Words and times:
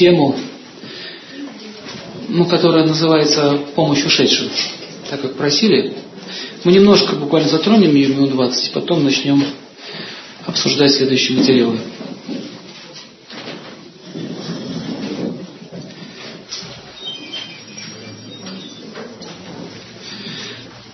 тему, 0.00 0.34
ну, 2.28 2.46
которая 2.46 2.86
называется 2.86 3.58
«Помощь 3.74 4.02
ушедшим». 4.02 4.48
Так 5.10 5.20
как 5.20 5.36
просили, 5.36 5.92
мы 6.64 6.72
немножко 6.72 7.16
буквально 7.16 7.50
затронем 7.50 7.94
ее 7.94 8.08
минут 8.08 8.30
20, 8.30 8.72
потом 8.72 9.04
начнем 9.04 9.44
обсуждать 10.46 10.92
следующие 10.92 11.36
материалы. 11.36 11.78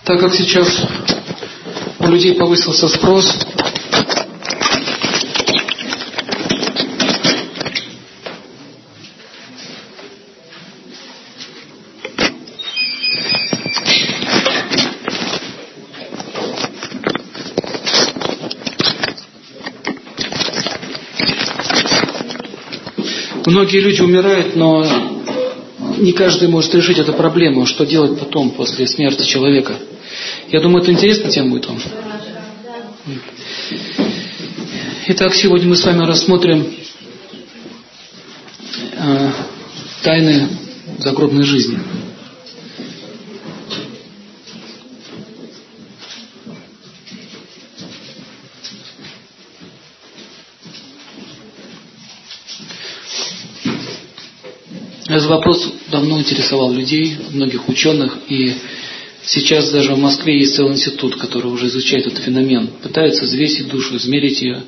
Так 0.03 0.19
как 0.19 0.33
сейчас 0.33 0.81
у 1.99 2.07
людей 2.07 2.33
повысился 2.33 2.89
спрос, 2.89 3.37
Многие 23.57 23.79
люди 23.79 24.01
умирают, 24.01 24.55
но 24.55 24.85
не 25.97 26.11
каждый 26.11 26.47
может 26.47 26.75
решить 26.75 26.99
эту 26.99 27.13
проблему, 27.13 27.65
что 27.65 27.87
делать 27.87 28.19
потом, 28.19 28.51
после 28.51 28.85
смерти 28.85 29.23
человека. 29.23 29.73
Я 30.49 30.61
думаю, 30.61 30.83
это 30.83 30.91
интересная 30.91 31.31
тема 31.31 31.49
будет 31.49 31.65
вам. 31.65 31.79
Итак, 35.07 35.33
сегодня 35.33 35.69
мы 35.69 35.75
с 35.75 35.83
вами 35.83 36.05
рассмотрим 36.05 36.67
э, 38.91 39.31
тайны 40.03 40.49
загробной 40.99 41.41
жизни. 41.41 41.79
Этот 55.27 55.39
вопрос 55.39 55.73
давно 55.91 56.21
интересовал 56.21 56.71
людей, 56.71 57.17
многих 57.31 57.67
ученых, 57.67 58.17
и 58.29 58.53
сейчас 59.25 59.69
даже 59.71 59.93
в 59.93 59.99
Москве 59.99 60.39
есть 60.39 60.55
целый 60.55 60.71
институт, 60.71 61.17
который 61.17 61.51
уже 61.51 61.67
изучает 61.67 62.07
этот 62.07 62.23
феномен. 62.23 62.67
Пытаются 62.81 63.25
взвесить 63.25 63.67
душу, 63.67 63.97
измерить 63.97 64.41
ее, 64.41 64.63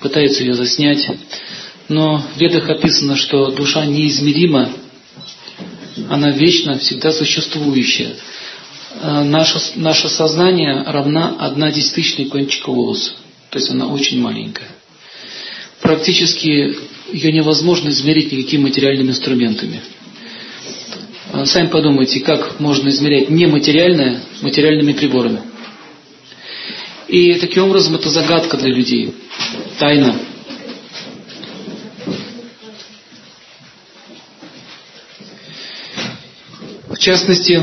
пытаются 0.00 0.42
ее 0.42 0.52
заснять. 0.52 1.08
Но 1.88 2.18
в 2.18 2.38
ведах 2.38 2.68
описано, 2.68 3.16
что 3.16 3.52
душа 3.52 3.86
неизмерима, 3.86 4.74
она 6.10 6.30
вечно, 6.30 6.76
всегда 6.76 7.10
существующая. 7.10 8.14
Э, 9.00 9.22
наше, 9.22 9.60
наше 9.76 10.10
сознание 10.10 10.82
равна 10.86 11.36
одна 11.38 11.72
десятичной 11.72 12.26
кончика 12.26 12.70
волоса. 12.70 13.12
То 13.48 13.58
есть 13.58 13.70
она 13.70 13.86
очень 13.86 14.20
маленькая. 14.20 14.68
Практически 15.80 16.76
ее 17.10 17.32
невозможно 17.32 17.88
измерить 17.88 18.30
никакими 18.30 18.64
материальными 18.64 19.08
инструментами. 19.08 19.80
А, 21.42 21.46
сами 21.46 21.66
подумайте, 21.66 22.20
как 22.20 22.60
можно 22.60 22.88
измерять 22.90 23.28
нематериальное 23.28 24.22
материальными 24.42 24.92
приборами. 24.92 25.42
И 27.08 27.34
таким 27.34 27.64
образом 27.64 27.96
это 27.96 28.10
загадка 28.10 28.56
для 28.56 28.68
людей, 28.68 29.12
тайна. 29.76 30.20
В 36.88 36.98
частности, 36.98 37.54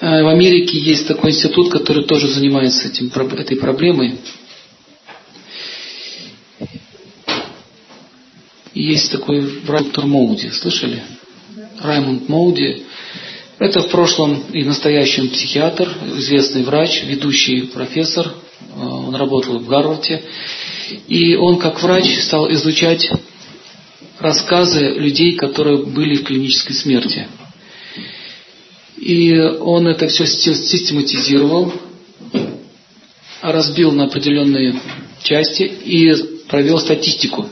э, 0.00 0.22
в 0.22 0.28
Америке 0.28 0.78
есть 0.78 1.08
такой 1.08 1.30
институт, 1.30 1.72
который 1.72 2.04
тоже 2.04 2.28
занимается 2.28 2.88
этим, 2.88 3.08
этой 3.08 3.56
проблемой. 3.56 4.18
Есть 8.74 9.10
такой 9.10 9.62
доктор 9.66 10.04
Моуди, 10.04 10.50
слышали? 10.50 11.02
Раймонд 11.80 12.28
Моуди. 12.28 12.84
Это 13.58 13.82
в 13.82 13.88
прошлом 13.88 14.44
и 14.52 14.62
настоящем 14.62 15.30
психиатр, 15.30 15.88
известный 16.16 16.62
врач, 16.62 17.02
ведущий 17.04 17.62
профессор. 17.62 18.28
Э, 18.28 18.80
он 18.80 19.16
работал 19.16 19.58
в 19.58 19.66
Гарварде. 19.66 20.22
И 21.08 21.34
он 21.34 21.58
как 21.58 21.82
врач 21.82 22.20
стал 22.20 22.50
изучать 22.52 23.10
рассказы 24.20 24.90
людей, 24.90 25.32
которые 25.34 25.84
были 25.84 26.16
в 26.16 26.24
клинической 26.24 26.76
смерти. 26.76 27.26
И 28.96 29.36
он 29.36 29.88
это 29.88 30.06
все 30.06 30.24
систематизировал, 30.24 31.72
разбил 33.42 33.90
на 33.90 34.04
определенные 34.04 34.80
части 35.24 35.62
и 35.62 36.14
провел 36.48 36.78
статистику. 36.78 37.48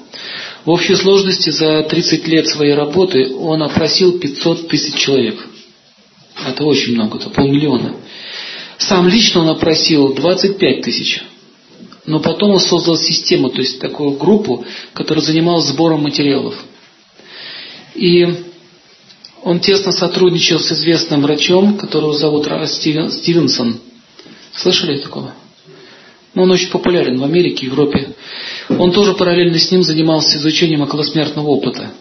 В 0.65 0.71
общей 0.71 0.95
сложности 0.95 1.51
за 1.51 1.83
30 1.83 2.29
лет 2.29 2.47
своей 2.47 2.75
работы 2.75 3.35
он 3.35 3.63
опросил 3.63 4.19
500 4.19 4.69
тысяч 4.69 4.95
человек. 4.95 5.37
Это 6.47 6.65
очень 6.65 6.95
много, 6.95 7.19
это 7.19 7.31
полмиллиона. 7.31 7.97
Сам 8.79 9.09
лично 9.09 9.41
он 9.41 9.49
опросил 9.49 10.15
25 10.15 10.83
тысяч. 10.83 11.23
Но 12.05 12.21
потом 12.21 12.53
он 12.53 12.61
создал 12.61 12.97
систему, 12.97 13.51
то 13.51 13.61
есть 13.61 13.81
такую 13.81 14.13
группу, 14.13 14.65
которая 14.93 15.25
занималась 15.25 15.67
сбором 15.67 16.03
материалов. 16.03 16.55
И 17.97 18.27
он 19.43 19.59
тесно 19.59 19.91
сотрудничал 19.91 20.61
с 20.61 20.71
известным 20.71 21.23
врачом, 21.23 21.79
которого 21.79 22.13
зовут 22.13 22.47
Стивен, 22.67 23.11
Стивенсон. 23.11 23.81
Слышали 24.55 24.99
такого? 24.99 25.35
Ну, 26.35 26.43
он 26.43 26.51
очень 26.51 26.69
популярен 26.69 27.19
в 27.19 27.25
Америке, 27.25 27.67
Европе. 27.67 28.15
Он 28.69 28.93
тоже 28.93 29.15
параллельно 29.15 29.59
с 29.59 29.71
ним 29.71 29.83
занимался 29.83 30.37
изучением 30.37 30.83
околосмертного 30.83 31.49
опыта. 31.49 31.93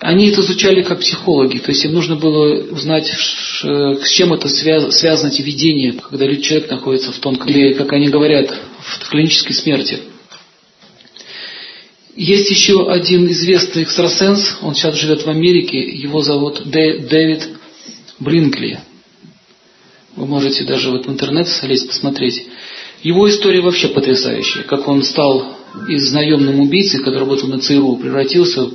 Они 0.00 0.30
это 0.30 0.40
изучали 0.40 0.82
как 0.82 1.00
психологи, 1.00 1.58
то 1.58 1.70
есть 1.70 1.84
им 1.84 1.92
нужно 1.92 2.16
было 2.16 2.64
узнать, 2.70 3.06
с 3.06 4.10
чем 4.12 4.32
это 4.32 4.48
связано, 4.48 5.28
эти 5.30 5.42
видения, 5.42 5.92
когда 5.92 6.26
человек 6.36 6.70
находится 6.70 7.12
в 7.12 7.18
тонком, 7.18 7.48
или, 7.48 7.74
как 7.74 7.92
они 7.92 8.08
говорят, 8.08 8.50
в 8.80 9.10
клинической 9.10 9.54
смерти. 9.54 9.98
Есть 12.16 12.50
еще 12.50 12.90
один 12.90 13.30
известный 13.30 13.82
экстрасенс, 13.82 14.56
он 14.62 14.74
сейчас 14.74 14.94
живет 14.96 15.26
в 15.26 15.28
Америке, 15.28 15.78
его 15.78 16.22
зовут 16.22 16.62
Дэвид 16.64 17.48
Блинкли. 18.18 18.80
Вы 20.16 20.26
можете 20.26 20.64
даже 20.64 20.90
вот 20.90 21.06
в 21.06 21.10
интернет 21.10 21.46
залезть, 21.46 21.88
посмотреть. 21.88 22.46
Его 23.02 23.28
история 23.28 23.60
вообще 23.60 23.88
потрясающая, 23.88 24.62
как 24.62 24.88
он 24.88 25.02
стал 25.02 25.56
из 25.88 26.10
наемным 26.10 26.60
убийцы, 26.60 26.98
который 26.98 27.20
работал 27.20 27.48
на 27.48 27.60
ЦРУ, 27.60 27.96
превратился 27.96 28.70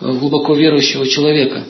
глубоко 0.00 0.54
верующего 0.54 1.06
человека. 1.06 1.64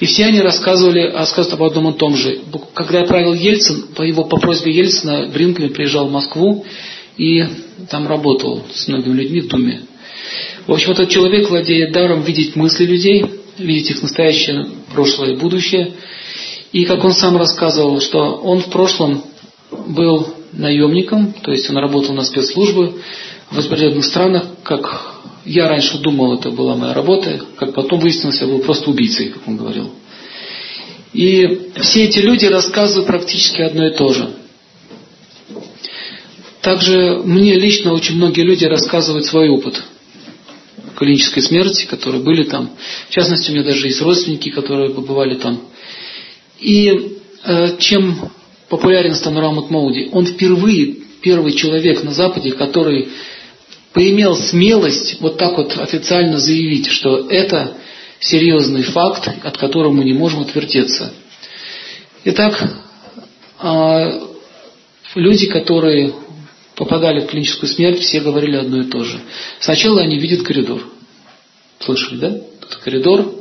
И 0.00 0.06
все 0.06 0.26
они 0.26 0.40
рассказывали, 0.40 1.10
рассказывают 1.10 1.54
об 1.54 1.62
одном 1.62 1.94
и 1.94 1.98
том 1.98 2.16
же. 2.16 2.40
Когда 2.74 3.04
правил 3.04 3.32
Ельцин, 3.32 3.88
по 3.94 4.02
его 4.02 4.24
по 4.24 4.36
просьбе 4.36 4.72
Ельцина, 4.72 5.28
Бринклин 5.32 5.72
приезжал 5.72 6.08
в 6.08 6.12
Москву 6.12 6.64
и 7.16 7.44
там 7.90 8.06
работал 8.06 8.62
с 8.72 8.88
многими 8.88 9.14
людьми 9.14 9.40
в 9.40 9.48
Думе. 9.48 9.82
В 10.66 10.72
общем, 10.72 10.92
этот 10.92 11.08
человек 11.08 11.48
владеет 11.48 11.92
даром 11.92 12.22
видеть 12.22 12.56
мысли 12.56 12.84
людей, 12.84 13.24
видеть 13.56 13.90
их 13.90 14.02
настоящее, 14.02 14.66
прошлое 14.92 15.32
и 15.32 15.36
будущее. 15.36 15.92
И 16.72 16.84
как 16.84 17.04
он 17.04 17.12
сам 17.12 17.36
рассказывал, 17.36 18.00
что 18.00 18.18
он 18.18 18.60
в 18.60 18.70
прошлом 18.70 19.22
был 19.70 20.34
наемником, 20.52 21.34
то 21.42 21.52
есть 21.52 21.70
он 21.70 21.76
работал 21.78 22.14
на 22.14 22.24
спецслужбы 22.24 23.00
в 23.50 23.58
определенных 23.58 24.04
странах, 24.04 24.44
как 24.62 25.16
я 25.44 25.68
раньше 25.68 25.98
думал, 25.98 26.34
это 26.34 26.50
была 26.50 26.74
моя 26.74 26.92
работа, 26.92 27.40
как 27.56 27.74
потом 27.74 28.00
выяснилось, 28.00 28.40
я 28.40 28.46
был 28.46 28.58
просто 28.58 28.90
убийцей, 28.90 29.28
как 29.28 29.46
он 29.46 29.56
говорил. 29.56 29.90
И 31.12 31.70
все 31.80 32.04
эти 32.04 32.18
люди 32.18 32.46
рассказывают 32.46 33.06
практически 33.06 33.62
одно 33.62 33.86
и 33.86 33.94
то 33.94 34.12
же. 34.12 34.30
Также 36.60 37.22
мне 37.24 37.54
лично 37.54 37.92
очень 37.92 38.16
многие 38.16 38.42
люди 38.42 38.64
рассказывают 38.64 39.24
свой 39.24 39.48
опыт 39.48 39.82
клинической 40.96 41.42
смерти, 41.42 41.86
которые 41.86 42.22
были 42.22 42.42
там. 42.44 42.70
В 43.08 43.12
частности, 43.12 43.50
у 43.50 43.54
меня 43.54 43.64
даже 43.64 43.86
есть 43.86 44.00
родственники, 44.00 44.50
которые 44.50 44.90
побывали 44.90 45.34
там. 45.34 45.60
И 46.58 47.18
э, 47.44 47.76
чем 47.78 48.30
популярен 48.68 49.14
стал 49.14 49.34
Рамут 49.34 49.70
он 49.70 50.26
впервые 50.26 50.96
первый 51.20 51.52
человек 51.52 52.02
на 52.02 52.12
Западе, 52.12 52.52
который 52.52 53.08
поимел 53.96 54.36
смелость 54.36 55.16
вот 55.20 55.38
так 55.38 55.56
вот 55.56 55.78
официально 55.78 56.36
заявить, 56.38 56.86
что 56.88 57.30
это 57.30 57.78
серьезный 58.20 58.82
факт, 58.82 59.26
от 59.42 59.56
которого 59.56 59.90
мы 59.90 60.04
не 60.04 60.12
можем 60.12 60.42
отвертеться. 60.42 61.14
Итак, 62.24 62.62
а, 63.58 64.20
люди, 65.14 65.46
которые 65.46 66.12
попадали 66.74 67.20
в 67.20 67.26
клиническую 67.28 67.70
смерть, 67.70 68.00
все 68.00 68.20
говорили 68.20 68.56
одно 68.56 68.82
и 68.82 68.84
то 68.84 69.02
же. 69.02 69.18
Сначала 69.60 70.02
они 70.02 70.18
видят 70.18 70.42
коридор. 70.42 70.82
Слышали, 71.78 72.18
да? 72.18 72.28
Это 72.28 72.78
коридор. 72.84 73.32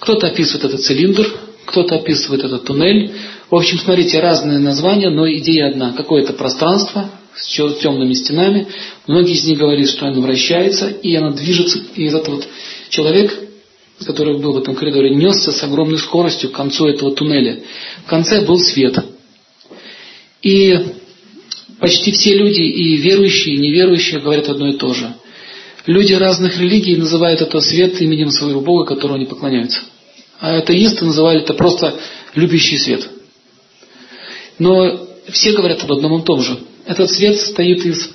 Кто-то 0.00 0.26
описывает 0.26 0.64
этот 0.64 0.80
цилиндр, 0.80 1.32
кто-то 1.66 1.94
описывает 1.94 2.42
этот 2.42 2.64
туннель. 2.64 3.12
В 3.48 3.54
общем, 3.54 3.78
смотрите, 3.78 4.18
разные 4.18 4.58
названия, 4.58 5.10
но 5.10 5.30
идея 5.30 5.68
одна. 5.68 5.92
Какое-то 5.92 6.32
пространство 6.32 7.08
с 7.36 7.78
темными 7.80 8.12
стенами. 8.12 8.68
Многие 9.06 9.34
из 9.34 9.44
них 9.44 9.58
говорят, 9.58 9.88
что 9.88 10.06
оно 10.06 10.20
вращается, 10.20 10.88
и 10.88 11.14
оно 11.14 11.30
движется. 11.32 11.80
И 11.94 12.04
этот 12.04 12.28
вот 12.28 12.46
человек, 12.90 13.38
который 14.04 14.38
был 14.38 14.52
в 14.52 14.58
этом 14.58 14.74
коридоре, 14.74 15.14
несся 15.14 15.52
с 15.52 15.62
огромной 15.62 15.98
скоростью 15.98 16.50
к 16.50 16.54
концу 16.54 16.86
этого 16.86 17.14
туннеля. 17.14 17.60
В 18.04 18.08
конце 18.08 18.42
был 18.42 18.58
свет. 18.58 18.98
И 20.42 20.78
почти 21.78 22.12
все 22.12 22.34
люди, 22.36 22.62
и 22.62 22.96
верующие, 22.96 23.54
и 23.54 23.58
неверующие, 23.58 24.20
говорят 24.20 24.48
одно 24.48 24.68
и 24.68 24.76
то 24.76 24.92
же. 24.92 25.14
Люди 25.86 26.12
разных 26.12 26.58
религий 26.58 26.96
называют 26.96 27.40
это 27.40 27.60
свет 27.60 28.00
именем 28.00 28.30
своего 28.30 28.60
Бога, 28.60 28.94
которому 28.94 29.16
они 29.16 29.26
поклоняются. 29.26 29.80
А 30.38 30.58
атеисты 30.58 31.04
называли 31.04 31.40
это 31.40 31.54
просто 31.54 31.98
любящий 32.34 32.78
свет. 32.78 33.08
Но 34.58 35.08
все 35.30 35.52
говорят 35.52 35.82
об 35.82 35.92
одном 35.92 36.20
и 36.20 36.24
том 36.24 36.42
же. 36.42 36.58
Этот 36.86 37.10
свет 37.10 37.38
состоит 37.38 37.84
из 37.84 38.10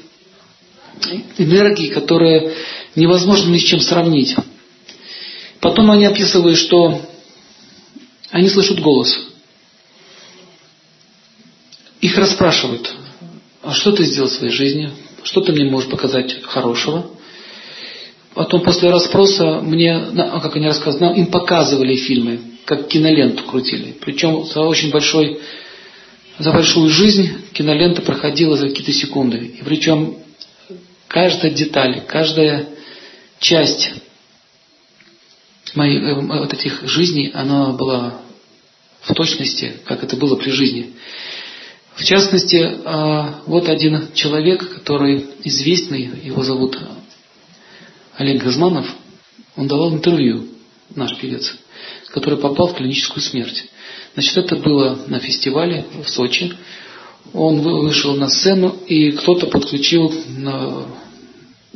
энергии, 1.38 1.90
которая 1.90 2.54
невозможно 2.96 3.52
ни 3.52 3.60
с 3.60 3.64
чем 3.64 3.80
сравнить. 3.80 4.36
Потом 5.60 5.92
они 5.92 6.06
описывают, 6.06 6.58
что 6.58 7.02
они 8.32 8.50
слышат 8.50 8.80
голос. 8.80 9.20
Их 12.02 12.18
расспрашивают, 12.18 12.94
а 13.64 13.74
что 13.74 13.92
ты 13.92 14.04
сделал 14.04 14.30
в 14.30 14.34
своей 14.34 14.54
жизни? 14.54 14.92
Что 15.24 15.42
ты 15.42 15.52
мне 15.52 15.66
можешь 15.70 15.90
показать 15.90 16.42
хорошего? 16.44 17.12
Потом 18.34 18.62
после 18.62 18.92
расспроса 18.92 19.62
мне, 19.62 19.96
а 19.96 20.40
как 20.40 20.56
они 20.56 20.68
рассказывали, 20.68 21.18
им 21.18 21.28
показывали 21.28 21.96
фильмы, 21.96 22.40
как 22.66 22.88
киноленту 22.88 23.44
крутили. 23.44 23.98
Причем 24.00 24.46
за 24.46 24.62
очень 24.62 24.92
большой, 24.92 25.40
за 26.40 26.52
большую 26.52 26.90
жизнь 26.90 27.32
кинолента 27.54 28.02
проходила 28.02 28.58
за 28.58 28.70
какие-то 28.70 28.94
секунды. 28.94 29.38
И 29.38 29.64
причем 29.64 30.18
каждая 31.08 31.52
деталь, 31.52 32.04
каждая 32.08 32.70
часть 33.40 33.92
моих, 35.74 36.04
э, 36.04 36.14
вот 36.14 36.54
этих 36.54 36.88
жизней, 36.88 37.32
она 37.34 37.72
была 37.72 38.22
в 39.02 39.14
точности, 39.14 39.74
как 39.86 40.04
это 40.04 40.18
было 40.18 40.36
при 40.36 40.52
жизни. 40.52 40.94
В 41.96 42.04
частности, 42.04 42.78
а, 42.86 43.42
вот 43.48 43.70
один 43.70 44.14
человек, 44.14 44.70
который 44.76 45.26
известный, 45.44 46.10
его 46.24 46.44
зовут 46.44 46.78
Олег 48.18 48.44
Газманов, 48.44 48.86
он 49.56 49.68
давал 49.68 49.94
интервью, 49.94 50.48
наш 50.94 51.18
певец, 51.18 51.56
который 52.10 52.38
попал 52.38 52.68
в 52.68 52.76
клиническую 52.76 53.24
смерть. 53.24 53.66
Значит, 54.18 54.38
это 54.38 54.56
было 54.56 54.98
на 55.06 55.20
фестивале 55.20 55.86
в 56.04 56.10
Сочи. 56.10 56.52
Он 57.34 57.62
вышел 57.62 58.16
на 58.16 58.30
сцену, 58.30 58.76
и 58.88 59.12
кто-то 59.12 59.46
подключил 59.46 60.12
на, 60.40 60.88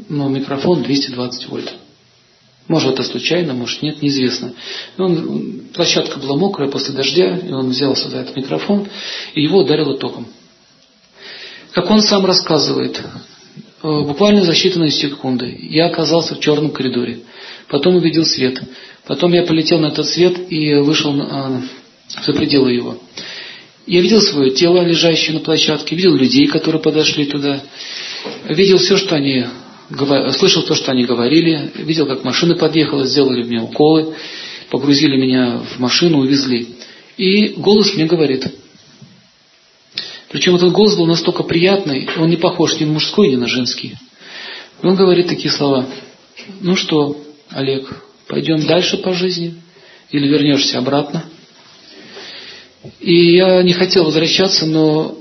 на 0.09 0.27
микрофон 0.27 0.81
220 0.81 1.49
вольт. 1.49 1.71
Может, 2.67 2.93
это 2.93 3.03
случайно, 3.03 3.53
может, 3.53 3.83
нет, 3.83 4.01
неизвестно. 4.01 4.53
Он, 4.97 5.65
площадка 5.71 6.17
была 6.17 6.35
мокрая 6.35 6.67
после 6.67 6.95
дождя, 6.95 7.37
и 7.37 7.51
он 7.51 7.69
взялся 7.69 8.09
за 8.09 8.17
этот 8.17 8.35
микрофон, 8.35 8.87
и 9.35 9.43
его 9.43 9.59
ударило 9.59 9.95
током. 9.99 10.25
Как 11.73 11.91
он 11.91 12.01
сам 12.01 12.25
рассказывает, 12.25 12.99
Э, 13.83 14.01
буквально 14.01 14.43
за 14.43 14.53
считанные 14.53 14.91
секунды 14.91 15.57
я 15.69 15.87
оказался 15.87 16.35
в 16.35 16.39
черном 16.39 16.71
коридоре. 16.71 17.21
Потом 17.67 17.95
увидел 17.95 18.25
свет. 18.25 18.61
Потом 19.07 19.33
я 19.33 19.43
полетел 19.43 19.79
на 19.79 19.87
этот 19.87 20.05
свет 20.07 20.51
и 20.51 20.75
вышел 20.75 21.19
э, 21.19 21.61
за 22.25 22.33
пределы 22.33 22.73
его. 22.73 22.97
Я 23.87 24.01
видел 24.01 24.21
свое 24.21 24.51
тело, 24.51 24.83
лежащее 24.83 25.33
на 25.33 25.39
площадке, 25.39 25.95
видел 25.95 26.15
людей, 26.15 26.47
которые 26.47 26.81
подошли 26.81 27.25
туда, 27.25 27.61
видел 28.47 28.77
все, 28.77 28.97
что 28.97 29.15
они 29.15 29.45
слышал 30.31 30.63
то, 30.63 30.75
что 30.75 30.91
они 30.91 31.03
говорили, 31.03 31.71
видел, 31.75 32.05
как 32.05 32.23
машина 32.23 32.55
подъехала, 32.55 33.05
сделали 33.05 33.43
мне 33.43 33.61
уколы, 33.61 34.15
погрузили 34.69 35.17
меня 35.17 35.63
в 35.75 35.79
машину, 35.79 36.19
увезли. 36.19 36.75
И 37.17 37.49
голос 37.49 37.93
мне 37.95 38.05
говорит– 38.05 38.47
причем 40.31 40.55
этот 40.55 40.71
голос 40.71 40.95
был 40.95 41.07
настолько 41.07 41.43
приятный, 41.43 42.07
он 42.17 42.29
не 42.29 42.37
похож 42.37 42.79
ни 42.79 42.85
на 42.85 42.93
мужской, 42.93 43.29
ни 43.29 43.35
на 43.35 43.47
женский. 43.47 43.97
он 44.81 44.95
говорит 44.95 45.27
такие 45.27 45.51
слова. 45.51 45.85
Ну 46.61 46.77
что, 46.77 47.21
Олег, 47.49 48.03
пойдем 48.27 48.65
дальше 48.65 48.97
по 48.97 49.13
жизни? 49.13 49.55
Или 50.09 50.29
вернешься 50.29 50.77
обратно? 50.77 51.25
И 52.99 53.35
я 53.35 53.61
не 53.61 53.73
хотел 53.73 54.05
возвращаться, 54.05 54.65
но 54.65 55.17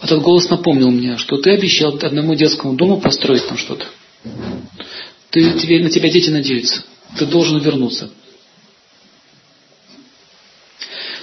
этот 0.00 0.22
голос 0.22 0.48
напомнил 0.50 0.90
мне, 0.90 1.16
что 1.16 1.36
ты 1.36 1.50
обещал 1.50 1.98
одному 2.00 2.34
детскому 2.34 2.74
дому 2.74 3.00
построить 3.00 3.46
там 3.46 3.56
что-то. 3.56 3.86
Ты, 5.30 5.58
тебе, 5.58 5.80
на 5.80 5.90
тебя 5.90 6.10
дети 6.10 6.30
надеются. 6.30 6.84
Ты 7.18 7.26
должен 7.26 7.58
вернуться. 7.58 8.10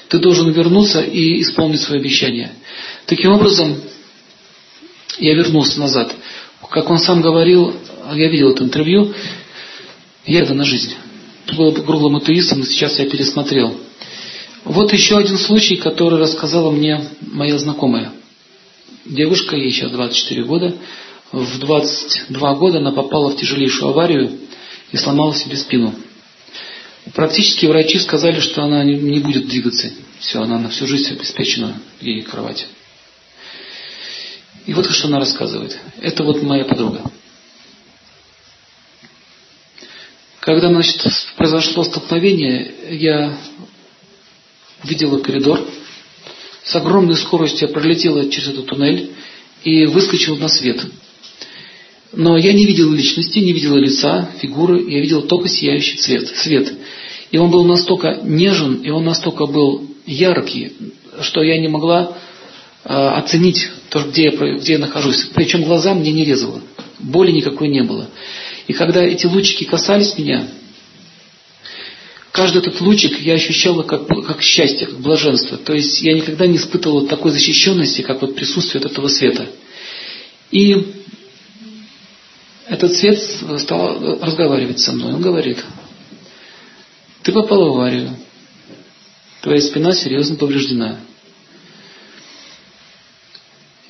Ты 0.10 0.18
должен 0.18 0.52
вернуться 0.52 1.02
и 1.02 1.42
исполнить 1.42 1.82
свое 1.82 2.00
обещание. 2.00 2.52
Таким 3.06 3.32
образом, 3.32 3.80
я 5.20 5.36
вернулся 5.36 5.80
назад. 5.80 6.14
Как 6.70 6.90
он 6.90 7.00
сам 7.00 7.22
говорил, 7.22 7.76
я 8.14 8.30
видел 8.30 8.52
это 8.52 8.64
интервью, 8.64 9.14
я 10.26 10.42
это 10.42 10.54
на 10.54 10.64
жизнь. 10.64 10.96
Был 11.56 11.74
круглым 11.74 12.18
атеистом, 12.18 12.60
но 12.60 12.66
сейчас 12.66 12.98
я 13.00 13.10
пересмотрел. 13.10 13.80
Вот 14.66 14.92
еще 14.94 15.18
один 15.18 15.38
случай, 15.38 15.78
который 15.78 16.20
рассказала 16.20 16.72
мне 16.72 17.02
моя 17.22 17.58
знакомая. 17.58 18.12
Девушка, 19.06 19.56
ей 19.56 19.72
сейчас 19.72 19.92
24 19.92 20.44
года. 20.44 20.76
В 21.32 21.60
22 21.60 22.56
года 22.56 22.80
она 22.80 22.92
попала 22.92 23.30
в 23.30 23.38
тяжелейшую 23.38 23.92
аварию 23.92 24.38
и 24.92 24.98
сломала 24.98 25.34
себе 25.34 25.56
спину. 25.56 25.94
Практически 27.14 27.66
врачи 27.66 28.00
сказали, 28.00 28.40
что 28.40 28.64
она 28.64 28.84
не 28.84 29.20
будет 29.20 29.48
двигаться. 29.48 29.92
Все, 30.20 30.42
она 30.42 30.60
на 30.60 30.70
всю 30.70 30.86
жизнь 30.86 31.12
обеспечена 31.14 31.82
ей 32.02 32.22
кровать. 32.22 32.68
И 34.66 34.74
вот 34.74 34.90
что 34.92 35.08
она 35.08 35.20
рассказывает. 35.20 35.80
Это 36.02 36.24
вот 36.24 36.44
моя 36.44 36.66
подруга. 36.66 37.02
Когда, 40.42 40.70
значит, 40.70 41.02
произошло 41.38 41.84
столкновение, 41.84 42.72
я 42.92 43.38
видела 44.84 45.20
коридор. 45.20 45.60
С 46.64 46.76
огромной 46.76 47.16
скоростью 47.16 47.68
я 47.68 47.74
пролетела 47.74 48.30
через 48.30 48.50
этот 48.50 48.68
туннель 48.68 49.12
и 49.64 49.86
выскочила 49.86 50.36
на 50.38 50.48
свет. 50.48 50.82
Но 52.12 52.38
я 52.38 52.54
не 52.54 52.66
видела 52.66 52.94
личности, 52.94 53.40
не 53.40 53.54
видела 53.54 53.78
лица, 53.78 54.30
фигуры, 54.40 54.84
я 54.90 55.00
видела 55.00 55.22
только 55.22 55.48
сияющий 55.48 55.98
цвет, 55.98 56.28
свет. 56.28 56.74
И 57.32 57.38
он 57.38 57.52
был 57.52 57.66
настолько 57.66 58.20
нежен, 58.24 58.82
и 58.82 58.90
он 58.90 59.06
настолько 59.06 59.46
был 59.46 59.88
яркий, 60.06 60.74
что 61.22 61.44
я 61.44 61.60
не 61.60 61.68
могла 61.68 62.18
э, 62.84 62.90
оценить 62.90 63.70
то, 63.90 64.02
где 64.02 64.24
я, 64.24 64.32
где 64.32 64.74
я 64.74 64.80
нахожусь. 64.80 65.30
Причем 65.36 65.64
глаза 65.64 65.94
мне 65.94 66.12
не 66.12 66.26
резало. 66.26 66.62
Боли 66.98 67.32
никакой 67.32 67.70
не 67.70 67.84
было. 67.84 68.10
И 68.68 68.74
когда 68.74 69.04
эти 69.04 69.28
лучики 69.28 69.64
касались 69.64 70.18
меня, 70.18 70.48
каждый 72.32 72.60
этот 72.60 72.80
лучик 72.82 73.20
я 73.20 73.34
ощущала 73.34 73.84
как, 73.84 74.08
как 74.08 74.42
счастье, 74.42 74.88
как 74.88 75.00
блаженство. 75.00 75.58
То 75.58 75.74
есть 75.74 76.02
я 76.02 76.14
никогда 76.14 76.48
не 76.48 76.58
испытывала 76.58 77.08
такой 77.08 77.32
защищенности, 77.32 78.02
как 78.02 78.22
вот 78.22 78.36
присутствие 78.36 78.84
этого 78.84 79.08
света. 79.08 79.50
И 80.52 80.94
этот 82.68 82.94
свет 82.94 83.20
стал 83.20 84.20
разговаривать 84.22 84.80
со 84.80 84.92
мной. 84.92 85.14
Он 85.14 85.22
говорит, 85.22 85.64
ты 87.24 87.32
попал 87.32 87.64
в 87.64 87.76
аварию, 87.76 88.16
твоя 89.42 89.62
спина 89.62 89.94
серьезно 89.94 90.36
повреждена. 90.36 91.00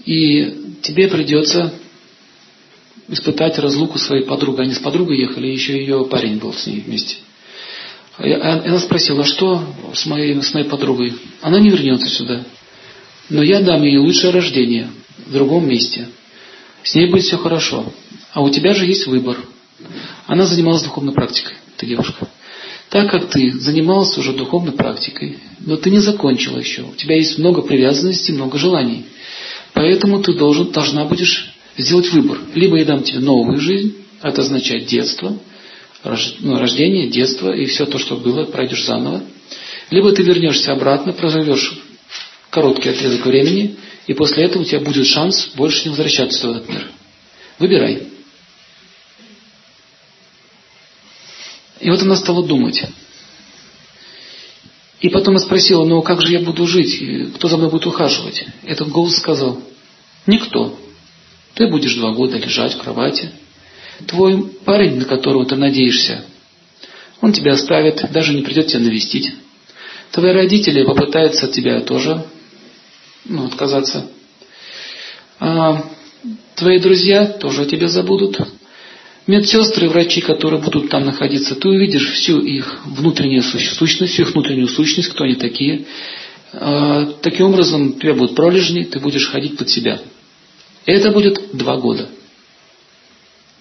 И 0.06 0.78
тебе 0.82 1.08
придется 1.08 1.74
испытать 3.10 3.60
разлуку 3.60 4.00
своей 4.00 4.24
подругой. 4.24 4.66
Они 4.66 4.74
с 4.74 4.80
подругой 4.80 5.20
ехали, 5.20 5.48
еще 5.48 5.78
ее 5.78 6.06
парень 6.06 6.38
был 6.38 6.54
с 6.54 6.66
ней 6.66 6.80
вместе. 6.80 7.18
И 8.24 8.32
она 8.32 8.80
спросила, 8.80 9.22
а 9.22 9.26
что 9.26 9.64
с 9.94 10.06
моей, 10.06 10.42
с 10.42 10.54
моей 10.54 10.68
подругой? 10.68 11.14
Она 11.42 11.60
не 11.60 11.70
вернется 11.70 12.10
сюда. 12.10 12.44
Но 13.30 13.42
я 13.42 13.62
дам 13.62 13.84
ей 13.84 13.98
лучшее 13.98 14.34
рождение 14.34 14.90
в 15.26 15.32
другом 15.32 15.68
месте. 15.68 16.10
С 16.84 16.96
ней 16.96 17.10
будет 17.10 17.24
все 17.24 17.38
хорошо. 17.38 17.92
А 18.34 18.42
у 18.42 18.50
тебя 18.50 18.74
же 18.74 18.86
есть 18.86 19.08
выбор. 19.08 19.38
Она 20.28 20.46
занималась 20.46 20.84
духовной 20.84 21.14
практикой, 21.14 21.56
эта 21.76 21.86
девушка. 21.86 22.28
Так 22.90 23.10
как 23.12 23.30
ты 23.30 23.52
занималась 23.54 24.18
уже 24.18 24.34
духовной 24.34 24.74
практикой, 24.74 25.38
но 25.60 25.78
ты 25.78 25.90
не 25.90 26.00
закончила 26.00 26.58
еще. 26.58 26.84
У 26.84 26.96
тебя 26.96 27.16
есть 27.16 27.38
много 27.38 27.62
привязанностей, 27.62 28.34
много 28.34 28.58
желаний. 28.58 29.06
Поэтому 29.74 30.22
ты 30.22 30.34
должен, 30.34 30.72
должна 30.72 31.06
будешь 31.06 31.54
сделать 31.78 32.12
выбор. 32.12 32.40
Либо 32.54 32.78
я 32.78 32.86
дам 32.86 33.04
тебе 33.04 33.20
новую 33.20 33.60
жизнь, 33.60 33.96
это 34.22 34.42
означает 34.42 34.88
детство, 34.88 35.38
рождение, 36.04 37.10
детство 37.10 37.52
и 37.52 37.66
все 37.66 37.86
то, 37.86 38.00
что 38.00 38.16
было, 38.16 38.46
пройдешь 38.46 38.86
заново. 38.86 39.24
Либо 39.90 40.12
ты 40.12 40.24
вернешься 40.24 40.72
обратно, 40.72 41.14
проживешь 41.14 41.80
короткий 42.50 42.90
отрезок 42.90 43.26
времени, 43.26 43.76
и 44.08 44.14
после 44.14 44.46
этого 44.46 44.62
у 44.62 44.66
тебя 44.66 44.80
будет 44.80 45.06
шанс 45.08 45.50
больше 45.56 45.84
не 45.84 45.90
возвращаться 45.90 46.48
в 46.48 46.52
этот 46.52 46.70
мир. 46.70 46.92
Выбирай. 47.60 48.04
И 51.80 51.90
вот 51.90 52.02
она 52.02 52.16
стала 52.16 52.46
думать. 52.46 52.84
И 55.00 55.10
потом 55.10 55.36
я 55.36 55.40
спросила, 55.40 55.86
ну 55.86 56.02
как 56.02 56.22
же 56.22 56.34
я 56.34 56.40
буду 56.40 56.68
жить? 56.68 57.36
Кто 57.36 57.48
за 57.48 57.58
мной 57.58 57.70
будет 57.70 57.86
ухаживать? 57.86 58.46
Этот 58.64 58.90
голос 58.90 59.16
сказал, 59.16 59.62
никто. 60.28 60.78
Ты 61.54 61.68
будешь 61.68 61.96
два 61.96 62.12
года 62.12 62.38
лежать 62.38 62.74
в 62.74 62.80
кровати. 62.80 63.32
Твой 64.08 64.44
парень, 64.66 64.98
на 64.98 65.06
которого 65.06 65.46
ты 65.46 65.56
надеешься, 65.56 66.24
он 67.22 67.34
тебя 67.34 67.54
оставит, 67.54 68.12
даже 68.12 68.34
не 68.34 68.42
придет 68.42 68.68
тебя 68.68 68.80
навестить. 68.80 69.32
Твои 70.12 70.32
родители 70.32 70.84
попытаются 70.84 71.46
от 71.46 71.52
тебя 71.52 71.82
тоже 71.82 72.26
ну, 73.26 73.46
отказаться. 73.46 74.10
А 75.40 75.84
твои 76.56 76.80
друзья 76.80 77.26
тоже 77.26 77.64
о 77.64 77.66
тебе 77.66 77.88
забудут. 77.88 78.40
Медсестры, 79.28 79.90
врачи, 79.90 80.22
которые 80.22 80.62
будут 80.62 80.90
там 80.90 81.06
находиться, 81.06 81.56
ты 81.56 81.70
увидишь 81.70 82.12
всю 82.14 82.40
их 82.40 82.82
внутреннюю 82.86 83.44
сущность, 83.44 84.14
всю 84.14 84.24
их 84.24 84.32
внутреннюю 84.32 84.68
сущность, 84.68 85.10
кто 85.10 85.26
они 85.26 85.36
такие. 85.36 85.86
А, 86.52 87.06
таким 87.22 87.48
образом, 87.48 87.90
у 87.96 88.00
тебя 88.00 88.16
будут 88.16 88.36
пролежни, 88.36 88.84
ты 88.84 89.00
будешь 89.00 89.30
ходить 89.30 89.58
под 89.58 89.70
себя. 89.70 90.00
Это 90.86 91.12
будет 91.12 91.56
два 91.56 91.78
года. 91.78 92.10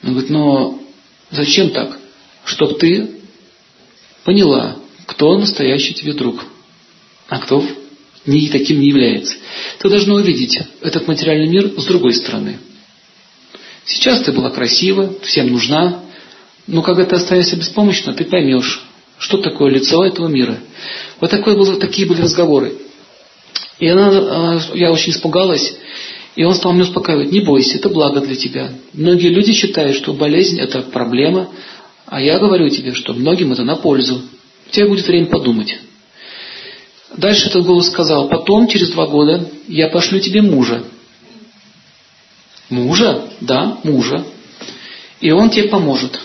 Он 0.03 0.11
говорит, 0.13 0.31
но 0.31 0.81
зачем 1.31 1.71
так? 1.71 1.99
Чтоб 2.45 2.79
ты 2.79 3.11
поняла, 4.25 4.77
кто 5.07 5.39
настоящий 5.39 5.95
тебе 5.95 6.13
друг, 6.13 6.45
а 7.29 7.39
кто 7.39 7.65
не 8.27 8.49
таким 8.49 8.81
не 8.81 8.89
является. 8.89 9.37
Ты 9.79 9.89
должна 9.89 10.15
увидеть 10.15 10.59
этот 10.83 11.09
материальный 11.09 11.49
мир 11.49 11.73
с 11.79 11.85
другой 11.85 12.15
стороны. 12.15 12.59
Сейчас 13.85 14.23
ты 14.23 14.33
была 14.33 14.51
красива, 14.51 15.15
всем 15.23 15.49
нужна, 15.49 16.03
но 16.67 16.83
когда 16.83 17.07
ты 17.07 17.17
останешься 17.17 17.57
беспомощна, 17.57 18.13
ты 18.13 18.27
поймешь, 18.27 18.83
что 19.19 19.39
такое 19.39 19.71
лицо 19.71 20.05
этого 20.05 20.29
мира. 20.29 20.59
Вот 21.21 21.31
такое 21.31 21.55
было, 21.55 21.81
такие 21.81 22.07
были 22.07 22.21
разговоры. 22.21 22.75
И 23.79 23.89
она, 23.89 24.11
а, 24.11 24.61
я 24.75 24.93
очень 24.93 25.13
испугалась, 25.13 25.75
и 26.39 26.45
он 26.45 26.55
стал 26.55 26.73
меня 26.73 26.85
успокаивать, 26.85 27.33
не 27.33 27.41
бойся, 27.41 27.79
это 27.79 27.89
благо 27.89 28.21
для 28.21 28.37
тебя. 28.37 28.73
Многие 28.93 29.27
люди 29.27 29.53
считают, 29.53 29.97
что 29.97 30.13
болезнь 30.13 30.61
это 30.61 30.83
проблема, 30.83 31.49
а 32.07 32.23
я 32.23 32.39
говорю 32.39 32.69
тебе, 32.69 32.95
что 32.95 33.13
многим 33.13 33.53
это 33.53 33.65
на 33.65 33.75
пользу. 33.75 34.23
У 34.69 34.71
тебя 34.71 34.87
будет 34.87 35.09
время 35.09 35.27
подумать. 35.27 35.77
Дальше 37.17 37.49
этот 37.49 37.67
голос 37.67 37.89
сказал, 37.89 38.29
потом, 38.29 38.69
через 38.69 38.91
два 38.91 39.09
года, 39.09 39.51
я 39.67 39.89
пошлю 39.89 40.21
тебе 40.21 40.41
мужа. 40.41 40.85
Мужа? 42.71 43.33
Да, 43.41 43.81
мужа. 43.83 44.25
И 45.21 45.33
он 45.33 45.51
тебе 45.51 45.69
поможет. 45.69 46.21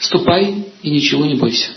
Ступай 0.00 0.66
и 0.82 0.90
ничего 0.90 1.24
не 1.24 1.36
бойся. 1.36 1.70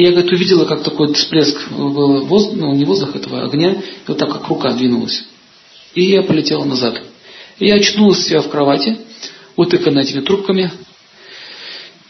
И 0.00 0.02
я, 0.02 0.12
говорит, 0.12 0.32
увидела, 0.32 0.64
как 0.64 0.82
такой 0.82 1.12
всплеск 1.12 1.70
был, 1.72 2.24
воздух, 2.24 2.56
ну, 2.56 2.72
не 2.72 2.86
воздух 2.86 3.14
этого, 3.14 3.44
огня, 3.44 3.72
и 3.72 3.82
вот 4.06 4.16
так, 4.16 4.32
как 4.32 4.48
рука 4.48 4.72
двинулась. 4.72 5.24
И 5.94 6.04
я 6.04 6.22
полетела 6.22 6.64
назад. 6.64 7.02
И 7.58 7.66
я 7.66 7.74
очнулась 7.74 8.24
себя 8.24 8.40
в 8.40 8.48
кровати, 8.48 8.96
утыканная 9.56 10.04
этими 10.04 10.22
трубками. 10.22 10.72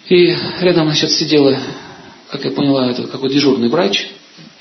И 0.08 0.32
рядом, 0.60 0.86
значит, 0.86 1.10
сидела, 1.10 1.58
как 2.30 2.44
я 2.44 2.52
поняла, 2.52 2.92
это 2.92 3.08
какой 3.08 3.28
дежурный 3.28 3.68
врач. 3.68 4.06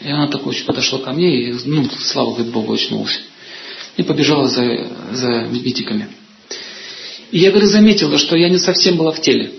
И 0.01 0.09
она 0.09 0.27
такой 0.27 0.55
подошла 0.65 0.97
ко 0.97 1.11
мне, 1.11 1.51
и, 1.51 1.55
ну, 1.65 1.87
слава 1.99 2.33
говорит, 2.33 2.51
Богу, 2.51 2.73
очнулась. 2.73 3.21
И 3.95 4.01
побежала 4.01 4.47
за, 4.47 4.87
за 5.11 5.29
медиками. 5.51 6.07
И 7.29 7.37
я, 7.37 7.51
говорю, 7.51 7.67
заметила, 7.67 8.17
что 8.17 8.35
я 8.35 8.49
не 8.49 8.57
совсем 8.57 8.97
была 8.97 9.11
в 9.11 9.21
теле. 9.21 9.51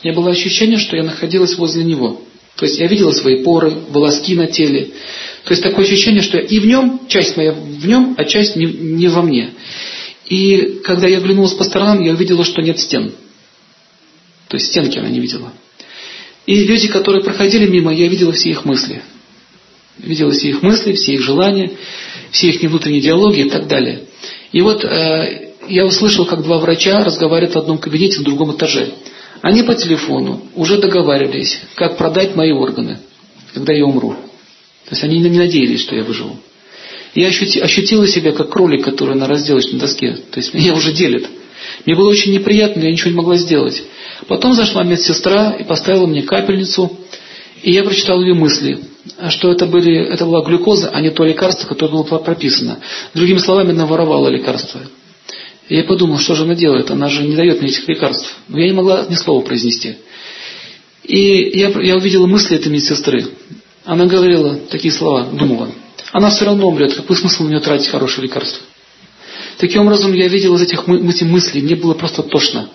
У 0.00 0.06
меня 0.06 0.14
было 0.16 0.30
ощущение, 0.30 0.78
что 0.78 0.96
я 0.96 1.02
находилась 1.02 1.58
возле 1.58 1.82
него. 1.82 2.22
То 2.56 2.66
есть 2.66 2.78
я 2.78 2.86
видела 2.86 3.10
свои 3.10 3.42
поры, 3.42 3.70
волоски 3.70 4.34
на 4.34 4.46
теле. 4.46 4.90
То 5.44 5.52
есть 5.52 5.62
такое 5.62 5.84
ощущение, 5.84 6.22
что 6.22 6.38
и 6.38 6.58
в 6.58 6.66
нем, 6.66 7.00
часть 7.08 7.36
моя 7.36 7.52
в 7.52 7.86
нем, 7.86 8.14
а 8.16 8.24
часть 8.24 8.56
не, 8.56 8.66
не 8.66 9.08
во 9.08 9.22
мне. 9.22 9.54
И 10.26 10.80
когда 10.84 11.06
я 11.06 11.18
оглянулась 11.18 11.52
по 11.52 11.64
сторонам, 11.64 12.02
я 12.02 12.12
увидела, 12.12 12.44
что 12.44 12.62
нет 12.62 12.78
стен. 12.78 13.12
То 14.48 14.56
есть 14.56 14.68
стенки 14.68 14.98
она 14.98 15.08
не 15.08 15.20
видела. 15.20 15.52
И 16.46 16.64
люди, 16.64 16.88
которые 16.88 17.22
проходили 17.22 17.66
мимо, 17.66 17.92
я 17.92 18.08
видела 18.08 18.32
все 18.32 18.50
их 18.50 18.64
мысли. 18.64 19.02
Видела 19.98 20.30
все 20.32 20.48
их 20.48 20.62
мысли, 20.62 20.92
все 20.92 21.14
их 21.14 21.22
желания, 21.22 21.72
все 22.30 22.48
их 22.48 22.60
внутренние 22.60 23.00
диалоги 23.00 23.40
и 23.40 23.50
так 23.50 23.66
далее. 23.66 24.04
И 24.52 24.60
вот 24.60 24.84
э, 24.84 25.52
я 25.68 25.84
услышал, 25.84 26.26
как 26.26 26.42
два 26.42 26.58
врача 26.58 27.02
разговаривают 27.04 27.54
в 27.54 27.58
одном 27.58 27.78
кабинете 27.78 28.18
на 28.18 28.24
другом 28.24 28.54
этаже. 28.56 28.94
Они 29.44 29.62
по 29.62 29.74
телефону 29.74 30.40
уже 30.54 30.78
договаривались, 30.78 31.60
как 31.74 31.98
продать 31.98 32.34
мои 32.34 32.52
органы, 32.52 33.00
когда 33.52 33.74
я 33.74 33.84
умру. 33.84 34.12
То 34.86 34.92
есть 34.92 35.04
они 35.04 35.18
не 35.18 35.28
надеялись, 35.28 35.82
что 35.82 35.94
я 35.94 36.02
выживу. 36.02 36.38
Я 37.14 37.28
ощутила 37.28 38.08
себя 38.08 38.32
как 38.32 38.48
кролик, 38.48 38.82
который 38.82 39.16
на 39.16 39.28
разделочной 39.28 39.78
доске. 39.78 40.16
То 40.30 40.40
есть 40.40 40.54
меня 40.54 40.72
уже 40.72 40.92
делят. 40.92 41.28
Мне 41.84 41.94
было 41.94 42.08
очень 42.08 42.32
неприятно, 42.32 42.80
я 42.80 42.90
ничего 42.90 43.10
не 43.10 43.16
могла 43.16 43.36
сделать. 43.36 43.82
Потом 44.28 44.54
зашла 44.54 44.82
медсестра 44.82 45.50
и 45.50 45.64
поставила 45.64 46.06
мне 46.06 46.22
капельницу, 46.22 46.90
и 47.62 47.70
я 47.70 47.84
прочитал 47.84 48.22
ее 48.22 48.32
мысли, 48.32 48.78
что 49.28 49.52
это, 49.52 49.66
были, 49.66 49.94
это 50.06 50.24
была 50.24 50.42
глюкоза, 50.42 50.88
а 50.88 51.02
не 51.02 51.10
то 51.10 51.22
лекарство, 51.22 51.68
которое 51.68 51.92
было 51.92 52.02
прописано. 52.02 52.78
Другими 53.12 53.38
словами, 53.38 53.72
она 53.72 53.84
воровала 53.84 54.28
лекарство. 54.28 54.80
Я 55.68 55.84
подумал, 55.84 56.18
что 56.18 56.34
же 56.34 56.42
она 56.42 56.54
делает? 56.54 56.90
Она 56.90 57.08
же 57.08 57.22
не 57.22 57.36
дает 57.36 57.60
мне 57.60 57.70
этих 57.70 57.88
лекарств. 57.88 58.36
Но 58.48 58.58
я 58.58 58.66
не 58.66 58.74
могла 58.74 59.06
ни 59.08 59.14
слова 59.14 59.42
произнести. 59.42 59.96
И 61.04 61.58
я, 61.58 61.68
я 61.68 61.96
увидела 61.96 62.26
мысли 62.26 62.56
этой 62.56 62.70
медсестры. 62.70 63.26
Она 63.84 64.06
говорила 64.06 64.56
такие 64.70 64.92
слова, 64.92 65.24
думала. 65.24 65.70
Она 66.12 66.30
все 66.30 66.44
равно 66.44 66.68
умрет, 66.68 66.94
какой 66.94 67.16
смысл 67.16 67.44
на 67.44 67.48
нее 67.48 67.60
тратить 67.60 67.88
хорошее 67.88 68.26
лекарство? 68.26 68.62
Таким 69.58 69.82
образом, 69.82 70.12
я 70.12 70.28
видел 70.28 70.54
из 70.56 70.62
этих 70.62 70.88
эти 70.88 71.24
мыслей, 71.24 71.62
мне 71.62 71.76
было 71.76 71.94
просто 71.94 72.22
тошно. 72.22 72.70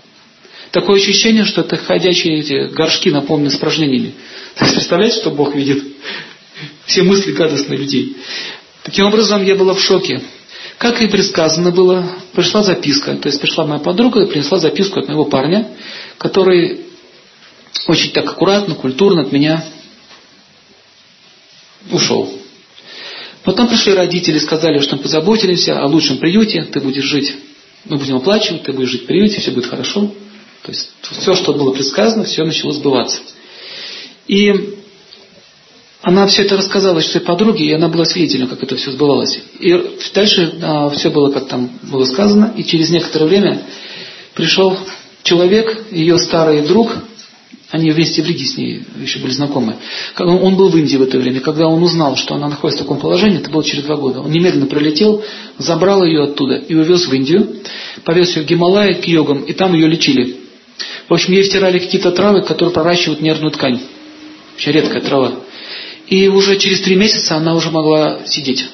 Такое 0.72 1.00
ощущение, 1.00 1.46
что 1.46 1.62
это 1.62 1.78
ходячие 1.78 2.40
эти 2.40 2.72
горшки, 2.74 3.10
наполненные 3.10 3.52
испражнениями. 3.52 4.14
Представляете, 4.58 5.18
что 5.18 5.32
Бог 5.32 5.56
видит? 5.56 5.84
Все 6.86 7.04
мысли 7.04 7.32
гадостных 7.32 7.80
людей. 7.80 8.16
Таким 8.84 9.06
образом, 9.06 9.44
я 9.44 9.56
была 9.56 9.74
в 9.74 9.82
шоке. 9.82 10.22
Как 10.80 11.02
и 11.02 11.08
предсказано 11.08 11.72
было, 11.72 12.10
пришла 12.34 12.64
записка. 12.64 13.18
То 13.18 13.28
есть 13.28 13.42
пришла 13.42 13.66
моя 13.66 13.82
подруга 13.82 14.22
и 14.22 14.28
принесла 14.28 14.60
записку 14.60 15.02
от 15.02 15.10
моего 15.10 15.26
парня, 15.26 15.68
который 16.18 16.86
очень 17.88 18.12
так 18.12 18.26
аккуратно, 18.26 18.76
культурно 18.76 19.24
от 19.24 19.34
меня 19.34 19.66
ушел. 21.92 22.34
Потом 23.44 23.68
пришли 23.68 23.94
родители, 23.94 24.40
сказали, 24.40 24.80
что 24.80 24.96
мы 24.96 25.02
позаботились 25.02 25.68
о 25.68 25.86
лучшем 25.86 26.18
приюте, 26.18 26.64
ты 26.64 26.80
будешь 26.80 27.04
жить, 27.04 27.36
мы 27.84 27.98
будем 27.98 28.16
оплачивать, 28.16 28.64
ты 28.64 28.72
будешь 28.72 28.90
жить 28.90 29.04
в 29.04 29.06
приюте, 29.06 29.42
все 29.42 29.52
будет 29.52 29.66
хорошо. 29.66 30.14
То 30.64 30.72
есть 30.72 30.92
все, 31.02 31.36
что 31.36 31.52
было 31.54 31.74
предсказано, 31.74 32.24
все 32.24 32.46
начало 32.46 32.72
сбываться. 32.72 33.20
И 34.28 34.79
она 36.02 36.28
все 36.28 36.44
это 36.44 36.56
рассказала 36.56 37.02
своей 37.02 37.26
подруге, 37.26 37.66
и 37.66 37.74
она 37.74 37.90
была 37.90 38.06
свидетелем, 38.06 38.48
как 38.48 38.64
это 38.64 38.76
все 38.76 38.92
сбывалось. 38.92 39.40
И 39.60 39.76
дальше 40.14 40.54
а, 40.62 40.90
все 40.90 41.10
было, 41.10 41.32
как 41.32 41.48
там 41.48 41.70
было 41.84 42.06
сказано, 42.06 42.54
и 42.56 42.64
через 42.64 42.90
некоторое 42.90 43.26
время 43.26 43.64
пришел 44.34 44.78
человек, 45.24 45.92
ее 45.92 46.18
старый 46.18 46.62
друг, 46.62 46.96
они 47.72 47.92
вместе 47.92 48.24
в 48.24 48.28
Риге 48.28 48.46
с 48.46 48.58
ней 48.58 48.84
еще 49.00 49.20
были 49.20 49.32
знакомы. 49.32 49.76
Он 50.18 50.56
был 50.56 50.70
в 50.70 50.78
Индии 50.78 50.98
в 50.98 51.04
это 51.04 51.20
время. 51.20 51.40
Когда 51.40 51.68
он 51.68 51.84
узнал, 51.84 52.16
что 52.16 52.34
она 52.34 52.50
находится 52.50 52.84
в 52.84 52.86
таком 52.88 53.00
положении, 53.00 53.40
это 53.40 53.52
было 53.52 53.64
через 53.64 53.84
два 53.84 53.96
года, 53.96 54.22
он 54.22 54.32
немедленно 54.32 54.66
прилетел, 54.66 55.24
забрал 55.60 56.04
ее 56.04 56.24
оттуда 56.24 56.56
и 56.56 56.74
увез 56.74 57.08
в 57.08 57.14
Индию, 57.14 57.58
повез 58.06 58.36
ее 58.36 58.44
в 58.44 58.46
Гималай 58.48 58.96
к 58.96 59.06
йогам, 59.06 59.44
и 59.44 59.54
там 59.54 59.74
ее 59.74 59.88
лечили. 59.88 60.38
В 61.10 61.14
общем, 61.14 61.34
ей 61.34 61.44
втирали 61.44 61.78
какие-то 61.78 62.12
травы, 62.12 62.42
которые 62.42 62.74
проращивают 62.74 63.22
нервную 63.22 63.52
ткань. 63.52 63.82
Очень 64.56 64.72
редкая 64.72 65.02
трава. 65.02 65.34
И 66.10 66.28
уже 66.28 66.58
через 66.58 66.82
три 66.82 66.96
месяца 66.96 67.36
она 67.36 67.54
уже 67.54 67.70
могла 67.70 68.26
сидеть. 68.26 68.66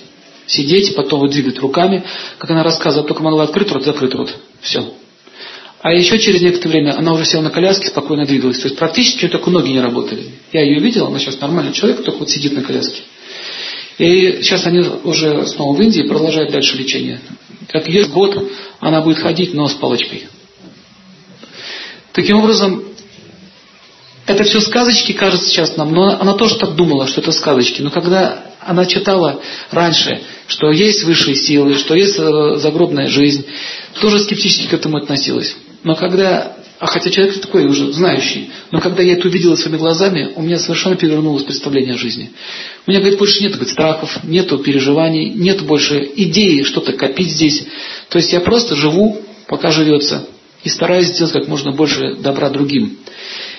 Сидеть, 0.48 0.96
потом 0.96 1.20
вот 1.20 1.32
двигать 1.32 1.60
руками. 1.60 2.04
Как 2.38 2.50
она 2.52 2.64
рассказывала, 2.64 3.08
только 3.08 3.22
могла 3.24 3.44
открыть 3.44 3.72
рот, 3.72 3.84
закрыть 3.84 4.14
рот. 4.14 4.34
Все. 4.62 4.94
А 5.82 5.94
еще 5.94 6.18
через 6.18 6.42
некоторое 6.42 6.72
время 6.72 6.98
она 6.98 7.14
уже 7.14 7.26
села 7.26 7.42
на 7.42 7.50
коляске, 7.50 7.88
спокойно 7.88 8.26
двигалась. 8.26 8.60
То 8.60 8.68
есть 8.68 8.78
практически 8.78 9.28
только 9.28 9.50
ноги 9.50 9.70
не 9.70 9.82
работали. 9.82 10.32
Я 10.54 10.64
ее 10.64 10.80
видел, 10.80 11.08
она 11.08 11.20
сейчас 11.20 11.40
нормальный 11.42 11.74
человек, 11.74 12.04
только 12.04 12.20
вот 12.20 12.30
сидит 12.30 12.54
на 12.54 12.64
коляске. 12.64 13.02
И 13.98 14.40
сейчас 14.42 14.66
они 14.66 14.80
уже 15.04 15.46
снова 15.46 15.76
в 15.76 15.82
Индии 15.82 16.08
продолжают 16.08 16.52
дальше 16.52 16.78
лечение. 16.78 17.20
Как 17.68 17.88
есть 17.88 18.10
год, 18.12 18.52
она 18.80 19.02
будет 19.02 19.20
ходить, 19.20 19.54
но 19.54 19.68
с 19.68 19.74
палочкой. 19.74 20.28
Таким 22.14 22.38
образом, 22.38 22.84
это 24.26 24.44
все 24.44 24.60
сказочки, 24.60 25.12
кажется 25.12 25.48
сейчас 25.48 25.78
нам, 25.78 25.94
но 25.94 26.20
она 26.20 26.34
тоже 26.34 26.58
так 26.58 26.76
думала, 26.76 27.08
что 27.08 27.22
это 27.22 27.32
сказочки. 27.32 27.82
Но 27.82 27.92
когда 27.92 28.46
она 28.62 28.86
читала 28.86 29.42
раньше, 29.72 30.22
что 30.48 30.72
есть 30.72 31.04
высшие 31.04 31.36
силы, 31.36 31.76
что 31.76 31.96
есть 31.96 32.18
э, 32.18 32.56
загробная 32.56 33.08
жизнь, 33.08 33.46
тоже 34.02 34.20
скептически 34.20 34.68
к 34.68 34.74
этому 34.74 34.98
относилась. 34.98 35.56
Но 35.84 35.96
когда, 35.96 36.58
а 36.80 36.88
хотя 36.88 37.12
человек 37.12 37.40
такой 37.40 37.66
уже 37.66 37.94
знающий, 37.94 38.50
но 38.72 38.82
когда 38.82 39.04
я 39.04 39.14
это 39.14 39.28
увидела 39.28 39.56
своими 39.56 39.78
глазами, 39.78 40.32
у 40.36 40.42
меня 40.42 40.58
совершенно 40.58 40.96
перевернулось 40.96 41.44
представление 41.44 41.94
о 41.94 41.98
жизни. 41.98 42.32
У 42.88 42.90
меня, 42.90 43.00
говорит, 43.02 43.20
больше 43.20 43.44
нет 43.44 43.52
говорит, 43.54 43.72
страхов, 43.72 44.24
нету 44.24 44.58
переживаний, 44.58 45.30
нет 45.30 45.62
больше 45.62 46.04
идеи 46.16 46.64
что-то 46.64 46.94
копить 46.94 47.30
здесь. 47.30 47.64
То 48.10 48.18
есть 48.18 48.34
я 48.34 48.40
просто 48.40 48.76
живу, 48.76 49.22
пока 49.48 49.70
живется, 49.70 50.28
и 50.64 50.70
стараюсь 50.70 51.10
сделать 51.10 51.34
как 51.34 51.48
можно 51.48 51.72
больше 51.72 52.16
добра 52.16 52.50
другим. 52.50 52.98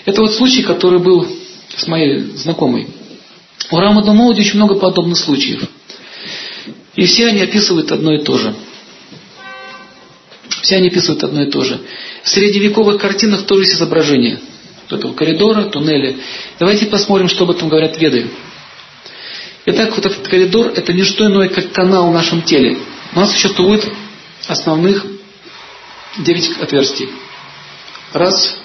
Это 0.06 0.22
вот 0.22 0.32
случай, 0.34 0.62
который 0.62 1.00
был 1.00 1.28
с 1.76 1.86
моей 1.86 2.20
знакомой. 2.36 2.88
У 3.70 3.76
Рамада 3.76 4.12
Молоди 4.12 4.40
очень 4.40 4.56
много 4.56 4.76
подобных 4.76 5.18
случаев. 5.18 5.62
И 6.94 7.04
все 7.04 7.26
они 7.26 7.42
описывают 7.42 7.92
одно 7.92 8.14
и 8.14 8.22
то 8.22 8.38
же. 8.38 8.54
Все 10.62 10.76
они 10.76 10.88
описывают 10.88 11.22
одно 11.22 11.42
и 11.42 11.50
то 11.50 11.62
же. 11.62 11.80
В 12.22 12.28
средневековых 12.28 13.00
картинах 13.00 13.44
тоже 13.44 13.62
есть 13.62 13.74
изображение 13.74 14.40
этого 14.88 15.12
коридора, 15.14 15.64
туннеля. 15.64 16.16
Давайте 16.58 16.86
посмотрим, 16.86 17.28
что 17.28 17.44
об 17.44 17.50
этом 17.50 17.68
говорят 17.68 17.98
веды. 18.00 18.30
Итак, 19.66 19.96
вот 19.96 20.06
этот 20.06 20.28
коридор– 20.28 20.68
это 20.76 20.92
не 20.92 21.02
что 21.02 21.26
иное, 21.26 21.48
как 21.48 21.72
канал 21.72 22.10
в 22.10 22.14
нашем 22.14 22.42
теле. 22.42 22.78
У 23.12 23.18
нас 23.18 23.32
существует 23.32 23.84
основных 24.46 25.04
девять 26.18 26.50
отверстий. 26.60 27.08
Раз, 28.12 28.58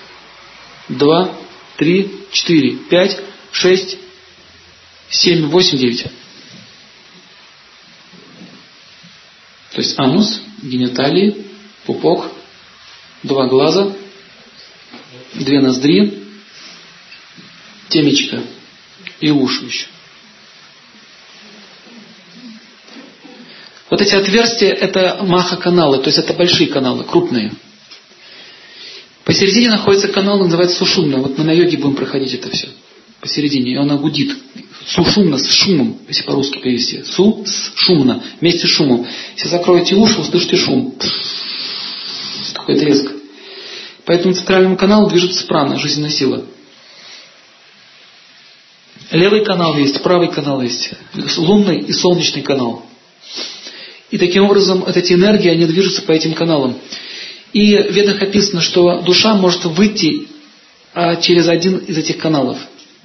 два, 0.98 1.36
три, 1.78 2.26
четыре, 2.32 2.78
пять, 2.90 3.20
шесть, 3.52 3.98
семь, 5.10 5.48
восемь, 5.48 5.78
девять. 5.78 6.04
То 9.72 9.80
есть 9.80 9.98
анус, 9.98 10.42
гениталии, 10.62 11.46
пупок, 11.86 12.32
два 13.24 13.48
глаза, 13.48 13.96
две 15.34 15.62
ноздри, 15.62 16.24
темечко 17.90 18.42
и 19.20 19.32
уши 19.32 19.66
еще. 19.66 19.88
Вот 23.90 24.02
эти 24.02 24.16
отверстия 24.16 24.72
это 24.72 25.20
маха-каналы, 25.22 26.00
то 26.00 26.08
есть 26.08 26.18
это 26.18 26.34
большие 26.34 26.70
каналы, 26.70 27.04
крупные. 27.04 27.54
Посередине 29.32 29.70
находится 29.70 30.10
канал, 30.10 30.40
называется 30.40 30.76
сушумна. 30.76 31.20
Вот 31.20 31.38
мы 31.38 31.46
на 31.46 31.52
йоге 31.52 31.78
будем 31.78 31.96
проходить 31.96 32.34
это 32.34 32.50
все. 32.50 32.68
Посередине. 33.22 33.72
И 33.72 33.76
она 33.78 33.96
гудит. 33.96 34.36
Сушумно, 34.86 35.38
с 35.38 35.50
шумом, 35.50 36.00
если 36.10 36.24
по-русски 36.24 36.60
перевести. 36.60 37.04
Су, 37.04 37.46
с, 37.46 37.72
шумно, 37.78 38.22
вместе 38.42 38.68
с 38.68 38.72
шумом. 38.72 39.08
Если 39.38 39.48
закроете 39.48 39.96
уши, 39.96 40.20
услышите 40.20 40.58
шум. 40.58 40.98
Такой 42.54 42.78
треск. 42.78 43.10
По 44.04 44.12
этому 44.12 44.34
центральному 44.34 44.76
каналу 44.76 45.10
движется 45.10 45.48
прана, 45.48 45.80
жизненная 45.80 46.10
сила. 46.10 46.44
Левый 49.12 49.46
канал 49.46 49.78
есть, 49.78 50.04
правый 50.04 50.28
канал 50.28 50.62
есть. 50.62 50.92
Лунный 51.38 51.80
и 51.80 51.94
солнечный 51.94 52.42
канал. 52.42 52.86
И 54.10 54.18
таким 54.18 54.44
образом 54.44 54.82
вот 54.82 54.98
эти 54.98 55.14
энергии, 55.14 55.50
они 55.50 55.66
движутся 55.68 56.02
по 56.02 56.12
этим 56.12 56.34
каналам. 56.34 56.78
И 57.54 57.76
в 57.78 57.92
ведах 57.92 58.22
описано, 58.22 58.62
что 58.62 59.02
душа 59.02 59.36
может 59.36 59.66
выйти 59.66 60.28
а, 60.94 61.18
через 61.18 61.48
один 61.48 61.78
из 61.78 61.98
этих 61.98 62.18
каналов. 62.18 62.58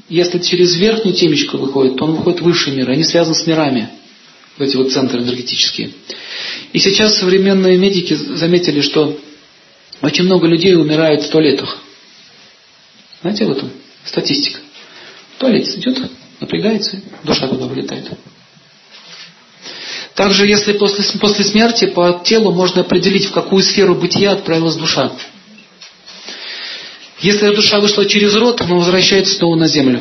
Если 0.08 0.38
через 0.38 0.76
верхнюю 0.76 1.16
темечку 1.16 1.58
выходит, 1.58 1.96
то 1.96 2.04
он 2.04 2.16
выходит 2.16 2.40
в 2.40 2.44
высший 2.44 2.74
мир. 2.74 2.88
Они 2.90 3.02
связаны 3.02 3.34
с 3.34 3.46
мирами, 3.46 3.88
эти 4.58 4.76
вот 4.76 4.92
центры 4.92 5.20
энергетические. 5.20 5.90
И 6.72 6.78
сейчас 6.78 7.18
современные 7.18 7.76
медики 7.76 8.14
заметили, 8.14 8.80
что 8.80 9.18
очень 10.00 10.24
много 10.24 10.46
людей 10.46 10.76
умирает 10.76 11.22
в 11.24 11.30
туалетах. 11.30 11.78
Знаете 13.22 13.44
об 13.44 13.50
этом? 13.52 13.70
Статистика. 14.04 14.60
В 15.36 15.40
туалет 15.40 15.68
идет, 15.76 15.98
напрягается, 16.40 17.00
душа 17.24 17.48
туда 17.48 17.66
вылетает. 17.66 18.10
Также, 20.16 20.46
если 20.46 20.72
после, 20.72 21.04
после 21.20 21.44
смерти 21.44 21.86
по 21.86 22.22
телу 22.24 22.50
можно 22.50 22.80
определить, 22.80 23.26
в 23.26 23.32
какую 23.32 23.62
сферу 23.62 23.94
бытия 23.94 24.32
отправилась 24.32 24.76
душа. 24.76 25.12
Если 27.20 27.54
душа 27.54 27.80
вышла 27.80 28.06
через 28.06 28.34
рот, 28.34 28.62
она 28.62 28.76
возвращается 28.76 29.34
снова 29.34 29.56
на 29.56 29.68
землю. 29.68 30.00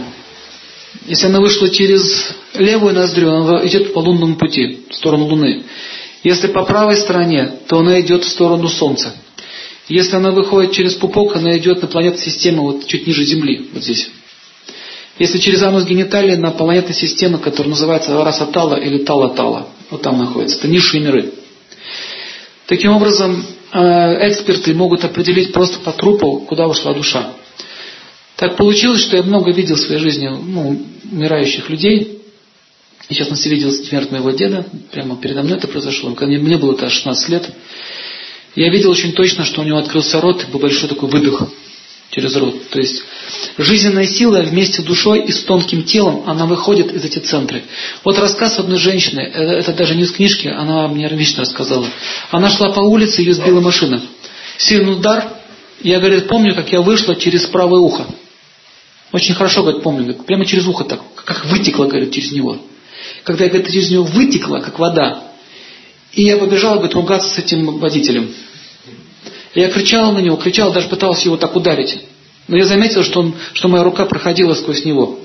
Если 1.06 1.25
она 1.25 1.41
вышла 1.41 1.69
через 1.69 2.30
левую 2.54 2.93
ноздрю, 2.93 3.30
она 3.30 3.67
идет 3.67 3.93
по 3.93 3.99
лунному 3.99 4.38
пути, 4.38 4.86
в 4.89 4.95
сторону 4.95 5.25
Луны. 5.25 5.63
Если 6.23 6.47
по 6.47 6.63
правой 6.63 6.95
стороне, 6.95 7.51
то 7.67 7.80
она 7.80 7.99
идет 7.99 8.23
в 8.23 8.30
сторону 8.30 8.69
Солнца. 8.69 9.13
Если 9.89 10.15
она 10.15 10.32
выходит 10.32 10.71
через 10.71 10.95
пупок, 10.95 11.36
она 11.36 11.58
идет 11.58 11.82
на 11.82 11.89
планету 11.89 12.19
системы 12.19 12.62
вот 12.62 12.88
чуть 12.88 13.06
ниже 13.06 13.25
Земли, 13.25 13.69
вот 13.73 13.84
здесь. 13.84 14.10
Если 15.19 15.39
через 15.39 15.62
анус 15.62 15.84
гениталии 15.84 16.36
на 16.36 16.51
планетной 16.51 16.95
системе, 16.95 17.38
которая 17.38 17.71
называется 17.71 18.23
Расатала 18.23 18.75
или 18.75 19.04
Тала-Тала, 19.04 19.67
вот 19.89 20.02
там 20.02 20.17
находится, 20.17 20.58
это 20.58 20.67
низшие 20.67 21.04
миры. 21.04 21.34
Таким 22.67 22.91
образом, 22.91 23.45
э, 23.71 24.28
эксперты 24.28 24.74
могут 24.74 25.04
определить 25.04 25.54
просто 25.54 25.80
по 25.80 25.91
трупу, 25.91 26.39
куда 26.48 26.67
ушла 26.67 26.93
душа. 26.93 27.34
Так 28.36 28.58
получилось, 28.58 29.02
что 29.02 29.17
я 29.17 29.24
много 29.24 29.52
видел 29.52 29.76
в 29.76 29.80
своей 29.80 30.02
жизни 30.02 30.28
ну, 30.28 30.82
умирающих 31.12 31.69
людей. 31.69 32.21
И, 33.08 33.13
в 33.13 33.17
частности, 33.17 33.48
видел 33.48 33.71
смерть 33.71 34.12
моего 34.12 34.32
деда. 34.32 34.65
Прямо 34.91 35.15
передо 35.15 35.43
мной 35.43 35.58
это 35.58 35.67
произошло. 35.67 36.13
Когда 36.15 36.38
мне 36.38 36.58
было 36.58 36.74
это 36.74 36.89
16 36.89 37.30
лет. 37.30 37.50
Я 38.56 38.69
видел 38.71 38.89
очень 38.89 39.13
точно, 39.13 39.45
что 39.45 39.62
у 39.62 39.63
него 39.63 39.78
открылся 39.78 40.19
рот, 40.19 40.43
и 40.43 40.52
был 40.52 40.60
большой 40.60 40.89
такой 40.89 41.10
выдох 41.10 41.43
через 42.12 42.36
рот. 42.36 42.70
То 42.70 42.80
есть 42.80 43.04
жизненная 43.58 44.06
сила 44.06 44.41
вместе 44.41 44.82
с 44.82 44.86
душой 44.86 45.26
и 45.26 45.32
с 45.32 45.44
тонким 45.44 45.84
телом, 45.84 46.24
она 46.26 46.46
выходит 46.46 46.94
из 46.94 47.04
этих 47.04 47.24
центров. 47.24 47.62
Вот 48.04 48.18
рассказ 48.20 48.60
одной 48.60 48.78
женщины, 48.78 49.22
э, 49.22 49.60
это 49.60 49.74
даже 49.74 49.96
не 49.96 50.04
из 50.04 50.12
книжки, 50.12 50.48
она 50.48 50.88
мне 50.88 51.08
лично 51.10 51.41
рассказала. 51.41 51.88
Она 52.32 52.50
шла 52.50 52.72
по 52.72 52.82
улице, 52.82 53.22
ее 53.22 53.34
сбила 53.34 53.60
машина. 53.60 54.02
Сильный 54.58 54.94
удар, 54.94 55.26
я, 55.82 56.00
говорит, 56.00 56.28
помню, 56.28 56.56
как 56.56 56.72
я 56.72 56.82
вышла 56.82 57.15
через 57.15 57.46
правое 57.46 57.82
ухо. 57.82 58.06
Очень 59.12 59.36
хорошо, 59.36 59.62
говорит, 59.62 59.84
помню, 59.84 60.13
прямо 60.13 60.46
через 60.46 60.68
ухо 60.68 60.84
так, 60.84 61.02
как 61.15 61.46
вытекла, 61.46 61.86
говорит, 61.86 62.12
через 62.12 62.32
него. 62.32 62.58
Когда 63.24 63.44
я, 63.46 63.50
говорит, 63.50 63.72
через 63.72 63.91
него 63.91 64.04
вытекла, 64.04 64.60
как 64.60 64.80
вода. 64.80 65.32
И 66.13 66.24
я 66.24 66.38
побежала, 66.38 66.76
говорит, 66.76 66.96
ругаться 66.96 67.30
с 67.30 67.38
этим 67.38 67.78
водителем. 67.78 68.34
Я 69.56 69.70
кричал 69.70 70.12
на 70.12 70.20
него, 70.20 70.36
кричал, 70.36 70.74
даже 70.74 70.89
пытался 70.89 71.26
его 71.26 71.38
так 71.38 71.56
ударить. 71.56 71.98
Но 72.48 72.58
я 72.58 72.65
заметил, 72.65 73.04
что, 73.04 73.22
он, 73.22 73.34
что 73.54 73.70
моя 73.70 73.84
рука 73.84 74.06
проходила 74.06 74.54
сквозь 74.54 74.84
него. 74.84 75.20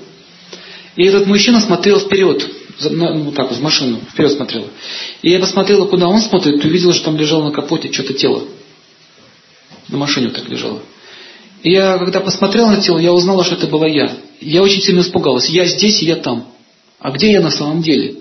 И 0.95 1.03
этот 1.03 1.27
мужчина 1.27 1.59
смотрел 1.59 1.99
вперед, 1.99 2.49
ну 2.89 3.31
так, 3.33 3.51
в 3.51 3.61
машину, 3.61 3.99
вперед 4.11 4.31
смотрел. 4.31 4.67
И 5.21 5.29
я 5.29 5.39
посмотрела, 5.39 5.85
куда 5.85 6.07
он 6.07 6.21
смотрит, 6.21 6.63
и 6.63 6.67
увидела, 6.67 6.93
что 6.93 7.05
там 7.05 7.17
лежало 7.17 7.45
на 7.45 7.51
капоте 7.51 7.91
что-то 7.91 8.13
тело. 8.13 8.43
На 9.89 9.97
машине 9.97 10.29
так 10.29 10.47
лежало. 10.49 10.81
И 11.63 11.71
я, 11.71 11.97
когда 11.97 12.21
посмотрел 12.21 12.67
на 12.67 12.81
тело, 12.81 12.97
я 12.97 13.13
узнала, 13.13 13.43
что 13.43 13.55
это 13.55 13.67
была 13.67 13.87
я. 13.87 14.17
Я 14.39 14.63
очень 14.63 14.81
сильно 14.81 15.01
испугалась. 15.01 15.49
Я 15.49 15.65
здесь, 15.65 16.01
и 16.01 16.05
я 16.05 16.15
там. 16.15 16.47
А 16.99 17.11
где 17.11 17.31
я 17.31 17.41
на 17.41 17.51
самом 17.51 17.81
деле? 17.81 18.15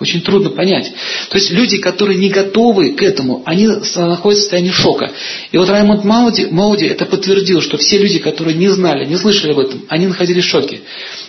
Очень 0.00 0.22
трудно 0.22 0.50
понять. 0.50 0.92
То 1.30 1.38
есть 1.38 1.50
люди, 1.50 1.78
которые 1.78 2.18
не 2.18 2.28
готовы 2.28 2.94
к 2.94 3.02
этому, 3.02 3.42
они 3.46 3.68
находятся 3.68 4.24
в 4.24 4.34
состоянии 4.34 4.72
шока. 4.72 5.12
И 5.52 5.56
вот 5.56 5.68
Раймонд 5.68 6.04
Мауди, 6.04 6.46
Мауди 6.50 6.86
это 6.86 7.06
подтвердил, 7.06 7.60
что 7.60 7.76
все 7.76 7.98
люди, 7.98 8.18
которые 8.18 8.56
не 8.56 8.68
знали, 8.68 9.04
не 9.04 9.16
слышали 9.16 9.52
об 9.52 9.60
этом, 9.60 9.84
они 9.88 10.08
находились 10.08 10.44
в 10.44 10.48
шоке. 10.48 10.80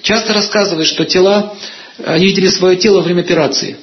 Часто 0.02 0.34
рассказывают, 0.34 0.88
что 0.88 1.06
тела, 1.06 1.56
они 2.04 2.26
видели 2.26 2.48
свое 2.48 2.76
тело 2.76 2.98
во 2.98 3.02
время 3.04 3.22
операции. 3.22 3.78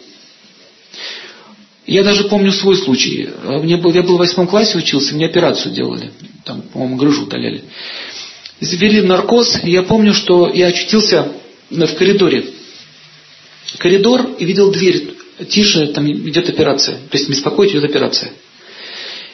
Я 1.87 2.03
даже 2.03 2.25
помню 2.25 2.53
свой 2.53 2.77
случай. 2.77 3.29
Мне 3.45 3.77
был, 3.77 3.93
я 3.93 4.03
был 4.03 4.17
в 4.17 4.19
восьмом 4.19 4.49
классе 4.49 4.79
учился, 4.79 5.15
мне 5.15 5.27
операцию 5.27 5.73
делали. 5.73 6.11
Там, 6.45 6.63
по-моему, 6.63 6.97
грыжу 6.97 7.23
удаляли. 7.23 7.63
Ввели 8.61 9.03
наркоз, 9.03 9.61
и 9.63 9.71
я 9.71 9.83
помню, 9.83 10.13
что 10.13 10.51
я 10.53 10.69
очутился 10.69 11.33
в 11.71 11.95
коридоре 11.95 12.47
коридор 13.79 14.37
и 14.39 14.45
видел 14.45 14.71
дверь. 14.71 15.15
Тише, 15.49 15.89
там 15.89 16.11
идет 16.11 16.49
операция. 16.49 16.97
То 17.11 17.17
есть 17.17 17.29
беспокоить 17.29 17.73
идет 17.73 17.85
операция. 17.85 18.33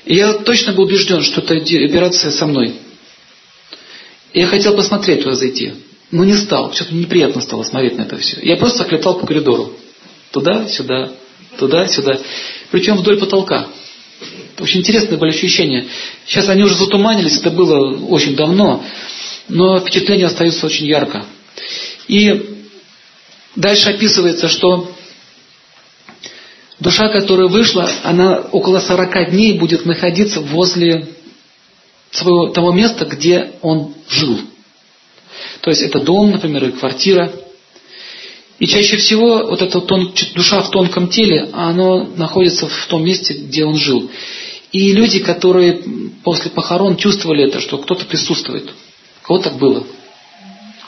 И 0.05 0.15
я 0.15 0.33
точно 0.35 0.73
был 0.73 0.85
убежден, 0.85 1.23
что 1.23 1.41
это 1.41 1.55
операция 1.55 2.31
со 2.31 2.47
мной. 2.47 2.75
И 4.33 4.41
я 4.41 4.47
хотел 4.47 4.75
посмотреть 4.75 5.23
туда 5.23 5.35
зайти. 5.35 5.75
Но 6.11 6.25
не 6.25 6.35
стал. 6.35 6.73
Что-то 6.73 6.95
неприятно 6.95 7.43
стало 7.43 7.63
смотреть 7.63 7.99
на 7.99 8.03
это 8.03 8.17
все. 8.17 8.39
Я 8.43 8.57
просто 8.57 8.87
летал 8.91 9.19
по 9.19 9.27
коридору. 9.27 9.75
Туда, 10.31 10.67
сюда, 10.69 11.11
туда, 11.59 11.87
сюда. 11.89 12.19
Причем 12.71 12.97
вдоль 12.97 13.19
потолка. 13.19 13.69
Очень 14.59 14.81
интересные 14.81 15.19
были 15.19 15.31
ощущения. 15.31 15.87
Сейчас 16.27 16.49
они 16.49 16.65
уже 16.65 16.75
затуманились, 16.75 17.39
это 17.39 17.51
было 17.51 17.97
очень 18.07 18.35
давно, 18.35 18.85
но 19.49 19.79
впечатления 19.79 20.27
остаются 20.27 20.67
очень 20.67 20.87
ярко. 20.87 21.25
И 22.09 22.58
дальше 23.59 23.91
описывается, 23.91 24.49
что 24.49 24.91
душа, 26.81 27.09
которая 27.09 27.49
вышла, 27.49 27.91
она 28.05 28.39
около 28.53 28.81
40 28.81 29.31
дней 29.31 29.59
будет 29.59 29.85
находиться 29.85 30.41
возле 30.41 31.09
своего, 32.11 32.49
того 32.49 32.73
места, 32.73 33.05
где 33.05 33.53
он 33.61 33.95
жил. 34.09 34.39
То 35.61 35.71
есть 35.71 35.83
это 35.83 36.01
дом, 36.01 36.31
например, 36.31 36.65
или 36.65 36.71
квартира. 36.71 37.33
И 38.59 38.67
чаще 38.67 38.97
всего 38.97 39.47
вот 39.47 39.63
эта 39.63 39.81
тон, 39.81 40.13
душа 40.35 40.63
в 40.63 40.71
тонком 40.71 41.09
теле, 41.09 41.49
она 41.53 42.05
находится 42.17 42.67
в 42.69 42.87
том 42.87 43.05
месте, 43.05 43.35
где 43.35 43.65
он 43.65 43.77
жил. 43.77 44.11
И 44.73 44.93
люди, 44.93 45.21
которые 45.21 45.83
после 46.25 46.51
похорон 46.51 46.97
чувствовали 46.97 47.49
это, 47.49 47.61
что 47.61 47.79
кто-то 47.79 48.05
присутствует. 48.05 48.71
У 49.23 49.27
кого 49.27 49.39
так 49.41 49.59
было? 49.59 49.85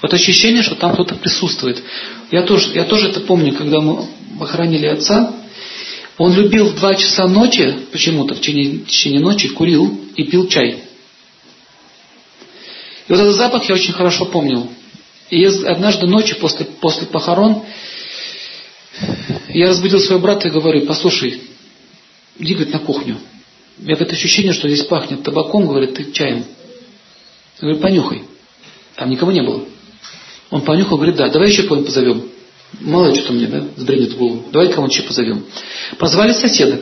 Вот 0.03 0.15
ощущение, 0.15 0.63
что 0.63 0.75
там 0.77 0.95
кто-то 0.95 1.15
присутствует. 1.17 1.83
Я 2.31 2.43
тоже, 2.43 2.73
я 2.75 2.85
тоже 2.85 3.09
это 3.09 3.21
помню, 3.21 3.55
когда 3.55 3.81
мы 3.81 4.07
похоронили 4.39 4.87
отца. 4.87 5.35
Он 6.17 6.35
любил 6.35 6.69
в 6.69 6.77
два 6.77 6.95
часа 6.95 7.27
ночи, 7.27 7.87
почему-то 7.93 8.35
в 8.35 8.41
течение, 8.41 8.81
в 8.81 8.87
течение 8.87 9.21
ночи 9.21 9.49
курил 9.49 10.01
и 10.17 10.25
пил 10.25 10.49
чай. 10.49 10.85
И 13.09 13.13
вот 13.13 13.21
этот 13.21 13.35
запах 13.35 13.69
я 13.69 13.75
очень 13.75 13.93
хорошо 13.93 14.27
помнил. 14.27 14.71
И 15.31 15.45
однажды 15.45 16.07
ночью 16.07 16.37
после, 16.39 16.67
после 16.67 17.07
похорон 17.07 17.63
я 19.49 19.69
разбудил 19.69 20.01
своего 20.01 20.23
брата 20.23 20.49
и 20.49 20.51
говорю, 20.51 20.87
послушай, 20.87 21.41
иди, 22.39 22.55
говорит, 22.55 22.73
на 22.73 22.81
кухню. 22.81 23.19
У 23.79 23.83
меня 23.83 23.95
это 23.99 24.13
ощущение, 24.13 24.53
что 24.53 24.69
здесь 24.69 24.85
пахнет 24.85 25.23
табаком, 25.23 25.67
говорит, 25.67 25.95
ты 25.95 26.13
чаем. 26.13 26.45
Я 27.61 27.69
говорю, 27.69 27.79
понюхай. 27.79 28.23
Там 28.97 29.11
никого 29.11 29.33
не 29.33 29.43
было. 29.43 29.65
Он 30.51 30.63
понюхал, 30.63 30.97
говорит, 30.97 31.17
да, 31.17 31.29
давай 31.29 31.49
еще 31.49 31.63
кого-нибудь 31.63 31.87
позовем. 31.87 32.25
Мало 32.81 33.09
ли 33.09 33.15
что-то 33.15 33.33
мне, 33.33 33.47
да, 33.47 33.67
сбринет 33.77 34.13
в 34.13 34.19
голову. 34.19 34.45
Давай 34.53 34.69
кого-нибудь 34.69 34.97
еще 34.97 35.07
позовем. 35.07 35.45
Позвали 35.99 36.33
соседа. 36.33 36.81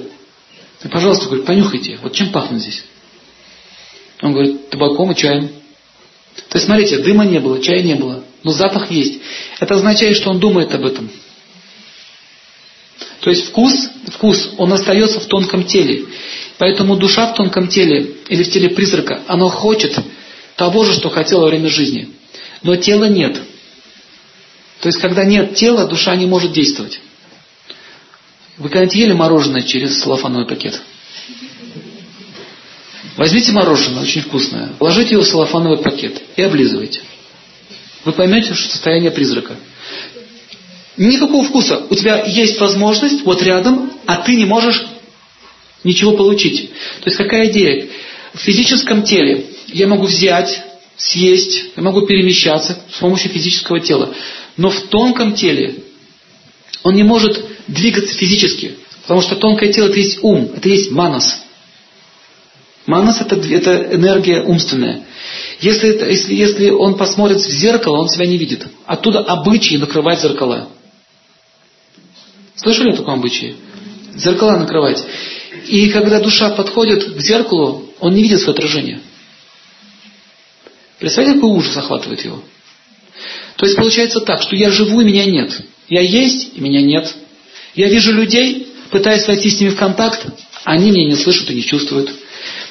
И, 0.85 0.88
пожалуйста, 0.88 1.26
говорит, 1.26 1.46
понюхайте, 1.46 1.98
вот 2.02 2.12
чем 2.12 2.31
пахнет 2.31 2.61
здесь? 2.61 2.85
Он 4.22 4.33
говорит, 4.33 4.70
табаком 4.70 5.12
и 5.12 5.14
чаем. 5.14 5.48
То 6.48 6.57
есть, 6.57 6.66
смотрите, 6.66 6.98
дыма 6.98 7.24
не 7.24 7.40
было, 7.40 7.61
чая 7.61 7.83
не 7.83 7.94
было, 7.94 8.22
но 8.42 8.52
запах 8.52 8.90
есть. 8.90 9.20
Это 9.61 9.74
означает, 9.74 10.16
что 10.16 10.31
он 10.31 10.38
думает 10.38 10.72
об 10.74 10.85
этом. 10.85 11.11
То 13.20 13.31
есть 13.31 13.48
вкус, 13.48 13.74
вкус, 14.12 14.54
он 14.57 14.72
остается 14.72 15.20
в 15.20 15.26
тонком 15.26 15.64
теле. 15.64 16.07
Поэтому 16.59 16.96
душа 16.96 17.33
в 17.33 17.37
тонком 17.37 17.68
теле 17.68 18.14
или 18.28 18.42
в 18.42 18.50
теле 18.50 18.70
призрака, 18.70 19.22
она 19.26 19.48
хочет 19.48 19.98
того 20.57 20.85
же, 20.85 20.92
что 20.94 21.09
хотела 21.11 21.42
во 21.42 21.48
время 21.48 21.68
жизни. 21.68 22.11
Но 22.62 22.76
тела 22.76 23.04
нет. 23.04 23.40
То 24.81 24.88
есть, 24.88 24.99
когда 25.01 25.25
нет 25.25 25.55
тела, 25.55 25.87
душа 25.87 26.14
не 26.14 26.27
может 26.27 26.53
действовать. 26.53 27.01
Вы 28.57 28.69
когда-нибудь 28.69 28.95
ели 28.95 29.12
мороженое 29.12 29.62
через 29.62 30.01
салофановый 30.01 30.47
пакет? 30.47 30.81
Возьмите 33.17 33.53
мороженое, 33.53 34.03
очень 34.03 34.23
вкусное, 34.23 34.73
положите 34.79 35.12
его 35.12 35.23
в 35.23 35.27
салофановый 35.27 35.79
пакет 35.79 36.23
и 36.37 36.43
облизывайте. 36.43 37.01
Вы 38.05 38.12
поймете, 38.12 38.55
что 38.55 38.71
состояние 38.71 39.11
призрака. 39.11 39.57
Никакого 40.97 41.45
вкуса. 41.45 41.83
У 41.91 41.95
тебя 41.95 42.25
есть 42.25 42.61
возможность 42.61 43.25
вот 43.25 43.43
рядом, 43.43 43.93
а 44.07 44.17
ты 44.17 44.35
не 44.35 44.45
можешь 44.45 44.87
ничего 45.85 46.12
получить. 46.12 46.71
То 46.71 47.07
есть 47.07 47.17
какая 47.17 47.51
идея? 47.51 47.88
В 48.35 48.38
физическом 48.38 49.03
теле 49.03 49.47
я 49.69 49.87
могу 49.87 50.07
взять, 50.07 50.62
съесть, 50.97 51.67
я 51.77 51.83
могу 51.83 52.03
перемещаться 52.03 52.79
с 52.93 52.99
помощью 52.99 53.31
физического 53.31 53.81
тела. 53.81 54.14
Но 54.59 54.71
в 54.71 54.88
тонком 54.88 55.35
теле 55.35 55.85
он 56.83 56.94
не 56.94 57.05
может 57.05 57.42
двигаться 57.68 58.14
физически. 58.14 58.77
Потому 59.03 59.23
что 59.23 59.37
тонкое 59.37 59.73
тело 59.73 59.87
это 59.87 59.99
есть 59.99 60.18
ум, 60.23 60.51
это 60.55 60.68
есть 60.68 60.90
манас. 60.90 61.40
Манас 62.85 63.21
это, 63.21 63.37
это 63.37 63.94
энергия 63.94 64.42
умственная. 64.42 65.05
Если, 65.61 65.90
это, 65.90 66.09
если, 66.09 66.35
если 66.35 66.71
он 66.71 66.97
посмотрит 66.97 67.38
в 67.38 67.49
зеркало, 67.49 67.99
он 67.99 68.09
себя 68.09 68.27
не 68.27 68.37
видит. 68.37 68.66
Оттуда 68.85 69.21
обычаи 69.21 69.77
накрывать 69.77 70.21
зеркала. 70.21 70.68
Слышали 72.57 72.92
о 72.92 72.97
таком 72.97 73.21
обычае? 73.21 73.55
Зеркала 74.14 74.59
накрывать. 74.59 75.05
И 75.68 75.88
когда 75.90 76.21
душа 76.21 76.51
подходит 76.51 77.14
к 77.14 77.21
зеркалу, 77.21 77.90
он 78.01 78.14
не 78.14 78.23
видит 78.23 78.40
свое 78.40 78.55
отражение. 78.55 79.01
Представляете, 80.99 81.40
какой 81.40 81.57
ужас 81.57 81.77
охватывает 81.77 82.25
его? 82.25 82.42
То 83.59 83.66
есть 83.66 83.77
получается 83.77 84.21
так, 84.21 84.40
что 84.40 84.55
я 84.55 84.71
живу 84.71 85.01
и 85.01 85.05
меня 85.05 85.25
нет. 85.25 85.51
Я 85.88 86.01
есть 86.01 86.53
и 86.55 86.61
меня 86.61 86.81
нет. 86.81 87.12
Я 87.75 87.88
вижу 87.88 88.12
людей, 88.12 88.68
пытаюсь 88.90 89.27
войти 89.27 89.51
с 89.51 89.61
ними 89.61 89.71
в 89.71 89.77
контакт, 89.77 90.27
они 90.62 90.92
меня 90.92 91.09
не 91.09 91.16
слышат 91.16 91.51
и 91.51 91.55
не 91.55 91.64
чувствуют. 91.64 92.09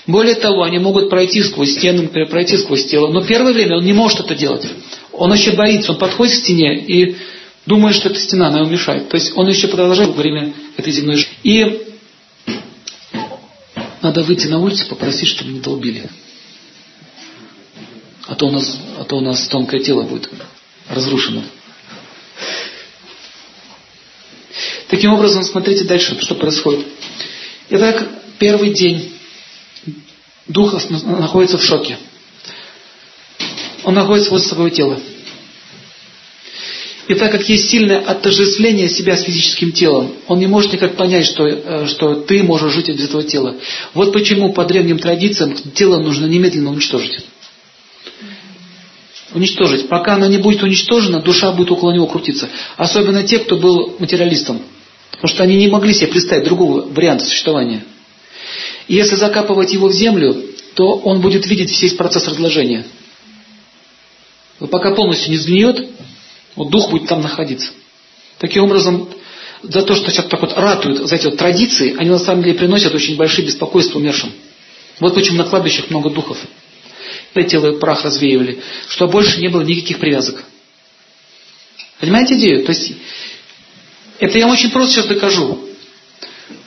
Более 0.07 0.35
того, 0.35 0.63
они 0.63 0.79
могут 0.79 1.09
пройти 1.09 1.43
сквозь 1.43 1.73
стену, 1.73 2.07
пройти 2.07 2.55
сквозь 2.55 2.85
тело. 2.85 3.11
Но 3.11 3.21
первое 3.21 3.51
время 3.51 3.77
он 3.77 3.85
не 3.85 3.91
может 3.91 4.21
это 4.21 4.33
делать. 4.33 4.65
Он 5.11 5.33
еще 5.33 5.51
боится, 5.51 5.91
он 5.91 5.97
подходит 5.97 6.35
к 6.35 6.37
стене 6.37 6.79
и 6.79 7.17
думает, 7.65 7.97
что 7.97 8.07
эта 8.07 8.19
стена, 8.19 8.47
она 8.47 8.59
ему 8.59 8.69
мешает. 8.69 9.09
То 9.09 9.17
есть 9.17 9.33
он 9.35 9.45
еще 9.49 9.67
продолжает 9.67 10.11
во 10.11 10.21
время 10.21 10.53
этой 10.77 10.93
земной 10.93 11.17
жизни. 11.17 11.33
И 11.43 11.81
надо 14.01 14.23
выйти 14.23 14.47
на 14.47 14.59
улицу, 14.59 14.85
попросить, 14.87 15.27
чтобы 15.27 15.51
не 15.51 15.59
долбили. 15.59 16.09
А 18.25 18.35
то 18.35 18.47
у 18.47 18.51
нас, 18.51 18.79
а 18.97 19.03
то 19.03 19.17
у 19.17 19.21
нас 19.21 19.45
тонкое 19.49 19.81
тело 19.81 20.03
будет 20.03 20.29
разрушено. 20.89 21.43
Таким 24.87 25.13
образом, 25.13 25.43
смотрите 25.43 25.83
дальше, 25.83 26.17
что 26.21 26.35
происходит. 26.35 26.85
Итак, 27.69 28.07
первый 28.39 28.71
день 28.71 29.11
дух 30.47 30.73
находится 30.89 31.57
в 31.57 31.63
шоке. 31.63 31.97
Он 33.83 33.93
находится 33.93 34.31
возле 34.31 34.47
своего 34.47 34.69
тела. 34.69 34.99
И 37.07 37.13
так 37.13 37.31
как 37.31 37.47
есть 37.47 37.69
сильное 37.69 37.99
отождествление 37.99 38.89
себя 38.89 39.15
с 39.15 39.23
физическим 39.23 39.71
телом, 39.71 40.13
он 40.27 40.39
не 40.39 40.47
может 40.47 40.73
никак 40.73 40.95
понять, 40.95 41.25
что, 41.25 41.47
э, 41.47 41.87
что 41.87 42.15
ты 42.15 42.43
можешь 42.43 42.73
жить 42.73 42.89
без 42.89 43.05
этого 43.05 43.23
тела. 43.23 43.55
Вот 43.93 44.11
почему 44.11 44.51
по 44.51 44.65
древним 44.65 44.99
традициям 44.99 45.55
тело 45.73 45.99
нужно 45.99 46.25
немедленно 46.25 46.71
уничтожить. 46.71 47.19
Уничтожить. 49.33 49.89
Пока 49.89 50.13
оно 50.13 50.27
не 50.27 50.37
будет 50.37 50.63
уничтожено, 50.63 51.21
душа 51.21 51.51
будет 51.51 51.71
около 51.71 51.91
него 51.91 52.07
крутиться. 52.07 52.49
Особенно 52.77 53.23
те, 53.23 53.39
кто 53.39 53.57
был 53.57 53.95
материалистом. 53.99 54.61
Потому 55.11 55.27
что 55.27 55.43
они 55.43 55.55
не 55.57 55.67
могли 55.67 55.93
себе 55.93 56.07
представить 56.07 56.45
другого 56.45 56.87
варианта 56.87 57.25
существования. 57.25 57.83
И 58.87 58.95
если 58.95 59.15
закапывать 59.15 59.73
его 59.73 59.89
в 59.89 59.93
землю, 59.93 60.35
то 60.75 60.93
он 60.93 61.21
будет 61.21 61.45
видеть 61.47 61.81
весь 61.81 61.93
процесс 61.93 62.27
разложения. 62.27 62.85
Но 64.59 64.67
пока 64.67 64.93
полностью 64.93 65.31
не 65.31 65.37
сгниет, 65.37 65.89
вот 66.55 66.69
дух 66.69 66.89
будет 66.89 67.07
там 67.07 67.21
находиться. 67.21 67.71
Таким 68.39 68.63
образом, 68.63 69.09
за 69.63 69.81
то, 69.81 69.95
что 69.95 70.09
сейчас 70.09 70.25
так 70.25 70.41
вот 70.41 70.53
ратуют 70.53 71.07
за 71.07 71.15
эти 71.15 71.25
вот 71.25 71.37
традиции, 71.37 71.95
они 71.97 72.09
на 72.09 72.19
самом 72.19 72.43
деле 72.43 72.55
приносят 72.55 72.93
очень 72.93 73.15
большие 73.15 73.45
беспокойства 73.45 73.99
умершим. 73.99 74.31
Вот 74.99 75.15
почему 75.15 75.37
на 75.37 75.43
кладбищах 75.43 75.89
много 75.89 76.09
духов. 76.09 76.37
Тело 77.43 77.75
и 77.75 77.79
прах 77.79 78.03
развеивали, 78.03 78.61
что 78.89 79.07
больше 79.07 79.39
не 79.39 79.49
было 79.49 79.61
никаких 79.61 79.99
привязок. 79.99 80.43
Понимаете 81.99 82.35
идею? 82.35 82.63
То 82.65 82.71
есть, 82.71 82.93
это 84.19 84.37
я 84.37 84.47
очень 84.47 84.71
просто 84.71 84.95
сейчас 84.95 85.05
докажу. 85.07 85.67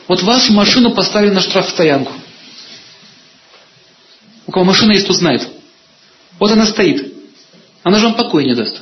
Вот 0.09 0.23
вашу 0.23 0.53
машину 0.53 0.93
поставили 0.93 1.31
на 1.31 1.41
штрафстоянку. 1.41 2.13
У 4.47 4.53
кого 4.53 4.65
машина 4.65 4.93
есть, 4.93 5.07
тот 5.07 5.17
знает. 5.17 5.47
Вот 6.39 6.51
она 6.51 6.67
стоит. 6.67 7.15
Она 7.83 7.99
же 7.99 8.07
вам 8.07 8.17
покоя 8.17 8.45
не 8.45 8.55
даст. 8.55 8.81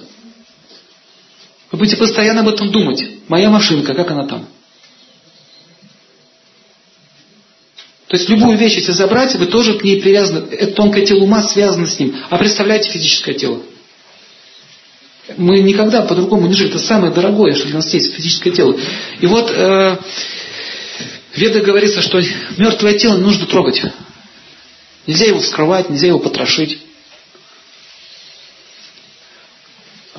Вы 1.70 1.78
будете 1.78 1.96
постоянно 1.96 2.40
об 2.40 2.48
этом 2.48 2.70
думать. 2.70 3.04
Моя 3.28 3.50
машинка, 3.50 3.94
как 3.94 4.10
она 4.10 4.26
там? 4.26 4.48
То 8.08 8.16
есть 8.16 8.28
любую 8.30 8.56
вещь, 8.56 8.76
если 8.76 8.92
забрать, 8.92 9.34
вы 9.34 9.46
тоже 9.46 9.74
к 9.74 9.84
ней 9.84 10.00
привязаны. 10.00 10.48
Это 10.50 10.72
тонкое 10.72 11.04
тело 11.04 11.24
ума 11.24 11.42
связано 11.42 11.86
с 11.86 11.98
ним. 11.98 12.16
А 12.30 12.38
представляете 12.38 12.90
физическое 12.90 13.34
тело? 13.34 13.60
Мы 15.36 15.60
никогда 15.60 16.00
по-другому 16.02 16.46
не 16.46 16.54
жили. 16.54 16.70
Это 16.70 16.78
самое 16.78 17.12
дорогое, 17.12 17.54
что 17.54 17.66
для 17.66 17.76
нас 17.76 17.92
есть 17.92 18.14
физическое 18.14 18.50
тело. 18.50 18.74
И 19.20 19.26
вот 19.26 19.50
э, 19.50 19.98
в 21.32 21.38
Ведах 21.38 21.62
говорится, 21.62 22.00
что 22.00 22.22
мертвое 22.56 22.94
тело 22.94 23.18
нужно 23.18 23.44
трогать. 23.44 23.82
Нельзя 25.06 25.26
его 25.26 25.40
вскрывать, 25.40 25.90
нельзя 25.90 26.06
его 26.06 26.18
потрошить. 26.18 26.78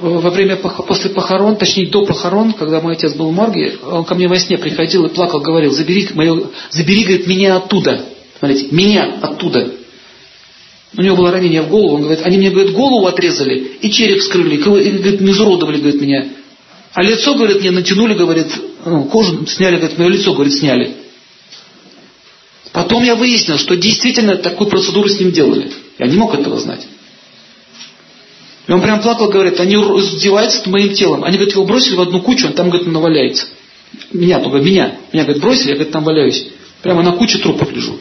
Во 0.01 0.29
время, 0.29 0.55
после 0.55 1.09
похорон, 1.09 1.57
точнее 1.57 1.87
до 1.87 2.05
похорон, 2.05 2.53
когда 2.53 2.79
мой 2.79 2.93
отец 2.93 3.13
был 3.15 3.29
в 3.29 3.33
морге, 3.33 3.77
он 3.83 4.05
ко 4.05 4.15
мне 4.15 4.27
во 4.27 4.39
сне 4.39 4.57
приходил 4.57 5.05
и 5.05 5.09
плакал, 5.09 5.41
говорил, 5.41 5.71
забери, 5.71 6.07
мое, 6.13 6.45
забери 6.69 7.03
говорит, 7.03 7.27
меня 7.27 7.57
оттуда. 7.57 8.05
Смотрите, 8.39 8.67
меня 8.71 9.17
оттуда. 9.21 9.73
У 10.97 11.01
него 11.01 11.17
было 11.17 11.31
ранение 11.31 11.61
в 11.61 11.69
голову, 11.69 11.95
он 11.95 12.01
говорит, 12.03 12.25
они 12.25 12.37
мне, 12.37 12.49
говорит, 12.49 12.73
голову 12.73 13.07
отрезали 13.07 13.77
и 13.81 13.91
череп 13.91 14.19
вскрыли, 14.19 14.55
и, 14.55 14.57
говорит, 14.59 15.21
изуродовали, 15.21 15.77
говорит, 15.77 16.01
меня. 16.01 16.27
А 16.93 17.03
лицо, 17.03 17.35
говорит, 17.35 17.59
мне 17.59 17.71
натянули, 17.71 18.13
говорит, 18.13 18.47
ну, 18.85 19.03
кожу 19.05 19.45
сняли, 19.47 19.77
говорит, 19.77 19.97
мое 19.97 20.09
лицо, 20.09 20.33
говорит, 20.33 20.53
сняли. 20.53 20.95
Потом 22.71 23.03
я 23.03 23.15
выяснил, 23.15 23.57
что 23.57 23.75
действительно 23.75 24.37
такую 24.37 24.69
процедуру 24.69 25.09
с 25.09 25.19
ним 25.19 25.31
делали. 25.31 25.71
Я 25.97 26.07
не 26.07 26.15
мог 26.15 26.33
этого 26.33 26.57
знать. 26.57 26.87
И 28.69 28.71
он 28.71 28.81
прям 28.83 29.01
плакал, 29.01 29.29
говорит, 29.29 29.59
они 29.59 29.73
издеваются 29.73 30.59
над 30.59 30.67
моим 30.67 30.93
телом. 30.93 31.23
Они, 31.23 31.37
говорит, 31.37 31.55
его 31.55 31.65
бросили 31.65 31.95
в 31.95 32.01
одну 32.01 32.21
кучу, 32.21 32.45
он 32.45 32.53
там, 32.53 32.69
говорит, 32.69 32.87
наваляется. 32.87 33.47
Меня, 34.13 34.39
только 34.39 34.59
меня. 34.59 34.99
Меня, 35.11 35.23
говорит, 35.23 35.41
бросили, 35.41 35.69
я, 35.69 35.73
говорит, 35.73 35.91
там 35.91 36.03
валяюсь. 36.03 36.45
Прямо 36.83 37.01
на 37.01 37.13
куче 37.13 37.39
трупов 37.39 37.71
лежу. 37.73 37.97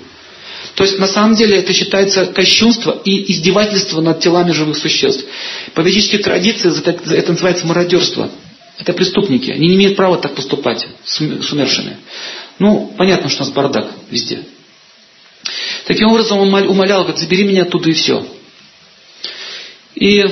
То 0.75 0.85
есть, 0.85 0.99
на 0.99 1.07
самом 1.07 1.37
деле, 1.37 1.57
это 1.57 1.73
считается 1.73 2.27
кощунство 2.27 3.01
и 3.03 3.33
издевательство 3.33 4.03
над 4.03 4.21
телами 4.21 4.51
живых 4.51 4.77
существ. 4.77 5.25
По 5.73 5.81
ведической 5.81 6.19
традиции 6.19 6.71
это 6.87 7.33
называется 7.33 7.67
мародерство. 7.67 8.31
Это 8.79 8.93
преступники. 8.93 9.51
Они 9.51 9.69
не 9.69 9.77
имеют 9.77 9.97
права 9.97 10.19
так 10.19 10.35
поступать 10.35 10.87
с 11.03 11.19
умершими. 11.19 11.97
Ну, 12.59 12.93
понятно, 12.99 13.31
что 13.31 13.43
у 13.43 13.47
нас 13.47 13.55
бардак 13.55 13.89
везде. 14.11 14.43
Таким 15.87 16.09
образом, 16.09 16.41
он 16.41 16.53
умолял, 16.69 17.05
говорит, 17.05 17.19
забери 17.19 17.45
меня 17.45 17.63
оттуда 17.63 17.89
и 17.89 17.95
все. 17.95 18.23
И 19.95 20.23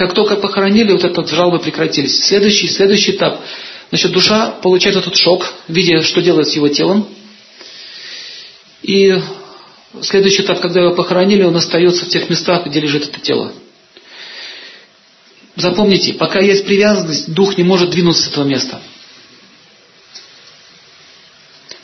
как 0.00 0.14
только 0.14 0.36
похоронили, 0.36 0.92
вот 0.92 1.04
этот 1.04 1.28
жалобы 1.28 1.58
прекратились. 1.58 2.24
Следующий, 2.24 2.68
следующий 2.68 3.12
этап. 3.12 3.38
Значит, 3.90 4.12
душа 4.12 4.52
получает 4.62 4.96
этот 4.96 5.14
шок, 5.14 5.52
видя, 5.68 6.00
что 6.00 6.22
делает 6.22 6.48
с 6.48 6.56
его 6.56 6.68
телом. 6.68 7.06
И 8.82 9.14
следующий 10.00 10.40
этап, 10.40 10.62
когда 10.62 10.80
его 10.80 10.94
похоронили, 10.94 11.42
он 11.42 11.54
остается 11.54 12.06
в 12.06 12.08
тех 12.08 12.30
местах, 12.30 12.64
где 12.64 12.80
лежит 12.80 13.10
это 13.10 13.20
тело. 13.20 13.52
Запомните, 15.56 16.14
пока 16.14 16.40
есть 16.40 16.64
привязанность, 16.64 17.34
дух 17.34 17.58
не 17.58 17.62
может 17.62 17.90
двинуться 17.90 18.22
с 18.22 18.28
этого 18.28 18.44
места. 18.44 18.80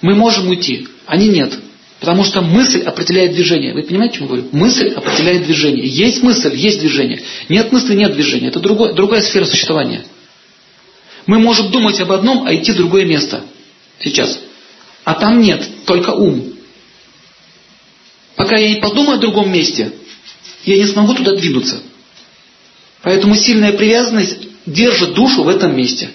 Мы 0.00 0.14
можем 0.14 0.48
уйти, 0.48 0.88
они 1.04 1.28
нет. 1.28 1.52
Потому 2.00 2.24
что 2.24 2.42
мысль 2.42 2.82
определяет 2.82 3.32
движение. 3.32 3.72
Вы 3.72 3.82
понимаете, 3.82 4.16
что 4.16 4.24
я 4.24 4.28
говорю? 4.28 4.48
Мысль 4.52 4.88
определяет 4.88 5.44
движение. 5.44 5.86
Есть 5.86 6.22
мысль, 6.22 6.54
есть 6.54 6.80
движение. 6.80 7.22
Нет 7.48 7.72
мысли, 7.72 7.94
нет 7.94 8.12
движения. 8.12 8.48
Это 8.48 8.60
другой, 8.60 8.94
другая 8.94 9.22
сфера 9.22 9.46
существования. 9.46 10.04
Мы 11.26 11.38
можем 11.38 11.70
думать 11.70 11.98
об 12.00 12.12
одном, 12.12 12.46
а 12.46 12.54
идти 12.54 12.72
в 12.72 12.76
другое 12.76 13.04
место. 13.06 13.44
Сейчас. 14.00 14.38
А 15.04 15.14
там 15.14 15.40
нет, 15.40 15.66
только 15.86 16.10
ум. 16.10 16.52
Пока 18.36 18.58
я 18.58 18.68
не 18.68 18.80
подумаю 18.80 19.16
о 19.16 19.20
другом 19.20 19.50
месте, 19.50 19.92
я 20.64 20.76
не 20.76 20.86
смогу 20.86 21.14
туда 21.14 21.34
двинуться. 21.34 21.80
Поэтому 23.02 23.34
сильная 23.36 23.72
привязанность 23.72 24.36
держит 24.66 25.14
душу 25.14 25.44
в 25.44 25.48
этом 25.48 25.76
месте. 25.76 26.10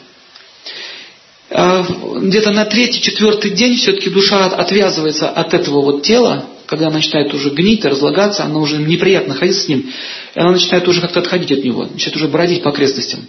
А, 1.54 1.86
где-то 2.22 2.52
на 2.52 2.64
третий, 2.64 3.02
четвертый 3.02 3.52
день 3.52 3.76
все-таки 3.76 4.10
душа 4.10 4.46
отвязывается 4.46 5.30
от 5.30 5.54
этого 5.54 5.82
вот 5.82 6.04
тела, 6.04 6.46
когда 6.66 6.88
она 6.88 6.96
начинает 6.96 7.34
уже 7.34 7.50
гнить, 7.50 7.84
разлагаться, 7.84 8.46
она 8.46 8.60
уже 8.60 8.78
неприятно 8.78 9.34
ходить 9.34 9.58
с 9.58 9.68
ним, 9.68 9.92
и 10.34 10.40
она 10.40 10.52
начинает 10.52 10.88
уже 10.88 11.02
как-то 11.02 11.20
отходить 11.20 11.52
от 11.52 11.66
него, 11.66 11.90
начинает 11.92 12.16
уже 12.16 12.30
бродить 12.30 12.64
по 12.64 12.70
окрестностям. 12.70 13.28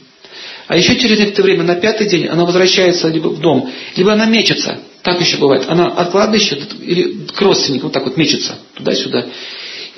А 0.68 0.76
еще 0.76 0.96
через 0.96 1.18
некоторое 1.18 1.48
время, 1.48 1.64
на 1.64 1.74
пятый 1.74 2.06
день, 2.06 2.28
она 2.28 2.44
возвращается 2.44 3.08
либо 3.08 3.28
в 3.28 3.40
дом, 3.40 3.68
либо 3.96 4.12
она 4.12 4.26
мечется. 4.26 4.78
Так 5.02 5.20
еще 5.20 5.38
бывает. 5.38 5.64
Она 5.68 5.88
от 5.88 6.12
кладбища 6.12 6.56
или 6.80 7.26
к 7.26 7.40
родственнику 7.40 7.86
вот 7.86 7.92
так 7.92 8.04
вот 8.04 8.16
мечется 8.16 8.56
туда-сюда. 8.74 9.26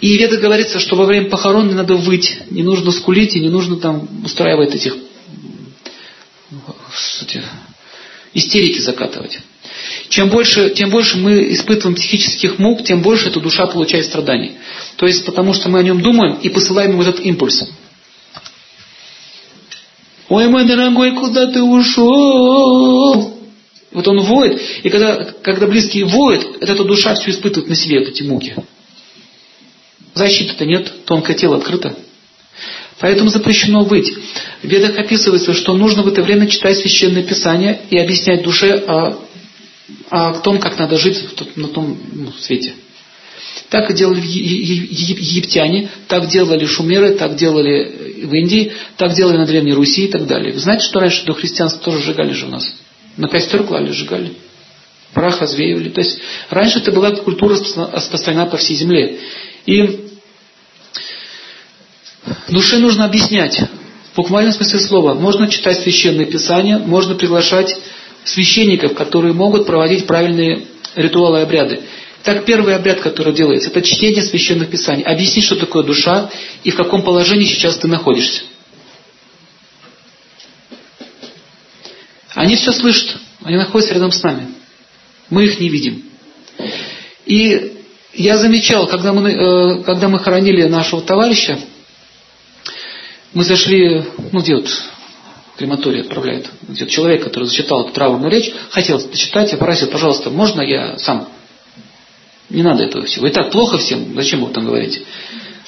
И 0.01 0.17
в 0.17 0.21
Ведах 0.21 0.41
говорится, 0.41 0.81
что 0.81 0.97
во 0.97 1.05
время 1.05 1.29
похорон 1.29 1.69
не 1.69 1.75
надо 1.75 1.95
выть, 1.97 2.39
не 2.51 2.63
нужно 2.63 2.91
скулить 2.91 3.37
и 3.37 3.41
не 3.41 3.51
нужно 3.51 3.77
там 3.77 4.09
устраивать 4.25 4.75
этих 4.75 4.97
истерики 8.35 8.81
закатывать. 8.81 9.39
Чем 10.09 10.29
больше, 10.29 10.71
тем 10.71 10.91
больше 10.91 11.17
мы 11.17 11.53
испытываем 11.53 11.97
психических 11.97 12.59
мук, 12.59 12.85
тем 12.85 13.03
больше 13.03 13.29
эта 13.29 13.41
душа 13.41 13.67
получает 13.67 14.07
страданий. 14.07 14.53
То 14.97 15.07
есть 15.07 15.25
потому 15.25 15.55
что 15.55 15.69
мы 15.69 15.79
о 15.79 15.83
нем 15.83 16.01
думаем 16.01 16.39
и 16.43 16.49
посылаем 16.49 16.93
ему 16.93 17.03
этот 17.03 17.21
импульс. 17.21 17.65
Ой, 20.29 20.49
мой 20.49 20.65
дорогой, 20.65 21.13
куда 21.13 21.47
ты 21.47 21.63
ушел? 21.63 23.35
Вот 23.93 24.09
он 24.09 24.21
воет, 24.23 24.61
и 24.83 24.91
когда, 24.91 25.25
когда 25.43 25.67
близкие 25.67 26.05
воют, 26.05 26.59
эта 26.61 26.83
душа 26.83 27.15
все 27.15 27.31
испытывает 27.31 27.69
на 27.69 27.77
себе, 27.77 28.01
вот 28.01 28.09
эти 28.09 28.25
муки. 28.25 28.57
Защиты-то 30.15 30.65
нет, 30.65 31.05
тонкое 31.05 31.37
тело 31.37 31.57
открыто. 31.57 31.97
Поэтому 33.05 33.29
запрещено 33.29 33.85
выть. 33.85 34.15
В 34.63 34.67
ведах 34.67 34.97
описывается, 34.97 35.53
что 35.53 35.75
нужно 35.75 36.03
в 36.03 36.09
это 36.09 36.23
время 36.23 36.47
читать 36.47 36.79
священное 36.79 37.23
писание 37.23 37.83
и 37.91 37.99
объяснять 37.99 38.43
душе 38.43 38.83
о, 38.87 39.19
о 40.09 40.33
том, 40.39 40.59
как 40.59 40.79
надо 40.79 40.97
жить 40.97 41.23
на 41.55 41.69
том 41.69 41.99
ну, 42.15 42.33
свете. 42.33 42.73
Так 43.69 43.93
делали 43.93 44.23
египтяне, 44.23 45.91
так 46.09 46.29
делали 46.29 46.65
шумеры, 46.65 47.11
так 47.11 47.37
делали 47.37 48.25
в 48.25 48.33
Индии, 48.33 48.73
так 48.97 49.13
делали 49.13 49.37
на 49.37 49.45
Древней 49.45 49.75
Руси 49.75 50.07
и 50.07 50.09
так 50.09 50.27
далее. 50.27 50.55
Вы 50.55 50.61
знаете, 50.61 50.87
что 50.87 50.99
раньше 50.99 51.27
до 51.27 51.35
христианства 51.35 51.83
тоже 51.83 52.01
сжигали 52.01 52.33
же 52.33 52.47
у 52.47 52.49
нас? 52.49 52.75
На 53.19 53.29
костер 53.29 53.65
клали, 53.65 53.93
сжигали. 53.93 54.33
Прах 55.13 55.43
развеивали. 55.43 55.91
То 55.91 56.01
есть 56.01 56.21
раньше 56.49 56.79
это 56.79 56.91
была 56.91 57.11
культура 57.11 57.55
распространена 57.55 58.47
по 58.47 58.57
всей 58.57 58.77
земле. 58.77 59.19
И 59.67 60.14
Душе 62.49 62.79
нужно 62.79 63.05
объяснять. 63.05 63.61
В 64.13 64.17
буквальном 64.17 64.53
смысле 64.53 64.81
слова. 64.81 65.15
Можно 65.15 65.49
читать 65.49 65.81
священные 65.83 66.27
писания, 66.27 66.79
можно 66.79 67.15
приглашать 67.15 67.77
священников, 68.25 68.95
которые 68.95 69.33
могут 69.33 69.67
проводить 69.67 70.07
правильные 70.07 70.67
ритуалы 70.95 71.41
и 71.41 71.43
обряды. 71.43 71.81
Так 72.23 72.45
первый 72.47 72.75
обряд, 72.75 73.01
который 73.01 73.35
делается, 73.35 73.69
это 73.69 73.83
чтение 73.83 74.23
священных 74.23 74.71
писаний. 74.71 75.03
Объяснить, 75.03 75.45
что 75.45 75.57
такое 75.57 75.83
душа 75.83 76.31
и 76.63 76.71
в 76.71 76.77
каком 76.77 77.03
положении 77.03 77.45
сейчас 77.45 77.77
ты 77.77 77.89
находишься. 77.89 78.43
Они 82.35 82.57
все 82.57 82.73
слышат, 82.73 83.17
они 83.43 83.57
находятся 83.57 83.95
рядом 83.95 84.11
с 84.11 84.23
нами. 84.23 84.49
Мы 85.29 85.45
их 85.45 85.61
не 85.61 85.69
видим. 85.69 86.05
И 87.27 87.75
я 88.15 88.39
замечал, 88.39 88.87
когда 88.87 89.13
мы, 89.13 89.31
э, 89.31 89.83
когда 89.83 90.09
мы 90.09 90.19
хоронили 90.19 90.63
нашего 90.65 91.03
товарища, 91.03 91.59
мы 93.35 93.45
зашли, 93.45 94.05
ну 94.33 94.41
где 94.41 94.55
вот 94.55 94.69
крематорий 95.57 96.01
отправляют, 96.01 96.49
где 96.63 96.87
человек, 96.87 97.25
который 97.25 97.45
зачитал 97.45 97.85
эту 97.85 97.93
траурную 97.93 98.31
речь, 98.31 98.53
хотел 98.71 98.99
зачитать, 98.99 99.53
я 99.53 99.59
попросил, 99.59 99.89
пожалуйста, 99.89 100.31
можно 100.31 100.63
я 100.63 100.97
сам? 100.99 101.29
Не 102.49 102.63
надо 102.63 102.85
этого 102.85 103.05
всего. 103.07 103.27
И 103.27 103.31
так 103.31 103.51
плохо 103.51 103.79
всем, 103.79 104.15
зачем 104.15 104.45
вы 104.45 104.53
там 104.53 104.67
говорите? 104.67 105.03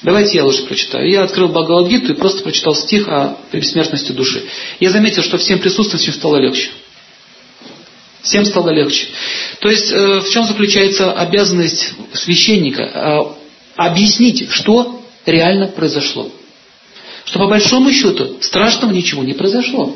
Давайте 0.03 0.37
я 0.37 0.45
лучше 0.45 0.65
прочитаю. 0.67 1.11
Я 1.11 1.25
открыл 1.25 1.49
Бхагавадгиту 1.49 2.13
и 2.13 2.17
просто 2.17 2.43
прочитал 2.43 2.75
стих 2.75 3.09
о 3.09 3.39
бессмертности 3.53 4.13
души. 4.13 4.45
Я 4.79 4.91
заметил, 4.91 5.23
что 5.23 5.39
всем 5.39 5.59
присутствующим 5.59 6.13
стало 6.13 6.37
легче. 6.37 6.69
Всем 8.23 8.45
стало 8.45 8.71
легче. 8.71 9.07
То 9.61 9.71
есть, 9.71 9.91
э, 9.91 10.21
в 10.21 10.29
чем 10.31 10.45
заключается 10.45 11.13
обязанность 11.13 11.93
священника? 12.13 12.83
Э, 12.83 13.21
объяснить, 13.77 14.51
что 14.51 15.01
реально 15.25 15.69
произошло 15.69 16.31
что 17.27 17.41
по 17.41 17.49
большому 17.49 17.93
счету 17.93 18.39
страшного 18.41 18.93
ничего 18.93 19.23
не 19.23 19.35
произошло. 19.35 19.95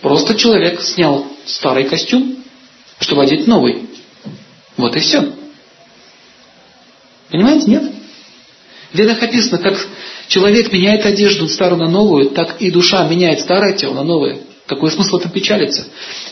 Просто 0.00 0.36
человек 0.36 0.80
снял 0.80 1.26
старый 1.44 1.84
костюм, 1.84 2.36
чтобы 3.00 3.24
одеть 3.24 3.46
новый. 3.46 3.82
Вот 4.76 4.96
и 4.96 5.00
все. 5.00 5.32
Понимаете, 7.30 7.66
нет? 7.66 7.82
В 8.92 8.98
ведах 8.98 9.22
описано, 9.22 9.58
как 9.58 9.84
человек 10.28 10.72
меняет 10.72 11.04
одежду 11.04 11.48
старую 11.48 11.80
на 11.80 11.90
новую, 11.90 12.30
так 12.30 12.60
и 12.60 12.70
душа 12.70 13.06
меняет 13.08 13.40
старое 13.40 13.72
тело 13.72 13.94
на 13.94 14.04
новое. 14.04 14.38
Какой 14.66 14.90
смысл 14.92 15.16
в 15.16 15.20
этом 15.20 15.32
печалиться? 15.32 15.86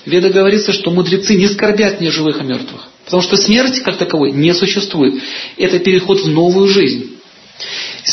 В 0.04 0.08
ведах 0.08 0.32
говорится, 0.32 0.72
что 0.72 0.90
мудрецы 0.90 1.34
не 1.34 1.48
скорбят 1.48 2.00
ни 2.00 2.08
живых, 2.08 2.40
и 2.40 2.44
мертвых. 2.44 2.88
Потому 3.04 3.22
что 3.22 3.36
смерть, 3.36 3.80
как 3.80 3.96
таковой, 3.96 4.32
не 4.32 4.54
существует. 4.54 5.20
Это 5.56 5.78
переход 5.80 6.20
в 6.20 6.28
новую 6.28 6.68
жизнь. 6.68 7.14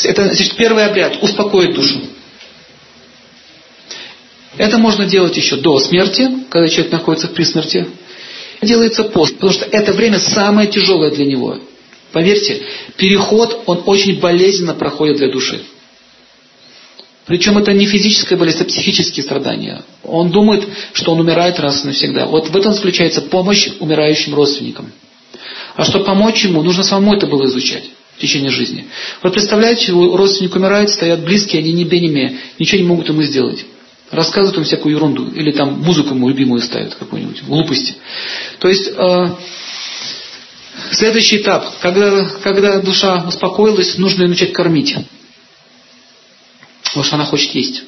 Это 0.04 0.24
значит, 0.24 0.56
первый 0.56 0.86
обряд– 0.86 1.18
успокоить 1.22 1.74
душу. 1.74 2.00
Это 4.56 4.78
можно 4.78 5.06
делать 5.06 5.36
еще 5.36 5.56
до 5.56 5.78
смерти, 5.80 6.28
когда 6.50 6.68
человек 6.68 6.92
находится 6.92 7.28
при 7.28 7.44
смерти. 7.44 7.86
Делается 8.62 9.04
пост, 9.04 9.34
потому 9.34 9.52
что 9.52 9.66
это 9.70 9.92
время 9.92 10.18
самое 10.18 10.68
тяжелое 10.68 11.10
для 11.10 11.26
него. 11.26 11.58
Поверьте, 12.12 12.62
переход, 12.96 13.62
он 13.66 13.82
очень 13.86 14.20
болезненно 14.20 14.74
проходит 14.74 15.16
для 15.16 15.30
души. 15.30 15.62
Причем 17.26 17.58
это 17.58 17.72
не 17.72 17.86
физическая 17.86 18.38
болезнь, 18.38 18.58
это 18.58 18.66
психические 18.66 19.24
страдания. 19.24 19.82
Он 20.04 20.30
думает, 20.30 20.66
что 20.92 21.12
он 21.12 21.20
умирает 21.20 21.58
раз 21.60 21.84
и 21.84 21.86
навсегда. 21.86 22.26
Вот 22.26 22.50
в 22.50 22.56
этом 22.56 22.72
заключается 22.72 23.22
помощь 23.22 23.68
умирающим 23.80 24.34
родственникам. 24.34 24.92
А 25.74 25.84
чтобы 25.84 26.04
помочь 26.04 26.44
ему, 26.44 26.62
нужно 26.62 26.82
самому 26.82 27.14
это 27.14 27.26
было 27.26 27.46
изучать 27.46 27.84
в 28.16 28.20
течение 28.20 28.50
жизни. 28.50 28.86
Вот 29.22 29.32
представляете, 29.32 29.92
родственник 29.92 30.54
умирает, 30.54 30.90
стоят 30.90 31.24
близкие, 31.24 31.60
они 31.60 31.72
не 31.72 31.84
бе, 31.84 32.00
ничего 32.58 32.80
не 32.80 32.86
могут 32.86 33.08
ему 33.08 33.22
сделать. 33.22 33.64
Рассказывают 34.10 34.56
ему 34.56 34.66
всякую 34.66 34.94
ерунду. 34.94 35.30
Или 35.30 35.52
там 35.52 35.80
музыку 35.80 36.14
ему 36.14 36.28
любимую 36.28 36.60
ставят 36.60 36.94
какую-нибудь, 36.94 37.42
глупости. 37.44 37.94
То 38.58 38.68
есть, 38.68 38.88
э, 38.88 39.36
следующий 40.90 41.38
этап. 41.38 41.78
Когда, 41.80 42.26
когда 42.42 42.78
душа 42.80 43.24
успокоилась, 43.26 43.96
нужно 43.96 44.22
ее 44.22 44.28
начать 44.28 44.52
кормить. 44.52 44.94
Потому 46.84 47.04
что 47.04 47.16
она 47.16 47.24
хочет 47.24 47.54
есть. 47.54 47.84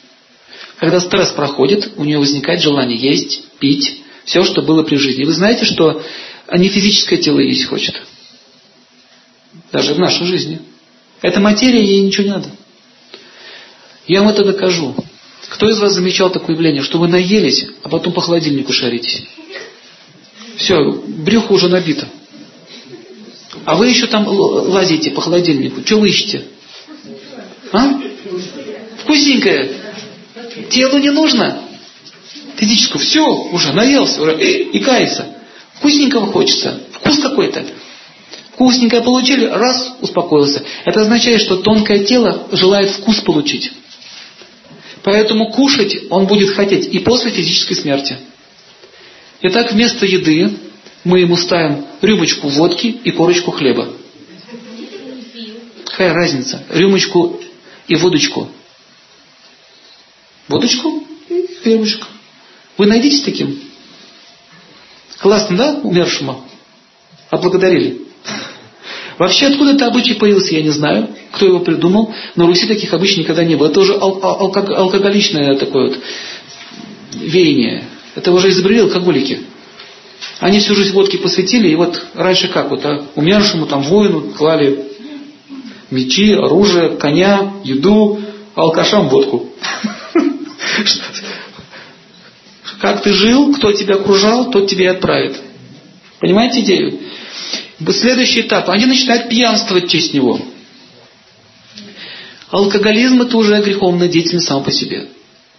Когда 0.79 0.99
стресс 0.99 1.31
проходит, 1.31 1.93
у 1.97 2.05
нее 2.05 2.19
возникает 2.19 2.63
желание 2.63 2.99
есть, 2.99 3.45
пить, 3.59 4.03
все, 4.25 4.45
что 4.45 4.63
было 4.63 4.83
при 4.83 4.97
жизни. 4.97 5.25
вы 5.25 5.33
знаете, 5.33 5.67
что 5.67 6.03
не 6.53 6.69
физическое 6.69 7.19
тело 7.19 7.41
есть 7.41 7.67
хочет. 7.67 8.01
Даже 9.75 9.95
в 9.95 9.99
нашей 9.99 10.25
жизни. 10.25 10.61
Эта 11.21 11.41
материя, 11.41 11.85
ей 11.85 12.03
ничего 12.03 12.23
не 12.23 12.31
надо. 12.31 12.49
Я 14.07 14.21
вам 14.21 14.29
это 14.29 14.45
докажу. 14.45 14.95
Кто 15.49 15.69
из 15.69 15.81
вас 15.81 15.95
замечал 15.95 16.31
такое 16.31 16.55
явление, 16.55 16.85
что 16.85 16.99
вы 16.99 17.09
наелись, 17.09 17.67
а 17.83 17.89
потом 17.89 18.13
по 18.13 18.21
холодильнику 18.21 18.73
шаритесь? 18.73 19.25
Все, 20.59 20.77
брюхо 21.09 21.55
уже 21.55 21.69
набито. 21.69 22.09
А 23.65 23.75
вы 23.75 23.89
еще 23.89 24.07
там 24.07 24.29
лазите 24.29 25.11
по 25.11 25.21
холодильнику. 25.21 25.85
Что 25.85 25.99
вы 25.99 26.11
ищете? 26.11 26.45
А? 27.73 28.01
Вкусненькое. 29.03 29.73
Телу 30.71 30.99
не 30.99 31.11
нужно. 31.11 31.65
Физическую. 32.55 33.03
Все, 33.03 33.27
уже 33.27 33.73
наелся, 33.73 34.23
уже 34.23 34.41
и, 34.41 34.79
и 34.79 34.79
кается. 34.79 35.35
Вкусненького 35.79 36.27
хочется. 36.27 36.81
Вкус 36.93 37.19
какой-то. 37.19 37.67
Вкусненькое 38.55 39.03
получили, 39.03 39.47
раз, 39.47 39.97
успокоился. 40.01 40.63
Это 40.85 41.01
означает, 41.01 41.41
что 41.43 41.57
тонкое 41.57 42.05
тело 42.05 42.47
желает 42.53 42.91
вкус 42.91 43.21
получить. 43.21 43.73
Поэтому 45.03 45.51
кушать 45.51 45.97
он 46.09 46.27
будет 46.27 46.51
хотеть 46.51 46.87
и 46.87 47.01
после 47.01 47.33
физической 47.33 47.75
смерти. 47.75 48.17
Итак, 49.43 49.73
вместо 49.73 50.07
еды 50.07 50.57
мы 51.03 51.21
ему 51.21 51.37
ставим 51.37 51.85
рюмочку 52.01 52.49
водки 52.49 52.87
и 52.87 53.11
корочку 53.11 53.51
хлеба. 53.51 53.93
Какая 55.87 56.15
разница? 56.15 56.63
Рюмочку 56.71 57.41
и 57.89 57.97
водочку. 57.97 58.49
Водочку 60.47 61.03
и 61.29 61.49
рюмочку. 61.65 62.07
Вы 62.79 62.87
найдитесь 62.87 63.23
таким? 63.23 63.61
Классно, 65.19 65.57
да, 65.57 65.81
умершему? 65.83 66.45
Отблагодарили. 67.31 68.05
Вообще, 69.19 69.47
откуда 69.47 69.73
это 69.73 69.87
обычай 69.87 70.15
появился, 70.15 70.55
я 70.57 70.63
не 70.63 70.71
знаю, 70.71 71.09
кто 71.33 71.47
его 71.47 71.61
придумал. 71.61 72.13
На 72.35 72.47
Руси 72.47 72.67
таких 72.67 72.93
обычаев 72.93 73.19
никогда 73.19 73.45
не 73.45 73.55
было. 73.55 73.69
Это 73.69 73.81
уже 73.81 73.95
ал- 73.95 74.19
ал- 74.23 74.75
алкоголичное 74.77 75.57
такое 75.57 75.89
вот 75.89 75.99
веяние. 77.15 77.85
Это 78.17 78.33
уже 78.33 78.49
изобрели 78.49 78.81
алкоголики. 78.81 79.41
Они 80.41 80.59
всю 80.59 80.75
жизнь 80.75 80.93
водки 80.93 81.17
посвятили, 81.17 81.69
и 81.69 81.75
вот 81.77 82.03
раньше 82.15 82.49
как 82.49 82.71
вот, 82.71 82.85
а, 82.85 83.05
умершему 83.15 83.67
там 83.67 83.83
воину 83.83 84.33
клали 84.37 84.81
мечи, 85.91 86.33
оружие, 86.33 86.97
коня, 86.97 87.53
еду, 87.63 88.21
алкашам 88.55 89.09
водку. 89.09 89.51
Как 92.81 93.03
ты 93.03 93.13
жил, 93.13 93.55
кто 93.55 93.73
тебя 93.73 93.95
окружал, 93.95 94.51
тот 94.51 94.69
тебя 94.69 94.85
и 94.87 94.89
отправит. 94.89 95.37
Понимаете 96.21 96.61
идею? 96.61 96.99
Следующий 97.93 98.43
этап. 98.43 98.69
Они 98.71 98.87
начинают 98.87 99.29
пьянствовать 99.29 99.87
в 99.87 99.89
честь 99.89 100.15
него. 100.15 100.41
Алкоголизм 102.51 103.23
это 103.23 103.37
уже 103.37 103.61
греховная 103.63 104.09
деятельность 104.09 104.47
сам 104.47 104.63
по 104.63 104.71
себе. 104.71 105.09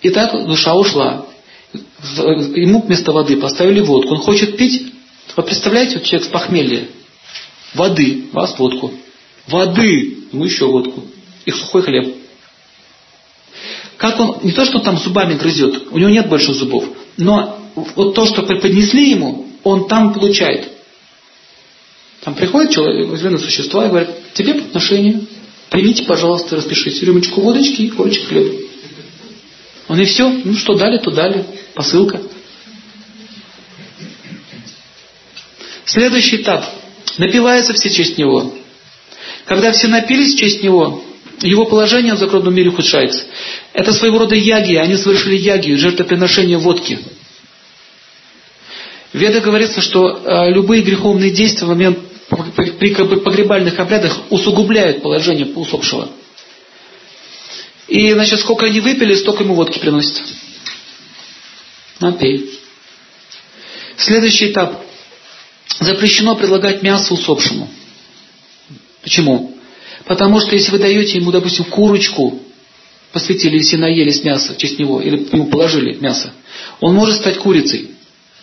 Итак, 0.01 0.31
душа 0.47 0.75
ушла. 0.75 1.25
Ему 1.73 2.81
вместо 2.81 3.11
воды 3.11 3.38
поставили 3.38 3.81
водку. 3.81 4.13
Он 4.13 4.19
хочет 4.19 4.57
пить. 4.57 4.93
Вы 5.35 5.43
представляете, 5.43 5.97
вот 5.97 6.03
человек 6.05 6.27
с 6.27 6.31
похмелья. 6.31 6.88
Воды, 7.73 8.25
вас 8.31 8.57
водку. 8.57 8.93
Воды, 9.47 10.19
ему 10.31 10.45
еще 10.45 10.65
водку. 10.67 11.03
И 11.45 11.51
сухой 11.51 11.81
хлеб. 11.81 12.15
Как 13.97 14.19
он, 14.19 14.39
не 14.43 14.51
то, 14.51 14.65
что 14.65 14.77
он 14.77 14.83
там 14.83 14.97
зубами 14.97 15.35
грызет, 15.35 15.91
у 15.91 15.97
него 15.97 16.09
нет 16.09 16.27
больших 16.27 16.55
зубов, 16.55 16.85
но 17.17 17.59
вот 17.95 18.13
то, 18.13 18.25
что 18.25 18.43
преподнесли 18.43 19.11
ему, 19.11 19.47
он 19.63 19.88
там 19.88 20.13
получает. 20.13 20.69
Там 22.25 22.33
приходит 22.33 22.71
человек, 22.71 23.07
возможно, 23.07 23.38
существа 23.38 23.85
и 23.85 23.89
говорит, 23.89 24.09
тебе 24.33 24.55
подношение, 24.55 25.21
примите, 25.69 26.05
пожалуйста, 26.05 26.55
распишись, 26.55 27.03
рюмочку 27.03 27.39
водочки 27.39 27.83
и 27.83 27.89
корочек 27.89 28.27
хлеба. 28.27 28.51
Он 29.88 30.01
и 30.01 30.05
все, 30.05 30.27
ну 30.27 30.55
что 30.55 30.73
дали, 30.73 30.97
то 30.97 31.11
дали, 31.11 31.45
посылка. 31.75 32.19
Следующий 35.85 36.38
этап. 36.38 36.65
Напиваются 37.19 37.73
все 37.73 37.91
честь 37.91 38.17
него. 38.17 38.55
Когда 39.45 39.71
все 39.71 39.88
напились 39.88 40.33
в 40.33 40.39
честь 40.39 40.63
него, 40.63 41.03
его 41.43 41.65
положение 41.65 42.15
в 42.15 42.17
загробном 42.17 42.55
мире 42.55 42.69
ухудшается. 42.69 43.25
Это 43.71 43.93
своего 43.93 44.17
рода 44.17 44.33
яги, 44.33 44.73
они 44.73 44.97
совершили 44.97 45.38
ягию, 45.38 45.77
жертвоприношение 45.77 46.57
водки. 46.57 46.97
В 49.13 49.17
Ведах 49.17 49.43
говорится, 49.43 49.79
что 49.79 50.09
э, 50.09 50.51
любые 50.51 50.81
греховные 50.81 51.29
действия 51.29 51.67
в 51.67 51.69
момент 51.69 51.99
при 52.56 52.94
погребальных 52.94 53.80
обрядах 53.80 54.32
усугубляют 54.32 55.02
положение 55.02 55.48
усопшего. 55.48 56.10
И, 57.88 58.13
значит, 58.13 58.39
сколько 58.39 58.65
они 58.65 58.80
выпили, 58.80 59.13
столько 59.15 59.44
ему 59.44 59.56
водки 59.56 59.78
приносят. 59.78 60.22
Напей. 62.00 62.50
Следующий 63.98 64.52
этап. 64.52 64.82
Запрещено 65.80 66.36
предлагать 66.36 66.82
мясо 66.82 67.13
усопшему. 67.13 67.70
Почему? 69.02 69.58
Потому 70.06 70.39
что 70.39 70.56
если 70.56 70.72
вы 70.72 70.80
даете 70.80 71.18
ему, 71.18 71.32
допустим, 71.32 71.65
курочку, 71.65 72.41
посвятили, 73.12 73.58
если 73.58 73.76
наелись 73.76 74.24
мясо 74.24 74.54
в 74.54 74.58
честь 74.58 74.80
него, 74.80 75.02
или 75.02 75.28
ему 75.32 75.48
положили 75.48 75.96
мясо, 75.96 76.34
он 76.80 76.96
может 76.96 77.18
стать 77.18 77.38
курицей. 77.38 77.91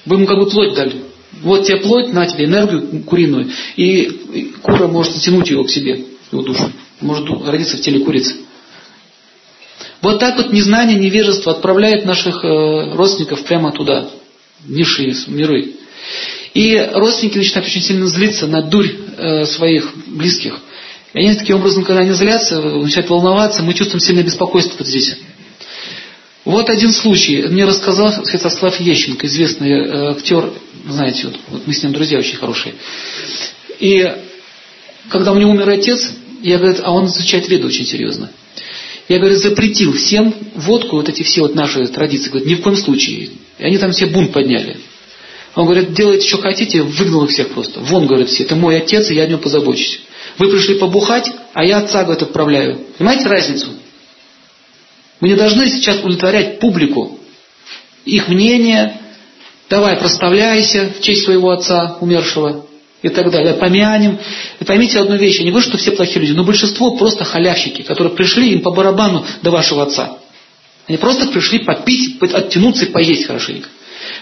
Вы 0.05 0.17
ему 0.17 0.27
как 0.27 0.39
бы 0.39 0.49
плоть 0.49 0.75
дали. 0.75 1.03
Вот 1.41 1.65
тебе 1.67 1.79
плоть, 1.79 2.13
на 2.13 2.27
тебе 2.27 2.45
энергию 2.45 3.03
куриную. 3.05 3.51
И 3.77 4.53
кура 4.63 4.87
может 4.87 5.15
затянуть 5.15 5.51
его 5.51 5.65
к 5.65 5.71
себе, 5.71 6.05
его 6.31 6.43
душу. 6.43 6.71
Может 7.01 7.29
родиться 7.47 7.77
в 7.77 7.81
теле 7.81 8.01
курицы. 8.01 8.37
Вот 10.03 10.19
так 10.19 10.37
вот 10.37 10.53
незнание, 10.53 10.99
невежество 10.99 11.53
отправляет 11.53 12.05
наших 12.05 12.45
э, 12.45 12.95
родственников 12.95 13.45
прямо 13.45 13.73
туда, 13.73 14.11
низшие 14.67 15.15
миры. 15.29 15.75
И 16.55 16.77
родственники 16.93 17.39
начинают 17.39 17.69
очень 17.69 17.83
сильно 17.83 18.07
злиться 18.07 18.47
на 18.47 18.63
дурь 18.63 18.91
э, 19.17 19.45
своих 19.47 19.93
близких. 20.07 20.59
И 21.15 21.19
они 21.19 21.35
таким 21.35 21.57
образом, 21.57 21.85
когда 21.85 22.03
они 22.03 22.13
злятся, 22.13 22.61
начинают 22.61 23.11
волноваться, 23.11 23.63
мы 23.63 23.75
чувствуем 23.75 24.01
сильное 24.01 24.25
беспокойство 24.25 24.79
вот 24.79 24.87
здесь. 24.87 25.17
Вот 26.45 26.69
один 26.71 26.93
случай. 26.93 27.43
Мне 27.43 27.65
рассказал 27.65 28.13
Святослав 28.25 28.79
Ещенко, 28.81 29.27
известный 29.27 29.71
э, 29.71 30.11
актер, 30.11 30.53
знаете, 30.89 31.29
вот, 31.29 31.37
вот 31.49 31.67
мы 31.67 31.73
с 31.73 31.83
ним 31.83 31.93
друзья 31.93 32.19
очень 32.19 32.37
хорошие. 32.37 32.75
И 33.79 34.13
когда 35.09 35.33
у 35.33 35.39
него 35.39 35.53
умер 35.53 35.69
отец, 35.69 36.11
я 36.43 36.59
говорю, 36.59 36.77
а 36.83 36.93
он 36.93 37.07
изучает 37.07 37.49
веду 37.49 37.69
очень 37.69 37.87
серьезно. 37.87 38.31
Я, 39.09 39.19
говорю, 39.19 39.37
запретил 39.37 39.93
всем 39.93 40.35
водку, 40.55 40.97
вот 40.97 41.09
эти 41.09 41.23
все 41.23 41.43
вот 41.43 41.55
наши 41.55 41.87
традиции, 41.87 42.31
говорит, 42.31 42.49
ни 42.49 42.55
в 42.55 42.63
коем 42.63 42.77
случае. 42.77 43.31
И 43.59 43.65
они 43.65 43.79
там 43.79 43.93
все 43.93 44.07
бунт 44.07 44.33
подняли. 44.33 44.79
Он 45.55 45.67
говорит, 45.67 45.93
делайте, 45.93 46.27
что 46.27 46.39
хотите, 46.39 46.83
выгнал 46.83 47.25
их 47.25 47.31
всех 47.31 47.51
просто. 47.51 47.81
Вон, 47.81 48.07
говорит, 48.07 48.29
все, 48.29 48.45
это 48.45 48.57
мой 48.57 48.77
отец, 48.79 49.11
и 49.11 49.15
я 49.15 49.25
о 49.25 49.27
нем 49.27 49.39
позабочусь. 49.39 50.01
Вы 50.39 50.49
пришли 50.49 50.77
побухать, 50.77 51.31
а 51.53 51.65
я 51.65 51.79
отца, 51.79 52.05
говорит, 52.05 52.23
отправляю. 52.23 52.79
Понимаете 52.97 53.29
разницу? 53.29 53.69
Мы 55.23 55.29
не 55.29 55.37
должны 55.37 55.69
сейчас 55.69 56.01
удовлетворять 56.01 56.59
публику, 56.59 57.17
их 58.05 58.27
мнение, 58.27 59.01
давай 59.71 59.97
проставляйся 59.97 60.95
в 60.99 61.01
честь 61.01 61.23
своего 61.25 61.51
отца 61.51 61.97
умершего 62.01 62.67
и 63.03 63.09
так 63.09 63.31
далее. 63.31 63.55
Помянем. 63.55 64.19
И 64.59 64.65
поймите 64.65 64.99
одну 64.99 65.15
вещь, 65.15 65.39
я 65.39 65.45
не 65.45 65.51
говорю, 65.51 65.65
что 65.65 65.79
все 65.79 65.93
плохие 65.93 66.23
люди, 66.23 66.33
но 66.33 66.43
большинство 66.43 66.97
просто 66.97 67.23
халявщики, 67.23 67.83
которые 67.83 68.17
пришли 68.17 68.51
им 68.51 68.63
по 68.63 68.73
барабану 68.73 69.25
до 69.43 69.53
вашего 69.53 69.85
отца. 69.85 70.19
Они 70.89 70.99
просто 70.99 71.29
пришли 71.29 71.61
попить, 71.61 72.21
оттянуться 72.21 72.87
и 72.87 72.91
поесть 72.91 73.27
хорошенько. 73.27 73.69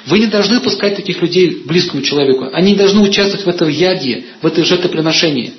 Вы 0.04 0.18
не 0.18 0.26
должны 0.26 0.60
пускать 0.60 0.96
таких 0.96 1.22
людей 1.22 1.62
близкому 1.64 2.02
человеку. 2.02 2.50
Они 2.52 2.72
не 2.72 2.76
должны 2.76 3.00
участвовать 3.00 3.46
в 3.46 3.48
этой 3.48 3.72
яге, 3.72 4.26
в 4.42 4.46
этой 4.46 4.64
жертвоприношении. 4.64 5.54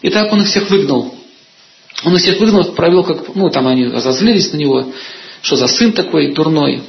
И 0.00 0.10
так 0.10 0.32
он 0.32 0.42
их 0.42 0.46
всех 0.46 0.70
выгнал. 0.70 1.16
Он 2.04 2.14
их 2.14 2.22
всех 2.22 2.40
выгнал, 2.40 2.64
провел 2.72 3.04
как, 3.04 3.34
ну 3.34 3.50
там 3.50 3.66
они 3.66 3.86
разозлились 3.86 4.52
на 4.52 4.56
него, 4.56 4.92
что 5.42 5.56
за 5.56 5.66
сын 5.66 5.92
такой 5.92 6.32
дурной. 6.32 6.82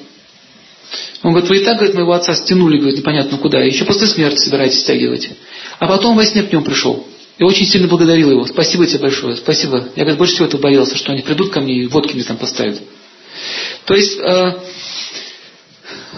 Он 1.24 1.32
говорит, 1.32 1.50
вы 1.50 1.58
и 1.58 1.64
так, 1.64 1.76
говорит, 1.76 1.96
моего 1.96 2.14
отца 2.14 2.34
стянули, 2.34 2.78
говорит, 2.78 2.98
непонятно 2.98 3.38
куда, 3.38 3.60
еще 3.60 3.86
после 3.86 4.08
смерти 4.08 4.40
собираетесь 4.40 4.82
стягивать. 4.82 5.30
А 5.80 5.88
потом 5.88 6.16
во 6.16 6.26
сне 6.26 6.44
к 6.44 6.52
нему 6.52 6.64
пришел. 6.64 7.06
И 7.38 7.44
очень 7.44 7.66
сильно 7.66 7.88
благодарил 7.88 8.32
его. 8.32 8.46
Спасибо 8.46 8.86
тебе 8.86 9.00
большое, 9.00 9.36
спасибо. 9.36 9.90
Я, 9.96 10.04
говорит, 10.04 10.18
больше 10.18 10.34
всего 10.34 10.48
этого 10.48 10.62
боялся, 10.62 10.98
что 10.98 11.12
они 11.12 11.22
придут 11.22 11.52
ко 11.52 11.62
мне 11.62 11.84
и 11.84 11.88
водки 11.88 12.14
мне 12.14 12.24
там 12.24 12.38
поставят. 12.38 12.82
То 13.86 13.96
есть, 13.96 14.20
э, 14.20 14.54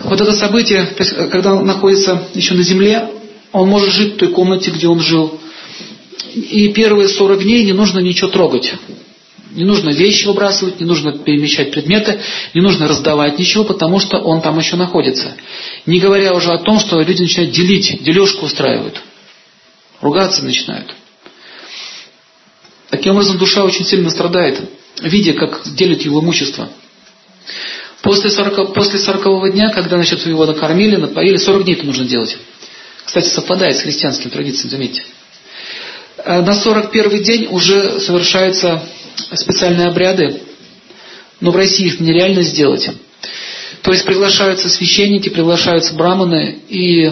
вот 0.03 0.19
это 0.19 0.33
событие, 0.33 0.85
то 0.85 1.03
есть, 1.03 1.15
когда 1.31 1.53
он 1.53 1.65
находится 1.65 2.27
еще 2.33 2.53
на 2.55 2.63
земле, 2.63 3.09
он 3.51 3.69
может 3.69 3.93
жить 3.93 4.15
в 4.15 4.17
той 4.17 4.29
комнате, 4.29 4.71
где 4.71 4.87
он 4.87 4.99
жил. 4.99 5.39
И 6.33 6.69
первые 6.73 7.09
40 7.09 7.43
дней 7.43 7.63
не 7.63 7.73
нужно 7.73 7.99
ничего 7.99 8.29
трогать. 8.29 8.73
Не 9.51 9.65
нужно 9.65 9.91
вещи 9.91 10.25
выбрасывать, 10.25 10.79
не 10.79 10.85
нужно 10.85 11.19
перемещать 11.19 11.71
предметы, 11.71 12.19
не 12.55 12.61
нужно 12.61 12.87
раздавать 12.87 13.37
ничего, 13.37 13.63
потому 13.63 13.99
что 13.99 14.17
он 14.17 14.41
там 14.41 14.57
еще 14.57 14.75
находится. 14.75 15.35
Не 15.85 15.99
говоря 15.99 16.33
уже 16.33 16.49
о 16.51 16.57
том, 16.57 16.79
что 16.79 16.99
люди 16.99 17.21
начинают 17.21 17.53
делить, 17.53 18.01
дележку 18.01 18.47
устраивают. 18.47 19.01
Ругаться 20.01 20.43
начинают. 20.43 20.95
Таким 22.89 23.13
образом, 23.13 23.37
душа 23.37 23.63
очень 23.63 23.85
сильно 23.85 24.09
страдает, 24.09 24.59
видя, 25.01 25.33
как 25.33 25.61
делят 25.75 26.01
его 26.01 26.19
имущество. 26.19 26.69
После 28.01 28.31
40, 28.31 28.73
после 28.73 28.99
40 28.99 29.53
дня, 29.53 29.69
когда 29.69 29.97
значит, 29.97 30.25
его 30.25 30.45
накормили, 30.45 30.95
напоили, 30.95 31.37
40 31.37 31.63
дней 31.63 31.75
это 31.75 31.85
нужно 31.85 32.05
делать. 32.05 32.37
Кстати, 33.05 33.27
совпадает 33.29 33.77
с 33.77 33.81
христианскими 33.81 34.31
традициями, 34.31 34.71
заметьте. 34.71 35.03
Э, 36.25 36.41
на 36.41 36.55
41 36.55 37.23
день 37.23 37.47
уже 37.49 37.99
совершаются 37.99 38.81
специальные 39.33 39.87
обряды, 39.87 40.41
но 41.39 41.51
в 41.51 41.55
России 41.55 41.87
их 41.87 41.99
нереально 41.99 42.41
сделать. 42.43 42.89
То 43.81 43.91
есть 43.91 44.05
приглашаются 44.05 44.69
священники, 44.69 45.29
приглашаются 45.29 45.93
браманы 45.93 46.59
и 46.69 47.11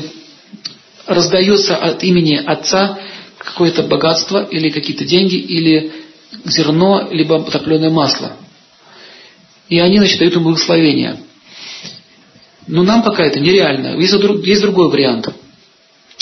раздается 1.05 1.75
от 1.75 2.03
имени 2.03 2.35
отца 2.35 2.97
какое-то 3.37 3.83
богатство 3.83 4.43
или 4.43 4.69
какие-то 4.69 5.03
деньги, 5.03 5.35
или 5.35 5.91
зерно, 6.45 7.09
либо 7.11 7.43
топленое 7.43 7.89
масло. 7.89 8.37
И 9.67 9.79
они, 9.79 9.97
значит, 9.97 10.19
дают 10.19 10.35
ему 10.35 10.45
благословение. 10.45 11.17
Но 12.67 12.83
нам 12.83 13.03
пока 13.03 13.25
это 13.25 13.39
нереально. 13.39 13.99
Есть 13.99 14.61
другой 14.61 14.89
вариант. 14.89 15.27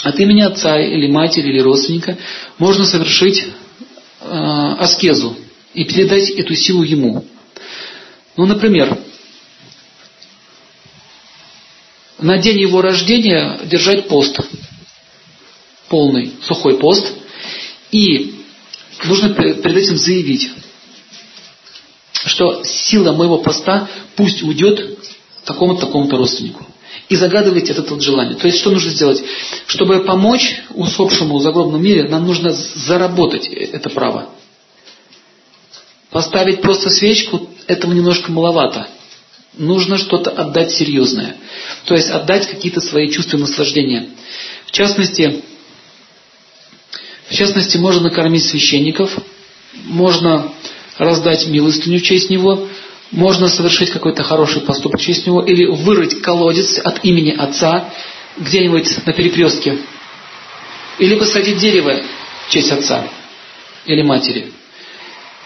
От 0.03 0.19
имени 0.19 0.41
отца 0.41 0.79
или 0.79 1.07
матери 1.07 1.49
или 1.49 1.59
родственника 1.59 2.17
можно 2.57 2.85
совершить 2.85 3.43
э, 3.43 4.75
аскезу 4.79 5.35
и 5.73 5.83
передать 5.85 6.29
эту 6.29 6.55
силу 6.55 6.83
ему. 6.83 7.25
Ну, 8.37 8.45
например, 8.45 8.97
на 12.17 12.37
день 12.37 12.59
его 12.59 12.81
рождения 12.81 13.59
держать 13.65 14.07
пост 14.07 14.39
полный 15.89 16.33
сухой 16.43 16.77
пост, 16.77 17.11
и 17.91 18.35
нужно 19.03 19.33
перед 19.33 19.65
этим 19.65 19.97
заявить, 19.97 20.51
что 22.13 22.63
сила 22.63 23.11
моего 23.11 23.39
поста 23.39 23.89
пусть 24.15 24.43
уйдет 24.43 24.99
такому-то, 25.43 25.87
такому-то 25.87 26.17
родственнику. 26.17 26.65
И 27.10 27.16
загадывать 27.16 27.70
это 27.72 27.82
вот 27.82 28.01
желание. 28.01 28.36
То 28.36 28.47
есть, 28.47 28.60
что 28.60 28.70
нужно 28.70 28.91
сделать? 28.91 29.24
Чтобы 29.66 30.03
помочь 30.03 30.62
усопшему 30.76 31.39
в 31.39 31.41
загробном 31.41 31.82
мире, 31.82 32.07
нам 32.07 32.26
нужно 32.26 32.51
заработать 32.51 33.47
это 33.47 33.89
право. 33.89 34.30
Поставить 36.12 36.62
просто 36.62 36.89
свечку, 36.89 37.49
этого 37.66 37.93
немножко 37.93 38.32
маловато. 38.32 38.88
Нужно 39.57 39.97
что-то 39.97 40.30
отдать 40.30 40.72
серьезное. 40.72 41.36
То 41.86 41.95
есть 41.95 42.10
отдать 42.10 42.47
какие-то 42.47 42.80
свои 42.80 43.10
чувства 43.10 43.38
наслаждения. 43.38 44.10
В 44.68 44.72
частности, 44.72 45.43
в 47.28 47.34
частности, 47.34 47.78
можно 47.78 48.01
накормить 48.01 48.45
священников, 48.45 49.18
можно 49.74 50.51
раздать 50.97 51.47
милостыню 51.47 51.99
в 51.99 52.03
честь 52.03 52.30
него, 52.30 52.68
можно 53.12 53.47
совершить 53.47 53.89
какой-то 53.89 54.24
хороший 54.24 54.62
поступок 54.62 55.01
честь 55.01 55.26
него, 55.26 55.41
или 55.41 55.66
вырыть 55.66 56.22
колодец 56.22 56.80
от 56.80 57.03
имени 57.03 57.32
отца 57.32 57.91
где-нибудь 58.38 59.05
на 59.05 59.14
перекрестке, 59.14 59.78
или 60.99 61.16
посадить 61.16 61.57
дерево 61.57 62.01
в 62.47 62.51
честь 62.51 62.72
отца 62.72 63.07
или 63.86 64.01
матери. 64.01 64.51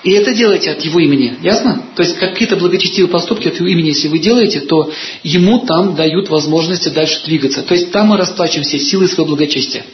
И 0.03 0.11
это 0.11 0.33
делаете 0.33 0.71
от 0.71 0.83
его 0.83 0.99
имени, 0.99 1.37
ясно? 1.41 1.81
То 1.95 2.03
есть 2.03 2.17
какие-то 2.17 2.57
благочестивые 2.57 3.09
поступки 3.09 3.47
от 3.47 3.55
его 3.55 3.67
имени, 3.67 3.87
если 3.87 4.09
вы 4.09 4.19
делаете, 4.19 4.59
то 4.59 4.91
ему 5.23 5.59
там 5.59 5.95
дают 5.95 6.27
возможности 6.27 6.89
дальше 6.89 7.21
двигаться. 7.25 7.63
То 7.63 7.73
есть 7.73 7.91
там 7.91 8.07
мы 8.07 8.17
расплачиваем 8.17 8.65
все 8.65 8.79
силы 8.79 9.07
своего 9.07 9.27
благочестия. 9.27 9.85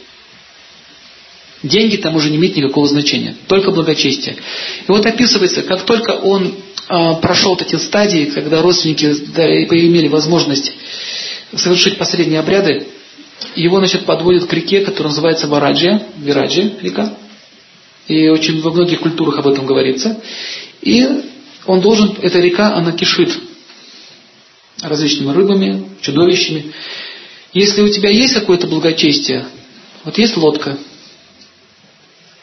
Деньги 1.62 1.96
там 1.96 2.16
уже 2.16 2.30
не 2.30 2.38
имеют 2.38 2.56
никакого 2.56 2.88
значения, 2.88 3.36
только 3.46 3.70
благочестие. 3.70 4.34
И 4.34 4.90
вот 4.90 5.06
описывается, 5.06 5.62
как 5.62 5.84
только 5.84 6.12
он 6.12 6.54
прошел 7.22 7.50
вот 7.50 7.62
эти 7.62 7.76
стадии, 7.76 8.24
когда 8.26 8.62
родственники 8.62 9.04
имели 9.04 10.08
возможность 10.08 10.72
совершить 11.54 11.98
последние 11.98 12.40
обряды, 12.40 12.88
его 13.54 13.78
значит, 13.78 14.04
подводят 14.04 14.46
к 14.46 14.52
реке, 14.52 14.80
которая 14.80 15.10
называется 15.10 15.46
Вараджия, 15.46 16.02
Вираджи 16.18 16.74
река. 16.82 17.14
И 18.08 18.28
очень 18.28 18.60
во 18.60 18.72
многих 18.72 19.00
культурах 19.00 19.38
об 19.38 19.46
этом 19.46 19.66
говорится. 19.66 20.20
И 20.82 21.06
он 21.66 21.80
должен, 21.80 22.16
эта 22.22 22.40
река, 22.40 22.74
она 22.74 22.92
кишит 22.92 23.30
различными 24.82 25.32
рыбами, 25.32 25.84
чудовищами. 26.00 26.72
Если 27.52 27.82
у 27.82 27.88
тебя 27.88 28.10
есть 28.10 28.34
какое-то 28.34 28.66
благочестие, 28.66 29.46
вот 30.04 30.18
есть 30.18 30.36
лодка, 30.36 30.76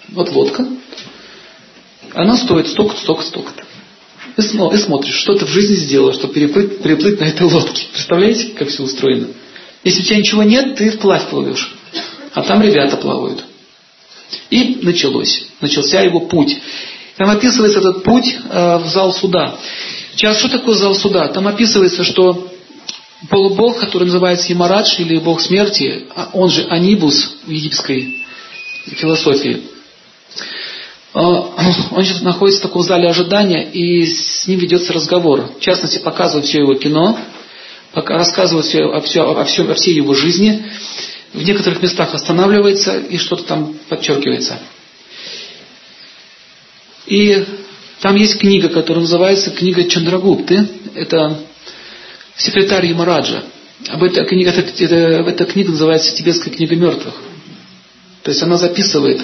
вот 0.10 0.32
лодка, 0.32 0.68
она 2.14 2.38
стоит 2.38 2.68
столько-то, 2.68 3.02
столько-то, 3.02 3.28
столько-то. 3.28 3.67
И, 4.36 4.42
и 4.42 4.78
смотришь, 4.78 5.16
что 5.16 5.36
ты 5.36 5.46
в 5.46 5.50
жизни 5.50 5.76
сделал, 5.76 6.14
чтобы 6.14 6.34
переплыть, 6.34 6.82
переплыть 6.82 7.20
на 7.20 7.26
этой 7.26 7.44
лодке. 7.48 7.86
Представляете, 7.92 8.50
как 8.50 8.70
все 8.70 8.84
устроено? 8.84 9.28
Если 9.84 10.02
у 10.02 10.06
тебя 10.06 10.18
ничего 10.18 10.44
нет, 10.44 10.76
ты 10.76 10.92
вплавь 10.92 11.30
плывешь. 11.30 11.76
А 12.34 12.44
там 12.44 12.62
ребята 12.62 12.98
плавают. 12.98 13.44
И 14.50 14.80
началось. 14.84 15.46
Начался 15.62 16.02
его 16.02 16.22
путь. 16.22 16.58
Там 17.18 17.30
описывается 17.30 17.80
этот 17.80 18.04
путь 18.04 18.36
э, 18.50 18.78
в 18.78 18.88
зал 18.88 19.14
суда. 19.14 19.58
Сейчас, 20.16 20.40
что 20.40 20.50
такое 20.50 20.76
зал 20.76 20.94
суда? 20.96 21.28
Там 21.30 21.48
описывается, 21.48 22.04
что 22.04 22.48
полубог, 23.30 23.80
который 23.80 24.06
называется 24.06 24.50
Ямарадж 24.50 25.00
или 25.00 25.18
бог 25.18 25.42
смерти, 25.42 26.06
а 26.16 26.30
он 26.34 26.50
же 26.50 26.66
Анибус 26.70 27.38
в 27.46 27.50
египетской 27.50 28.26
философии, 28.86 29.64
он 31.20 32.04
сейчас 32.04 32.22
находится 32.22 32.62
в 32.62 32.68
таком 32.68 32.84
зале 32.84 33.10
ожидания, 33.10 33.64
и 33.64 34.06
с 34.06 34.48
ним 34.48 34.60
ведется 34.60 34.94
разговор. 34.94 35.50
В 35.58 35.62
частности, 35.62 36.00
показывают 36.00 36.46
все 36.46 36.60
его 36.60 36.76
кино, 36.76 37.18
рассказывают 37.94 38.68
все, 38.68 38.84
о, 38.84 39.02
все, 39.02 39.22
о, 39.24 39.44
всем, 39.46 39.72
о 39.72 39.74
всей 39.74 39.96
его 39.96 40.14
жизни 40.14 40.64
в 41.34 41.44
некоторых 41.44 41.82
местах 41.82 42.14
останавливается 42.14 42.98
и 42.98 43.18
что-то 43.18 43.44
там 43.44 43.76
подчеркивается. 43.90 44.60
И 47.06 47.46
там 48.02 48.16
есть 48.16 48.38
книга, 48.38 48.70
которая 48.70 49.02
называется 49.02 49.52
книга 49.52 49.84
Чандрагупты. 49.86 50.68
Это 50.94 51.40
секретарь 52.36 52.88
Ямараджа. 52.88 53.44
Об 53.88 54.04
этой 54.04 54.26
книге, 54.26 54.50
это, 54.50 54.84
это, 54.84 54.96
эта 54.96 55.46
книга 55.46 55.72
называется 55.72 56.14
Тибетская 56.14 56.54
книга 56.54 56.76
мертвых. 56.76 57.16
То 58.24 58.32
есть 58.32 58.44
она 58.44 58.58
записывает. 58.58 59.22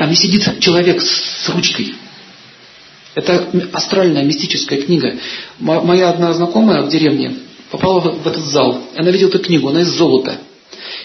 Там 0.00 0.08
не 0.08 0.16
сидит 0.16 0.60
человек 0.60 1.02
с 1.02 1.46
ручкой. 1.50 1.92
Это 3.14 3.50
астральная, 3.74 4.22
мистическая 4.22 4.80
книга. 4.80 5.18
Моя 5.58 6.08
одна 6.08 6.32
знакомая 6.32 6.80
в 6.80 6.88
деревне, 6.88 7.34
попала 7.70 8.00
в, 8.00 8.26
этот 8.26 8.42
зал. 8.46 8.82
Она 8.96 9.10
видела 9.10 9.28
эту 9.28 9.40
книгу, 9.40 9.68
она 9.68 9.82
из 9.82 9.88
золота. 9.88 10.38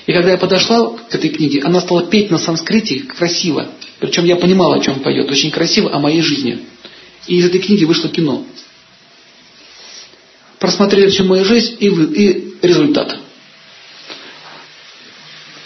И 0.05 0.13
когда 0.13 0.31
я 0.31 0.37
подошла 0.37 0.95
к 1.09 1.13
этой 1.13 1.29
книге, 1.29 1.59
она 1.65 1.81
стала 1.81 2.05
петь 2.05 2.31
на 2.31 2.37
санскрите 2.37 3.01
красиво. 3.01 3.67
Причем 3.99 4.23
я 4.23 4.37
понимала, 4.37 4.77
о 4.77 4.79
чем 4.79 5.01
поет. 5.01 5.29
Очень 5.29 5.51
красиво 5.51 5.93
о 5.93 5.99
моей 5.99 6.21
жизни. 6.21 6.59
И 7.27 7.35
из 7.35 7.45
этой 7.47 7.59
книги 7.59 7.83
вышло 7.83 8.09
кино. 8.09 8.45
Просмотрели 10.57 11.09
всю 11.09 11.25
мою 11.25 11.43
жизнь 11.43 11.75
и, 11.81 11.87
и 11.87 12.53
результат. 12.61 13.19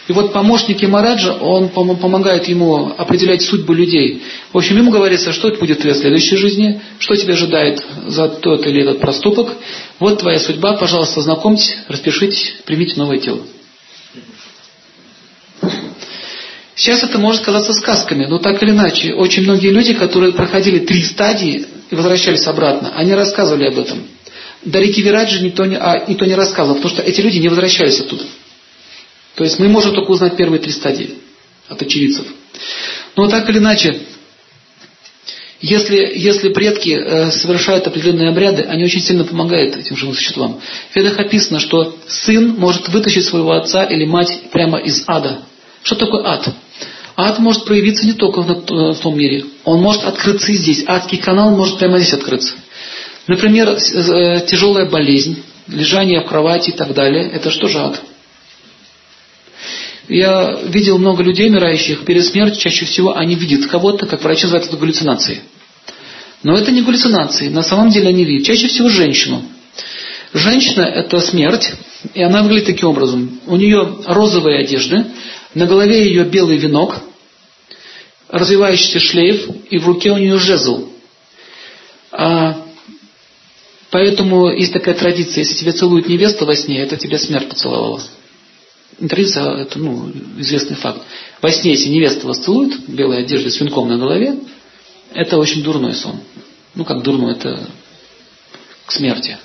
И 0.09 0.11
вот 0.11 0.33
помощник 0.33 0.81
Ямараджа, 0.81 1.33
он 1.33 1.69
помогает 1.69 2.47
ему 2.47 2.95
определять 2.97 3.43
судьбу 3.43 3.73
людей. 3.73 4.23
В 4.51 4.57
общем, 4.57 4.75
ему 4.77 4.89
говорится, 4.89 5.31
что 5.31 5.49
это 5.49 5.59
будет 5.59 5.77
в 5.77 5.81
твоей 5.81 5.95
следующей 5.95 6.35
жизни, 6.35 6.81
что 6.97 7.15
тебя 7.15 7.35
ожидает 7.35 7.85
за 8.07 8.27
тот 8.27 8.65
или 8.65 8.81
этот 8.81 9.01
проступок. 9.01 9.53
Вот 9.99 10.19
твоя 10.19 10.39
судьба, 10.39 10.77
пожалуйста, 10.77 11.21
знакомьтесь, 11.21 11.77
распишитесь, 11.87 12.55
примите 12.65 12.95
новое 12.95 13.19
тело. 13.19 13.41
Сейчас 16.73 17.03
это 17.03 17.19
может 17.19 17.43
казаться 17.43 17.73
сказками, 17.73 18.25
но 18.25 18.39
так 18.39 18.63
или 18.63 18.71
иначе, 18.71 19.13
очень 19.13 19.43
многие 19.43 19.69
люди, 19.69 19.93
которые 19.93 20.33
проходили 20.33 20.79
три 20.79 21.03
стадии 21.03 21.67
и 21.91 21.95
возвращались 21.95 22.47
обратно, 22.47 22.93
они 22.95 23.13
рассказывали 23.13 23.67
об 23.67 23.77
этом. 23.77 24.07
До 24.63 24.79
реки 24.79 25.03
Вираджи 25.03 25.43
никто 25.43 25.65
не, 25.67 25.75
а, 25.75 26.05
никто 26.07 26.25
не 26.25 26.33
рассказывал, 26.33 26.77
потому 26.77 26.95
что 26.95 27.03
эти 27.03 27.21
люди 27.21 27.37
не 27.37 27.47
возвращались 27.47 27.99
оттуда. 27.99 28.23
То 29.39 29.45
есть 29.45 29.57
мы 29.57 29.69
можем 29.69 29.95
только 29.95 30.11
узнать 30.11 30.35
первые 30.35 30.59
три 30.59 30.73
стадии 30.73 31.11
от 31.69 31.81
очевидцев. 31.81 32.25
Но 33.15 33.29
так 33.29 33.49
или 33.49 33.59
иначе, 33.59 34.01
если, 35.61 36.11
если 36.13 36.49
предки 36.49 36.89
э, 36.89 37.31
совершают 37.31 37.87
определенные 37.87 38.31
обряды, 38.31 38.63
они 38.63 38.83
очень 38.83 38.99
сильно 38.99 39.23
помогают 39.23 39.77
этим 39.77 39.95
живым 39.95 40.13
существам. 40.13 40.59
В 40.91 40.95
ведах 40.97 41.17
описано, 41.19 41.61
что 41.61 41.95
сын 42.05 42.49
может 42.57 42.89
вытащить 42.89 43.23
своего 43.23 43.53
отца 43.53 43.85
или 43.85 44.03
мать 44.03 44.41
прямо 44.51 44.77
из 44.77 45.05
ада. 45.07 45.43
Что 45.83 45.95
такое 45.95 46.25
ад? 46.25 46.53
Ад 47.15 47.39
может 47.39 47.63
проявиться 47.63 48.05
не 48.05 48.15
только 48.15 48.41
в, 48.41 48.93
в 48.93 48.99
том 48.99 49.17
мире. 49.17 49.45
Он 49.63 49.79
может 49.79 50.03
открыться 50.03 50.51
и 50.51 50.57
здесь. 50.57 50.83
Адский 50.85 51.17
канал 51.17 51.51
может 51.51 51.77
прямо 51.79 51.97
здесь 51.99 52.11
открыться. 52.11 52.55
Например, 53.25 53.69
э, 53.69 54.41
тяжелая 54.47 54.89
болезнь, 54.89 55.41
лежание 55.69 56.19
в 56.19 56.25
кровати 56.25 56.71
и 56.71 56.73
так 56.73 56.93
далее. 56.93 57.31
Это 57.31 57.51
что 57.51 57.69
же 57.69 57.79
ад? 57.79 58.01
Я 60.09 60.59
видел 60.63 60.97
много 60.97 61.21
людей, 61.21 61.49
умирающих 61.49 62.03
перед 62.03 62.25
смертью, 62.25 62.59
чаще 62.59 62.85
всего 62.85 63.15
они 63.15 63.35
видят 63.35 63.67
кого-то, 63.67 64.07
как 64.07 64.23
врачи 64.23 64.43
называют 64.43 64.67
это 64.67 64.77
галлюцинацией. 64.77 65.41
Но 66.41 66.57
это 66.57 66.71
не 66.71 66.81
галлюцинации, 66.81 67.49
на 67.49 67.61
самом 67.61 67.91
деле 67.91 68.09
они 68.09 68.25
видят. 68.25 68.47
Чаще 68.47 68.67
всего 68.67 68.89
женщину. 68.89 69.43
Женщина– 70.33 70.81
это 70.95 71.19
смерть, 71.21 71.73
и 72.15 72.23
она 72.23 72.41
выглядит 72.41 72.65
таким 72.65 72.89
образом. 72.89 73.39
У 73.45 73.55
нее 73.55 73.97
розовые 74.05 74.63
одежды, 74.63 75.05
на 75.53 75.67
голове 75.67 76.03
ее 76.05 76.23
белый 76.23 76.57
венок, 76.57 77.01
развивающийся 78.29 78.99
шлейф, 78.99 79.47
и 79.69 79.77
в 79.77 79.87
руке 79.87 80.11
у 80.11 80.17
нее 80.17 80.39
жезл. 80.39 80.89
А, 82.11 82.65
поэтому 83.91 84.51
есть 84.51 84.73
такая 84.73 84.95
традиция, 84.95 85.43
если 85.43 85.55
тебя 85.55 85.73
целует 85.73 86.07
невеста 86.07 86.45
во 86.45 86.55
сне, 86.55 86.79
это 86.81 86.97
тебя 86.97 87.19
смерть 87.19 87.49
поцеловала. 87.49 88.01
Традиция, 89.07 89.55
это 89.55 89.79
ну, 89.79 90.11
известный 90.37 90.75
факт. 90.75 91.01
Во 91.41 91.51
сне, 91.51 91.71
если 91.71 91.89
невеста 91.89 92.27
вас 92.27 92.39
целует, 92.39 92.79
белой 92.87 93.23
одеждой 93.23 93.51
с 93.51 93.59
венком 93.59 93.87
на 93.87 93.97
голове, 93.97 94.39
это 95.13 95.37
очень 95.37 95.63
дурной 95.63 95.93
сон. 95.93 96.19
Ну, 96.75 96.83
как 96.83 97.01
дурной, 97.01 97.33
это 97.33 97.69
к 98.85 98.91
смерти. 98.91 99.37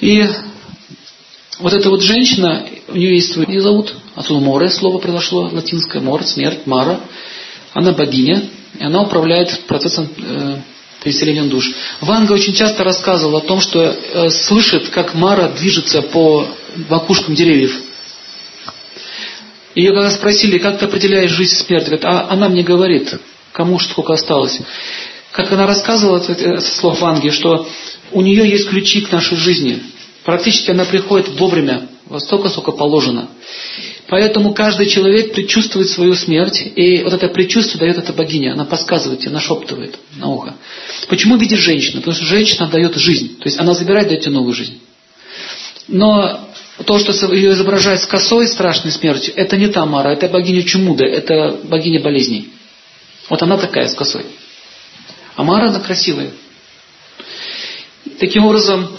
И 0.00 0.24
вот 1.58 1.72
эта 1.72 1.90
вот 1.90 2.02
женщина, 2.02 2.66
у 2.88 2.96
нее 2.96 3.14
есть 3.14 3.32
свой 3.32 3.46
ее 3.46 3.60
зовут, 3.60 3.94
отсюда 4.14 4.40
море 4.40 4.70
слово 4.70 4.98
произошло, 4.98 5.50
латинское, 5.52 6.00
мор, 6.00 6.22
смерть, 6.24 6.66
мара. 6.66 7.00
Она 7.72 7.92
богиня, 7.92 8.44
и 8.78 8.84
она 8.84 9.02
управляет 9.02 9.66
процессом 9.66 10.08
э, 10.16 10.56
переселения 11.02 11.44
душ. 11.44 11.70
Ванга 12.00 12.32
очень 12.32 12.54
часто 12.54 12.84
рассказывал 12.84 13.36
о 13.36 13.40
том, 13.40 13.60
что 13.60 13.82
э, 13.82 14.30
слышит, 14.30 14.88
как 14.88 15.14
Мара 15.14 15.48
движется 15.48 16.02
по 16.02 16.48
макушкам 16.88 17.34
деревьев. 17.34 17.74
Ее 19.74 19.92
когда 19.92 20.10
спросили, 20.10 20.58
как 20.58 20.78
ты 20.78 20.86
определяешь 20.86 21.30
жизнь 21.30 21.54
и 21.54 21.64
смерть, 21.64 21.84
говорит, 21.84 22.04
а 22.04 22.26
она 22.28 22.48
мне 22.48 22.62
говорит, 22.62 23.14
кому 23.52 23.78
сколько 23.78 24.12
осталось. 24.12 24.58
Как 25.32 25.52
она 25.52 25.66
рассказывала, 25.66 26.18
со 26.20 26.60
слов 26.60 27.00
Ванги, 27.00 27.30
что 27.30 27.68
у 28.10 28.20
нее 28.20 28.48
есть 28.48 28.68
ключи 28.68 29.02
к 29.02 29.12
нашей 29.12 29.36
жизни. 29.36 29.80
Практически 30.24 30.70
она 30.70 30.84
приходит 30.84 31.28
вовремя, 31.38 31.88
во 32.06 32.18
столько, 32.18 32.48
сколько 32.48 32.72
положено. 32.72 33.28
Поэтому 34.08 34.52
каждый 34.52 34.86
человек 34.86 35.32
предчувствует 35.32 35.88
свою 35.88 36.14
смерть, 36.14 36.60
и 36.74 37.04
вот 37.04 37.12
это 37.12 37.28
предчувствие 37.28 37.78
дает 37.78 37.96
эта 37.96 38.12
богиня, 38.12 38.54
она 38.54 38.64
подсказывает 38.64 39.20
тебе, 39.20 39.30
нашептывает 39.30 39.96
на 40.16 40.26
ухо. 40.28 40.56
Почему 41.08 41.36
видит 41.36 41.60
женщина? 41.60 42.00
Потому 42.00 42.16
что 42.16 42.24
женщина 42.24 42.66
дает 42.66 42.96
жизнь, 42.96 43.38
то 43.38 43.44
есть 43.44 43.60
она 43.60 43.74
забирает, 43.74 44.08
дает 44.08 44.22
тебе 44.22 44.32
новую 44.32 44.52
жизнь. 44.52 44.80
Но 45.86 46.49
то, 46.84 46.98
что 46.98 47.34
ее 47.34 47.52
изображает 47.52 48.00
с 48.00 48.06
косой 48.06 48.46
страшной 48.46 48.92
смертью, 48.92 49.34
это 49.36 49.56
не 49.56 49.68
Тамара, 49.68 50.08
это 50.10 50.28
богиня 50.28 50.62
Чумуда, 50.62 51.04
это 51.04 51.60
богиня 51.64 52.00
болезней. 52.00 52.50
Вот 53.28 53.42
она 53.42 53.56
такая 53.56 53.86
с 53.86 53.94
косой. 53.94 54.24
А 55.36 55.42
Мара, 55.42 55.68
она 55.68 55.80
красивая. 55.80 56.30
Таким 58.18 58.44
образом, 58.44 58.90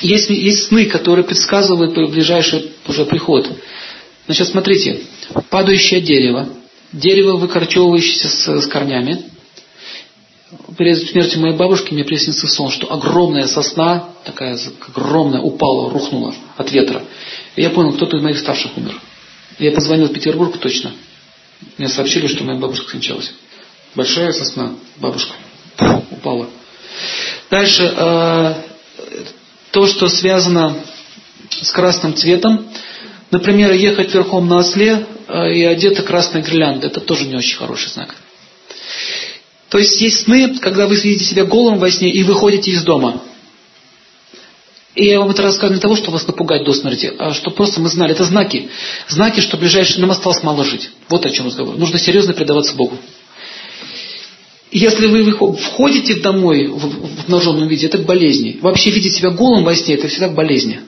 есть, 0.00 0.30
есть 0.30 0.68
сны, 0.68 0.86
которые 0.86 1.24
предсказывают 1.24 1.94
ближайший 2.10 2.72
уже 2.86 3.04
приход. 3.04 3.48
Значит, 4.26 4.48
смотрите, 4.48 5.00
падающее 5.50 6.00
дерево, 6.00 6.48
дерево, 6.92 7.36
выкорчевывающееся 7.36 8.28
с, 8.28 8.60
с 8.62 8.66
корнями. 8.66 9.24
Перед 10.76 11.08
смертью 11.08 11.40
моей 11.40 11.56
бабушки 11.56 11.92
мне 11.92 12.04
приснился 12.04 12.48
сон, 12.48 12.70
что 12.70 12.92
огромная 12.92 13.46
сосна, 13.46 14.10
такая 14.24 14.58
огромная, 14.88 15.40
упала, 15.40 15.90
рухнула 15.90 16.34
от 16.56 16.72
ветра. 16.72 17.02
И 17.56 17.62
я 17.62 17.70
понял, 17.70 17.92
кто-то 17.92 18.16
из 18.16 18.22
моих 18.22 18.38
старших 18.38 18.76
умер. 18.76 19.00
Я 19.58 19.72
позвонил 19.72 20.08
в 20.08 20.12
Петербург 20.12 20.56
точно. 20.58 20.92
Мне 21.78 21.88
сообщили, 21.88 22.26
что 22.26 22.44
моя 22.44 22.58
бабушка 22.58 22.88
скончалась. 22.88 23.32
Большая 23.94 24.32
сосна, 24.32 24.74
бабушка, 24.96 25.34
упала. 26.10 26.48
Дальше, 27.50 27.84
э, 27.96 28.54
то, 29.70 29.86
что 29.86 30.08
связано 30.08 30.76
с 31.50 31.70
красным 31.70 32.14
цветом, 32.14 32.66
например, 33.30 33.72
ехать 33.72 34.12
верхом 34.12 34.48
на 34.48 34.58
осле 34.58 35.06
э, 35.28 35.52
и 35.52 35.64
одета 35.64 36.02
красной 36.02 36.42
гирлянда, 36.42 36.88
это 36.88 37.00
тоже 37.00 37.26
не 37.26 37.36
очень 37.36 37.56
хороший 37.56 37.90
знак. 37.90 38.16
То 39.74 39.80
есть 39.80 40.00
есть 40.00 40.20
сны, 40.20 40.56
когда 40.60 40.86
вы 40.86 40.94
видите 40.94 41.24
себя 41.24 41.44
голым 41.44 41.80
во 41.80 41.90
сне 41.90 42.08
и 42.08 42.22
выходите 42.22 42.70
из 42.70 42.84
дома. 42.84 43.24
И 44.94 45.06
я 45.06 45.18
вам 45.18 45.30
это 45.30 45.42
рассказываю 45.42 45.74
не 45.74 45.80
того, 45.80 45.96
чтобы 45.96 46.12
вас 46.12 46.28
напугать 46.28 46.64
до 46.64 46.72
смерти, 46.72 47.12
а 47.18 47.34
чтобы 47.34 47.56
просто 47.56 47.80
мы 47.80 47.88
знали. 47.88 48.12
Это 48.12 48.22
знаки. 48.22 48.68
Знаки, 49.08 49.40
что 49.40 49.56
ближайшие 49.56 50.00
нам 50.00 50.12
осталось 50.12 50.44
мало 50.44 50.62
жить. 50.62 50.90
Вот 51.08 51.26
о 51.26 51.30
чем 51.30 51.46
разговор. 51.46 51.76
Нужно 51.76 51.98
серьезно 51.98 52.34
предаваться 52.34 52.76
Богу. 52.76 52.96
Если 54.70 55.08
вы 55.08 55.32
входите 55.56 56.20
домой 56.20 56.68
в 56.68 57.22
обнаженном 57.22 57.66
виде, 57.66 57.88
это 57.88 57.98
болезни. 57.98 58.58
Вообще 58.60 58.90
видеть 58.90 59.16
себя 59.16 59.30
голым 59.30 59.64
во 59.64 59.74
сне, 59.74 59.96
это 59.96 60.06
всегда 60.06 60.28
болезни. 60.28 60.82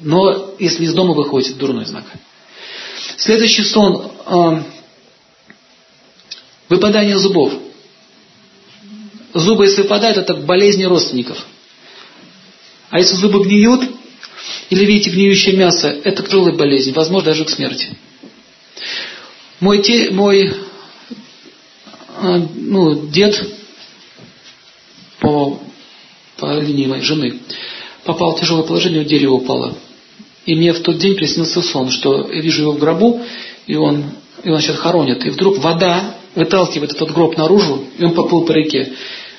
Но 0.00 0.50
если 0.58 0.84
из 0.84 0.94
дома 0.94 1.14
выходите, 1.14 1.52
это 1.52 1.60
дурной 1.60 1.84
знак. 1.84 2.06
Следующий 3.18 3.62
сон. 3.62 4.10
Э, 4.26 4.62
выпадание 6.68 7.18
зубов. 7.18 7.52
Зубы, 9.36 9.66
если 9.66 9.82
выпадают, 9.82 10.16
это 10.16 10.34
болезни 10.34 10.84
родственников. 10.84 11.44
А 12.88 12.98
если 12.98 13.16
зубы 13.16 13.44
гниют, 13.44 13.82
или 14.70 14.84
видите 14.86 15.10
гниющее 15.10 15.54
мясо, 15.54 15.88
это 15.88 16.22
тяжелая 16.22 16.54
болезнь, 16.54 16.92
возможно, 16.92 17.30
даже 17.30 17.44
к 17.44 17.50
смерти. 17.50 17.98
Мой, 19.60 19.82
те, 19.82 20.10
мой 20.10 20.54
а, 22.16 22.48
ну, 22.54 23.08
дед 23.08 23.46
по, 25.20 25.60
по 26.38 26.58
линии 26.58 26.86
моей 26.86 27.02
жены 27.02 27.40
попал 28.04 28.36
в 28.36 28.40
тяжелое 28.40 28.62
положение, 28.62 29.02
у 29.02 29.04
дерева 29.04 29.34
упало. 29.34 29.76
И 30.46 30.54
мне 30.54 30.72
в 30.72 30.80
тот 30.80 30.96
день 30.96 31.14
приснился 31.14 31.60
сон, 31.60 31.90
что 31.90 32.30
я 32.32 32.40
вижу 32.40 32.62
его 32.62 32.72
в 32.72 32.78
гробу, 32.78 33.20
и 33.66 33.76
он, 33.76 34.04
и 34.44 34.48
он 34.48 34.60
сейчас 34.60 34.76
хоронит. 34.76 35.26
И 35.26 35.30
вдруг 35.30 35.58
вода 35.58 36.14
выталкивает 36.34 36.92
этот 36.92 37.12
гроб 37.12 37.36
наружу, 37.36 37.84
и 37.98 38.04
он 38.04 38.14
поплыл 38.14 38.46
по 38.46 38.52
реке. 38.52 38.92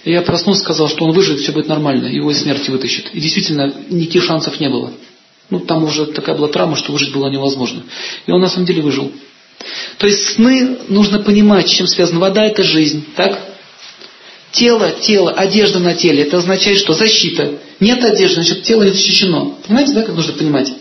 И 0.07 0.11
я 0.11 0.21
проснулся, 0.21 0.61
сказал, 0.61 0.87
что 0.87 1.03
он 1.03 1.11
выживет, 1.11 1.41
все 1.41 1.51
будет 1.51 1.67
нормально, 1.67 2.05
его 2.05 2.31
из 2.31 2.41
смерти 2.41 2.69
вытащит. 2.69 3.09
И 3.11 3.19
действительно, 3.19 3.73
никаких 3.89 4.23
шансов 4.23 4.57
не 4.57 4.69
было. 4.69 4.93
Ну, 5.49 5.59
там 5.59 5.83
уже 5.83 6.05
такая 6.05 6.33
была 6.33 6.47
травма, 6.47 6.77
что 6.77 6.93
выжить 6.93 7.11
было 7.11 7.27
невозможно. 7.27 7.83
И 8.25 8.31
он 8.31 8.39
на 8.39 8.47
самом 8.47 8.65
деле 8.65 8.81
выжил. 8.81 9.11
То 9.97 10.07
есть 10.07 10.35
сны 10.35 10.77
нужно 10.87 11.19
понимать, 11.19 11.67
с 11.67 11.73
чем 11.73 11.87
связана 11.87 12.21
вода, 12.21 12.45
это 12.45 12.63
жизнь, 12.63 13.03
так? 13.17 13.37
Тело, 14.53 14.91
тело, 14.91 15.31
одежда 15.31 15.79
на 15.79 15.93
теле, 15.93 16.23
это 16.23 16.37
означает, 16.37 16.79
что 16.79 16.93
защита. 16.93 17.59
Нет 17.81 18.01
одежды, 18.01 18.35
значит 18.35 18.63
тело 18.63 18.83
не 18.83 18.91
защищено. 18.91 19.57
Понимаете, 19.67 19.91
да, 19.91 20.03
как 20.03 20.15
нужно 20.15 20.31
понимать? 20.31 20.71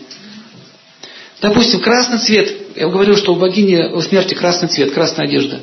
Допустим, 1.41 1.81
красный 1.81 2.19
цвет. 2.19 2.77
Я 2.77 2.87
говорил, 2.87 3.17
что 3.17 3.33
у 3.33 3.35
богини 3.35 3.93
у 3.93 3.99
смерти 3.99 4.35
красный 4.35 4.69
цвет, 4.69 4.93
красная 4.93 5.25
одежда 5.25 5.59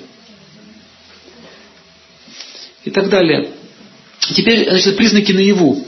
и 2.85 2.91
так 2.91 3.09
далее. 3.09 3.51
Теперь, 4.21 4.69
значит, 4.69 4.97
признаки 4.97 5.33
наяву. 5.33 5.85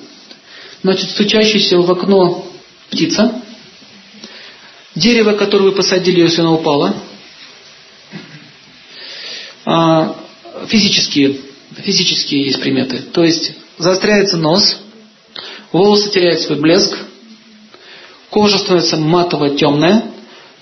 Значит, 0.83 1.11
стучащаяся 1.11 1.79
в 1.79 1.91
окно 1.91 2.47
птица, 2.91 3.43
дерево, 4.95 5.33
которое 5.33 5.65
вы 5.65 5.73
посадили, 5.73 6.21
если 6.21 6.41
оно 6.41 6.55
упало, 6.55 6.95
а, 9.65 10.17
физические, 10.69 11.41
физические 11.77 12.47
есть 12.47 12.61
приметы. 12.61 12.99
То 12.99 13.25
есть 13.25 13.53
заостряется 13.79 14.37
нос, 14.37 14.79
волосы 15.73 16.11
теряют 16.11 16.41
свой 16.41 16.59
блеск, 16.61 16.97
кожа 18.31 18.59
становится 18.59 18.97
матово-темная, 18.97 20.05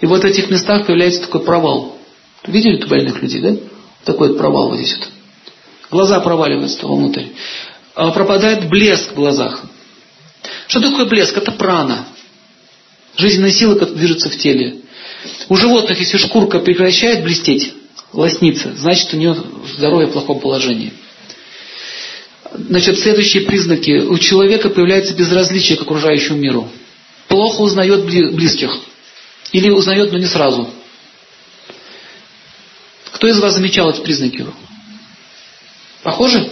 и 0.00 0.06
вот 0.06 0.22
в 0.22 0.26
этих 0.26 0.50
местах 0.50 0.86
появляется 0.86 1.20
такой 1.20 1.42
провал. 1.42 1.98
Видели 2.46 2.78
тут 2.78 2.90
больных 2.90 3.22
людей, 3.22 3.40
да? 3.40 3.56
Такой 4.04 4.36
провал 4.36 4.68
вот 4.68 4.78
здесь 4.78 4.96
вот. 4.98 5.08
Глаза 5.94 6.18
проваливаются 6.18 6.84
вовнутрь. 6.88 7.26
А 7.94 8.10
пропадает 8.10 8.68
блеск 8.68 9.12
в 9.12 9.14
глазах. 9.14 9.62
Что 10.66 10.80
такое 10.80 11.04
блеск? 11.04 11.36
Это 11.36 11.52
прана. 11.52 12.08
Жизненная 13.16 13.52
сила, 13.52 13.74
которая 13.74 13.94
движется 13.94 14.28
в 14.28 14.36
теле. 14.36 14.80
У 15.48 15.56
животных, 15.56 16.00
если 16.00 16.16
шкурка 16.18 16.58
прекращает 16.58 17.22
блестеть, 17.22 17.74
лосниться, 18.12 18.74
значит 18.76 19.14
у 19.14 19.18
нее 19.18 19.36
здоровье 19.76 20.08
в 20.08 20.12
плохом 20.14 20.40
положении. 20.40 20.92
Значит, 22.52 22.98
следующие 22.98 23.44
признаки. 23.44 24.00
У 24.00 24.18
человека 24.18 24.70
появляется 24.70 25.14
безразличие 25.14 25.78
к 25.78 25.82
окружающему 25.82 26.38
миру. 26.38 26.68
Плохо 27.28 27.60
узнает 27.60 28.04
близких. 28.04 28.72
Или 29.52 29.70
узнает, 29.70 30.10
но 30.10 30.18
не 30.18 30.26
сразу. 30.26 30.68
Кто 33.12 33.28
из 33.28 33.38
вас 33.38 33.54
замечал 33.54 33.90
эти 33.90 34.00
признаки? 34.00 34.44
Похоже? 36.04 36.50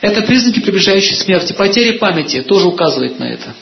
Это 0.00 0.22
признаки 0.22 0.60
приближающей 0.60 1.14
смерти. 1.14 1.52
Потеря 1.52 1.98
памяти 1.98 2.42
тоже 2.42 2.66
указывает 2.66 3.20
на 3.20 3.24
это. 3.24 3.54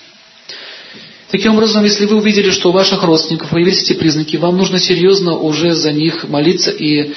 Таким 1.31 1.55
образом, 1.55 1.83
если 1.83 2.07
вы 2.07 2.17
увидели, 2.17 2.51
что 2.51 2.69
у 2.69 2.73
ваших 2.73 3.03
родственников 3.03 3.51
появились 3.51 3.83
эти 3.83 3.95
признаки, 3.95 4.37
вам 4.37 4.57
нужно 4.57 4.79
серьезно 4.79 5.35
уже 5.35 5.73
за 5.73 5.93
них 5.93 6.29
молиться 6.29 6.71
и, 6.71 7.13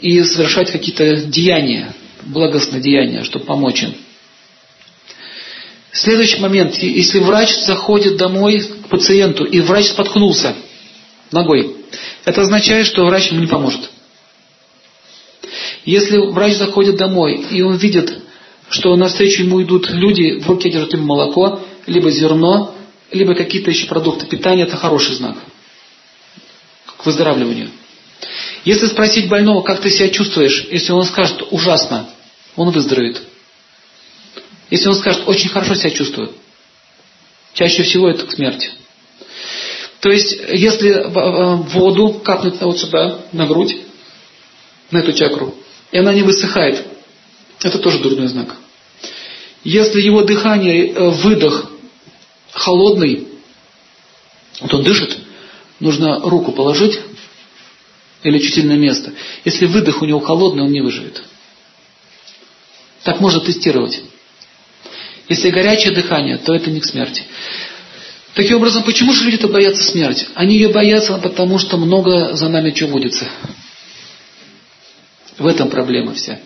и 0.00 0.22
совершать 0.22 0.70
какие-то 0.70 1.16
деяния, 1.16 1.94
благостные 2.22 2.80
деяния, 2.80 3.22
чтобы 3.24 3.44
помочь 3.44 3.82
им. 3.82 3.94
Следующий 5.90 6.40
момент. 6.40 6.74
Если 6.76 7.18
врач 7.18 7.54
заходит 7.66 8.16
домой 8.16 8.60
к 8.60 8.88
пациенту, 8.88 9.44
и 9.44 9.60
врач 9.60 9.88
споткнулся 9.88 10.54
ногой, 11.30 11.76
это 12.24 12.40
означает, 12.40 12.86
что 12.86 13.04
врач 13.04 13.30
ему 13.30 13.40
не 13.40 13.46
поможет. 13.46 13.90
Если 15.84 16.16
врач 16.16 16.54
заходит 16.54 16.96
домой, 16.96 17.44
и 17.50 17.62
он 17.62 17.76
видит, 17.76 18.18
что 18.70 18.94
навстречу 18.96 19.42
ему 19.42 19.62
идут 19.62 19.90
люди, 19.90 20.40
в 20.40 20.48
руке 20.48 20.70
держат 20.70 20.92
ему 20.92 21.04
молоко, 21.04 21.60
либо 21.86 22.10
зерно, 22.10 22.74
либо 23.10 23.34
какие-то 23.34 23.70
еще 23.70 23.86
продукты 23.86 24.26
питания, 24.26 24.62
это 24.62 24.76
хороший 24.76 25.14
знак 25.14 25.36
к 26.96 27.04
выздоравливанию. 27.04 27.70
Если 28.64 28.86
спросить 28.86 29.28
больного, 29.28 29.62
как 29.62 29.80
ты 29.80 29.90
себя 29.90 30.08
чувствуешь, 30.08 30.68
если 30.70 30.92
он 30.92 31.04
скажет 31.04 31.42
ужасно, 31.50 32.08
он 32.54 32.70
выздоровеет. 32.70 33.20
Если 34.70 34.88
он 34.88 34.94
скажет 34.94 35.24
очень 35.26 35.48
хорошо 35.48 35.74
себя 35.74 35.90
чувствую, 35.90 36.32
чаще 37.54 37.82
всего 37.82 38.08
это 38.08 38.24
к 38.24 38.32
смерти. 38.32 38.70
То 40.00 40.10
есть, 40.10 40.32
если 40.48 41.04
воду 41.72 42.20
капнуть 42.24 42.60
вот 42.60 42.78
сюда, 42.78 43.18
на 43.32 43.46
грудь, 43.46 43.76
на 44.90 44.98
эту 44.98 45.12
чакру, 45.12 45.54
и 45.92 45.98
она 45.98 46.12
не 46.12 46.22
высыхает, 46.22 46.84
это 47.62 47.78
тоже 47.78 48.00
дурной 48.00 48.26
знак. 48.26 48.56
Если 49.62 50.00
его 50.00 50.22
дыхание, 50.22 50.88
э, 50.88 51.08
выдох 51.10 51.70
холодный, 52.50 53.28
вот 54.60 54.74
он 54.74 54.82
дышит, 54.82 55.16
нужно 55.78 56.20
руку 56.20 56.52
положить 56.52 56.98
или 58.22 58.38
чувствительное 58.38 58.78
место. 58.78 59.12
Если 59.44 59.66
выдох 59.66 60.02
у 60.02 60.06
него 60.06 60.20
холодный, 60.20 60.64
он 60.64 60.72
не 60.72 60.80
выживет. 60.80 61.22
Так 63.04 63.20
можно 63.20 63.40
тестировать. 63.40 64.02
Если 65.28 65.50
горячее 65.50 65.92
дыхание, 65.92 66.38
то 66.38 66.54
это 66.54 66.70
не 66.70 66.80
к 66.80 66.84
смерти. 66.84 67.24
Таким 68.34 68.56
образом, 68.56 68.82
почему 68.82 69.12
же 69.12 69.24
люди-то 69.24 69.48
боятся 69.48 69.82
смерти? 69.82 70.26
Они 70.34 70.54
ее 70.54 70.68
боятся, 70.68 71.18
потому 71.18 71.58
что 71.58 71.76
много 71.76 72.34
за 72.34 72.48
нами 72.48 72.70
чего 72.70 72.90
водится. 72.90 73.28
В 75.38 75.46
этом 75.46 75.70
проблема 75.70 76.14
вся. 76.14 76.40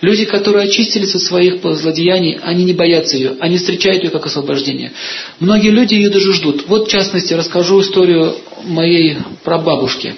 Люди, 0.00 0.26
которые 0.26 0.68
очистились 0.68 1.14
от 1.14 1.22
своих 1.22 1.62
злодеяний, 1.62 2.38
они 2.42 2.64
не 2.64 2.74
боятся 2.74 3.16
ее, 3.16 3.36
они 3.40 3.56
встречают 3.56 4.04
ее 4.04 4.10
как 4.10 4.26
освобождение. 4.26 4.92
Многие 5.40 5.70
люди 5.70 5.94
ее 5.94 6.10
даже 6.10 6.32
ждут. 6.34 6.66
Вот 6.66 6.88
в 6.88 6.90
частности 6.90 7.32
расскажу 7.32 7.80
историю 7.80 8.36
моей 8.64 9.16
прабабушки. 9.42 10.14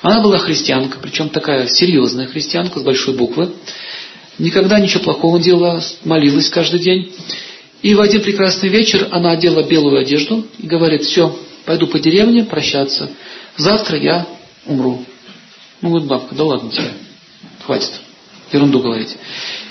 Она 0.00 0.20
была 0.20 0.38
христианка, 0.38 0.98
причем 1.00 1.28
такая 1.28 1.68
серьезная 1.68 2.26
христианка 2.26 2.80
с 2.80 2.82
большой 2.82 3.14
буквы. 3.14 3.52
Никогда 4.38 4.80
ничего 4.80 5.04
плохого 5.04 5.36
не 5.36 5.44
делала, 5.44 5.80
молилась 6.04 6.48
каждый 6.48 6.80
день. 6.80 7.12
И 7.82 7.94
в 7.94 8.00
один 8.00 8.22
прекрасный 8.22 8.68
вечер 8.68 9.08
она 9.12 9.30
одела 9.30 9.62
белую 9.62 10.00
одежду 10.00 10.46
и 10.58 10.66
говорит, 10.66 11.02
все, 11.02 11.36
пойду 11.64 11.86
по 11.86 12.00
деревне 12.00 12.44
прощаться. 12.44 13.10
Завтра 13.56 13.98
я 13.98 14.26
умру. 14.66 15.04
Ну, 15.80 15.90
вот 15.90 16.04
бабка, 16.04 16.34
да 16.34 16.44
ладно 16.44 16.70
тебе, 16.70 16.92
хватит 17.64 17.90
ерунду 18.52 18.80
говорить. 18.80 19.16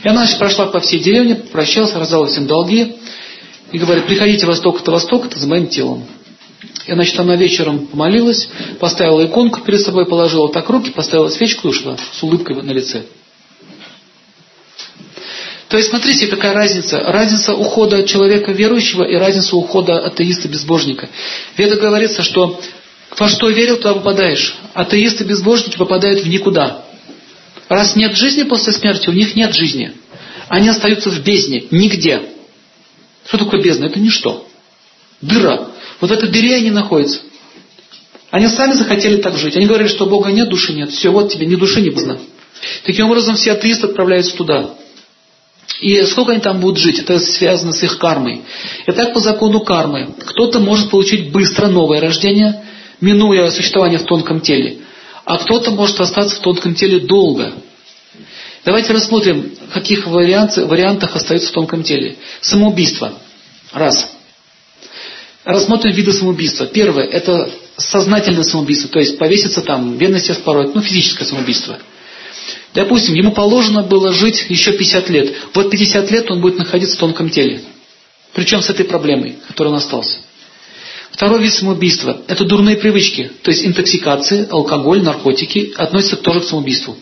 И 0.04 0.08
она 0.08 0.22
значит, 0.22 0.40
прошла 0.40 0.68
по 0.68 0.80
всей 0.80 1.00
деревне, 1.00 1.36
прощалась, 1.36 1.94
раздала 1.94 2.28
всем 2.28 2.48
долги 2.48 2.96
и 3.72 3.78
говорит, 3.78 4.06
приходите 4.06 4.46
во 4.46 4.56
столько-то, 4.56 4.92
во 4.92 5.00
столько-то 5.00 5.40
за 5.40 5.48
моим 5.48 5.68
телом. 5.68 6.06
И, 6.88 6.94
значит, 6.94 7.20
она 7.20 7.36
вечером 7.36 7.88
помолилась, 7.88 8.50
поставила 8.80 9.26
иконку 9.26 9.62
перед 9.62 9.82
собой, 9.82 10.06
положила 10.06 10.52
так 10.52 10.70
руки, 10.70 10.90
поставила 10.90 11.30
свечку 11.30 11.68
и 11.68 11.72
ушла 11.72 11.98
с 11.98 12.24
улыбкой 12.24 12.56
на 12.62 12.72
лице. 12.72 13.04
То 15.70 15.78
есть, 15.78 15.90
смотрите, 15.90 16.28
какая 16.28 16.54
разница. 16.54 17.00
Разница 17.00 17.54
ухода 17.54 18.04
человека 18.04 18.52
верующего 18.52 19.04
и 19.04 19.16
разница 19.16 19.56
ухода 19.56 20.06
атеиста-безбожника. 20.06 21.08
Веда 21.56 21.78
говорится, 21.78 22.24
что 22.24 22.60
во 23.18 23.30
что 23.30 23.50
верил, 23.50 23.78
туда 23.78 23.94
попадаешь. 23.94 24.56
Атеисты-безбожники 24.74 25.78
попадают 25.78 26.22
в 26.22 26.28
никуда. 26.28 26.86
Раз 27.72 27.96
нет 27.96 28.18
жизни 28.18 28.44
после 28.44 28.74
смерти, 28.74 29.08
у 29.08 29.14
них 29.14 29.34
нет 29.34 29.56
жизни. 29.56 29.94
Они 30.50 30.68
остаются 30.68 31.10
в 31.10 31.24
бездне, 31.24 31.68
нигде. 31.72 32.22
Что 33.26 33.38
такое 33.38 33.62
бездна? 33.62 33.86
Это 33.86 33.98
ничто. 33.98 34.46
Дыра. 35.22 35.70
Вот 36.02 36.10
в 36.10 36.14
этой 36.14 36.28
дыре 36.28 36.58
они 36.58 36.70
находятся. 36.70 37.22
Они 38.30 38.50
сами 38.50 38.74
захотели 38.74 39.22
так 39.22 39.38
жить. 39.38 39.56
Они 39.56 39.68
говорили, 39.68 39.88
что 39.88 40.06
Бога 40.06 40.32
нет, 40.34 40.50
души 40.50 40.74
нет. 40.74 40.92
Все, 40.92 41.12
вот 41.12 41.32
тебе 41.32 41.46
ни 41.46 41.56
души, 41.56 41.80
ни 41.80 41.92
бездна. 41.92 42.20
Таким 42.84 43.06
образом, 43.06 43.38
все 43.38 43.54
атеисты 43.54 43.88
отправляются 43.88 44.36
туда. 44.36 44.72
И 45.80 46.04
сколько 46.04 46.34
они 46.34 46.42
там 46.42 46.60
будут 46.60 46.78
жить, 46.78 47.00
это 47.00 47.20
связано 47.20 47.72
с 47.72 47.82
их 47.84 48.00
кармой. 48.00 48.42
И 48.86 48.92
так 48.92 49.14
по 49.14 49.22
закону 49.22 49.62
кармы, 49.62 50.14
кто-то 50.26 50.60
может 50.60 50.90
получить 50.90 51.32
быстро 51.32 51.68
новое 51.68 52.02
рождение, 52.02 52.66
минуя 53.00 53.50
существование 53.50 53.98
в 53.98 54.04
тонком 54.04 54.42
теле 54.42 54.81
а 55.32 55.38
кто-то 55.38 55.72
может 55.72 55.98
остаться 56.02 56.36
в 56.36 56.40
тонком 56.40 56.76
теле 56.76 57.00
долго. 57.00 57.54
Давайте 58.66 58.92
рассмотрим, 58.92 59.56
в 59.70 59.74
каких 59.74 60.06
вариантах, 60.06 61.16
остаются 61.16 61.48
в 61.48 61.54
тонком 61.54 61.84
теле. 61.84 62.18
Самоубийство. 62.42 63.14
Раз. 63.72 64.10
Рассмотрим 65.46 65.94
виды 65.94 66.12
самоубийства. 66.12 66.66
Первое– 66.66 67.06
это 67.12 67.50
сознательное 67.78 68.44
самоубийство, 68.44 68.90
то 68.90 69.00
есть 69.00 69.18
повеситься 69.18 69.62
там, 69.62 69.98
венный 69.98 70.20
себя 70.20 70.34
вспороть, 70.34 70.76
ну 70.76 70.82
физическое 70.82 71.24
самоубийство. 71.24 71.80
Допустим, 72.74 73.16
ему 73.16 73.32
положено 73.32 73.84
было 73.84 74.12
жить 74.12 74.48
еще 74.50 74.74
50 74.74 75.10
лет. 75.10 75.36
Вот 75.54 75.70
50 75.70 76.12
лет 76.12 76.30
он 76.30 76.42
будет 76.42 76.58
находиться 76.58 76.98
в 76.98 77.00
тонком 77.00 77.30
теле. 77.30 77.62
Причем 78.34 78.62
с 78.62 78.70
этой 78.70 78.84
проблемой, 78.84 79.38
которой 79.48 79.70
он 79.70 79.76
остался. 79.76 80.18
Второй 81.12 81.42
вид 81.44 81.54
самоубийства– 81.54 82.22
это 82.28 82.46
дурные 82.46 82.78
привычки, 82.78 83.32
то 83.44 83.52
есть 83.52 83.66
интоксикация, 83.66 84.48
алкоголь, 84.50 85.04
наркотики 85.04 85.74
относятся 85.76 86.18
тоже 86.18 86.40
к 86.40 86.46
самоубийству. 86.46 86.98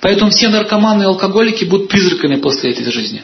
Поэтому 0.00 0.30
все 0.30 0.48
наркоманы 0.48 1.02
и 1.02 1.06
алкоголики 1.06 1.64
будут 1.64 1.88
призраками 1.88 2.36
после 2.36 2.70
этой 2.70 2.90
жизни. 2.92 3.22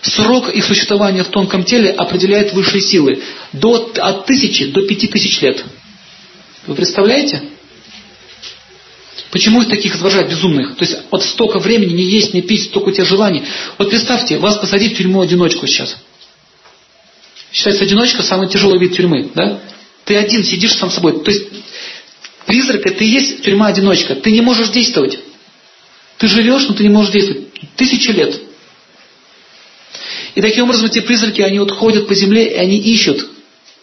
Срок 0.00 0.48
их 0.50 0.64
существования 0.64 1.22
в 1.22 1.28
тонком 1.28 1.64
теле 1.64 1.90
определяет 1.90 2.52
высшие 2.52 2.80
силы 2.80 3.22
до, 3.52 3.92
от 3.96 4.26
тысячи 4.26 4.66
до 4.66 4.82
пяти 4.82 5.06
тысяч 5.06 5.40
лет. 5.42 5.64
Вы 6.66 6.74
представляете? 6.74 7.42
Почему 9.30 9.62
их 9.62 9.68
таких 9.68 9.94
изображают 9.94 10.30
безумных? 10.30 10.76
То 10.76 10.84
есть 10.84 10.98
вот 11.10 11.22
столько 11.22 11.58
времени 11.58 11.92
не 11.92 12.04
есть, 12.04 12.34
не 12.34 12.42
пить, 12.42 12.64
столько 12.64 12.88
у 12.88 12.92
тебя 12.92 13.04
желаний. 13.04 13.42
Вот 13.78 13.90
представьте, 13.90 14.38
вас 14.38 14.56
посадить 14.56 14.94
в 14.94 14.96
тюрьму 14.96 15.20
одиночку 15.20 15.66
сейчас– 15.66 15.98
Считается 17.54 17.84
одиночка 17.84 18.24
самый 18.24 18.48
тяжелый 18.48 18.80
вид 18.80 18.96
тюрьмы, 18.96 19.30
да? 19.32 19.60
Ты 20.04 20.16
один 20.16 20.42
сидишь 20.42 20.74
сам 20.74 20.90
собой. 20.90 21.22
То 21.22 21.30
есть 21.30 21.46
призрак 22.46 22.84
это 22.84 23.04
и 23.04 23.06
есть 23.06 23.44
тюрьма-одиночка. 23.44 24.16
Ты 24.16 24.32
не 24.32 24.40
можешь 24.40 24.70
действовать. 24.70 25.20
Ты 26.18 26.26
живешь, 26.26 26.66
но 26.66 26.74
ты 26.74 26.82
не 26.82 26.88
можешь 26.88 27.12
действовать. 27.12 27.46
Тысячи 27.76 28.10
лет. 28.10 28.40
И 30.34 30.42
таким 30.42 30.64
образом 30.64 30.86
эти 30.86 30.98
призраки, 31.00 31.42
они 31.42 31.60
вот 31.60 31.70
ходят 31.70 32.08
по 32.08 32.14
земле, 32.14 32.52
и 32.52 32.56
они 32.56 32.76
ищут 32.76 33.24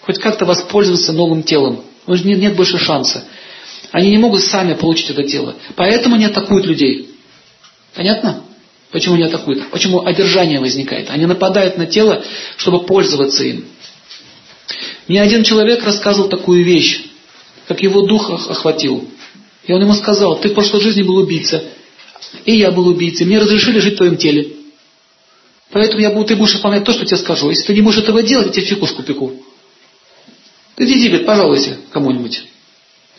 хоть 0.01 0.19
как-то 0.19 0.45
воспользоваться 0.45 1.13
новым 1.13 1.41
телом. 1.41 1.85
Нет, 2.07 2.39
нет 2.39 2.55
больше 2.57 2.77
шанса. 2.77 3.23
Они 3.91 4.09
не 4.09 4.17
могут 4.17 4.43
сами 4.43 4.73
получить 4.73 5.11
это 5.11 5.23
тело. 5.23 5.55
Поэтому 5.77 6.15
они 6.15 6.25
атакуют 6.25 6.65
людей. 6.65 7.11
Понятно? 7.95 8.43
Почему 8.91 9.15
не 9.15 9.23
атакуют? 9.23 9.69
Почему 9.71 10.05
одержание 10.05 10.59
возникает? 10.59 11.09
Они 11.09 11.25
нападают 11.25 11.77
на 11.77 11.85
тело, 11.85 12.23
чтобы 12.57 12.85
пользоваться 12.85 13.43
им. 13.43 13.65
Мне 15.07 15.21
один 15.21 15.43
человек 15.43 15.83
рассказывал 15.83 16.29
такую 16.29 16.63
вещь, 16.63 17.03
как 17.67 17.81
его 17.81 18.01
дух 18.01 18.29
охватил. 18.29 19.07
И 19.65 19.73
он 19.73 19.81
ему 19.81 19.93
сказал, 19.93 20.39
ты 20.39 20.49
в 20.49 20.53
прошлой 20.53 20.81
жизни 20.81 21.03
был 21.03 21.17
убийца, 21.17 21.63
и 22.45 22.53
я 22.57 22.71
был 22.71 22.87
убийцей, 22.87 23.25
мне 23.25 23.39
разрешили 23.39 23.79
жить 23.79 23.93
в 23.93 23.97
твоем 23.97 24.17
теле. 24.17 24.47
Поэтому 25.71 26.01
я 26.01 26.11
буду, 26.11 26.25
ты 26.25 26.35
будешь 26.35 26.55
выполнять 26.55 26.83
то, 26.83 26.91
что 26.91 27.05
тебе 27.05 27.17
скажу. 27.17 27.49
Если 27.49 27.67
ты 27.67 27.73
не 27.73 27.81
можешь 27.81 28.03
этого 28.03 28.21
делать, 28.23 28.47
я 28.47 28.53
тебе 28.53 28.65
фикуску 28.65 29.03
пеку. 29.03 29.33
Ты 30.75 30.83
иди, 30.83 31.07
говорит, 31.07 31.25
пожалуйся 31.25 31.77
кому-нибудь. 31.91 32.43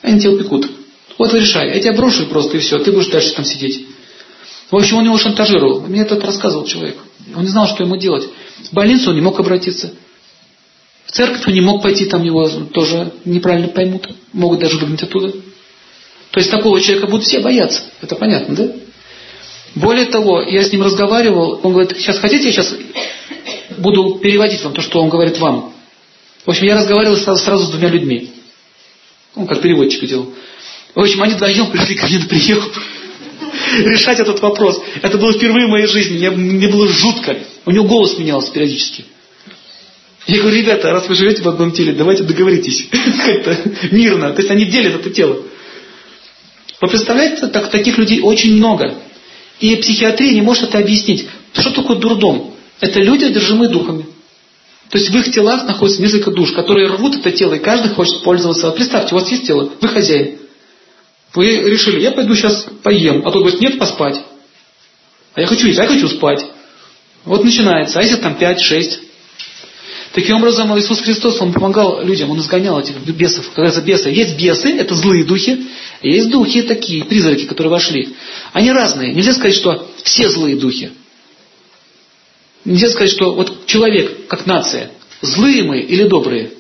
Они 0.02 0.20
тебя 0.20 0.32
упекут. 0.32 0.70
Вот 1.16 1.32
решай. 1.32 1.68
Я 1.68 1.80
тебя 1.80 1.92
брошу 1.94 2.26
просто 2.26 2.58
и 2.58 2.60
все. 2.60 2.78
Ты 2.80 2.92
будешь 2.92 3.08
дальше 3.08 3.32
там 3.32 3.44
сидеть. 3.44 3.86
В 4.72 4.76
общем, 4.76 4.96
он 4.96 5.04
его 5.04 5.18
шантажировал. 5.18 5.82
Мне 5.82 6.00
это 6.00 6.18
рассказывал 6.18 6.64
человек. 6.64 6.96
Он 7.36 7.42
не 7.42 7.48
знал, 7.48 7.68
что 7.68 7.84
ему 7.84 7.96
делать. 7.98 8.26
В 8.70 8.72
больницу 8.72 9.10
он 9.10 9.16
не 9.16 9.20
мог 9.20 9.38
обратиться. 9.38 9.92
В 11.04 11.12
церковь 11.12 11.46
он 11.46 11.52
не 11.52 11.60
мог 11.60 11.82
пойти, 11.82 12.06
там 12.06 12.22
его 12.22 12.48
тоже 12.72 13.12
неправильно 13.26 13.68
поймут. 13.68 14.08
Могут 14.32 14.60
даже 14.60 14.78
выгнать 14.78 15.02
оттуда. 15.02 15.30
То 16.30 16.40
есть 16.40 16.50
такого 16.50 16.80
человека 16.80 17.06
будут 17.06 17.26
все 17.26 17.40
бояться. 17.40 17.82
Это 18.00 18.16
понятно, 18.16 18.54
да? 18.54 18.72
Более 19.74 20.06
того, 20.06 20.40
я 20.40 20.64
с 20.64 20.72
ним 20.72 20.82
разговаривал, 20.82 21.60
он 21.62 21.72
говорит, 21.72 21.94
сейчас 21.98 22.18
хотите, 22.18 22.46
я 22.46 22.52
сейчас 22.52 22.74
буду 23.76 24.20
переводить 24.22 24.64
вам 24.64 24.72
то, 24.72 24.80
что 24.80 25.02
он 25.02 25.10
говорит 25.10 25.38
вам. 25.38 25.74
В 26.46 26.48
общем, 26.48 26.64
я 26.64 26.76
разговаривал 26.76 27.16
сразу, 27.16 27.44
сразу 27.44 27.66
с 27.66 27.70
двумя 27.70 27.88
людьми. 27.88 28.30
Он 29.34 29.46
как 29.46 29.60
переводчик 29.60 30.06
делал. 30.06 30.32
В 30.94 31.00
общем, 31.00 31.22
они 31.22 31.34
вдвоем 31.34 31.70
пришли 31.70 31.94
ко 31.94 32.06
мне 32.06 32.20
на 32.20 32.26
прием 32.26 32.62
решать 33.78 34.20
этот 34.20 34.40
вопрос. 34.40 34.80
Это 35.00 35.18
было 35.18 35.32
впервые 35.32 35.66
в 35.66 35.70
моей 35.70 35.86
жизни. 35.86 36.16
Мне, 36.16 36.30
мне 36.30 36.68
было 36.68 36.88
жутко. 36.88 37.36
У 37.64 37.70
него 37.70 37.84
голос 37.84 38.18
менялся 38.18 38.52
периодически. 38.52 39.04
Я 40.26 40.40
говорю, 40.40 40.56
ребята, 40.56 40.92
раз 40.92 41.08
вы 41.08 41.14
живете 41.14 41.42
в 41.42 41.48
одном 41.48 41.72
теле, 41.72 41.92
давайте 41.92 42.22
договоритесь. 42.22 42.88
Как-то 43.26 43.56
мирно. 43.90 44.30
То 44.30 44.40
есть 44.40 44.50
они 44.50 44.66
делят 44.66 44.94
это 45.00 45.10
тело. 45.10 45.42
Вы 46.80 46.88
представляете, 46.88 47.46
так, 47.48 47.70
таких 47.70 47.98
людей 47.98 48.20
очень 48.20 48.56
много. 48.56 48.94
И 49.60 49.76
психиатрия 49.76 50.32
не 50.32 50.42
может 50.42 50.64
это 50.64 50.78
объяснить. 50.78 51.28
Что 51.52 51.70
такое 51.70 51.96
дурдом? 51.96 52.54
Это 52.80 53.00
люди, 53.00 53.24
одержимые 53.24 53.68
духами. 53.68 54.06
То 54.90 54.98
есть 54.98 55.10
в 55.10 55.16
их 55.16 55.32
телах 55.32 55.66
находится 55.66 56.02
несколько 56.02 56.30
душ, 56.32 56.52
которые 56.52 56.88
рвут 56.88 57.16
это 57.16 57.30
тело, 57.30 57.54
и 57.54 57.58
каждый 57.58 57.92
хочет 57.92 58.22
пользоваться. 58.22 58.70
Представьте, 58.72 59.14
у 59.14 59.18
вас 59.18 59.30
есть 59.30 59.46
тело, 59.46 59.72
вы 59.80 59.88
хозяин. 59.88 60.38
Вы 61.34 61.46
решили, 61.46 62.00
я 62.00 62.12
пойду 62.12 62.34
сейчас 62.34 62.66
поем, 62.82 63.22
а 63.26 63.30
тот 63.30 63.42
говорит, 63.42 63.60
нет, 63.60 63.78
поспать. 63.78 64.22
А 65.34 65.40
я 65.40 65.46
хочу 65.46 65.66
есть, 65.66 65.78
а 65.78 65.84
я 65.84 65.88
хочу 65.88 66.08
спать. 66.08 66.44
Вот 67.24 67.44
начинается, 67.44 67.98
а 67.98 68.02
если 68.02 68.16
там 68.16 68.36
5-6? 68.38 68.98
Таким 70.12 70.36
образом, 70.36 70.78
Иисус 70.78 71.00
Христос, 71.00 71.40
Он 71.40 71.54
помогал 71.54 72.04
людям, 72.04 72.30
Он 72.30 72.38
изгонял 72.38 72.78
этих 72.78 72.96
бесов. 72.98 73.50
Когда 73.54 73.70
это 73.70 73.80
бесы, 73.80 74.10
есть 74.10 74.36
бесы, 74.36 74.76
это 74.76 74.94
злые 74.94 75.24
духи, 75.24 75.68
есть 76.02 76.28
духи 76.30 76.62
такие, 76.62 77.04
призраки, 77.06 77.46
которые 77.46 77.70
вошли. 77.70 78.14
Они 78.52 78.70
разные. 78.70 79.14
Нельзя 79.14 79.32
сказать, 79.32 79.54
что 79.54 79.90
все 80.04 80.28
злые 80.28 80.56
духи. 80.56 80.92
Нельзя 82.66 82.90
сказать, 82.90 83.10
что 83.10 83.34
вот 83.34 83.66
человек, 83.66 84.26
как 84.26 84.44
нация, 84.44 84.90
злые 85.22 85.62
мы 85.62 85.80
или 85.80 86.04
добрые. 86.04 86.52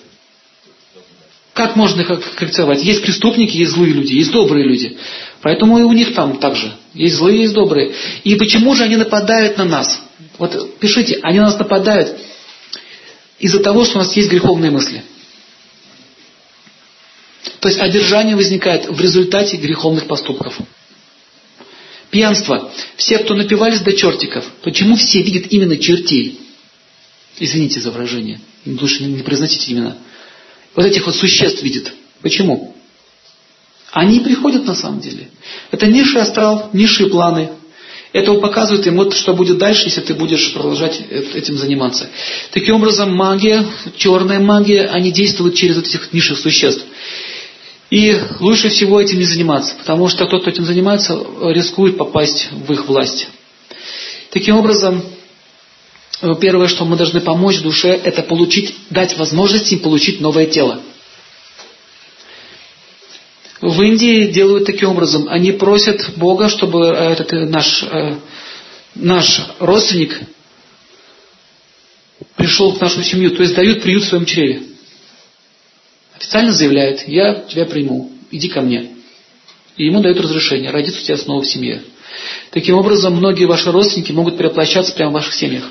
Как 1.52 1.76
можно 1.76 2.00
их 2.00 2.06
характеризовать? 2.06 2.82
Есть 2.82 3.02
преступники, 3.02 3.56
есть 3.56 3.72
злые 3.72 3.92
люди, 3.92 4.14
есть 4.14 4.30
добрые 4.30 4.66
люди. 4.66 4.96
Поэтому 5.42 5.78
и 5.78 5.82
у 5.82 5.92
них 5.92 6.14
там 6.14 6.38
также. 6.38 6.72
Есть 6.94 7.16
злые, 7.16 7.42
есть 7.42 7.52
добрые. 7.52 7.92
И 8.24 8.34
почему 8.36 8.74
же 8.74 8.84
они 8.84 8.96
нападают 8.96 9.58
на 9.58 9.64
нас? 9.64 10.02
Вот 10.38 10.78
пишите, 10.78 11.18
они 11.22 11.40
на 11.40 11.46
нас 11.46 11.58
нападают 11.58 12.16
из-за 13.38 13.60
того, 13.60 13.84
что 13.84 13.96
у 13.96 13.98
нас 13.98 14.16
есть 14.16 14.30
греховные 14.30 14.70
мысли. 14.70 15.02
То 17.60 17.68
есть 17.68 17.80
одержание 17.80 18.34
возникает 18.34 18.88
в 18.88 19.00
результате 19.00 19.56
греховных 19.56 20.06
поступков. 20.06 20.58
Пьянство. 22.10 22.72
Все, 22.96 23.18
кто 23.18 23.34
напивались 23.34 23.80
до 23.80 23.92
чертиков, 23.92 24.44
почему 24.62 24.96
все 24.96 25.22
видят 25.22 25.46
именно 25.50 25.76
чертей? 25.76 26.38
Извините 27.38 27.80
за 27.80 27.90
выражение. 27.90 28.40
Лучше 28.64 29.04
не 29.04 29.22
произносите 29.22 29.72
имена. 29.72 29.96
Вот 30.74 30.86
этих 30.86 31.06
вот 31.06 31.14
существ 31.14 31.62
видят. 31.62 31.92
Почему? 32.22 32.74
Они 33.90 34.20
приходят 34.20 34.64
на 34.64 34.74
самом 34.74 35.00
деле. 35.00 35.28
Это 35.70 35.86
низший 35.86 36.22
астрал, 36.22 36.70
низшие 36.72 37.10
планы. 37.10 37.50
Это 38.12 38.34
показывает 38.34 38.86
им, 38.86 38.96
вот 38.96 39.14
что 39.14 39.32
будет 39.32 39.58
дальше, 39.58 39.84
если 39.84 40.02
ты 40.02 40.14
будешь 40.14 40.52
продолжать 40.52 41.00
этим 41.34 41.56
заниматься. 41.56 42.08
Таким 42.52 42.76
образом, 42.76 43.14
магия, 43.14 43.64
черная 43.96 44.38
магия, 44.38 44.86
они 44.86 45.10
действуют 45.10 45.54
через 45.54 45.76
вот 45.76 45.86
этих 45.86 46.12
низших 46.12 46.38
существ. 46.38 46.84
И 47.90 48.18
лучше 48.40 48.68
всего 48.68 49.00
этим 49.00 49.18
не 49.18 49.24
заниматься, 49.24 49.74
потому 49.76 50.08
что 50.08 50.26
тот, 50.26 50.42
кто 50.42 50.50
этим 50.50 50.64
занимается, 50.64 51.14
рискует 51.42 51.98
попасть 51.98 52.48
в 52.50 52.72
их 52.72 52.86
власть. 52.86 53.28
Таким 54.30 54.56
образом, 54.56 55.02
первое, 56.40 56.68
что 56.68 56.84
мы 56.84 56.96
должны 56.96 57.20
помочь 57.20 57.60
душе, 57.60 57.88
это 57.88 58.22
получить, 58.22 58.74
дать 58.90 59.16
возможность 59.16 59.72
им 59.72 59.80
получить 59.80 60.20
новое 60.20 60.46
тело. 60.46 60.80
В 63.60 63.80
Индии 63.82 64.26
делают 64.26 64.66
таким 64.66 64.90
образом. 64.90 65.28
Они 65.28 65.52
просят 65.52 66.16
Бога, 66.16 66.48
чтобы 66.48 66.86
э, 66.86 67.12
этот 67.12 67.32
э, 67.32 67.46
наш, 67.46 67.84
э, 67.84 68.16
наш 68.96 69.40
родственник 69.60 70.20
пришел 72.34 72.72
в 72.72 72.80
нашу 72.80 73.02
семью. 73.04 73.30
То 73.30 73.42
есть 73.42 73.54
дают 73.54 73.82
приют 73.82 74.02
в 74.02 74.08
своем 74.08 74.24
чреве 74.24 74.62
официально 76.32 76.52
заявляет, 76.52 77.06
я 77.08 77.34
тебя 77.34 77.66
приму, 77.66 78.10
иди 78.30 78.48
ко 78.48 78.62
мне. 78.62 78.90
И 79.76 79.84
ему 79.84 80.00
дают 80.00 80.18
разрешение, 80.18 80.70
родиться 80.70 81.00
у 81.00 81.04
тебя 81.04 81.16
снова 81.18 81.42
в 81.42 81.46
семье. 81.46 81.82
Таким 82.50 82.76
образом, 82.76 83.16
многие 83.16 83.44
ваши 83.44 83.70
родственники 83.70 84.12
могут 84.12 84.38
переплощаться 84.38 84.94
прямо 84.94 85.10
в 85.10 85.14
ваших 85.14 85.34
семьях. 85.34 85.64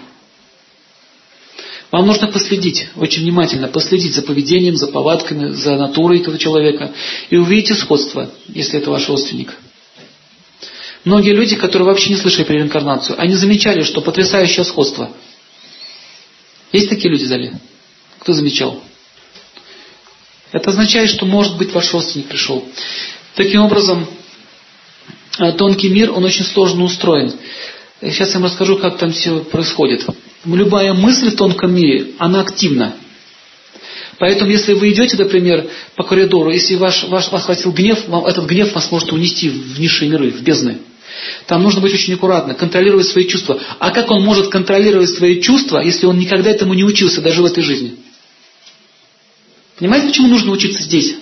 Вам 1.91 2.07
нужно 2.07 2.27
последить, 2.27 2.87
очень 2.95 3.23
внимательно 3.23 3.67
последить 3.67 4.15
за 4.15 4.21
поведением, 4.21 4.77
за 4.77 4.87
повадками, 4.87 5.51
за 5.51 5.75
натурой 5.75 6.19
этого 6.21 6.37
человека. 6.37 6.93
И 7.29 7.35
увидите 7.35 7.75
сходство, 7.75 8.31
если 8.47 8.79
это 8.79 8.89
ваш 8.89 9.09
родственник. 9.09 9.53
Многие 11.03 11.33
люди, 11.33 11.57
которые 11.57 11.87
вообще 11.87 12.11
не 12.11 12.15
слышали 12.15 12.45
про 12.45 12.53
реинкарнацию, 12.53 13.19
они 13.19 13.35
замечали, 13.35 13.83
что 13.83 14.01
потрясающее 14.01 14.63
сходство. 14.63 15.11
Есть 16.71 16.89
такие 16.89 17.11
люди 17.11 17.25
в 17.25 17.27
зале? 17.27 17.59
Кто 18.19 18.33
замечал? 18.33 18.81
Это 20.53 20.69
означает, 20.69 21.09
что 21.09 21.25
может 21.25 21.57
быть 21.57 21.73
ваш 21.73 21.91
родственник 21.91 22.27
пришел. 22.27 22.63
Таким 23.35 23.63
образом, 23.63 24.07
э, 25.39 25.51
тонкий 25.53 25.89
мир, 25.89 26.11
он 26.11 26.23
очень 26.23 26.45
сложно 26.45 26.83
устроен. 26.83 27.33
Сейчас 28.01 28.29
я 28.29 28.35
вам 28.35 28.45
расскажу, 28.45 28.77
как 28.77 28.97
там 28.97 29.11
все 29.11 29.39
происходит. 29.39 30.05
Любая 30.45 30.93
мысль 30.93 31.29
в 31.29 31.35
тонком 31.35 31.73
мире, 31.73 32.13
она 32.17 32.41
активна. 32.41 32.95
Поэтому, 34.17 34.51
если 34.51 34.73
вы 34.73 34.91
идете, 34.91 35.17
например, 35.17 35.69
по 35.95 36.03
коридору, 36.03 36.51
если 36.51 36.75
ваш, 36.75 37.03
ваш, 37.05 37.31
вас 37.31 37.43
хватил 37.43 37.71
гнев, 37.71 38.07
вам, 38.07 38.25
этот 38.25 38.45
гнев 38.45 38.73
вас 38.73 38.91
может 38.91 39.11
унести 39.11 39.49
в 39.49 39.79
низшие 39.79 40.09
миры, 40.09 40.31
в 40.31 40.41
бездны. 40.41 40.79
Там 41.47 41.63
нужно 41.63 41.81
быть 41.81 41.93
очень 41.93 42.13
аккуратно, 42.13 42.53
контролировать 42.53 43.07
свои 43.07 43.25
чувства. 43.25 43.59
А 43.79 43.91
как 43.91 44.09
он 44.11 44.23
может 44.23 44.49
контролировать 44.49 45.09
свои 45.09 45.41
чувства, 45.41 45.79
если 45.79 46.05
он 46.05 46.17
никогда 46.17 46.49
этому 46.49 46.73
не 46.73 46.83
учился, 46.83 47.21
даже 47.21 47.41
в 47.41 47.45
этой 47.45 47.63
жизни? 47.63 47.95
Понимаете, 49.77 50.07
почему 50.07 50.27
нужно 50.27 50.51
учиться 50.51 50.83
здесь? 50.83 51.15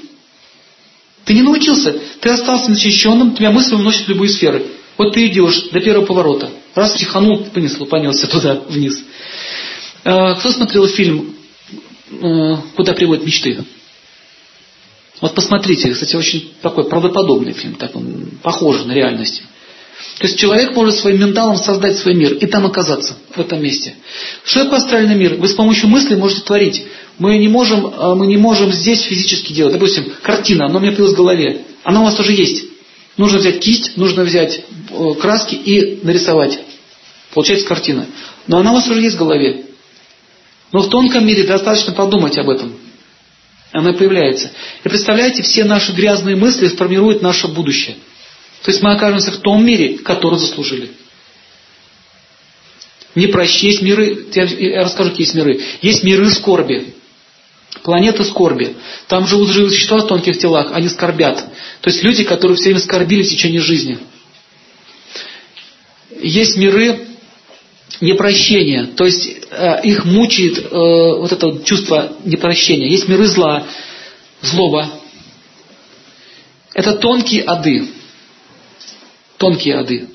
Ты 1.26 1.34
не 1.34 1.42
научился, 1.42 1.96
ты 2.22 2.30
остался 2.30 2.70
начищенным, 2.70 3.36
тебя 3.36 3.52
мысли 3.52 3.76
уносят 3.76 4.06
в 4.06 4.10
любые 4.10 4.30
сферы. 4.30 4.66
Вот 5.00 5.14
ты 5.14 5.28
идешь 5.28 5.70
до 5.72 5.80
первого 5.80 6.06
поворота. 6.06 6.52
Раз 6.76 6.92
психанул, 6.92 7.46
понесло, 7.54 7.86
понесся 7.86 8.28
туда, 8.28 8.62
вниз. 8.68 9.02
А, 10.04 10.36
кто 10.36 10.50
смотрел 10.50 10.88
фильм 10.88 11.36
э, 12.12 12.58
«Куда 12.76 12.92
приводят 12.92 13.26
мечты»? 13.26 13.64
Вот 15.22 15.34
посмотрите, 15.34 15.90
кстати, 15.92 16.18
очень 16.18 16.52
такой 16.62 16.90
правдоподобный 16.90 17.54
фильм, 17.54 17.76
так 17.76 17.96
он 17.96 18.32
похож 18.44 18.84
на 18.84 18.92
реальность. 18.92 19.42
То 20.18 20.28
есть 20.28 20.38
человек 20.38 20.76
может 20.76 20.96
своим 20.96 21.22
менталом 21.22 21.56
создать 21.56 21.98
свой 21.98 22.14
мир 22.14 22.34
и 22.34 22.46
там 22.46 22.66
оказаться, 22.66 23.16
в 23.34 23.40
этом 23.40 23.64
месте. 23.64 23.96
Что 24.44 24.66
такое 24.66 24.80
астральный 24.80 25.16
мир? 25.16 25.36
Вы 25.36 25.48
с 25.48 25.54
помощью 25.54 25.88
мысли 25.88 26.16
можете 26.16 26.42
творить. 26.42 26.84
Мы 27.18 27.38
не 27.38 27.48
можем, 27.48 27.94
а, 27.98 28.16
мы 28.16 28.28
не 28.28 28.38
можем 28.38 28.74
здесь 28.74 29.04
физически 29.04 29.54
делать. 29.54 29.74
Допустим, 29.74 30.12
картина, 30.22 30.66
она 30.66 30.78
у 30.78 30.82
меня 30.82 30.92
появилась 30.92 31.14
в 31.14 31.18
голове. 31.18 31.62
Она 31.84 32.02
у 32.02 32.04
вас 32.04 32.20
уже 32.20 32.34
есть. 32.34 32.69
Нужно 33.20 33.40
взять 33.40 33.60
кисть, 33.60 33.98
нужно 33.98 34.24
взять 34.24 34.62
э, 34.92 35.14
краски 35.20 35.54
и 35.54 36.00
нарисовать. 36.04 36.58
Получается 37.34 37.68
картина. 37.68 38.08
Но 38.48 38.60
она 38.60 38.72
у 38.72 38.76
вас 38.76 38.88
уже 38.88 39.02
есть 39.02 39.18
в 39.18 39.20
голове. 39.20 39.66
Но 40.72 40.80
в 40.80 40.90
тонком 40.90 41.28
мире 41.28 41.44
достаточно 41.44 41.92
подумать 41.92 42.38
об 42.38 42.50
этом. 42.50 42.80
Она 43.74 43.92
появляется. 43.92 44.52
И 44.86 44.88
представляете, 44.88 45.44
все 45.44 45.66
наши 45.66 45.92
грязные 45.92 46.38
мысли 46.38 46.70
сформируют 46.70 47.22
наше 47.22 47.50
будущее. 47.50 47.98
То 48.64 48.72
есть 48.72 48.82
мы 48.82 48.94
окажемся 48.94 49.34
в 49.34 49.40
том 49.40 49.66
мире, 49.66 49.98
который 49.98 50.40
заслужили. 50.40 50.90
Не 53.16 53.28
прощи, 53.28 53.66
есть 53.66 53.82
миры, 53.82 54.28
я 54.34 54.86
расскажу, 54.86 55.10
какие 55.10 55.26
есть 55.26 55.36
миры. 55.36 55.60
Есть 55.82 56.06
миры 56.06 56.30
скорби. 56.32 56.94
Планета 57.84 58.24
скорби. 58.24 58.76
Там 59.08 59.26
живут 59.26 59.50
живые 59.50 59.72
существа 59.72 60.00
в 60.00 60.08
тонких 60.08 60.38
телах, 60.38 60.72
они 60.74 60.90
скорбят. 60.90 61.38
То 61.82 61.90
есть 61.90 62.04
люди, 62.04 62.24
которые 62.24 62.56
все 62.58 62.66
время 62.66 62.80
скорбили 62.80 63.24
в 63.24 63.30
течение 63.30 63.62
жизни. 63.62 64.00
Есть 66.22 66.58
миры 66.58 67.08
непрощение, 68.02 68.86
то 68.86 69.06
есть 69.06 69.30
э, 69.52 69.82
их 69.84 70.06
мучает 70.06 70.58
э, 70.58 70.70
вот 70.72 71.32
это 71.32 71.64
чувство 71.64 72.14
непрощения. 72.24 72.90
Есть 72.90 73.08
миры 73.08 73.28
зла, 73.28 73.66
злоба. 74.42 74.90
Это 76.74 76.94
тонкие 76.94 77.44
ады. 77.44 77.88
Тонкие 79.38 79.76
ады 79.76 80.10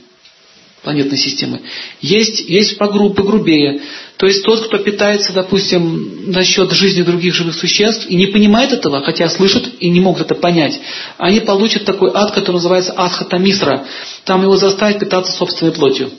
планетной 0.85 1.19
системы. 1.19 1.63
Есть, 2.01 2.41
есть 2.41 2.77
погруб, 2.79 3.17
погрубее. 3.17 3.81
То 4.17 4.27
есть 4.27 4.45
тот, 4.45 4.67
кто 4.67 4.79
питается, 4.79 5.33
допустим, 5.33 6.33
за 6.33 6.45
счет 6.45 6.71
жизни 6.73 7.03
других 7.03 7.35
живых 7.35 7.55
существ 7.55 8.07
и 8.09 8.15
не 8.15 8.27
понимает 8.27 8.73
этого, 8.73 9.03
хотя 9.03 9.29
слышат 9.29 9.69
и 9.81 9.91
не 9.91 10.01
могут 10.01 10.23
это 10.23 10.37
понять, 10.37 10.79
они 11.19 11.41
получат 11.41 11.85
такой 11.85 12.11
ад, 12.15 12.31
который 12.31 12.57
называется 12.57 12.93
адхатамисра. 12.93 13.87
Там 14.25 14.43
его 14.43 14.57
заставят 14.57 15.01
питаться 15.01 15.33
собственной 15.33 15.73
плотью. 15.73 16.13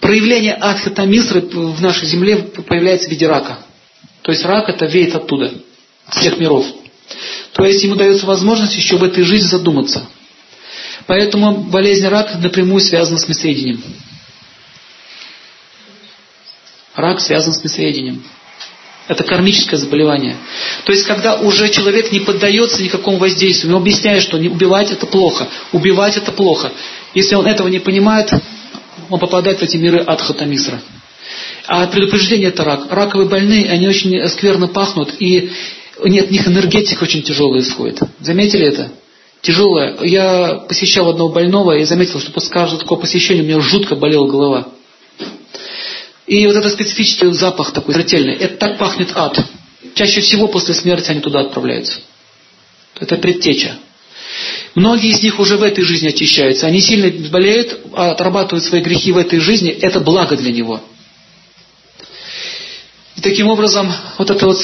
Проявление 0.00 0.54
адхатамисры 0.54 1.40
в 1.42 1.82
нашей 1.82 2.08
земле 2.08 2.36
появляется 2.36 3.08
в 3.08 3.10
виде 3.10 3.26
рака. 3.26 3.58
То 4.22 4.32
есть 4.32 4.44
рак 4.44 4.68
это 4.68 4.86
веет 4.86 5.14
оттуда, 5.14 5.52
всех 6.08 6.38
миров. 6.38 6.66
То 7.52 7.64
есть 7.64 7.82
ему 7.84 7.94
дается 7.94 8.26
возможность 8.26 8.74
еще 8.74 8.96
в 8.96 9.04
этой 9.04 9.22
жизни 9.22 9.48
задуматься. 9.48 10.06
Поэтому 11.06 11.58
болезнь 11.64 12.06
рака 12.08 12.38
напрямую 12.38 12.80
связана 12.80 13.18
с 13.18 13.28
мисловедением. 13.28 13.82
Рак 16.96 17.20
связан 17.20 17.52
с 17.52 17.62
мисловедением. 17.62 18.22
Это 19.06 19.22
кармическое 19.22 19.78
заболевание. 19.78 20.36
То 20.84 20.92
есть, 20.92 21.06
когда 21.06 21.36
уже 21.36 21.68
человек 21.68 22.10
не 22.10 22.20
поддается 22.20 22.82
никакому 22.82 23.18
воздействию, 23.18 23.70
ему 23.70 23.80
объясняют, 23.80 24.22
что 24.24 24.38
не 24.38 24.48
убивать 24.48 24.90
это 24.90 25.06
плохо, 25.06 25.46
убивать 25.72 26.16
это 26.16 26.32
плохо. 26.32 26.72
Если 27.14 27.36
он 27.36 27.46
этого 27.46 27.68
не 27.68 27.78
понимает, 27.78 28.32
он 29.08 29.20
попадает 29.20 29.60
в 29.60 29.62
эти 29.62 29.76
миры 29.76 30.00
Адхатамисра. 30.00 30.80
А 31.68 31.86
предупреждение 31.86 32.48
это 32.48 32.64
рак. 32.64 32.86
Раковые 32.90 33.28
больные, 33.28 33.70
они 33.70 33.86
очень 33.86 34.28
скверно 34.28 34.66
пахнут, 34.66 35.14
и 35.20 35.52
нет, 36.04 36.24
от 36.24 36.30
них 36.30 36.46
энергетика 36.48 37.04
очень 37.04 37.22
тяжелая 37.22 37.60
исходит. 37.60 38.00
Заметили 38.20 38.66
это? 38.66 38.90
Тяжелая. 39.42 39.96
Я 40.02 40.64
посещал 40.68 41.08
одного 41.08 41.30
больного 41.30 41.76
и 41.76 41.84
заметил, 41.84 42.20
что 42.20 42.32
после 42.32 42.50
каждого 42.50 42.80
такого 42.80 43.00
посещения 43.00 43.42
у 43.42 43.44
меня 43.44 43.60
жутко 43.60 43.94
болела 43.94 44.26
голова. 44.26 44.68
И 46.26 46.46
вот 46.46 46.56
этот 46.56 46.72
специфический 46.72 47.32
запах 47.32 47.72
такой 47.72 47.94
смертельный, 47.94 48.34
это 48.34 48.56
так 48.56 48.78
пахнет 48.78 49.12
ад. 49.14 49.38
Чаще 49.94 50.20
всего 50.20 50.48
после 50.48 50.74
смерти 50.74 51.10
они 51.10 51.20
туда 51.20 51.40
отправляются. 51.40 52.00
Это 52.98 53.16
предтеча. 53.16 53.76
Многие 54.74 55.10
из 55.10 55.22
них 55.22 55.38
уже 55.38 55.56
в 55.56 55.62
этой 55.62 55.84
жизни 55.84 56.08
очищаются. 56.08 56.66
Они 56.66 56.80
сильно 56.80 57.30
болеют, 57.30 57.80
отрабатывают 57.94 58.64
свои 58.64 58.82
грехи 58.82 59.12
в 59.12 59.16
этой 59.16 59.38
жизни. 59.38 59.70
Это 59.70 60.00
благо 60.00 60.36
для 60.36 60.52
него. 60.52 60.82
И 63.16 63.20
таким 63.20 63.48
образом, 63.48 63.90
вот 64.18 64.30
это 64.30 64.46
вот 64.46 64.58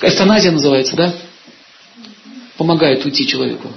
эвтаназия 0.00 0.52
называется, 0.52 0.96
да? 0.96 1.14
Помогает 2.56 3.04
уйти 3.04 3.26
человеку. 3.26 3.70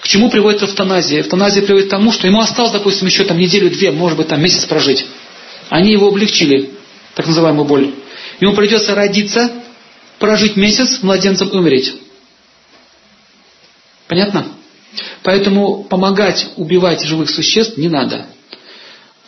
К 0.00 0.08
чему 0.08 0.28
приводит 0.30 0.62
эвтаназия? 0.62 1.20
Эвтаназия 1.20 1.62
приводит 1.62 1.86
к 1.86 1.90
тому, 1.90 2.12
что 2.12 2.26
ему 2.26 2.40
осталось, 2.40 2.72
допустим, 2.72 3.06
еще 3.06 3.24
там 3.24 3.38
неделю-две, 3.38 3.92
может 3.92 4.18
быть, 4.18 4.28
там 4.28 4.42
месяц 4.42 4.66
прожить. 4.66 5.06
Они 5.72 5.90
его 5.90 6.08
облегчили, 6.08 6.68
так 7.14 7.26
называемую 7.26 7.64
боль. 7.64 7.94
Ему 8.40 8.54
придется 8.54 8.94
родиться, 8.94 9.50
прожить 10.18 10.54
месяц 10.54 11.02
младенцем 11.02 11.48
и 11.48 11.56
умереть. 11.56 11.94
Понятно? 14.06 14.48
Поэтому 15.22 15.84
помогать 15.84 16.50
убивать 16.56 17.02
живых 17.02 17.30
существ 17.30 17.78
не 17.78 17.88
надо. 17.88 18.26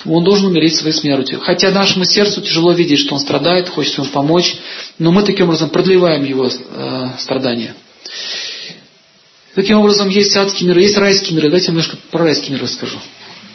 Он 0.04 0.22
должен 0.22 0.48
умереть 0.48 0.76
своей 0.76 0.92
смертью. 0.94 1.40
Хотя 1.40 1.70
нашему 1.70 2.04
сердцу 2.04 2.42
тяжело 2.42 2.72
видеть, 2.72 2.98
что 2.98 3.14
он 3.14 3.20
страдает, 3.20 3.70
хочется 3.70 4.02
ему 4.02 4.10
помочь, 4.10 4.54
но 4.98 5.12
мы 5.12 5.22
таким 5.22 5.46
образом 5.46 5.70
продлеваем 5.70 6.24
его 6.24 6.46
э, 6.46 7.06
страдания. 7.20 7.74
Таким 9.54 9.78
образом, 9.78 10.10
есть 10.10 10.36
адские 10.36 10.68
миры, 10.68 10.82
есть 10.82 10.98
райские 10.98 11.36
миры. 11.36 11.48
Давайте 11.48 11.68
немножко 11.68 11.96
про 12.10 12.24
райские 12.24 12.50
миры 12.50 12.64
расскажу. 12.64 12.98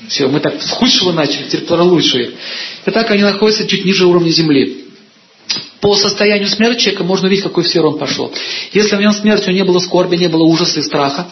Все, 0.10 0.28
мы 0.28 0.40
так 0.40 0.60
с 0.62 0.72
худшего 0.72 1.12
начали, 1.12 1.44
теперь 1.44 1.66
про 1.66 1.84
лучшие. 1.84 2.32
Итак, 2.88 3.12
они 3.12 3.22
находятся 3.22 3.68
чуть 3.68 3.86
ниже 3.86 4.08
уровня 4.08 4.32
Земли. 4.32 4.86
По 5.82 5.96
состоянию 5.96 6.50
смерти 6.50 6.82
человека 6.82 7.04
можно 7.04 7.28
увидеть, 7.28 7.44
какой 7.44 7.64
в 7.64 7.68
сферу 7.68 7.92
он 7.92 8.00
пошел. 8.00 8.34
Если 8.74 8.96
в 8.96 9.00
нем 9.00 9.14
смерти 9.14 9.52
не 9.52 9.64
было 9.64 9.78
скорби, 9.80 10.18
не 10.18 10.28
было 10.28 10.44
ужаса 10.44 10.80
и 10.80 10.84
страха, 10.84 11.32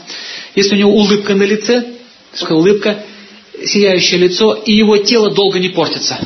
если 0.56 0.76
у 0.76 0.78
него 0.78 0.92
улыбка 0.92 1.34
на 1.34 1.44
лице, 1.44 1.86
улыбка, 2.50 3.04
сияющее 3.66 4.20
лицо, 4.20 4.54
и 4.54 4.74
его 4.74 4.98
тело 4.98 5.32
долго 5.32 5.58
не 5.58 5.70
портится. 5.70 6.20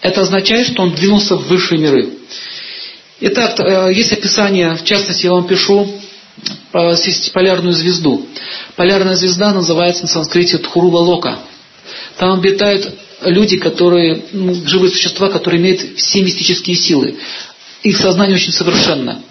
Это 0.00 0.22
означает, 0.22 0.68
что 0.68 0.82
он 0.82 0.94
двинулся 0.94 1.36
в 1.36 1.46
высшие 1.48 1.78
миры. 1.78 2.14
Итак, 3.20 3.60
э, 3.60 3.92
есть 3.92 4.12
описание, 4.12 4.74
в 4.74 4.84
частности, 4.84 5.26
я 5.26 5.32
вам 5.32 5.46
пишу 5.46 6.00
полярную 7.32 7.72
звезду. 7.72 8.26
Полярная 8.76 9.16
звезда 9.16 9.52
называется 9.52 10.02
на 10.02 10.08
санскрите 10.08 10.58
Тхурува 10.58 10.98
Лока. 10.98 11.38
Там 12.18 12.32
обитают 12.32 12.94
люди, 13.22 13.56
которые, 13.56 14.24
ну, 14.32 14.54
живые 14.66 14.90
существа, 14.90 15.28
которые 15.28 15.60
имеют 15.60 15.98
все 15.98 16.22
мистические 16.22 16.76
силы. 16.76 17.16
Их 17.82 17.96
сознание 17.96 18.36
очень 18.36 18.52
совершенно. 18.52 19.22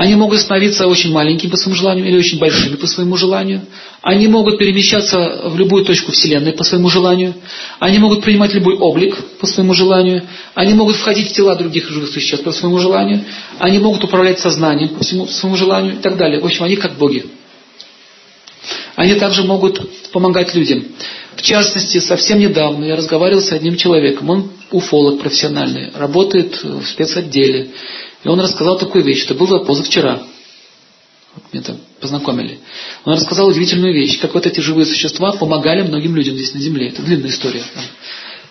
Они 0.00 0.14
могут 0.14 0.40
становиться 0.40 0.86
очень 0.86 1.12
маленькими 1.12 1.50
по 1.50 1.58
своему 1.58 1.76
желанию 1.76 2.06
или 2.06 2.16
очень 2.16 2.38
большими 2.38 2.76
по 2.76 2.86
своему 2.86 3.18
желанию. 3.18 3.66
Они 4.00 4.28
могут 4.28 4.56
перемещаться 4.56 5.42
в 5.50 5.58
любую 5.58 5.84
точку 5.84 6.10
Вселенной 6.12 6.54
по 6.54 6.64
своему 6.64 6.88
желанию. 6.88 7.34
Они 7.80 7.98
могут 7.98 8.22
принимать 8.22 8.54
любой 8.54 8.76
облик 8.76 9.14
по 9.40 9.46
своему 9.46 9.74
желанию. 9.74 10.22
Они 10.54 10.72
могут 10.72 10.96
входить 10.96 11.28
в 11.28 11.32
тела 11.34 11.54
других 11.54 11.86
живых 11.90 12.08
существ 12.08 12.42
по 12.44 12.50
своему 12.50 12.78
желанию. 12.78 13.26
Они 13.58 13.78
могут 13.78 14.02
управлять 14.02 14.38
сознанием 14.38 14.88
по 14.88 15.04
всему, 15.04 15.26
своему 15.26 15.58
желанию 15.58 15.92
и 15.92 15.98
так 15.98 16.16
далее. 16.16 16.40
В 16.40 16.46
общем, 16.46 16.64
они 16.64 16.76
как 16.76 16.96
боги. 16.96 17.26
Они 18.96 19.16
также 19.16 19.42
могут 19.42 19.82
помогать 20.12 20.54
людям. 20.54 20.82
В 21.36 21.42
частности, 21.42 21.98
совсем 21.98 22.38
недавно 22.38 22.86
я 22.86 22.96
разговаривал 22.96 23.42
с 23.42 23.52
одним 23.52 23.76
человеком. 23.76 24.30
Он 24.30 24.50
уфолог 24.70 25.20
профессиональный, 25.20 25.90
работает 25.94 26.62
в 26.62 26.86
спецотделе. 26.86 27.68
И 28.22 28.28
он 28.28 28.40
рассказал 28.40 28.78
такую 28.78 29.04
вещь, 29.04 29.22
что 29.22 29.34
было 29.34 29.64
позавчера. 29.64 30.22
Вот 31.34 31.44
меня 31.52 31.62
там 31.62 31.78
познакомили. 32.00 32.58
Он 33.04 33.14
рассказал 33.14 33.48
удивительную 33.48 33.94
вещь, 33.94 34.20
как 34.20 34.34
вот 34.34 34.46
эти 34.46 34.60
живые 34.60 34.84
существа 34.84 35.32
помогали 35.32 35.82
многим 35.82 36.16
людям 36.16 36.34
здесь 36.34 36.54
на 36.54 36.60
Земле. 36.60 36.88
Это 36.88 37.02
длинная 37.02 37.30
история. 37.30 37.62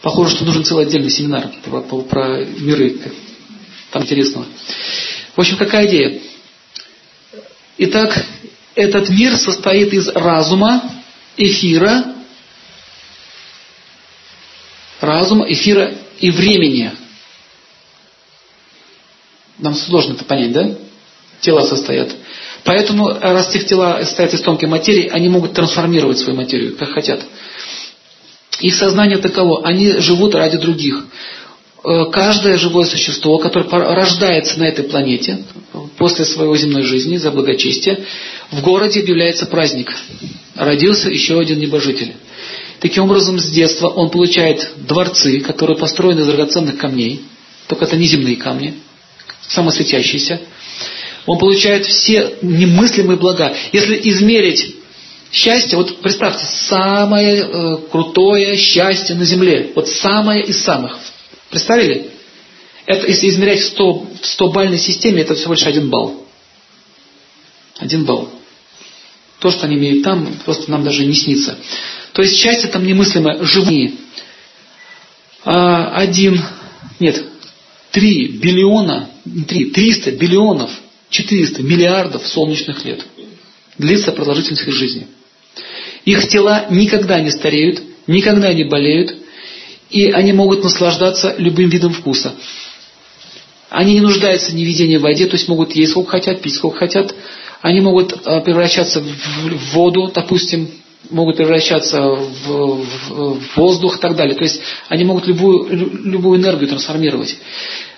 Похоже, 0.02 0.36
что 0.36 0.46
нужен 0.46 0.64
целый 0.64 0.86
отдельный 0.86 1.10
семинар 1.10 1.52
про, 1.64 1.82
про, 1.82 2.02
про 2.02 2.46
миры. 2.46 3.00
Там 3.92 4.04
интересного. 4.04 4.46
В 5.36 5.40
общем, 5.40 5.58
какая 5.58 5.88
идея? 5.88 6.22
Итак, 7.78 8.26
этот 8.76 9.10
мир 9.10 9.36
состоит 9.36 9.94
из 9.94 10.08
разума, 10.10 10.84
эфира, 11.38 12.16
разума, 15.02 15.52
эфира 15.52 15.94
и 16.20 16.32
времени. 16.32 16.92
Нам 19.60 19.74
сложно 19.76 20.14
это 20.14 20.26
понять, 20.26 20.52
да? 20.52 20.72
Тела 21.42 21.62
состоят. 21.62 22.16
Поэтому, 22.64 23.10
раз 23.20 23.56
их 23.56 23.66
тела 23.66 24.00
состоят 24.04 24.34
из 24.34 24.42
тонкой 24.42 24.68
материи, 24.68 25.10
они 25.12 25.30
могут 25.30 25.54
трансформировать 25.54 26.18
свою 26.20 26.38
материю, 26.38 26.76
как 26.76 26.90
хотят. 26.90 27.22
Их 28.60 28.76
сознание 28.76 29.18
таково, 29.18 29.66
они 29.66 29.94
живут 30.00 30.36
ради 30.36 30.58
других. 30.58 31.06
Э, 31.84 32.06
каждое 32.12 32.58
живое 32.58 32.86
существо, 32.86 33.38
которое 33.38 33.70
рождается 33.70 34.60
на 34.60 34.66
этой 34.66 34.84
планете, 34.84 35.46
после 35.98 36.26
своей 36.26 36.58
земной 36.58 36.84
жизни, 36.84 37.18
за 37.18 37.32
благочестие, 37.32 38.06
в 38.52 38.62
городе 38.62 39.00
объявляется 39.00 39.46
праздник. 39.46 39.96
Родился 40.56 41.10
еще 41.10 41.40
один 41.40 41.60
небожитель. 41.60 42.14
Таким 42.82 43.04
образом, 43.04 43.40
с 43.40 43.50
детства 43.50 43.88
он 43.88 44.10
получает 44.10 44.72
дворцы, 44.78 45.40
которые 45.40 45.78
построены 45.78 46.22
из 46.22 46.28
драгоценных 46.28 46.78
камней, 46.78 47.22
только 47.68 47.86
это 47.86 47.98
не 47.98 48.08
земные 48.08 48.36
камни, 48.36 48.76
самосветящиеся. 49.50 50.42
Он 51.26 51.38
получает 51.38 51.86
все 51.86 52.38
немыслимые 52.42 53.18
блага. 53.18 53.54
Если 53.74 54.00
измерить 54.10 54.76
счастье, 55.32 55.78
вот 55.78 56.02
представьте, 56.02 56.46
самое 56.46 57.40
э, 57.40 57.78
крутое 57.92 58.56
счастье 58.58 59.16
на 59.16 59.26
земле, 59.26 59.72
вот 59.76 59.90
самое 59.90 60.44
из 60.44 60.64
самых. 60.64 60.98
Представили? 61.50 62.12
Это, 62.86 63.08
если 63.08 63.30
измерять 63.30 63.60
в 63.60 63.66
100, 63.66 63.94
в 64.22 64.26
100 64.26 64.50
бальной 64.50 64.80
системе, 64.80 65.22
это 65.22 65.36
всего 65.36 65.54
лишь 65.54 65.66
один 65.68 65.90
балл. 65.90 66.26
Один 67.78 68.06
балл. 68.06 68.30
То, 69.40 69.52
что 69.52 69.68
они 69.68 69.78
имеют 69.78 70.04
там, 70.04 70.34
просто 70.46 70.72
нам 70.72 70.84
даже 70.84 71.06
не 71.06 71.14
снится. 71.14 71.58
То 72.14 72.22
есть 72.22 72.38
счастье 72.38 72.70
там 72.70 72.86
немыслимое. 72.86 73.44
Живые. 73.44 73.94
А, 75.46 75.96
один, 75.96 76.42
нет, 77.00 77.24
три 77.92 78.28
биллиона, 78.28 79.10
три, 79.48 79.66
триста 79.72 80.12
биллионов, 80.12 80.72
четыреста 81.10 81.64
миллиардов 81.64 82.26
солнечных 82.28 82.84
лет. 82.86 83.06
Длится 83.78 84.12
продолжительность 84.12 84.68
их 84.68 84.74
жизни. 84.74 85.08
Их 86.06 86.28
тела 86.28 86.66
никогда 86.70 87.20
не 87.20 87.32
стареют, 87.32 87.82
никогда 88.08 88.54
не 88.54 88.64
болеют, 88.64 89.16
и 89.90 90.12
они 90.12 90.34
могут 90.34 90.64
наслаждаться 90.64 91.36
любым 91.38 91.70
видом 91.70 91.94
вкуса. 91.94 92.34
Они 93.70 93.94
не 93.94 94.02
нуждаются 94.02 94.56
ни 94.56 94.64
в 94.64 94.68
едении 94.68 94.98
в 94.98 95.02
воде, 95.02 95.28
то 95.28 95.36
есть 95.36 95.48
могут 95.48 95.76
есть 95.76 95.92
сколько 95.92 96.12
хотят, 96.12 96.42
пить 96.42 96.56
сколько 96.56 96.80
хотят. 96.80 97.14
Они 97.62 97.82
могут 97.82 98.14
э, 98.14 98.42
превращаться 98.42 99.02
в 99.02 99.74
воду, 99.74 100.12
допустим, 100.14 100.70
могут 101.10 101.38
превращаться 101.38 102.02
в 102.02 103.40
воздух 103.56 103.98
и 103.98 104.02
так 104.02 104.16
далее. 104.16 104.36
То 104.36 104.44
есть 104.44 104.62
они 104.88 105.04
могут 105.04 105.28
любую, 105.28 105.68
любую 106.06 106.40
энергию 106.40 106.68
трансформировать. 106.68 107.38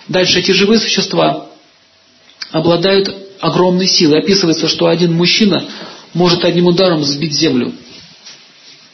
Дальше 0.08 0.40
эти 0.40 0.50
живые 0.50 0.80
существа 0.80 1.48
обладают 2.50 3.14
огромной 3.40 3.86
силой. 3.86 4.20
Описывается, 4.20 4.68
что 4.68 4.86
один 4.86 5.12
мужчина 5.12 5.68
может 6.14 6.44
одним 6.44 6.66
ударом 6.66 7.04
сбить 7.04 7.34
землю 7.34 7.72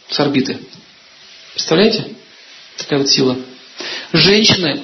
с 0.09 0.18
орбиты. 0.20 0.59
Представляете? 1.52 2.06
Такая 2.76 3.00
вот 3.00 3.09
сила. 3.09 3.36
Женщины, 4.12 4.82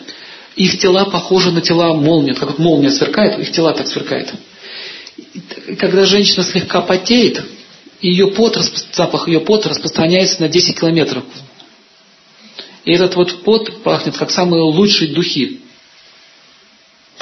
их 0.57 0.79
тела 0.79 1.05
похожи 1.07 1.51
на 1.51 1.61
тела 1.61 1.95
молнии. 1.95 2.33
Как 2.33 2.51
вот 2.51 2.59
молния 2.59 2.91
сверкает, 2.91 3.39
их 3.39 3.53
тела 3.53 3.72
так 3.72 3.87
сверкают. 3.87 4.33
Когда 5.79 6.05
женщина 6.05 6.43
слегка 6.43 6.81
потеет, 6.81 7.43
ее 8.01 8.29
пот, 8.29 8.59
запах 8.93 9.29
ее 9.29 9.41
пота 9.41 9.70
распространяется 9.70 10.43
на 10.43 10.49
10 10.49 10.79
километров. 10.79 11.25
И 12.85 12.93
этот 12.93 13.14
вот 13.16 13.43
пот 13.45 13.83
пахнет 13.83 14.16
как 14.16 14.31
самые 14.31 14.62
лучшие 14.62 15.14
духи. 15.14 15.61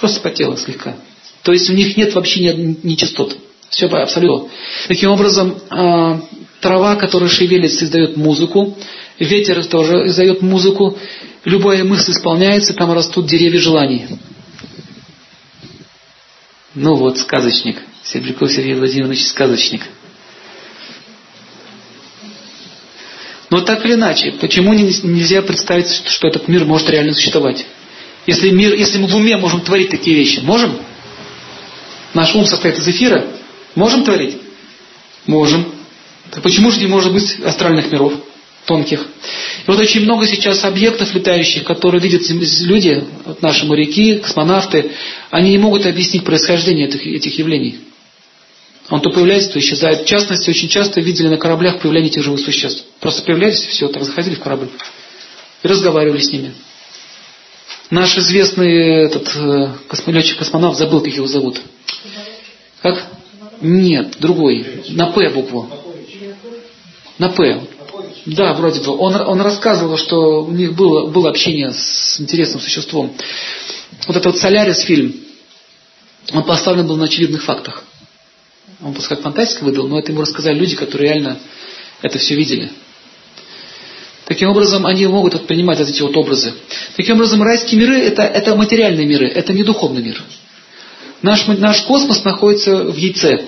Просто 0.03 0.21
потела 0.21 0.57
слегка. 0.57 0.97
То 1.45 1.53
есть 1.53 1.71
у 1.71 1.75
них 1.75 1.97
нет 1.97 2.13
вообще 2.13 2.41
ни, 2.41 2.77
ни 2.83 2.95
частот. 2.97 3.39
Все 3.71 3.87
абсолютно. 3.87 4.49
Таким 4.89 5.11
образом, 5.11 5.57
э, 5.71 6.21
трава, 6.61 6.97
которая 6.97 7.29
шевелится, 7.29 7.85
издает 7.85 8.17
музыку, 8.17 8.77
ветер 9.21 9.65
тоже 9.65 10.09
издает 10.09 10.43
музыку, 10.43 10.99
любая 11.45 11.85
мысль 11.85 12.11
исполняется, 12.11 12.75
там 12.75 12.93
растут 12.93 13.27
деревья 13.27 13.61
желаний. 13.61 14.07
Ну 16.75 16.97
вот, 16.97 17.19
сказочник. 17.19 17.77
Серебряков 18.03 18.51
Сергей 18.51 18.75
Владимирович 18.75 19.25
сказочник. 19.29 19.83
Но 23.51 23.61
так 23.61 23.85
или 23.85 23.95
иначе, 23.95 24.33
почему 24.33 24.75
нельзя 24.75 25.43
представить, 25.43 26.03
что 26.09 26.27
этот 26.27 26.49
мир 26.49 26.65
может 26.65 26.91
реально 26.91 27.15
существовать? 27.15 27.65
Если, 28.27 28.51
мир, 28.51 28.75
если 28.75 28.99
мы 28.99 29.09
в 29.09 29.17
уме 29.17 29.37
можем 29.37 29.63
творить 29.63 29.91
такие 29.91 30.17
вещи, 30.17 30.41
можем? 30.41 30.79
Наш 32.15 32.35
ум 32.35 32.47
состоит 32.47 32.79
из 32.79 32.87
эфира. 32.89 33.27
Можем 33.75 34.05
творить? 34.05 34.37
Можем. 35.27 35.67
Так 36.31 36.43
почему 36.43 36.71
же 36.71 36.81
не 36.81 36.87
может 36.87 37.13
быть 37.13 37.41
астральных 37.45 37.91
миров? 37.91 38.15
тонких. 38.65 39.01
И 39.01 39.71
вот 39.71 39.79
очень 39.79 40.03
много 40.03 40.27
сейчас 40.27 40.65
объектов 40.65 41.15
летающих, 41.15 41.65
которые 41.65 42.01
видят 42.01 42.23
люди, 42.29 43.05
вот 43.25 43.43
наши 43.43 43.67
моряки, 43.67 44.19
космонавты, 44.19 44.93
они 45.31 45.51
не 45.51 45.59
могут 45.59 45.87
объяснить 45.87 46.25
происхождение 46.25 46.89
этих, 46.89 47.05
этих 47.05 47.39
явлений. 47.39 47.81
Он 48.89 49.01
то 49.01 49.11
появляется, 49.11 49.51
то 49.51 49.59
исчезает. 49.59 50.03
В 50.03 50.07
частности, 50.07 50.51
очень 50.51 50.69
часто 50.69 51.01
видели 51.01 51.29
на 51.29 51.39
кораблях 51.39 51.81
появление 51.81 52.11
этих 52.11 52.23
живых 52.23 52.41
существ. 52.41 52.85
Просто 53.01 53.23
появлялись, 53.23 53.59
все, 53.59 53.89
так 53.89 54.05
заходили 54.05 54.35
в 54.35 54.41
корабль. 54.41 54.69
И 55.63 55.69
разговаривали 55.69 56.21
с 56.21 56.31
ними. 56.33 56.53
Наш 57.93 58.17
известный 58.17 59.05
этот, 59.05 59.31
э, 59.37 59.69
летчик-космонавт, 60.07 60.79
забыл, 60.79 61.03
как 61.03 61.13
его 61.13 61.27
зовут. 61.27 61.61
Как? 62.81 63.07
Нет, 63.61 64.17
другой. 64.19 64.83
На 64.89 65.09
П 65.09 65.29
букву. 65.29 65.69
На 67.19 67.29
П. 67.29 67.61
Да, 68.25 68.55
вроде 68.55 68.81
бы. 68.81 68.97
Он, 68.97 69.15
он 69.15 69.43
рассказывал, 69.43 69.99
что 69.99 70.43
у 70.43 70.53
них 70.53 70.73
было, 70.73 71.11
было 71.11 71.29
общение 71.29 71.75
с 71.75 72.19
интересным 72.19 72.63
существом. 72.63 73.15
Вот 74.07 74.17
этот 74.17 74.25
вот 74.25 74.39
«Солярис» 74.39 74.81
фильм, 74.81 75.15
он 76.33 76.45
поставлен 76.45 76.87
был 76.87 76.97
на 76.97 77.05
очевидных 77.05 77.45
фактах. 77.45 77.85
Он 78.83 78.95
как 78.95 79.21
фантастика 79.21 79.65
выдал, 79.65 79.87
но 79.87 79.99
это 79.99 80.13
ему 80.13 80.23
рассказали 80.23 80.59
люди, 80.59 80.77
которые 80.77 81.13
реально 81.13 81.39
это 82.01 82.19
все 82.19 82.37
видели. 82.37 82.73
Таким 84.33 84.49
образом, 84.49 84.87
они 84.87 85.07
могут 85.09 85.35
воспринимать 85.35 85.79
вот 85.79 85.91
эти 85.91 86.01
вот 86.01 86.17
образы. 86.17 86.55
Таким 86.97 87.17
образом, 87.17 87.43
райские 87.43 87.79
миры 87.79 87.99
это, 87.99 88.23
это 88.23 88.57
материальные 88.57 89.05
миры, 89.05 89.29
это 89.29 89.53
не 89.53 89.63
духовный 89.63 90.03
мир. 90.03 90.23
Наш, 91.21 91.47
наш 91.49 91.83
космос 91.83 92.25
находится 92.25 92.83
в 92.85 92.97
яйце. 92.97 93.45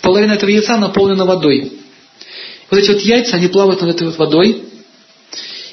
Половина 0.00 0.32
этого 0.32 0.48
яйца 0.48 0.78
наполнена 0.78 1.26
водой. 1.26 1.72
Вот 2.70 2.80
эти 2.80 2.92
вот 2.92 3.02
яйца, 3.02 3.36
они 3.36 3.48
плавают 3.48 3.82
над 3.82 3.94
этой 3.94 4.06
вот 4.06 4.16
водой. 4.16 4.62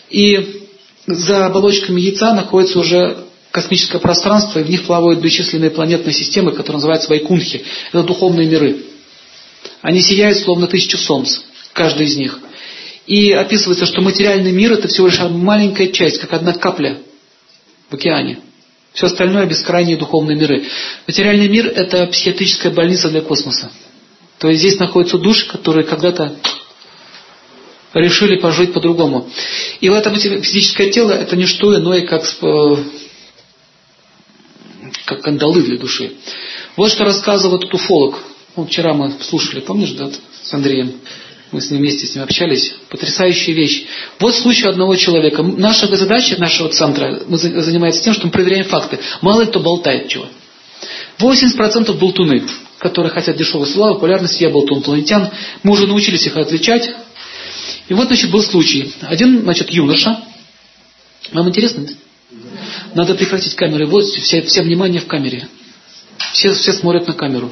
И 0.09 0.67
за 1.05 1.45
оболочками 1.45 2.01
яйца 2.01 2.33
находится 2.33 2.79
уже 2.79 3.19
космическое 3.51 3.99
пространство, 3.99 4.59
и 4.59 4.63
в 4.63 4.69
них 4.69 4.83
плавают 4.83 5.21
бесчисленные 5.21 5.71
планетные 5.71 6.13
системы, 6.13 6.51
которые 6.51 6.79
называются 6.79 7.07
Вайкунхи. 7.07 7.63
Это 7.93 8.03
духовные 8.03 8.45
миры. 8.45 8.83
Они 9.81 10.01
сияют 10.01 10.37
словно 10.39 10.67
тысячу 10.67 10.97
солнц, 10.97 11.39
каждый 11.71 12.07
из 12.07 12.17
них. 12.17 12.41
И 13.07 13.31
описывается, 13.31 13.85
что 13.85 14.01
материальный 14.01 14.51
мир 14.51 14.73
это 14.73 14.89
всего 14.89 15.07
лишь 15.07 15.19
маленькая 15.19 15.87
часть, 15.87 16.19
как 16.19 16.33
одна 16.33 16.53
капля 16.53 16.99
в 17.89 17.93
океане. 17.93 18.39
Все 18.93 19.07
остальное 19.07 19.45
бескрайние 19.45 19.97
духовные 19.97 20.37
миры. 20.37 20.65
Материальный 21.07 21.47
мир 21.47 21.67
это 21.67 22.05
психиатрическая 22.07 22.71
больница 22.71 23.09
для 23.09 23.21
космоса. 23.21 23.71
То 24.39 24.49
есть 24.49 24.59
здесь 24.59 24.77
находятся 24.77 25.17
души, 25.17 25.47
которые 25.47 25.85
когда-то 25.85 26.35
решили 27.93 28.37
пожить 28.37 28.73
по-другому. 28.73 29.29
И 29.79 29.89
вот 29.89 30.05
это 30.05 30.13
физическое 30.15 30.91
тело 30.91 31.11
это 31.11 31.35
не 31.35 31.45
что 31.45 31.75
иное, 31.77 32.01
как 32.05 32.23
как 35.05 35.21
кандалы 35.21 35.61
для 35.61 35.77
души. 35.77 36.13
Вот 36.75 36.91
что 36.91 37.05
рассказывал 37.05 37.57
этот 37.57 37.73
уфолог. 37.73 38.21
Вот 38.55 38.67
вчера 38.67 38.93
мы 38.93 39.13
слушали, 39.21 39.61
помнишь, 39.61 39.91
да, 39.91 40.09
с 40.43 40.53
Андреем? 40.53 40.99
Мы 41.51 41.61
с 41.61 41.71
ним 41.71 41.79
вместе 41.79 42.05
с 42.05 42.13
ним 42.13 42.23
общались. 42.23 42.75
Потрясающая 42.89 43.53
вещь. 43.53 43.85
Вот 44.19 44.35
случай 44.35 44.67
одного 44.67 44.95
человека. 44.95 45.43
Наша 45.43 45.87
задача 45.95 46.37
нашего 46.37 46.69
центра 46.69 47.21
мы 47.27 47.37
занимается 47.37 48.03
тем, 48.03 48.13
что 48.13 48.25
мы 48.25 48.31
проверяем 48.31 48.65
факты. 48.65 48.99
Мало 49.21 49.41
ли 49.41 49.47
кто 49.47 49.59
болтает 49.59 50.09
чего. 50.09 50.27
80% 51.19 51.93
болтуны, 51.97 52.43
которые 52.79 53.11
хотят 53.11 53.37
дешевой 53.37 53.67
славы, 53.67 53.95
популярности. 53.95 54.43
Я 54.43 54.49
болтун 54.49 54.81
планетян. 54.81 55.29
Мы 55.63 55.71
уже 55.71 55.87
научились 55.87 56.25
их 56.27 56.35
отличать. 56.35 56.89
И 57.87 57.93
вот, 57.93 58.07
значит, 58.07 58.29
был 58.29 58.43
случай. 58.43 58.93
Один, 59.01 59.41
значит, 59.41 59.69
юноша. 59.69 60.21
Вам 61.31 61.47
интересно? 61.47 61.87
Надо 62.93 63.15
прекратить 63.15 63.55
камеры. 63.55 63.85
Вот 63.85 64.03
все, 64.03 64.41
все 64.41 64.61
внимание 64.61 64.99
в 64.99 65.07
камере. 65.07 65.47
Все, 66.33 66.53
все 66.53 66.73
смотрят 66.73 67.07
на 67.07 67.13
камеру. 67.13 67.51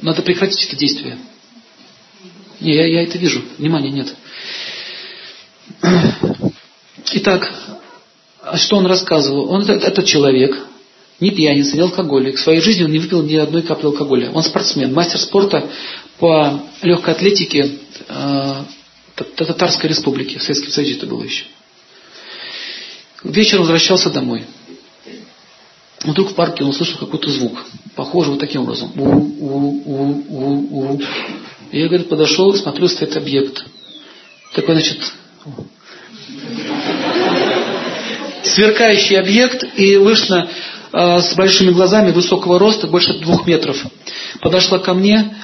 Надо 0.00 0.22
прекратить 0.22 0.64
это 0.64 0.76
действие. 0.76 1.18
Не, 2.60 2.74
я, 2.74 2.86
я 2.86 3.02
это 3.02 3.18
вижу. 3.18 3.42
Внимания 3.58 3.90
нет. 3.90 4.14
Итак, 7.12 7.52
а 8.42 8.56
что 8.56 8.76
он 8.76 8.86
рассказывал? 8.86 9.50
Он 9.50 9.62
этот 9.62 10.04
человек, 10.06 10.66
не 11.20 11.30
пьяница, 11.30 11.76
не 11.76 11.82
алкоголик. 11.82 12.36
В 12.36 12.40
своей 12.40 12.60
жизни 12.60 12.84
он 12.84 12.92
не 12.92 12.98
выпил 12.98 13.22
ни 13.22 13.36
одной 13.36 13.62
капли 13.62 13.86
алкоголя. 13.86 14.30
Он 14.30 14.42
спортсмен, 14.42 14.92
мастер 14.92 15.18
спорта 15.18 15.68
по 16.18 16.62
легкой 16.82 17.14
атлетике 17.14 17.78
э, 18.08 18.62
Татарской 19.14 19.90
республики. 19.90 20.38
В 20.38 20.42
Советском 20.42 20.70
Союзе 20.70 20.94
это 20.94 21.06
было 21.06 21.22
еще. 21.22 21.44
Вечером 23.24 23.62
возвращался 23.62 24.10
домой. 24.10 24.44
Вдруг 26.04 26.30
в 26.30 26.34
парке 26.34 26.62
он 26.62 26.70
услышал 26.70 26.98
какой-то 26.98 27.30
звук, 27.30 27.64
похожий 27.94 28.32
вот 28.32 28.40
таким 28.40 28.62
образом. 28.62 28.92
У, 28.94 29.04
у, 29.04 30.92
у. 30.92 31.00
И 31.72 31.80
я, 31.80 31.88
говорит, 31.88 32.08
подошел 32.08 32.54
смотрю, 32.54 32.88
стоит 32.88 33.16
объект. 33.16 33.64
Такой, 34.54 34.74
значит, 34.74 34.98
сверкающий 38.42 39.16
объект, 39.16 39.64
и 39.76 39.96
вышла 39.96 40.48
э, 40.92 41.20
с 41.20 41.34
большими 41.34 41.70
глазами, 41.70 42.12
высокого 42.12 42.58
роста, 42.58 42.86
больше 42.86 43.18
двух 43.18 43.46
метров. 43.46 43.84
Подошла 44.40 44.78
ко 44.78 44.94
мне, 44.94 45.36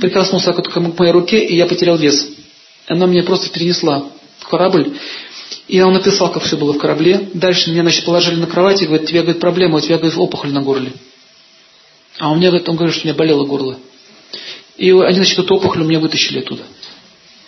прикоснулся 0.00 0.52
к 0.52 0.76
моей 0.76 1.12
руке, 1.12 1.44
и 1.44 1.56
я 1.56 1.66
потерял 1.66 1.96
вес. 1.96 2.28
Она 2.86 3.06
меня 3.06 3.22
просто 3.22 3.50
перенесла 3.50 4.04
в 4.38 4.48
корабль. 4.48 4.92
И 5.68 5.80
он 5.80 5.94
написал, 5.94 6.32
как 6.32 6.42
все 6.42 6.56
было 6.56 6.72
в 6.72 6.78
корабле. 6.78 7.30
Дальше 7.34 7.70
меня, 7.70 7.82
значит, 7.82 8.04
положили 8.04 8.36
на 8.36 8.46
кровать 8.46 8.82
и 8.82 8.86
говорит, 8.86 9.08
тебе, 9.08 9.22
говорит, 9.22 9.40
проблема, 9.40 9.78
у 9.78 9.80
тебя, 9.80 9.98
говорит, 9.98 10.18
опухоль 10.18 10.52
на 10.52 10.62
горле. 10.62 10.92
А 12.18 12.30
у 12.30 12.36
меня, 12.36 12.48
говорит, 12.48 12.68
он 12.68 12.76
говорит, 12.76 12.94
что 12.94 13.04
у 13.04 13.08
меня 13.08 13.16
болело 13.16 13.44
горло. 13.46 13.78
И 14.80 14.92
они, 14.92 15.16
значит, 15.16 15.38
эту 15.38 15.56
опухоль 15.56 15.82
у 15.82 15.84
меня 15.84 16.00
вытащили 16.00 16.38
оттуда. 16.38 16.62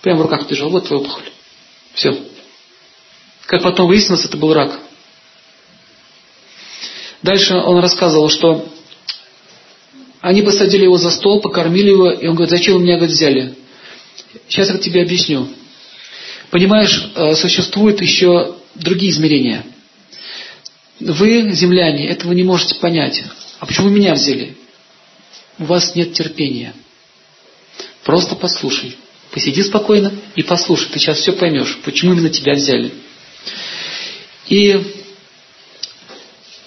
Прямо 0.03 0.19
в 0.19 0.23
руках 0.25 0.47
держал, 0.47 0.69
вот 0.69 0.87
твоя 0.87 1.01
опухоль. 1.01 1.31
Все. 1.95 2.15
Как 3.47 3.63
потом 3.63 3.89
выяснилось, 3.89 4.27
это 4.27 4.37
был 4.37 4.53
рак. 4.53 4.79
Дальше 7.23 7.55
он 7.55 7.79
рассказывал, 7.79 8.29
что 8.29 8.69
они 10.21 10.43
посадили 10.43 10.85
его 10.85 10.99
за 10.99 11.11
стол, 11.11 11.41
покормили 11.41 11.89
его, 11.89 12.11
и 12.11 12.27
он 12.27 12.35
говорит, 12.35 12.51
зачем 12.51 12.75
вы 12.75 12.83
меня 12.83 12.97
говорит, 12.97 13.17
взяли? 13.17 13.55
Сейчас 14.47 14.69
я 14.69 14.77
тебе 14.77 15.01
объясню. 15.01 15.49
Понимаешь, 16.51 17.13
э, 17.15 17.35
существуют 17.35 18.03
еще 18.03 18.57
другие 18.75 19.11
измерения. 19.11 19.65
Вы, 21.01 21.51
земляне, 21.53 22.11
этого 22.11 22.33
не 22.33 22.43
можете 22.43 22.75
понять. 22.75 23.25
А 23.59 23.65
почему 23.65 23.89
меня 23.89 24.13
взяли? 24.13 24.55
У 25.59 25.65
вас 25.65 25.95
нет 25.95 26.13
терпения. 26.13 26.75
Просто 28.05 28.35
послушай. 28.35 28.97
Посиди 29.31 29.63
спокойно 29.63 30.13
и 30.37 30.43
послушай. 30.43 30.89
Ты 30.93 30.99
сейчас 30.99 31.19
все 31.19 31.33
поймешь, 31.33 31.79
почему 31.85 32.13
именно 32.13 32.29
тебя 32.29 32.53
взяли. 32.55 32.93
И 34.49 34.79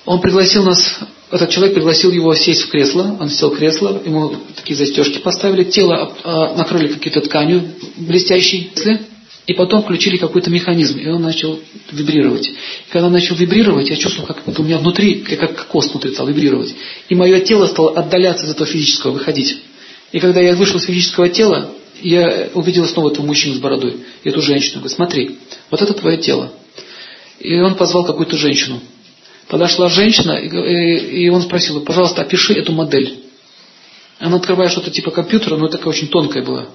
он 0.05 0.21
пригласил 0.21 0.63
нас, 0.63 0.99
этот 1.31 1.49
человек 1.49 1.75
пригласил 1.75 2.11
его 2.11 2.33
сесть 2.36 2.63
в 2.63 2.69
кресло. 2.69 3.17
Он 3.19 3.29
сел 3.29 3.51
в 3.51 3.57
кресло, 3.57 4.01
ему 4.03 4.36
такие 4.55 4.75
застежки 4.75 5.19
поставили, 5.19 5.63
тело 5.63 6.15
а, 6.23 6.55
накрыли 6.55 6.88
какой-то 6.88 7.21
тканью 7.21 7.71
блестящей. 7.97 8.71
И 9.47 9.53
потом 9.53 9.83
включили 9.83 10.17
какой-то 10.17 10.49
механизм, 10.49 10.97
и 10.97 11.07
он 11.07 11.21
начал 11.21 11.59
вибрировать. 11.91 12.47
И 12.47 12.55
когда 12.89 13.07
он 13.07 13.13
начал 13.13 13.36
вибрировать, 13.36 13.89
я 13.89 13.95
чувствовал, 13.95 14.27
как 14.27 14.41
у 14.47 14.63
меня 14.63 14.79
внутри, 14.79 15.21
как 15.21 15.55
кокос 15.55 15.91
внутри 15.91 16.13
стал 16.13 16.27
вибрировать. 16.27 16.73
И 17.09 17.15
мое 17.15 17.39
тело 17.41 17.67
стало 17.67 17.91
отдаляться 17.91 18.47
из 18.47 18.51
этого 18.51 18.65
физического, 18.65 19.11
выходить. 19.11 19.59
И 20.11 20.19
когда 20.19 20.39
я 20.41 20.55
вышел 20.55 20.77
из 20.77 20.85
физического 20.85 21.29
тела, 21.29 21.71
я 22.01 22.49
увидел 22.53 22.85
снова 22.85 23.11
этого 23.11 23.25
мужчину 23.25 23.55
с 23.55 23.59
бородой, 23.59 23.97
и 24.23 24.29
эту 24.29 24.41
женщину. 24.41 24.79
Говорит, 24.79 24.95
смотри, 24.95 25.37
вот 25.71 25.81
это 25.81 25.93
твое 25.93 26.17
тело. 26.17 26.53
И 27.39 27.59
он 27.59 27.75
позвал 27.75 28.05
какую-то 28.05 28.37
женщину. 28.37 28.79
Подошла 29.47 29.89
женщина, 29.89 30.33
и 30.33 31.29
он 31.29 31.41
спросил, 31.41 31.81
пожалуйста, 31.81 32.21
опиши 32.21 32.53
эту 32.53 32.73
модель. 32.73 33.25
Она 34.19 34.37
открывает 34.37 34.71
что-то 34.71 34.91
типа 34.91 35.11
компьютера, 35.11 35.55
но 35.57 35.67
такая 35.67 35.89
очень 35.89 36.07
тонкая 36.07 36.43
была. 36.43 36.69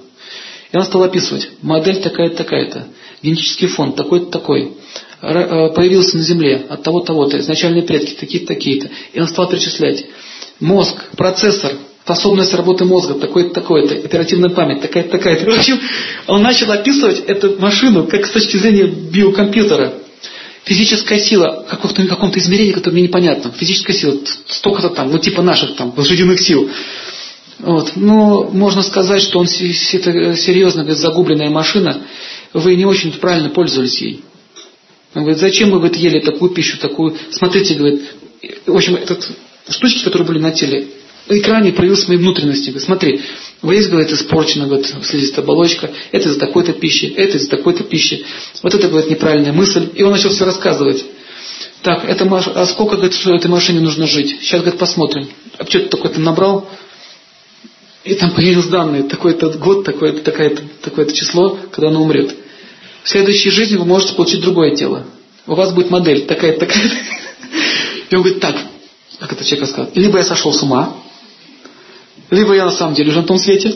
И 0.71 0.77
она 0.77 0.85
стала 0.85 1.05
описывать. 1.05 1.49
Модель 1.61 2.01
такая-то, 2.01 2.37
такая-то. 2.37 2.87
Генетический 3.21 3.67
фонд 3.67 3.95
такой-то, 3.95 4.27
такой. 4.27 4.73
Э, 5.21 5.69
появился 5.75 6.17
на 6.17 6.23
Земле 6.23 6.65
от 6.69 6.83
того-то, 6.83 7.07
того-то. 7.07 7.39
Изначальные 7.39 7.83
предки 7.83 8.13
такие-то, 8.13 8.47
такие-то. 8.47 8.89
И 9.11 9.19
она 9.19 9.27
стала 9.27 9.49
перечислять. 9.49 10.05
Мозг, 10.59 10.95
процессор, 11.17 11.73
способность 12.03 12.53
работы 12.53 12.85
мозга, 12.85 13.15
такой-то, 13.15 13.53
такой-то, 13.53 13.95
оперативная 13.95 14.49
память, 14.49 14.81
такая-то, 14.81 15.11
такая-то. 15.11 15.49
В 15.49 15.53
общем, 15.53 15.79
он 16.27 16.41
начал 16.41 16.71
описывать 16.71 17.19
эту 17.27 17.59
машину 17.59 18.05
как 18.07 18.25
с 18.25 18.31
точки 18.31 18.57
зрения 18.57 18.85
биокомпьютера. 18.85 19.93
Физическая 20.63 21.19
сила 21.19 21.65
в 21.67 21.69
каком-то, 21.69 22.05
каком 22.05 22.31
измерении, 22.37 22.71
которое 22.71 22.93
мне 22.93 23.03
непонятно. 23.03 23.51
Физическая 23.51 23.95
сила, 23.95 24.17
столько-то 24.47 24.89
там, 24.89 25.11
ну 25.11 25.17
типа 25.17 25.41
наших 25.41 25.75
там, 25.75 25.93
лошадиных 25.95 26.39
сил. 26.39 26.69
Вот. 27.59 27.93
Ну, 27.95 28.49
можно 28.51 28.81
сказать, 28.81 29.21
что 29.21 29.39
он 29.39 29.47
серьезно, 29.47 30.81
говорит, 30.83 30.99
загубленная 30.99 31.49
машина, 31.49 32.01
вы 32.53 32.75
не 32.75 32.85
очень 32.85 33.11
правильно 33.13 33.49
пользовались 33.49 34.01
ей. 34.01 34.23
Он 35.13 35.23
говорит, 35.23 35.41
зачем 35.41 35.69
вы 35.69 35.77
говорит, 35.77 35.97
ели 35.97 36.19
такую 36.19 36.51
пищу, 36.51 36.77
такую... 36.77 37.15
Смотрите, 37.31 37.75
говорит, 37.75 38.01
в 38.65 38.75
общем, 38.75 38.95
этот, 38.95 39.29
штучки, 39.69 40.03
которые 40.03 40.27
были 40.27 40.39
на 40.39 40.51
теле, 40.51 40.87
экране 41.39 41.71
проявилась 41.71 42.07
мои 42.07 42.17
внутренности. 42.17 42.69
Говорит, 42.69 42.85
смотри, 42.85 43.21
вот 43.61 43.73
здесь, 43.73 43.87
говорит, 43.87 44.11
испорчена, 44.11 44.65
говорит, 44.65 44.87
слизистая 45.03 45.43
оболочка, 45.43 45.91
это 46.11 46.29
из-за 46.29 46.39
такой-то 46.39 46.73
пищи, 46.73 47.13
это 47.15 47.37
из-за 47.37 47.49
такой-то 47.49 47.83
пищи, 47.83 48.25
вот 48.63 48.73
это, 48.73 48.87
говорит, 48.87 49.09
неправильная 49.09 49.53
мысль. 49.53 49.89
И 49.95 50.03
он 50.03 50.11
начал 50.11 50.29
все 50.29 50.45
рассказывать. 50.45 51.05
Так, 51.83 52.05
это, 52.05 52.25
а 52.25 52.65
сколько, 52.65 52.95
говорит, 52.95 53.15
этой 53.25 53.47
машине 53.47 53.79
нужно 53.79 54.07
жить? 54.07 54.37
Сейчас, 54.41 54.61
говорит, 54.61 54.79
посмотрим. 54.79 55.27
А 55.57 55.65
что 55.65 55.79
ты 55.79 55.89
такой-то 55.89 56.19
набрал? 56.19 56.69
И 58.03 58.15
там 58.15 58.31
появились 58.31 58.65
данные, 58.65 59.03
такой-то 59.03 59.49
год, 59.51 59.85
такое-то, 59.85 60.21
такое-то, 60.21 60.63
такое-то 60.81 61.13
число, 61.13 61.57
когда 61.71 61.89
оно 61.89 62.01
умрет. 62.01 62.35
В 63.03 63.09
следующей 63.09 63.51
жизни 63.51 63.77
вы 63.77 63.85
можете 63.85 64.13
получить 64.13 64.41
другое 64.41 64.75
тело. 64.75 65.05
У 65.47 65.55
вас 65.55 65.71
будет 65.71 65.89
модель 65.89 66.25
такая-то, 66.25 66.61
такая-то. 66.61 66.95
И 68.09 68.15
он 68.15 68.21
говорит, 68.21 68.41
так, 68.41 68.55
как 69.19 69.31
это 69.33 69.43
человек 69.43 69.69
сказал, 69.69 69.91
либо 69.95 70.17
я 70.17 70.23
сошел 70.23 70.53
с 70.53 70.61
ума, 70.61 70.97
либо 72.31 72.55
я 72.55 72.65
на 72.65 72.71
самом 72.71 72.95
деле 72.95 73.09
уже 73.09 73.21
на 73.21 73.27
том 73.27 73.37
свете, 73.37 73.75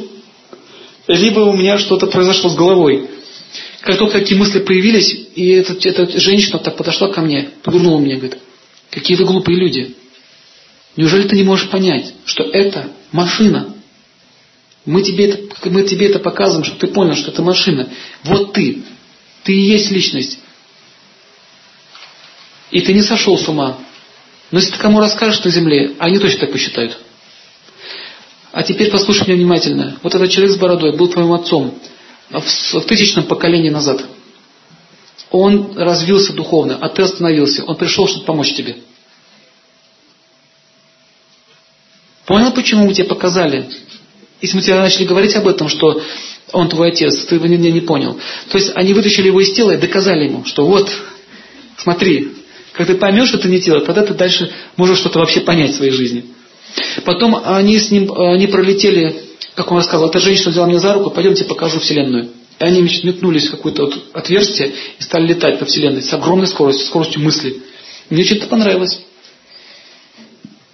либо 1.07 1.41
у 1.41 1.55
меня 1.55 1.77
что-то 1.77 2.07
произошло 2.07 2.49
с 2.49 2.55
головой. 2.55 3.07
Как 3.81 3.97
только 3.99 4.19
такие 4.19 4.39
мысли 4.39 4.59
появились, 4.59 5.15
и 5.35 5.49
эта, 5.51 5.73
эта 5.87 6.19
женщина 6.19 6.57
так 6.57 6.75
подошла 6.75 7.09
ко 7.09 7.21
мне, 7.21 7.49
повернула 7.61 7.99
мне, 7.99 8.15
говорит, 8.15 8.39
какие 8.89 9.15
вы 9.17 9.25
глупые 9.25 9.59
люди. 9.59 9.95
Неужели 10.95 11.27
ты 11.27 11.35
не 11.35 11.43
можешь 11.43 11.69
понять, 11.69 12.13
что 12.25 12.43
это 12.43 12.89
машина, 13.11 13.75
мы 14.85 15.01
тебе, 15.01 15.29
это, 15.29 15.69
мы 15.69 15.83
тебе 15.83 16.07
это 16.07 16.19
показываем, 16.19 16.63
чтобы 16.63 16.79
ты 16.79 16.87
понял, 16.87 17.15
что 17.15 17.31
это 17.31 17.41
машина. 17.41 17.89
Вот 18.23 18.53
ты. 18.53 18.83
Ты 19.43 19.53
и 19.53 19.61
есть 19.61 19.91
личность. 19.91 20.39
И 22.71 22.81
ты 22.81 22.93
не 22.93 23.01
сошел 23.01 23.37
с 23.37 23.47
ума. 23.47 23.77
Но 24.51 24.59
если 24.59 24.71
ты 24.71 24.79
кому 24.79 24.99
расскажешь 24.99 25.43
на 25.43 25.51
земле, 25.51 25.93
они 25.99 26.19
точно 26.19 26.41
так 26.41 26.51
посчитают. 26.51 26.99
А 28.55 28.63
теперь 28.63 28.89
послушай 28.89 29.27
меня 29.27 29.35
внимательно. 29.35 29.99
Вот 30.01 30.15
этот 30.15 30.31
человек 30.31 30.55
с 30.55 30.57
бородой 30.57 30.95
был 30.95 31.09
твоим 31.09 31.33
отцом 31.33 31.77
в, 32.29 32.81
тысячном 32.85 33.25
поколении 33.25 33.69
назад. 33.69 34.05
Он 35.29 35.77
развился 35.77 36.31
духовно, 36.31 36.77
а 36.79 36.87
ты 36.87 37.01
остановился. 37.01 37.65
Он 37.65 37.75
пришел, 37.75 38.07
чтобы 38.07 38.23
помочь 38.23 38.53
тебе. 38.53 38.77
Понял, 42.25 42.53
почему 42.53 42.85
мы 42.85 42.93
тебе 42.93 43.03
показали 43.03 43.67
если 44.41 44.57
мы 44.57 44.63
тебе 44.63 44.75
начали 44.75 45.05
говорить 45.05 45.35
об 45.35 45.47
этом, 45.47 45.67
что 45.67 46.01
он 46.51 46.69
твой 46.69 46.89
отец, 46.89 47.25
ты 47.25 47.39
меня 47.39 47.71
не 47.71 47.81
понял. 47.81 48.17
То 48.49 48.57
есть 48.57 48.71
они 48.75 48.93
вытащили 48.93 49.27
его 49.27 49.41
из 49.41 49.51
тела 49.53 49.71
и 49.71 49.77
доказали 49.77 50.25
ему, 50.25 50.45
что 50.45 50.65
вот, 50.65 50.89
смотри, 51.77 52.29
как 52.73 52.87
ты 52.87 52.95
поймешь, 52.95 53.29
что 53.29 53.37
это 53.37 53.49
не 53.49 53.59
тело, 53.59 53.81
тогда 53.81 54.03
ты 54.03 54.13
дальше 54.13 54.51
можешь 54.77 54.99
что-то 54.99 55.19
вообще 55.19 55.41
понять 55.41 55.71
в 55.71 55.75
своей 55.75 55.91
жизни. 55.91 56.34
Потом 57.03 57.41
они 57.43 57.79
с 57.79 57.91
ним, 57.91 58.11
они 58.13 58.47
пролетели, 58.47 59.23
как 59.55 59.71
он 59.71 59.77
рассказывал, 59.77 60.09
эта 60.09 60.19
женщина 60.19 60.51
взяла 60.51 60.67
меня 60.67 60.79
за 60.79 60.93
руку, 60.93 61.09
пойдемте 61.09 61.45
покажу 61.45 61.79
Вселенную. 61.79 62.29
И 62.59 62.63
они 62.63 62.81
метнулись 62.81 63.47
в 63.47 63.51
какое-то 63.51 63.83
вот 63.83 63.95
отверстие 64.13 64.73
и 64.99 65.03
стали 65.03 65.27
летать 65.27 65.59
по 65.59 65.65
Вселенной 65.65 66.01
с 66.01 66.13
огромной 66.13 66.47
скоростью, 66.47 66.85
скоростью 66.87 67.21
мысли. 67.21 67.61
Мне 68.09 68.23
что-то 68.23 68.47
понравилось. 68.47 69.01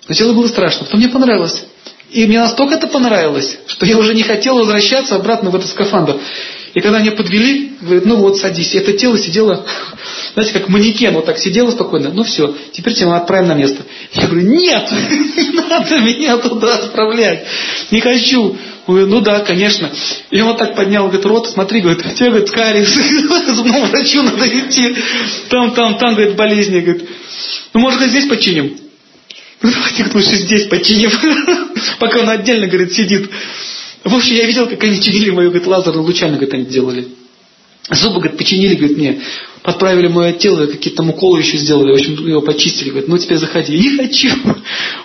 Сначала 0.05 0.33
было 0.33 0.47
страшно, 0.47 0.85
потом 0.85 0.99
мне 0.99 1.09
понравилось. 1.09 1.63
И 2.11 2.25
мне 2.25 2.39
настолько 2.39 2.75
это 2.75 2.87
понравилось, 2.87 3.57
что 3.67 3.85
я 3.85 3.97
уже 3.97 4.13
не 4.13 4.23
хотел 4.23 4.57
возвращаться 4.57 5.15
обратно 5.15 5.49
в 5.49 5.55
этот 5.55 5.69
скафандр. 5.69 6.19
И 6.73 6.79
когда 6.79 6.99
меня 6.99 7.11
подвели, 7.11 7.73
говорят, 7.81 8.05
ну 8.05 8.15
вот, 8.17 8.37
садись. 8.37 8.75
Это 8.75 8.93
тело 8.93 9.17
сидело, 9.17 9.65
знаете, 10.33 10.53
как 10.53 10.69
манекен, 10.69 11.13
вот 11.13 11.25
так 11.25 11.37
сидело 11.37 11.71
спокойно. 11.71 12.11
Ну 12.13 12.23
все, 12.23 12.55
теперь 12.71 12.93
тебя 12.93 13.15
отправим 13.15 13.49
на 13.49 13.55
место. 13.55 13.83
Я 14.13 14.27
говорю, 14.27 14.47
нет, 14.47 14.89
не 15.37 15.49
надо 15.49 15.99
меня 15.99 16.37
туда 16.37 16.75
отправлять. 16.75 17.45
Не 17.91 17.99
хочу. 17.99 18.57
Он 18.87 18.95
говорит, 18.95 19.09
ну 19.09 19.21
да, 19.21 19.41
конечно. 19.41 19.91
И 20.31 20.41
он 20.41 20.57
так 20.57 20.75
поднял, 20.75 21.05
говорит, 21.05 21.25
рот, 21.25 21.49
смотри, 21.49 21.81
говорит, 21.81 22.03
тебе, 22.15 22.29
говорит, 22.29 22.49
кариес, 22.51 23.55
зубному 23.55 23.85
врачу 23.87 24.21
надо 24.21 24.47
идти. 24.47 24.95
Там, 25.49 25.73
там, 25.73 25.97
там, 25.97 26.15
говорит, 26.15 26.35
болезни. 26.35 26.79
Говорит, 26.79 27.07
ну, 27.73 27.81
может, 27.81 28.01
здесь 28.09 28.27
починим? 28.27 28.77
Ну, 29.61 29.71
давайте 29.71 30.05
лучше 30.13 30.35
здесь 30.37 30.67
починим. 30.67 31.11
Пока 31.99 32.19
он 32.19 32.29
отдельно, 32.29 32.67
говорит, 32.67 32.93
сидит. 32.93 33.29
В 34.03 34.15
общем, 34.15 34.35
я 34.35 34.45
видел, 34.45 34.67
как 34.67 34.83
они 34.83 34.99
чинили 34.99 35.29
мою, 35.29 35.49
говорит, 35.49 35.67
лазерную 35.67 36.03
лучами, 36.03 36.31
говорит, 36.31 36.53
они 36.53 36.65
делали. 36.65 37.07
Зубы, 37.89 38.19
говорит, 38.19 38.37
починили, 38.37 38.75
говорит, 38.75 38.97
мне. 38.97 39.21
Подправили 39.63 40.07
мое 40.07 40.33
тело, 40.33 40.65
какие-то 40.65 40.97
там 40.97 41.09
уколы 41.09 41.39
еще 41.39 41.57
сделали. 41.57 41.91
В 41.91 41.95
общем, 41.95 42.27
его 42.27 42.41
почистили. 42.41 42.89
Говорит, 42.89 43.09
ну 43.09 43.17
теперь 43.17 43.37
заходи. 43.37 43.77
Не 43.77 43.97
хочу. 43.97 44.29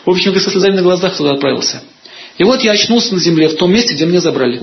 В 0.05 0.11
общем, 0.11 0.31
говорит, 0.31 0.45
со 0.45 0.51
слезами 0.51 0.77
на 0.77 0.83
глазах 0.83 1.17
туда 1.17 1.33
отправился. 1.33 1.83
И 2.39 2.45
вот 2.45 2.63
я 2.63 2.73
очнулся 2.73 3.15
на 3.15 3.21
земле, 3.21 3.49
в 3.49 3.57
том 3.57 3.73
месте, 3.73 3.95
где 3.95 4.07
меня 4.07 4.21
забрали. 4.21 4.63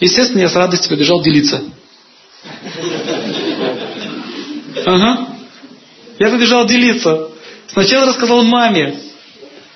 Естественно, 0.00 0.40
я 0.40 0.48
с 0.48 0.54
радостью 0.54 0.90
побежал 0.90 1.22
делиться. 1.22 1.62
Ага. 4.84 5.28
Я 6.18 6.30
побежал 6.30 6.66
делиться. 6.66 7.28
Сначала 7.68 8.06
рассказал 8.06 8.42
маме. 8.42 8.98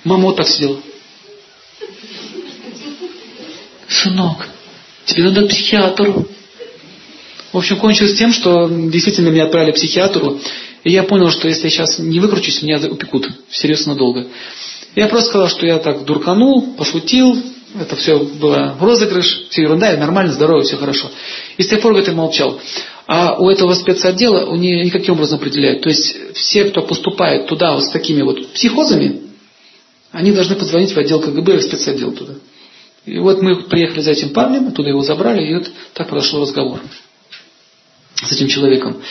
Мама 0.04 0.24
вот 0.24 0.36
так 0.36 0.48
сидела. 0.48 0.78
Сынок, 3.88 4.48
тебе 5.04 5.24
надо 5.24 5.46
к 5.46 5.48
психиатру. 5.48 6.26
В 7.52 7.58
общем, 7.58 7.76
кончилось 7.78 8.14
тем, 8.14 8.32
что 8.32 8.68
действительно 8.68 9.28
меня 9.28 9.44
отправили 9.44 9.72
к 9.72 9.76
психиатру. 9.76 10.38
И 10.84 10.92
я 10.92 11.02
понял, 11.02 11.30
что 11.30 11.48
если 11.48 11.64
я 11.64 11.70
сейчас 11.70 11.98
не 11.98 12.20
выкручусь, 12.20 12.62
меня 12.62 12.78
упекут 12.88 13.28
всерьез 13.48 13.86
надолго. 13.86 14.26
Я 14.94 15.08
просто 15.08 15.30
сказал, 15.30 15.48
что 15.48 15.66
я 15.66 15.78
так 15.78 16.04
дурканул, 16.04 16.74
пошутил, 16.74 17.36
это 17.78 17.96
все 17.96 18.18
было 18.18 18.76
розыгрыш, 18.80 19.48
все 19.50 19.62
ерунда, 19.62 19.96
нормально, 19.96 20.32
здорово, 20.32 20.62
все 20.62 20.76
хорошо. 20.76 21.10
И 21.56 21.62
с 21.62 21.68
тех 21.68 21.80
пор, 21.80 21.96
я 21.98 22.12
молчал. 22.12 22.60
А 23.06 23.36
у 23.38 23.50
этого 23.50 23.74
спецотдела 23.74 24.46
у 24.46 24.56
нее 24.56 24.84
никаким 24.84 25.14
образом 25.14 25.38
определяют. 25.38 25.82
То 25.82 25.88
есть 25.88 26.34
все, 26.34 26.64
кто 26.64 26.82
поступает 26.82 27.46
туда 27.46 27.74
вот 27.74 27.84
с 27.84 27.90
такими 27.90 28.22
вот 28.22 28.52
психозами, 28.52 29.22
они 30.12 30.32
должны 30.32 30.56
позвонить 30.56 30.92
в 30.92 30.98
отдел 30.98 31.20
КГБ, 31.20 31.58
в 31.58 31.62
спецотдел 31.62 32.12
туда. 32.12 32.34
И 33.06 33.18
вот 33.18 33.40
мы 33.40 33.62
приехали 33.62 34.00
за 34.00 34.10
этим 34.10 34.30
парнем, 34.30 34.68
оттуда 34.68 34.88
его 34.88 35.00
забрали, 35.02 35.46
и 35.46 35.54
вот 35.54 35.70
так 35.94 36.08
произошел 36.08 36.42
разговор. 36.42 36.80
с 38.22 38.32
этим 38.32 38.48
человеком. 38.48 39.02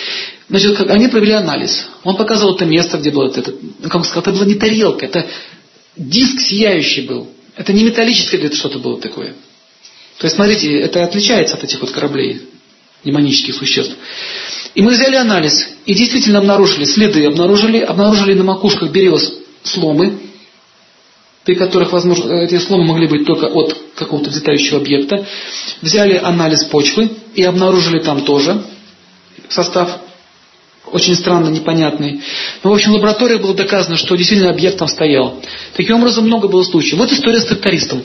Значит, 0.49 0.80
они 0.89 1.07
провели 1.07 1.34
анализ. 1.34 1.88
Он 2.03 2.17
показывал 2.17 2.55
это 2.55 2.65
место, 2.65 2.97
где 2.97 3.11
было 3.11 3.27
это, 3.27 3.53
ну, 3.80 3.89
как 3.89 4.03
сказал, 4.03 4.23
это 4.23 4.31
была 4.31 4.45
не 4.45 4.55
тарелка, 4.55 5.05
это 5.05 5.27
диск 5.95 6.39
сияющий 6.39 7.01
был. 7.01 7.30
Это 7.55 7.72
не 7.72 7.84
металлическое 7.84 8.39
где-то 8.39 8.55
что-то 8.55 8.80
было 8.80 8.99
такое. 8.99 9.35
То 10.17 10.26
есть, 10.26 10.35
смотрите, 10.35 10.77
это 10.80 11.03
отличается 11.03 11.55
от 11.55 11.63
этих 11.63 11.81
вот 11.81 11.91
кораблей, 11.91 12.41
демонических 13.03 13.55
существ. 13.55 13.95
И 14.73 14.81
мы 14.81 14.91
взяли 14.91 15.15
анализ, 15.15 15.69
и 15.85 15.93
действительно 15.93 16.39
обнаружили 16.39 16.85
следы, 16.85 17.26
обнаружили, 17.26 17.80
обнаружили 17.80 18.34
на 18.34 18.43
макушках 18.43 18.91
берез 18.91 19.34
сломы, 19.63 20.17
при 21.45 21.55
которых, 21.55 21.91
возможно, 21.91 22.34
эти 22.34 22.57
сломы 22.57 22.85
могли 22.85 23.07
быть 23.07 23.26
только 23.26 23.45
от 23.45 23.77
какого-то 23.95 24.30
взлетающего 24.30 24.80
объекта. 24.80 25.26
Взяли 25.81 26.17
анализ 26.17 26.65
почвы 26.65 27.11
и 27.35 27.43
обнаружили 27.43 27.99
там 27.99 28.26
тоже 28.26 28.63
состав 29.49 30.01
очень 30.91 31.15
странно, 31.15 31.49
непонятный. 31.49 32.22
Но, 32.63 32.69
в 32.69 32.73
общем, 32.73 32.91
в 32.91 32.95
лаборатории 32.95 33.38
было 33.38 33.55
доказано, 33.55 33.97
что 33.97 34.15
действительно 34.15 34.51
объект 34.51 34.77
там 34.77 34.88
стоял. 34.88 35.41
Таким 35.76 35.97
образом, 35.97 36.26
много 36.26 36.47
было 36.47 36.63
случаев. 36.63 36.99
Вот 36.99 37.11
история 37.11 37.39
с 37.39 37.45
трактористом. 37.45 38.03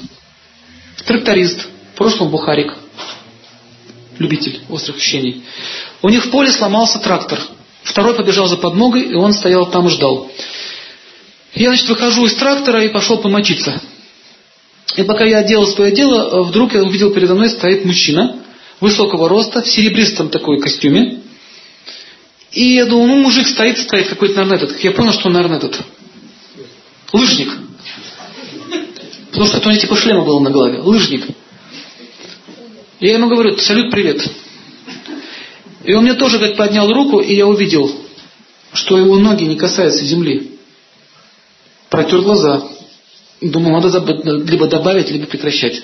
Тракторист, 1.05 1.69
в 1.95 1.99
прошлом 1.99 2.31
бухарик, 2.31 2.75
любитель 4.19 4.61
острых 4.71 4.97
ощущений. 4.97 5.43
У 6.03 6.09
них 6.09 6.25
в 6.25 6.31
поле 6.31 6.51
сломался 6.51 6.99
трактор. 6.99 7.39
Второй 7.83 8.15
побежал 8.15 8.47
за 8.47 8.57
подмогой, 8.57 9.03
и 9.03 9.15
он 9.15 9.33
стоял 9.33 9.71
там 9.71 9.87
и 9.87 9.91
ждал. 9.91 10.31
Я, 11.55 11.69
значит, 11.69 11.89
выхожу 11.89 12.27
из 12.27 12.35
трактора 12.35 12.85
и 12.85 12.89
пошел 12.89 13.19
помочиться. 13.19 13.81
И 14.97 15.03
пока 15.03 15.25
я 15.25 15.43
делал 15.43 15.67
свое 15.67 15.93
дело, 15.93 16.43
вдруг 16.43 16.75
я 16.75 16.83
увидел 16.83 17.13
передо 17.13 17.35
мной 17.35 17.51
стоит 17.51 17.85
мужчина 17.85 18.37
высокого 18.81 19.29
роста, 19.29 19.63
в 19.63 19.69
серебристом 19.69 20.31
такой 20.31 20.61
костюме. 20.61 21.21
И 22.53 22.75
я 22.75 22.87
думал, 22.87 23.07
ну 23.07 23.17
мужик 23.23 23.47
стоит, 23.47 23.79
стоит 23.79 24.09
какой-то, 24.09 24.37
наверное, 24.37 24.57
этот. 24.57 24.83
Я 24.83 24.91
понял, 24.93 25.13
что 25.13 25.29
он, 25.29 25.35
наверное, 25.35 25.59
этот. 25.59 25.81
Лыжник. 27.13 27.53
Потому 29.31 29.47
что 29.47 29.59
у 29.61 29.71
него 29.71 29.81
типа 29.81 29.97
шлема 29.97 30.25
было 30.25 30.41
на 30.41 30.51
голове. 30.51 30.81
Лыжник. 30.81 31.27
Я 32.99 33.15
ему 33.15 33.29
говорю, 33.29 33.57
салют, 33.59 33.91
привет. 33.91 34.29
И 35.85 35.95
он 35.95 36.05
мне 36.05 36.15
тоже, 36.15 36.39
говорит, 36.39 36.57
поднял 36.57 36.93
руку, 36.93 37.21
и 37.21 37.35
я 37.35 37.47
увидел, 37.47 37.91
что 38.73 38.99
его 38.99 39.17
ноги 39.17 39.45
не 39.45 39.57
касаются 39.57 40.05
земли. 40.05 40.50
Протер 41.91 42.23
глаза. 42.23 42.69
Думал, 43.41 43.81
надо 43.81 43.99
либо 44.45 44.69
добавить, 44.69 45.11
либо 45.11 45.27
прекращать. 45.27 45.83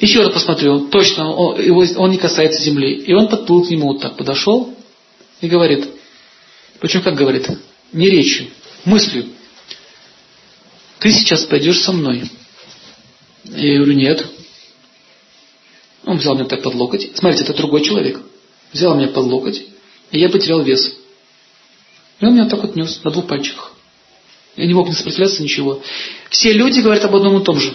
Еще 0.00 0.22
раз 0.22 0.32
посмотрел, 0.32 0.88
точно, 0.88 1.30
он, 1.30 2.10
не 2.10 2.18
касается 2.18 2.62
земли. 2.62 2.94
И 2.96 3.12
он 3.12 3.28
подплыл 3.28 3.64
к 3.64 3.70
нему 3.70 3.88
вот 3.88 4.00
так, 4.00 4.16
подошел 4.16 4.74
и 5.40 5.46
говорит, 5.46 5.88
причем 6.80 7.02
как 7.02 7.14
говорит, 7.14 7.48
не 7.92 8.08
речью, 8.08 8.48
мыслью. 8.84 9.26
Ты 10.98 11.12
сейчас 11.12 11.44
пойдешь 11.44 11.82
со 11.82 11.92
мной. 11.92 12.24
Я 13.44 13.76
говорю, 13.76 13.92
нет. 13.92 14.26
Он 16.04 16.16
взял 16.16 16.34
меня 16.34 16.46
так 16.46 16.62
под 16.62 16.74
локоть. 16.74 17.10
Смотрите, 17.14 17.44
это 17.44 17.54
другой 17.54 17.82
человек. 17.82 18.20
Взял 18.72 18.94
меня 18.96 19.08
под 19.08 19.24
локоть, 19.24 19.64
и 20.10 20.18
я 20.18 20.28
потерял 20.28 20.62
вес. 20.62 20.96
И 22.20 22.24
он 22.24 22.34
меня 22.34 22.48
так 22.48 22.62
вот 22.62 22.74
нес 22.74 23.02
на 23.04 23.10
двух 23.10 23.26
пальчиках. 23.26 23.73
Я 24.56 24.66
не 24.66 24.74
мог 24.74 24.88
не 24.88 24.94
сопротивляться 24.94 25.42
ничего. 25.42 25.82
Все 26.30 26.52
люди 26.52 26.80
говорят 26.80 27.04
об 27.04 27.16
одном 27.16 27.40
и 27.40 27.44
том 27.44 27.58
же 27.60 27.74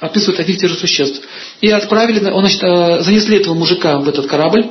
описывают 0.00 0.40
одних 0.40 0.56
и 0.56 0.60
тех 0.60 0.70
же 0.70 0.76
существ. 0.76 1.22
И 1.60 1.68
отправили, 1.70 2.24
он, 2.30 2.40
значит, 2.40 2.62
э, 2.62 3.02
занесли 3.02 3.38
этого 3.38 3.54
мужика 3.54 3.98
в 3.98 4.08
этот 4.08 4.26
корабль, 4.26 4.66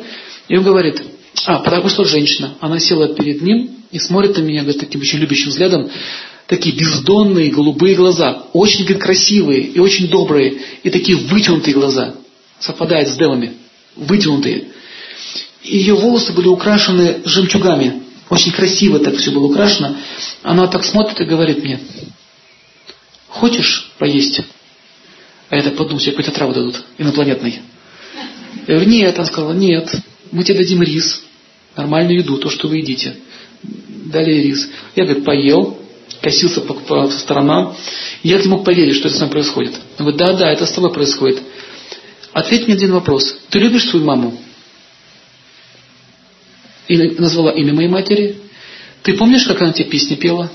и 0.47 0.57
он 0.57 0.63
говорит, 0.63 1.01
а, 1.45 1.59
потому 1.59 1.89
что 1.89 2.05
женщина. 2.05 2.55
Она 2.61 2.79
села 2.79 3.13
перед 3.13 3.41
ним 3.41 3.71
и 3.91 3.99
смотрит 3.99 4.37
на 4.37 4.41
меня, 4.41 4.61
говорит, 4.61 4.79
таким 4.79 5.01
очень 5.01 5.19
любящим 5.19 5.49
взглядом, 5.49 5.89
такие 6.47 6.75
бездонные 6.75 7.51
голубые 7.51 7.95
глаза, 7.95 8.43
очень 8.53 8.85
говорит, 8.85 9.03
красивые 9.03 9.61
и 9.61 9.79
очень 9.79 10.07
добрые, 10.07 10.61
и 10.83 10.89
такие 10.89 11.17
вытянутые 11.17 11.73
глаза, 11.73 12.15
совпадают 12.59 13.09
с 13.09 13.15
девами, 13.15 13.53
вытянутые. 13.95 14.69
И 15.63 15.77
ее 15.77 15.95
волосы 15.95 16.31
были 16.31 16.47
украшены 16.47 17.21
жемчугами, 17.25 18.03
очень 18.29 18.51
красиво 18.51 18.99
так 18.99 19.15
все 19.17 19.31
было 19.31 19.45
украшено. 19.45 19.95
Она 20.43 20.67
так 20.67 20.83
смотрит 20.83 21.19
и 21.21 21.25
говорит 21.25 21.63
мне, 21.63 21.79
хочешь 23.27 23.91
поесть? 23.97 24.41
А 25.49 25.55
я 25.55 25.63
так 25.63 25.75
подумал, 25.75 25.99
себе 25.99 26.11
какой-то 26.11 26.31
траву 26.31 26.53
дадут, 26.53 26.83
инопланетный. 26.97 27.61
Я 28.67 28.75
говорю, 28.75 28.89
нет, 28.89 29.15
она 29.15 29.25
сказала, 29.25 29.53
нет, 29.53 29.89
мы 30.31 30.43
тебе 30.43 30.57
дадим 30.57 30.83
рис, 30.83 31.23
нормальную 31.75 32.19
еду, 32.19 32.37
то, 32.37 32.49
что 32.49 32.67
вы 32.67 32.77
едите. 32.77 33.15
Дали 33.63 34.33
рис. 34.41 34.69
Я, 34.95 35.05
говорит, 35.05 35.23
поел, 35.23 35.79
косился 36.21 36.61
по, 36.61 36.73
по, 36.73 37.07
по 37.07 37.11
сторонам. 37.11 37.75
Я 38.23 38.39
не 38.39 38.47
мог 38.47 38.65
поверить, 38.65 38.95
что 38.95 39.07
это 39.07 39.17
с 39.17 39.19
нами 39.21 39.31
происходит. 39.31 39.73
Он 39.97 40.05
говорит, 40.05 40.17
да, 40.17 40.33
да, 40.33 40.51
это 40.51 40.65
с 40.65 40.71
тобой 40.71 40.91
происходит. 40.91 41.41
Ответь 42.33 42.67
мне 42.67 42.75
один 42.75 42.91
вопрос. 42.91 43.37
Ты 43.49 43.59
любишь 43.59 43.89
свою 43.89 44.05
маму? 44.05 44.37
И 46.87 46.97
назвала 47.19 47.51
имя 47.51 47.73
моей 47.73 47.89
матери. 47.89 48.37
Ты 49.03 49.13
помнишь, 49.13 49.45
как 49.45 49.61
она 49.61 49.73
тебе 49.73 49.89
песни 49.89 50.15
пела? 50.15 50.51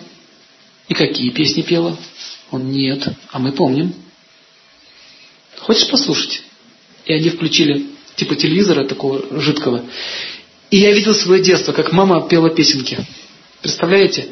И 0.88 0.94
какие 0.94 1.30
песни 1.30 1.62
пела? 1.62 1.96
Он, 2.50 2.70
нет. 2.70 3.06
А 3.30 3.38
мы 3.38 3.52
помним. 3.52 3.94
Хочешь 5.58 5.88
послушать? 5.88 6.42
И 7.04 7.12
они 7.12 7.30
включили 7.30 7.86
типа 8.16 8.36
телевизора 8.36 8.84
такого 8.84 9.40
жидкого. 9.40 9.84
И 10.70 10.78
я 10.78 10.92
видел 10.92 11.14
свое 11.14 11.42
детство, 11.42 11.72
как 11.72 11.92
мама 11.92 12.28
пела 12.28 12.50
песенки. 12.50 12.98
Представляете? 13.60 14.28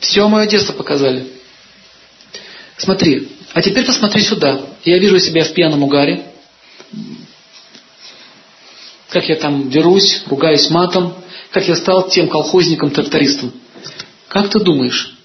Все 0.00 0.28
мое 0.28 0.46
детство 0.46 0.72
показали. 0.72 1.26
Смотри. 2.76 3.28
А 3.52 3.62
теперь 3.62 3.86
посмотри 3.86 4.22
сюда. 4.22 4.60
Я 4.84 4.98
вижу 4.98 5.18
себя 5.18 5.44
в 5.44 5.52
пьяном 5.52 5.82
угаре. 5.82 6.26
Как 9.08 9.28
я 9.28 9.36
там 9.36 9.70
дерусь, 9.70 10.22
ругаюсь 10.26 10.70
матом. 10.70 11.14
Как 11.50 11.66
я 11.68 11.76
стал 11.76 12.08
тем 12.08 12.28
колхозником-трактористом. 12.28 13.52
Как 14.28 14.50
ты 14.50 14.58
думаешь, 14.58 15.16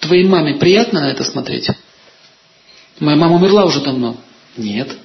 твоей 0.00 0.24
маме 0.24 0.54
приятно 0.54 1.00
на 1.00 1.10
это 1.10 1.24
смотреть? 1.24 1.70
Моя 3.00 3.16
мама 3.16 3.36
умерла 3.36 3.64
уже 3.64 3.80
давно. 3.80 4.16
Нет. 4.56 4.96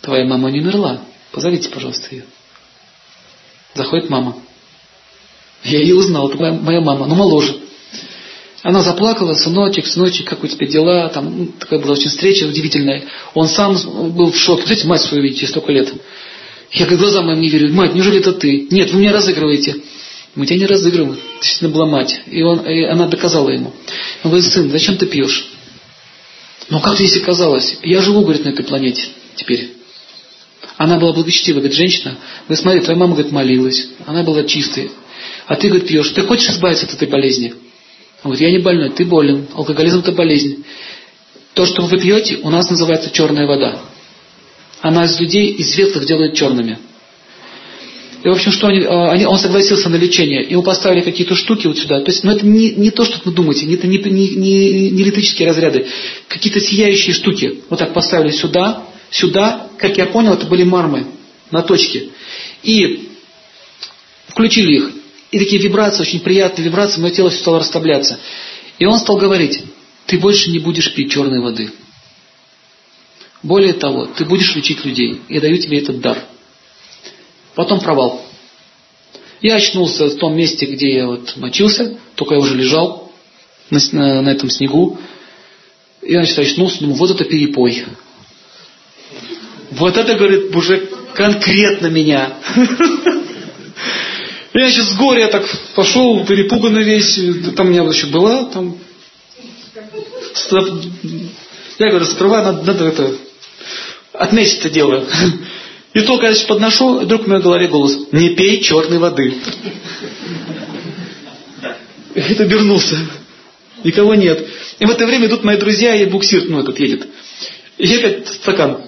Твоя 0.00 0.24
мама 0.24 0.50
не 0.50 0.60
умерла. 0.60 1.00
Позовите, 1.32 1.68
пожалуйста, 1.68 2.08
ее. 2.10 2.24
Заходит 3.74 4.08
мама. 4.08 4.36
Я 5.62 5.80
ее 5.80 5.94
узнал, 5.94 6.28
это 6.28 6.38
моя, 6.38 6.52
моя 6.52 6.80
мама, 6.80 7.06
но 7.06 7.14
моложе. 7.14 7.56
Она 8.62 8.82
заплакала, 8.82 9.34
сыночек, 9.34 9.86
сыночек, 9.86 10.28
как 10.28 10.42
у 10.42 10.48
тебя 10.48 10.66
дела? 10.66 11.08
Там 11.10 11.38
ну, 11.38 11.46
такая 11.58 11.78
была 11.78 11.92
очень 11.92 12.08
встреча 12.08 12.44
удивительная. 12.44 13.04
Он 13.34 13.46
сам 13.48 13.76
был 14.12 14.32
в 14.32 14.36
шоке. 14.36 14.64
Знаете, 14.64 14.88
мать 14.88 15.02
свою 15.02 15.22
видите, 15.22 15.46
столько 15.46 15.70
лет. 15.70 15.92
Я 16.72 16.86
как 16.86 16.98
глазам 16.98 17.26
моим 17.26 17.40
не 17.40 17.48
верю. 17.48 17.72
Мать, 17.72 17.94
неужели 17.94 18.18
это 18.18 18.32
ты? 18.32 18.66
Нет, 18.70 18.92
вы 18.92 19.00
меня 19.00 19.12
разыгрываете. 19.12 19.76
Мы 20.34 20.46
тебя 20.46 20.58
не 20.58 20.66
разыгрываем. 20.66 21.16
Действительно 21.40 21.70
была 21.70 21.86
мать. 21.86 22.20
И, 22.26 22.42
он, 22.42 22.66
и 22.66 22.84
она 22.84 23.06
доказала 23.06 23.50
ему. 23.50 23.72
Он 24.22 24.30
говорит, 24.30 24.50
сын, 24.50 24.70
зачем 24.70 24.96
ты 24.96 25.06
пьешь? 25.06 25.46
Но 26.68 26.80
как 26.80 26.96
здесь 26.96 27.16
оказалось? 27.16 27.78
Я 27.82 28.02
живу, 28.02 28.22
говорит, 28.22 28.44
на 28.44 28.50
этой 28.50 28.64
планете 28.64 29.02
теперь. 29.36 29.70
Она 30.76 30.98
была 30.98 31.12
благочестивая, 31.12 31.60
говорит, 31.60 31.76
женщина. 31.76 32.18
Вы 32.48 32.56
смотри, 32.56 32.80
твоя 32.80 32.98
мама, 32.98 33.14
говорит, 33.14 33.32
молилась. 33.32 33.88
Она 34.04 34.22
была 34.24 34.44
чистой. 34.44 34.90
А 35.46 35.56
ты, 35.56 35.68
говорит, 35.68 35.88
пьешь. 35.88 36.10
Ты 36.10 36.22
хочешь 36.22 36.50
избавиться 36.50 36.86
от 36.86 36.94
этой 36.94 37.08
болезни? 37.08 37.54
Он 38.22 38.32
говорит, 38.32 38.40
я 38.40 38.50
не 38.50 38.58
больной, 38.58 38.90
ты 38.90 39.04
болен. 39.04 39.46
Алкоголизм 39.54 40.00
это 40.00 40.12
болезнь. 40.12 40.64
То, 41.54 41.64
что 41.64 41.82
вы 41.82 41.98
пьете, 41.98 42.40
у 42.42 42.50
нас 42.50 42.68
называется 42.68 43.10
черная 43.10 43.46
вода. 43.46 43.80
Она 44.80 45.04
из 45.04 45.18
людей, 45.18 45.52
из 45.52 45.72
светлых 45.72 46.06
делает 46.06 46.34
черными. 46.34 46.78
И, 48.22 48.28
в 48.28 48.32
общем, 48.32 48.50
что 48.50 48.66
они, 48.66 48.80
а, 48.84 49.10
они, 49.12 49.24
он 49.24 49.38
согласился 49.38 49.88
на 49.88 49.96
лечение. 49.96 50.42
Ему 50.42 50.62
поставили 50.62 51.02
какие-то 51.02 51.34
штуки 51.34 51.66
вот 51.66 51.78
сюда. 51.78 52.00
То 52.00 52.10
есть, 52.10 52.24
ну, 52.24 52.32
это 52.32 52.44
не, 52.44 52.72
не 52.72 52.90
то, 52.90 53.04
что 53.04 53.20
вы 53.24 53.32
думаете, 53.32 53.72
это 53.72 53.86
не, 53.86 53.98
не, 53.98 54.30
не, 54.30 54.90
не 54.90 55.02
электрические 55.02 55.48
разряды. 55.48 55.86
Какие-то 56.28 56.60
сияющие 56.60 57.14
штуки. 57.14 57.60
Вот 57.70 57.78
так 57.78 57.92
поставили 57.94 58.32
сюда, 58.32 58.84
сюда. 59.10 59.68
Как 59.78 59.96
я 59.96 60.06
понял, 60.06 60.34
это 60.34 60.46
были 60.46 60.64
мармы 60.64 61.06
на 61.50 61.62
точке. 61.62 62.08
И 62.62 63.10
включили 64.28 64.76
их. 64.76 64.90
И 65.30 65.38
такие 65.38 65.60
вибрации, 65.60 66.02
очень 66.02 66.20
приятные 66.20 66.64
вибрации, 66.64 67.00
мое 67.00 67.12
тело 67.12 67.30
все 67.30 67.40
стало 67.40 67.60
расслабляться. 67.60 68.18
И 68.78 68.86
он 68.86 68.98
стал 68.98 69.16
говорить, 69.16 69.62
ты 70.06 70.18
больше 70.18 70.50
не 70.50 70.58
будешь 70.58 70.92
пить 70.94 71.12
черной 71.12 71.40
воды. 71.40 71.70
Более 73.46 73.74
того, 73.74 74.06
ты 74.06 74.24
будешь 74.24 74.56
лечить 74.56 74.84
людей. 74.84 75.20
Я 75.28 75.40
даю 75.40 75.56
тебе 75.58 75.78
этот 75.78 76.00
дар. 76.00 76.18
Потом 77.54 77.80
провал. 77.80 78.20
Я 79.40 79.54
очнулся 79.54 80.06
в 80.06 80.16
том 80.16 80.36
месте, 80.36 80.66
где 80.66 80.96
я 80.96 81.06
вот 81.06 81.36
мочился, 81.36 81.96
только 82.16 82.34
я 82.34 82.40
уже 82.40 82.56
лежал 82.56 83.12
на, 83.70 83.78
на, 83.92 84.22
на 84.22 84.28
этом 84.30 84.50
снегу. 84.50 84.98
Я, 86.02 86.24
значит, 86.24 86.40
очнулся, 86.40 86.80
думаю, 86.80 86.96
вот 86.96 87.12
это 87.12 87.24
перепой. 87.24 87.84
Вот 89.70 89.96
это, 89.96 90.14
говорит, 90.16 90.52
уже 90.54 90.88
конкретно 91.14 91.86
меня. 91.86 92.38
Я 94.54 94.70
сейчас 94.70 94.90
с 94.90 94.96
горя 94.96 95.28
так 95.28 95.48
пошел, 95.76 96.24
перепуганный 96.24 96.82
весь, 96.82 97.14
там 97.54 97.68
у 97.68 97.70
меня 97.70 97.82
еще 97.82 98.08
была, 98.08 98.46
там... 98.46 98.76
Я 101.78 101.90
говорю, 101.90 102.06
сперва 102.06 102.42
надо, 102.42 102.62
надо 102.64 102.86
это, 102.86 103.16
отметить 104.18 104.58
это 104.58 104.70
дело. 104.70 105.06
И 105.94 106.00
только 106.02 106.26
я 106.26 106.46
подношу, 106.46 107.00
вдруг 107.00 107.24
в 107.24 107.26
моей 107.26 107.42
голове 107.42 107.68
голос, 107.68 107.98
не 108.12 108.30
пей 108.30 108.60
черной 108.60 108.98
воды. 108.98 109.34
Это 112.14 112.42
обернулся. 112.42 112.98
Никого 113.82 114.14
нет. 114.14 114.46
И 114.78 114.84
в 114.84 114.90
это 114.90 115.06
время 115.06 115.26
идут 115.26 115.44
мои 115.44 115.56
друзья, 115.56 115.94
и 115.94 116.06
буксир, 116.06 116.44
ну, 116.48 116.60
этот 116.60 116.78
едет. 116.78 117.06
И 117.78 117.94
опять 117.94 118.28
стакан. 118.28 118.82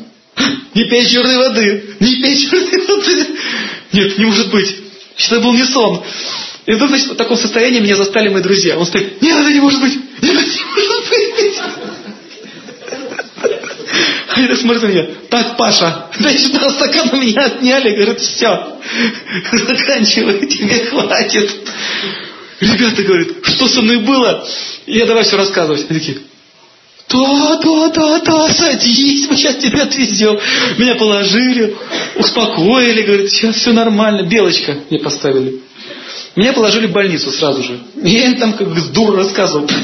Не 0.75 0.85
пей 0.85 1.07
черной 1.07 1.37
воды! 1.37 1.97
Не 2.01 2.17
пей 2.17 2.37
черной 2.37 2.87
воды! 2.87 3.27
Нет, 3.93 4.19
не 4.19 4.25
может 4.27 4.51
быть. 4.51 4.77
Что 5.17 5.41
был 5.41 5.55
не 5.55 5.65
сон. 5.65 6.03
И 6.67 6.73
вдруг, 6.73 6.91
значит, 6.91 7.09
в 7.09 7.17
таком 7.17 7.37
состоянии 7.37 7.81
меня 7.81 7.97
застали 7.97 8.29
мои 8.29 8.43
друзья. 8.43 8.79
Он 8.79 8.85
стоит, 8.87 9.21
нет, 9.23 9.39
это 9.39 9.53
не 9.53 9.61
может 9.61 9.81
быть! 9.81 9.95
Нет, 9.95 10.35
это 10.35 10.51
не 10.51 10.65
может 10.65 11.09
быть! 11.09 11.28
Так 14.47 14.57
смотрят 14.57 14.83
на 14.83 14.87
меня. 14.87 15.07
Так, 15.31 15.57
Паша, 15.57 16.07
значит, 16.19 16.53
на 16.55 16.71
стакан 16.71 17.11
у 17.13 17.17
меня 17.17 17.45
отняли. 17.47 17.95
Говорят, 17.95 18.21
все, 18.21 18.79
заканчивай, 19.53 20.47
тебе 20.47 20.85
хватит. 20.87 21.51
Ребята 22.61 23.03
говорят, 23.03 23.29
что 23.43 23.69
со 23.69 23.83
мной 23.83 23.99
было? 23.99 24.47
Я 24.87 25.07
давай 25.07 25.25
все 25.25 25.37
рассказывать. 25.37 25.87
Они 25.89 25.99
такие, 26.01 26.19
да, 27.09 27.59
да, 27.63 27.89
да, 27.89 28.21
да, 28.21 28.51
садись, 28.51 29.29
мы 29.31 29.37
сейчас 29.37 29.57
тебя 29.57 29.85
отвезем. 29.85 30.39
Меня 30.77 30.95
положили, 30.97 31.77
успокоили, 32.17 33.03
говорят, 33.03 33.31
сейчас 33.31 33.57
все 33.57 33.73
нормально. 33.73 34.23
Белочка 34.25 34.77
мне 34.91 34.99
поставили. 35.01 35.61
Меня 36.37 36.53
положили 36.53 36.87
в 36.87 36.93
больницу 36.93 37.31
сразу 37.33 37.63
же. 37.63 37.81
Я 37.97 38.27
им 38.27 38.37
там 38.37 38.53
как 38.53 38.93
дур 38.93 39.17
рассказывал. 39.17 39.69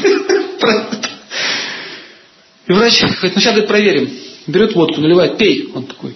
И 2.67 2.73
врач 2.73 3.01
говорит, 3.01 3.35
ну 3.35 3.41
сейчас 3.41 3.53
говорит, 3.53 3.69
проверим. 3.69 4.11
Берет 4.47 4.75
водку, 4.75 5.01
наливает, 5.01 5.39
пей. 5.39 5.71
Он 5.75 5.85
такой. 5.85 6.15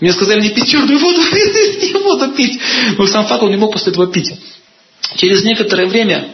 Мне 0.00 0.12
сказали 0.12 0.42
не 0.42 0.50
пить 0.50 0.68
черную 0.68 0.98
воду, 0.98 1.20
не 1.32 1.92
воду 2.02 2.32
пить. 2.32 2.58
Но 2.98 3.06
сам 3.06 3.26
факт 3.26 3.42
он 3.42 3.50
не 3.50 3.56
мог 3.56 3.72
после 3.72 3.92
этого 3.92 4.06
пить. 4.06 4.32
Через 5.16 5.44
некоторое 5.44 5.86
время 5.86 6.28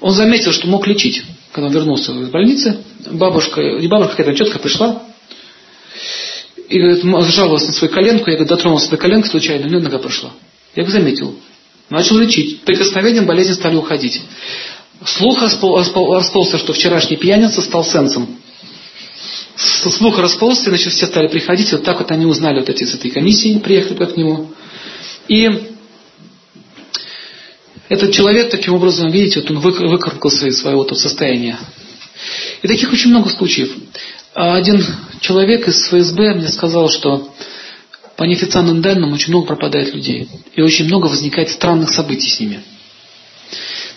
он 0.00 0.12
заметил, 0.12 0.52
что 0.52 0.66
мог 0.66 0.86
лечить. 0.86 1.22
Когда 1.52 1.68
он 1.68 1.74
вернулся 1.74 2.12
из 2.12 2.28
больницы, 2.28 2.78
бабушка, 3.10 3.60
не 3.60 3.86
бабушка, 3.86 4.16
какая-то 4.16 4.44
тетка 4.44 4.58
пришла, 4.58 5.02
и 6.68 6.78
говорит, 6.78 7.32
жаловалась 7.32 7.66
на 7.66 7.72
свою 7.72 7.92
коленку, 7.92 8.30
я 8.30 8.36
говорит, 8.36 8.48
дотронулся 8.48 8.90
до 8.90 8.96
коленки 8.96 9.28
случайно, 9.28 9.66
у 9.66 9.68
нее 9.68 9.80
нога 9.80 9.98
прошла. 9.98 10.32
Я 10.74 10.82
их 10.82 10.90
заметил. 10.90 11.36
Начал 11.90 12.18
лечить. 12.18 12.62
Прикосновением 12.62 13.26
болезни 13.26 13.52
стали 13.52 13.76
уходить. 13.76 14.20
Слух 15.04 15.42
расползся, 15.42 16.58
что 16.58 16.72
вчерашний 16.72 17.16
пьяница 17.16 17.60
стал 17.62 17.84
сенсом. 17.84 18.38
Слух 19.56 20.18
расползся, 20.18 20.70
значит, 20.70 20.92
все 20.92 21.06
стали 21.06 21.28
приходить. 21.28 21.72
Вот 21.72 21.84
так 21.84 21.98
вот 21.98 22.10
они 22.10 22.26
узнали 22.26 22.60
вот 22.60 22.68
эти 22.68 22.84
с 22.84 22.94
этой 22.94 23.10
комиссии, 23.10 23.58
приехали 23.58 24.04
к 24.04 24.16
нему. 24.16 24.52
И 25.28 25.48
этот 27.88 28.12
человек 28.12 28.50
таким 28.50 28.74
образом, 28.74 29.10
видите, 29.10 29.40
вот 29.40 29.50
он 29.50 29.58
выкарабкался 29.58 30.48
из 30.48 30.58
своего 30.58 30.84
тут 30.84 30.98
состояния. 30.98 31.58
И 32.62 32.68
таких 32.68 32.92
очень 32.92 33.10
много 33.10 33.30
случаев. 33.30 33.70
А 34.34 34.56
один 34.56 34.84
человек 35.20 35.68
из 35.68 35.86
ФСБ 35.86 36.34
мне 36.34 36.48
сказал, 36.48 36.88
что 36.88 37.32
по 38.16 38.24
неофициальным 38.24 38.82
данным 38.82 39.12
очень 39.12 39.30
много 39.30 39.46
пропадает 39.46 39.94
людей. 39.94 40.28
И 40.54 40.62
очень 40.62 40.86
много 40.86 41.06
возникает 41.06 41.50
странных 41.50 41.90
событий 41.90 42.28
с 42.28 42.40
ними. 42.40 42.62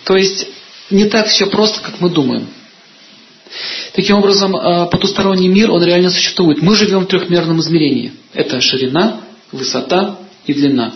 То 0.04 0.16
есть 0.16 0.46
не 0.90 1.06
так 1.06 1.28
все 1.28 1.46
просто, 1.46 1.80
как 1.80 2.00
мы 2.00 2.10
думаем. 2.10 2.48
Таким 3.94 4.16
образом, 4.16 4.56
а, 4.56 4.86
потусторонний 4.86 5.48
мир, 5.48 5.70
он 5.70 5.82
реально 5.82 6.10
существует. 6.10 6.62
Мы 6.62 6.76
живем 6.76 7.00
в 7.00 7.06
трехмерном 7.06 7.60
измерении. 7.60 8.12
Это 8.34 8.60
ширина, 8.60 9.20
высота 9.52 10.18
и 10.46 10.54
длина. 10.54 10.94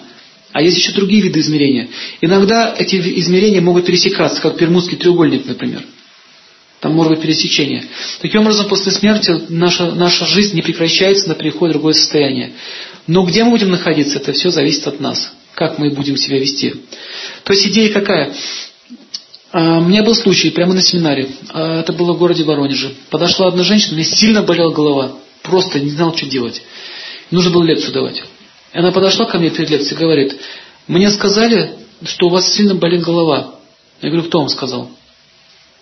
А 0.52 0.60
есть 0.62 0.76
еще 0.76 0.92
другие 0.92 1.22
виды 1.22 1.40
измерения. 1.40 1.88
Иногда 2.20 2.74
эти 2.76 2.96
измерения 3.20 3.60
могут 3.60 3.86
пересекаться, 3.86 4.40
как 4.40 4.58
Пермудский 4.58 4.98
треугольник, 4.98 5.46
например. 5.46 5.82
Там 6.80 6.94
может 6.94 7.12
быть 7.12 7.22
пересечение. 7.22 7.84
Таким 8.20 8.42
образом, 8.42 8.68
после 8.68 8.92
смерти 8.92 9.32
наша, 9.48 9.92
наша 9.92 10.26
жизнь 10.26 10.56
не 10.56 10.62
прекращается, 10.62 11.28
на 11.28 11.34
переход 11.34 11.70
в 11.70 11.72
другое 11.72 11.94
состояние. 11.94 12.52
Но 13.06 13.22
где 13.22 13.44
мы 13.44 13.50
будем 13.50 13.70
находиться, 13.70 14.18
это 14.18 14.32
все 14.32 14.50
зависит 14.50 14.86
от 14.86 15.00
нас. 15.00 15.32
Как 15.54 15.78
мы 15.78 15.90
будем 15.90 16.16
себя 16.16 16.38
вести. 16.38 16.74
То 17.44 17.52
есть 17.52 17.66
идея 17.68 17.92
какая? 17.92 18.34
А, 19.52 19.78
у 19.78 19.84
меня 19.84 20.02
был 20.02 20.14
случай 20.14 20.50
прямо 20.50 20.72
на 20.72 20.80
семинаре. 20.80 21.28
А, 21.50 21.80
это 21.80 21.92
было 21.92 22.14
в 22.14 22.18
городе 22.18 22.42
Воронеже. 22.42 22.94
Подошла 23.10 23.48
одна 23.48 23.62
женщина, 23.62 23.94
мне 23.94 24.04
сильно 24.04 24.42
болела 24.42 24.72
голова. 24.72 25.12
Просто 25.42 25.78
не 25.78 25.90
знал, 25.90 26.16
что 26.16 26.26
делать. 26.26 26.62
Нужно 27.30 27.50
было 27.50 27.64
лекцию 27.64 27.92
давать. 27.92 28.22
Она 28.72 28.92
подошла 28.92 29.26
ко 29.26 29.38
мне 29.38 29.50
перед 29.50 29.68
лекцией 29.68 29.96
и 29.96 30.00
говорит, 30.00 30.36
мне 30.86 31.10
сказали, 31.10 31.74
что 32.04 32.26
у 32.26 32.30
вас 32.30 32.50
сильно 32.52 32.74
болит 32.74 33.02
голова. 33.02 33.56
Я 34.00 34.08
говорю, 34.08 34.26
кто 34.28 34.38
вам 34.38 34.48
сказал? 34.48 34.90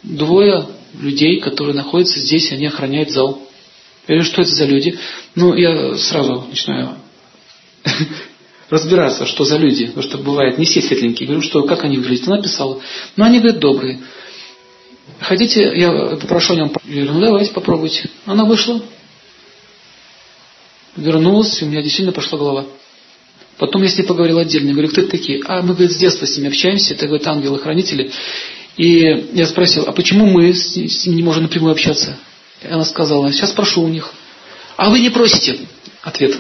Двое 0.03 0.67
людей, 0.99 1.41
которые 1.41 1.75
находятся 1.75 2.19
здесь, 2.19 2.51
они 2.51 2.67
охраняют 2.67 3.11
зал. 3.11 3.41
Я 4.09 4.17
говорю, 4.17 4.25
что 4.25 4.43
это 4.43 4.51
за 4.51 4.65
люди? 4.65 4.99
Ну, 5.37 5.55
я 5.55 5.97
сразу 5.97 6.47
начинаю 6.51 6.97
разбираться, 8.71 9.27
что 9.27 9.45
за 9.45 9.57
люди, 9.59 9.87
потому 9.87 10.03
что 10.03 10.19
бывает 10.19 10.59
не 10.59 10.65
все 10.65 10.81
светленькие. 10.81 11.27
Говорю, 11.27 11.43
что 11.43 11.65
как 11.65 11.85
они 11.85 11.99
выглядят. 11.99 12.29
Она 12.29 12.41
писала. 12.41 12.81
Ну, 13.17 13.25
они, 13.25 13.39
говорят, 13.39 13.59
добрые. 13.59 14.01
Хотите, 15.19 15.71
я 15.75 16.17
попрошу 16.17 16.55
о 16.55 16.57
нем. 16.57 16.73
Я 16.85 17.03
говорю, 17.03 17.13
ну 17.15 17.21
давайте 17.21 17.53
попробуйте. 17.53 18.09
Она 18.25 18.45
вышла, 18.45 18.81
вернулась, 20.97 21.61
и 21.61 21.65
у 21.65 21.69
меня 21.69 21.83
действительно 21.83 22.13
пошла 22.13 22.39
голова. 22.39 22.67
Потом 23.59 23.83
я 23.83 23.91
с 23.91 23.99
ней 23.99 24.05
поговорил 24.05 24.39
отдельно. 24.39 24.69
Я 24.69 24.73
говорю, 24.73 24.89
кто 24.89 25.03
это 25.03 25.11
такие? 25.11 25.43
А 25.45 25.61
мы, 25.61 25.75
говорит, 25.75 25.93
с 25.93 25.97
детства 25.97 26.25
с 26.25 26.37
ними 26.37 26.49
общаемся, 26.49 26.95
это, 26.95 27.07
говорит, 27.07 27.27
ангелы-хранители. 27.27 28.11
И 28.77 29.29
я 29.35 29.47
спросил, 29.47 29.85
а 29.87 29.93
почему 29.93 30.27
мы 30.27 30.55
с 30.55 30.77
ними 30.77 31.17
не 31.17 31.23
можем 31.23 31.43
напрямую 31.43 31.73
общаться? 31.73 32.17
И 32.63 32.69
она 32.69 32.85
сказала, 32.85 33.31
сейчас 33.33 33.53
прошу 33.53 33.83
у 33.83 33.89
них. 33.89 34.15
А 34.77 34.89
вы 34.89 35.01
не 35.01 35.11
просите? 35.11 35.59
Ответ. 36.03 36.39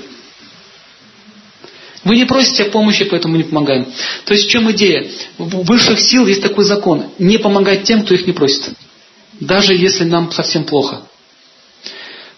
Вы 2.05 2.16
не 2.16 2.24
просите 2.24 2.64
о 2.64 2.70
помощи, 2.70 3.05
поэтому 3.05 3.36
не 3.36 3.43
помогаем. 3.43 3.86
То 4.24 4.32
есть 4.32 4.47
в 4.47 4.51
чем 4.51 4.70
идея? 4.72 5.06
В 5.36 5.64
высших 5.64 6.01
сил 6.01 6.27
есть 6.27 6.43
такой 6.43 6.64
закон. 6.64 7.06
Не 7.18 7.39
помогать 7.39 7.85
тем, 7.85 8.02
кто 8.02 8.14
их 8.14 8.27
не 8.27 8.32
просит. 8.32 8.70
Даже 9.39 9.74
если 9.74 10.05
нам 10.05 10.32
совсем 10.32 10.64
плохо. 10.64 11.02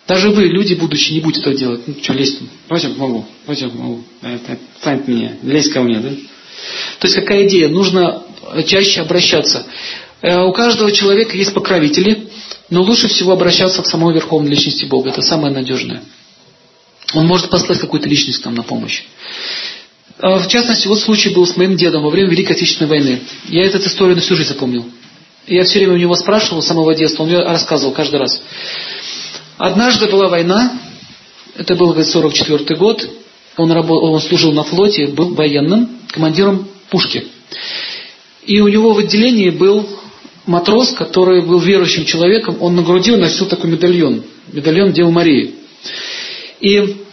Даже 0.09 0.31
вы, 0.31 0.47
люди 0.47 0.75
будущие, 0.75 1.15
не 1.15 1.21
будете 1.21 1.41
этого 1.41 1.57
делать. 1.57 1.87
Ну, 1.87 1.95
что, 2.03 2.13
лезть? 2.13 2.39
Давайте 2.69 2.89
я 2.89 2.95
помогу. 2.95 3.25
Давайте 3.47 3.65
я 3.65 3.71
помогу. 3.71 4.05
Отстань 4.21 5.05
меня. 5.07 5.37
Лезь 5.43 5.69
ко 5.69 5.81
мне, 5.81 6.01
да? 6.01 6.11
То 6.99 7.07
есть 7.07 7.15
какая 7.15 7.47
идея? 7.47 7.69
Нужно 7.69 8.25
чаще 8.67 9.01
обращаться. 9.01 9.65
Э, 10.21 10.41
у 10.41 10.53
каждого 10.53 10.91
человека 10.91 11.37
есть 11.37 11.55
покровители, 11.55 12.29
но 12.69 12.83
лучше 12.83 13.09
всего 13.09 13.33
обращаться 13.33 13.83
к 13.83 13.87
самой 13.87 14.15
Верховной 14.15 14.51
Личности 14.51 14.85
Бога. 14.87 15.11
Это 15.11 15.23
самое 15.23 15.55
надежное. 15.55 16.03
Он 17.15 17.27
может 17.27 17.51
послать 17.51 17.79
какую-то 17.79 18.09
личность 18.09 18.45
нам 18.45 18.55
на 18.55 18.63
помощь. 18.63 19.05
Э, 20.19 20.39
в 20.39 20.49
частности, 20.49 20.89
вот 20.89 21.01
случай 21.01 21.31
был 21.31 21.47
с 21.47 21.57
моим 21.57 21.77
дедом 21.77 22.03
во 22.03 22.11
время 22.11 22.31
Великой 22.31 22.53
Отечественной 22.53 22.91
войны. 22.91 23.21
Я 23.49 23.65
эту 23.65 23.79
историю 23.79 24.17
на 24.17 24.23
всю 24.23 24.37
жизнь 24.37 24.49
запомнил. 24.49 24.85
Я 25.47 25.65
все 25.65 25.79
время 25.79 25.95
у 25.95 25.99
него 25.99 26.15
спрашивал 26.15 26.63
с 26.63 26.67
самого 26.67 26.95
детства, 26.95 27.25
он 27.25 27.29
мне 27.29 27.39
рассказывал 27.39 27.93
каждый 27.93 28.21
раз. 28.21 28.41
Однажды 29.59 30.07
была 30.07 30.29
война, 30.29 30.79
это 31.57 31.75
был 31.75 31.95
44 32.01 32.77
год, 32.79 33.09
он, 33.57 33.71
работал, 33.73 34.13
он 34.13 34.21
служил 34.21 34.53
на 34.53 34.63
флоте, 34.63 35.09
был 35.09 35.35
военным, 35.35 35.89
командиром 36.09 36.69
пушки. 36.91 37.27
И 38.47 38.61
у 38.61 38.69
него 38.69 38.93
в 38.93 38.99
отделении 38.99 39.51
был 39.51 39.87
матрос, 40.47 40.93
который 40.93 41.43
был 41.43 41.59
верующим 41.59 42.05
человеком, 42.05 42.57
он 42.61 42.77
на 42.77 42.83
груди 42.83 43.13
такой 43.47 43.71
медальон, 43.71 44.23
медальон 44.53 44.93
Девы 44.93 45.11
Марии. 45.11 45.55
И 46.63 47.05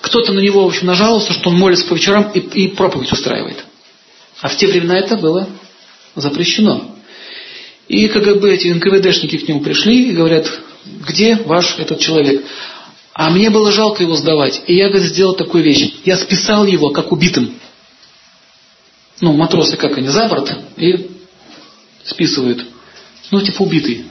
кто-то 0.00 0.32
на 0.32 0.38
него, 0.38 0.64
в 0.64 0.68
общем, 0.68 0.86
нажаловался, 0.86 1.32
что 1.32 1.50
он 1.50 1.56
молится 1.56 1.86
по 1.86 1.94
вечерам 1.94 2.30
и, 2.32 2.38
и 2.38 2.68
проповедь 2.68 3.12
устраивает. 3.12 3.64
А 4.40 4.48
в 4.48 4.56
те 4.56 4.68
времена 4.68 4.96
это 4.96 5.16
было 5.16 5.48
запрещено. 6.14 6.96
И 7.88 8.06
КГБ, 8.08 8.54
эти 8.54 8.68
НКВДшники 8.68 9.38
к 9.38 9.48
нему 9.48 9.60
пришли 9.60 10.10
и 10.10 10.12
говорят, 10.12 10.48
где 11.08 11.36
ваш 11.44 11.78
этот 11.78 11.98
человек? 11.98 12.44
А 13.12 13.30
мне 13.30 13.50
было 13.50 13.72
жалко 13.72 14.02
его 14.02 14.14
сдавать. 14.14 14.62
И 14.66 14.76
я, 14.76 14.88
говорит, 14.88 15.08
сделал 15.08 15.34
такую 15.34 15.64
вещь. 15.64 15.94
Я 16.04 16.16
списал 16.16 16.64
его 16.64 16.90
как 16.90 17.10
убитым. 17.10 17.54
Ну, 19.20 19.32
матросы 19.32 19.76
как 19.76 19.96
они, 19.98 20.08
за 20.08 20.28
борт 20.28 20.54
и 20.76 21.10
списывают. 22.04 22.64
Ну, 23.30 23.40
типа 23.40 23.62
убитый. 23.62 24.04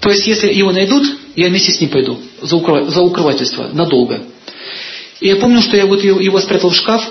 То 0.00 0.10
есть, 0.10 0.26
если 0.26 0.52
его 0.52 0.72
найдут, 0.72 1.06
я 1.36 1.48
вместе 1.48 1.72
с 1.72 1.80
ним 1.80 1.90
пойду 1.90 2.20
за, 2.40 2.56
укров... 2.56 2.88
за 2.88 3.02
укрывательство 3.02 3.68
надолго. 3.68 4.26
И 5.20 5.28
я 5.28 5.36
помню, 5.36 5.60
что 5.60 5.76
я 5.76 5.86
вот 5.86 6.02
его, 6.02 6.40
спрятал 6.40 6.70
в 6.70 6.76
шкаф. 6.76 7.02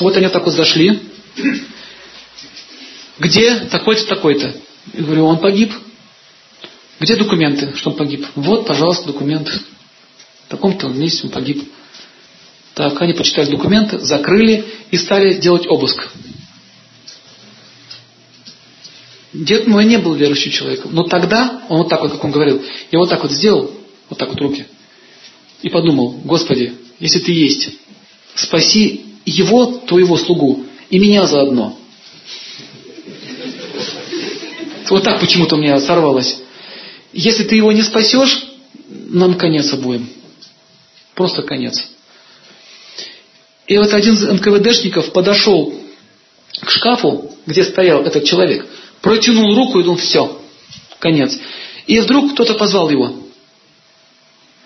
Вот 0.00 0.16
они 0.16 0.28
так 0.28 0.44
вот 0.44 0.54
зашли. 0.54 1.00
Где 3.18 3.56
такой-то, 3.70 4.06
такой-то? 4.06 4.54
Я 4.94 5.02
говорю, 5.02 5.26
он 5.26 5.38
погиб. 5.38 5.72
Где 6.98 7.16
документы, 7.16 7.74
что 7.76 7.90
он 7.90 7.96
погиб? 7.96 8.26
Вот, 8.34 8.66
пожалуйста, 8.66 9.06
документ. 9.06 9.48
В 9.48 10.50
таком-то 10.50 10.88
месте 10.88 11.24
он 11.24 11.30
погиб. 11.30 11.62
Так, 12.74 13.00
они 13.02 13.12
почитали 13.12 13.50
документы, 13.50 13.98
закрыли 13.98 14.64
и 14.90 14.96
стали 14.96 15.34
делать 15.34 15.66
обыск. 15.68 16.08
Дед 19.32 19.66
мой 19.66 19.84
не 19.86 19.96
был 19.98 20.14
верующим 20.14 20.50
человеком. 20.50 20.94
Но 20.94 21.04
тогда, 21.04 21.62
он 21.68 21.78
вот 21.78 21.88
так 21.88 22.02
вот, 22.02 22.12
как 22.12 22.24
он 22.24 22.30
говорил, 22.32 22.62
я 22.90 22.98
вот 22.98 23.08
так 23.08 23.22
вот 23.22 23.32
сделал, 23.32 23.70
вот 24.08 24.18
так 24.18 24.28
вот 24.28 24.40
руки, 24.40 24.66
и 25.62 25.70
подумал, 25.70 26.10
Господи, 26.24 26.74
если 26.98 27.18
ты 27.18 27.32
есть, 27.32 27.70
спаси 28.34 29.04
его, 29.24 29.66
твоего 29.86 30.16
слугу, 30.18 30.64
и 30.90 30.98
меня 30.98 31.26
заодно. 31.26 31.78
Вот 34.90 35.04
так 35.04 35.20
почему-то 35.20 35.56
у 35.56 35.58
меня 35.58 35.80
сорвалось. 35.80 36.38
Если 37.14 37.44
ты 37.44 37.56
его 37.56 37.72
не 37.72 37.82
спасешь, 37.82 38.44
нам 38.88 39.34
конец 39.34 39.72
обоим. 39.72 40.08
Просто 41.14 41.42
конец. 41.42 41.88
И 43.66 43.78
вот 43.78 43.94
один 43.94 44.14
из 44.14 44.28
НКВДшников 44.28 45.12
подошел 45.12 45.74
к 46.60 46.70
шкафу, 46.70 47.30
где 47.46 47.64
стоял 47.64 48.02
этот 48.02 48.24
человек, 48.24 48.66
протянул 49.02 49.54
руку 49.54 49.80
и 49.80 49.82
думал, 49.82 49.98
все, 49.98 50.40
конец. 50.98 51.38
И 51.86 51.98
вдруг 52.00 52.32
кто-то 52.32 52.54
позвал 52.54 52.88
его. 52.88 53.12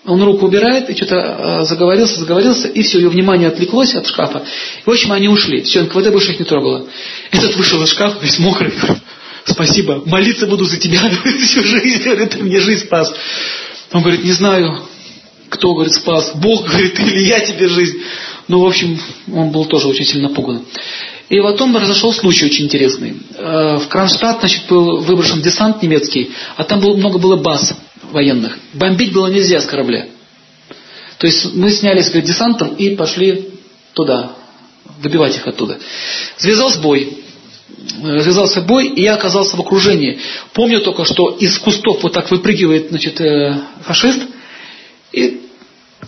Он 0.04 0.22
руку 0.22 0.46
убирает 0.46 0.88
и 0.88 0.94
что-то 0.94 1.16
а, 1.16 1.64
заговорился, 1.64 2.20
заговорился, 2.20 2.68
и 2.68 2.82
все, 2.82 2.98
ее 2.98 3.08
внимание 3.08 3.48
отвлеклось 3.48 3.94
от 3.94 4.06
шкафа. 4.06 4.44
И, 4.84 4.88
в 4.88 4.92
общем, 4.92 5.10
они 5.10 5.28
ушли. 5.28 5.62
Все, 5.62 5.82
НКВД 5.82 6.12
больше 6.12 6.32
их 6.32 6.38
не 6.38 6.44
трогало. 6.44 6.86
Этот 7.32 7.56
вышел 7.56 7.82
из 7.82 7.90
шкафа, 7.90 8.18
весь 8.22 8.38
мокрый. 8.38 8.72
Спасибо, 9.44 10.02
молиться 10.06 10.46
буду 10.46 10.64
за 10.64 10.76
тебя 10.76 11.00
всю 11.42 11.62
жизнь. 11.62 12.04
Говорит, 12.04 12.30
ты 12.30 12.42
мне 12.42 12.60
жизнь 12.60 12.84
спас. 12.84 13.12
Он 13.92 14.02
говорит, 14.02 14.22
не 14.22 14.32
знаю, 14.32 14.82
кто, 15.48 15.74
говорит, 15.74 15.94
спас. 15.94 16.32
Бог, 16.34 16.66
говорит, 16.68 16.98
или 17.00 17.26
я 17.26 17.40
тебе 17.40 17.68
жизнь. 17.68 17.98
Ну, 18.46 18.60
в 18.60 18.66
общем, 18.66 19.00
он 19.32 19.50
был 19.50 19.64
тоже 19.64 19.88
очень 19.88 20.04
сильно 20.04 20.28
напуган. 20.28 20.64
И 21.28 21.40
потом 21.40 21.74
произошел 21.74 22.12
случай 22.12 22.46
очень 22.46 22.66
интересный. 22.66 23.16
Э, 23.36 23.78
в 23.78 23.88
Кронштадт, 23.88 24.40
значит, 24.40 24.66
был 24.68 25.00
выброшен 25.00 25.42
десант 25.42 25.82
немецкий, 25.82 26.30
а 26.56 26.62
там 26.62 26.80
было, 26.80 26.96
много 26.96 27.18
было 27.18 27.36
баз 27.36 27.74
военных. 28.12 28.58
Бомбить 28.74 29.12
было 29.12 29.26
нельзя 29.26 29.60
с 29.60 29.66
корабля. 29.66 30.06
То 31.18 31.26
есть 31.26 31.54
мы 31.54 31.70
снялись 31.70 32.06
говорит, 32.06 32.26
десантом 32.26 32.74
и 32.74 32.94
пошли 32.94 33.48
туда, 33.94 34.32
добивать 35.02 35.36
их 35.36 35.46
оттуда. 35.46 35.78
Завязался 36.38 36.80
бой. 36.80 37.18
Завязался 38.00 38.60
бой, 38.60 38.88
и 38.88 39.02
я 39.02 39.14
оказался 39.14 39.56
в 39.56 39.60
окружении. 39.60 40.20
Помню 40.52 40.80
только, 40.80 41.04
что 41.04 41.30
из 41.30 41.58
кустов 41.58 42.02
вот 42.02 42.12
так 42.12 42.30
выпрыгивает 42.30 42.90
значит, 42.90 43.20
э, 43.20 43.60
фашист 43.82 44.22
и 45.12 45.40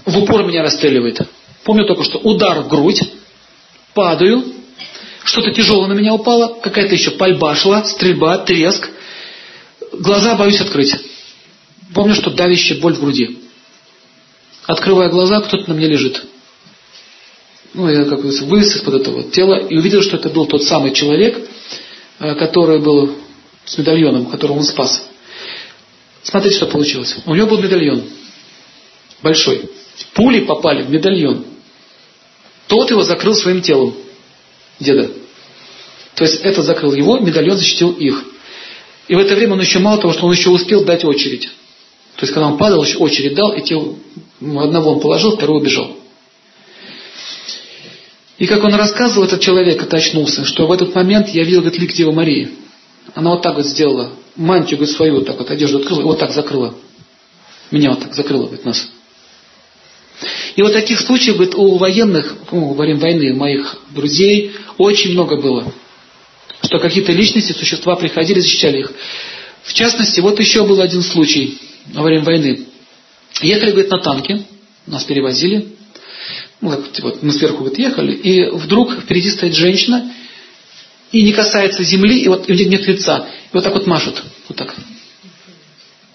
в 0.04 0.18
упор 0.18 0.44
меня 0.44 0.62
расстреливает. 0.62 1.20
Помню 1.64 1.86
только, 1.86 2.04
что 2.04 2.18
удар 2.18 2.60
в 2.60 2.68
грудь, 2.68 3.02
падаю, 3.94 4.44
что-то 5.28 5.52
тяжелое 5.52 5.88
на 5.88 5.92
меня 5.92 6.14
упало, 6.14 6.58
какая-то 6.60 6.94
еще 6.94 7.12
пальба 7.12 7.54
шла, 7.54 7.84
стрельба, 7.84 8.38
треск. 8.38 8.88
Глаза 9.92 10.34
боюсь 10.34 10.60
открыть. 10.60 10.96
Помню, 11.94 12.14
что 12.14 12.30
давящая 12.30 12.80
боль 12.80 12.94
в 12.94 13.00
груди. 13.00 13.38
Открывая 14.66 15.10
глаза, 15.10 15.40
кто-то 15.40 15.68
на 15.68 15.74
мне 15.74 15.86
лежит. 15.86 16.24
Ну, 17.74 17.88
я 17.90 18.04
как 18.04 18.22
бы 18.22 18.30
вылез 18.30 18.76
из-под 18.76 19.02
этого 19.02 19.22
тела 19.24 19.58
и 19.58 19.76
увидел, 19.76 20.02
что 20.02 20.16
это 20.16 20.30
был 20.30 20.46
тот 20.46 20.62
самый 20.64 20.92
человек, 20.92 21.46
э, 22.18 22.34
который 22.34 22.80
был 22.80 23.14
с 23.64 23.76
медальоном, 23.76 24.26
которого 24.26 24.58
он 24.58 24.64
спас. 24.64 25.06
Смотрите, 26.22 26.56
что 26.56 26.66
получилось. 26.66 27.16
У 27.26 27.34
него 27.34 27.46
был 27.46 27.58
медальон. 27.58 28.02
Большой. 29.22 29.70
Пули 30.14 30.40
попали 30.40 30.82
в 30.82 30.90
медальон. 30.90 31.44
Тот 32.66 32.90
его 32.90 33.02
закрыл 33.02 33.34
своим 33.34 33.60
телом. 33.60 33.94
Деда. 34.80 35.10
То 36.14 36.24
есть 36.24 36.40
этот 36.42 36.64
закрыл 36.64 36.92
его, 36.94 37.18
медальон 37.18 37.56
защитил 37.56 37.92
их. 37.92 38.24
И 39.06 39.14
в 39.14 39.18
это 39.18 39.34
время 39.34 39.54
он 39.54 39.60
еще 39.60 39.78
мало 39.78 40.00
того, 40.00 40.12
что 40.12 40.26
он 40.26 40.32
еще 40.32 40.50
успел 40.50 40.84
дать 40.84 41.04
очередь. 41.04 41.48
То 42.16 42.24
есть, 42.24 42.34
когда 42.34 42.48
он 42.48 42.58
падал, 42.58 42.82
еще 42.82 42.98
очередь 42.98 43.34
дал, 43.34 43.52
и 43.52 43.62
те, 43.62 43.76
одного 44.40 44.92
он 44.92 45.00
положил, 45.00 45.36
второго 45.36 45.60
убежал. 45.60 45.96
И 48.38 48.46
как 48.46 48.62
он 48.64 48.74
рассказывал, 48.74 49.24
этот 49.24 49.40
человек 49.40 49.82
это 49.82 49.96
очнулся, 49.96 50.44
что 50.44 50.66
в 50.66 50.72
этот 50.72 50.94
момент 50.94 51.28
я 51.28 51.44
видел, 51.44 51.60
говорит, 51.60 51.80
лик 51.80 51.92
Девы 51.92 52.12
Марии. 52.12 52.50
Она 53.14 53.30
вот 53.30 53.42
так 53.42 53.56
вот 53.56 53.66
сделала, 53.66 54.12
мантию, 54.36 54.78
говорит, 54.78 54.96
свою 54.96 55.14
вот 55.16 55.26
так 55.26 55.38
вот, 55.38 55.50
одежду 55.50 55.78
открыла, 55.78 56.00
и 56.00 56.04
вот 56.04 56.18
так 56.18 56.32
закрыла. 56.32 56.74
Меня 57.70 57.90
вот 57.90 58.00
так 58.00 58.14
закрыла, 58.14 58.46
говорит, 58.46 58.64
нас. 58.64 58.90
И 60.56 60.62
вот 60.62 60.72
таких 60.72 61.00
случаев, 61.00 61.38
у 61.56 61.76
военных, 61.76 62.36
ну, 62.50 62.74
во 62.74 62.84
время 62.84 63.00
войны, 63.00 63.34
моих 63.34 63.80
друзей, 63.90 64.52
очень 64.76 65.12
много 65.12 65.40
было. 65.40 65.72
Что 66.62 66.78
какие-то 66.78 67.12
личности, 67.12 67.52
существа 67.52 67.94
приходили, 67.96 68.40
защищали 68.40 68.80
их. 68.80 68.92
В 69.62 69.72
частности, 69.72 70.20
вот 70.20 70.40
еще 70.40 70.66
был 70.66 70.80
один 70.80 71.02
случай 71.02 71.58
во 71.92 72.02
время 72.02 72.24
войны. 72.24 72.66
Ехали, 73.40 73.70
говорит, 73.70 73.90
на 73.90 74.00
танке, 74.00 74.42
нас 74.86 75.04
перевозили. 75.04 75.68
Ну, 76.60 76.70
вот, 76.70 76.98
вот 77.00 77.22
мы 77.22 77.32
сверху 77.32 77.58
говорит, 77.58 77.78
ехали, 77.78 78.12
и 78.12 78.50
вдруг 78.50 79.00
впереди 79.00 79.30
стоит 79.30 79.54
женщина, 79.54 80.12
и 81.12 81.22
не 81.22 81.32
касается 81.32 81.84
земли, 81.84 82.20
и 82.20 82.28
вот 82.28 82.48
и 82.48 82.64
нет 82.64 82.86
лица. 82.86 83.28
И 83.44 83.54
вот 83.54 83.62
так 83.62 83.72
вот 83.72 83.86
машет. 83.86 84.22
Вот 84.48 84.58
так. 84.58 84.74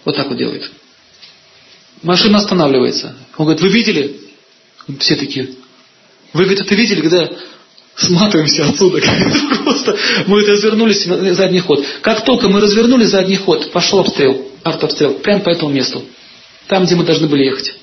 Вот 0.03 0.15
так 0.15 0.27
вот 0.27 0.37
делает. 0.37 0.69
Машина 2.03 2.39
останавливается. 2.39 3.15
Он 3.37 3.45
говорит, 3.45 3.61
вы 3.61 3.69
видели? 3.69 4.19
Все 4.99 5.15
такие. 5.15 5.49
Вы, 6.33 6.43
говорит, 6.43 6.61
это 6.61 6.75
видели, 6.75 7.01
когда 7.01 7.29
сматываемся 7.95 8.67
отсюда. 8.67 9.01
Просто 9.63 9.97
мы 10.27 10.45
развернулись 10.45 11.05
на 11.05 11.33
задний 11.33 11.59
ход. 11.59 11.85
Как 12.01 12.25
только 12.25 12.49
мы 12.49 12.59
развернули 12.59 13.05
задний 13.05 13.37
ход, 13.37 13.71
пошел 13.71 13.99
обстрел, 13.99 14.49
артобстрел, 14.63 15.13
прямо 15.15 15.41
по 15.41 15.49
этому 15.49 15.71
месту. 15.71 16.03
Там, 16.67 16.85
где 16.85 16.95
мы 16.95 17.05
должны 17.05 17.27
были 17.27 17.45
ехать. 17.45 17.73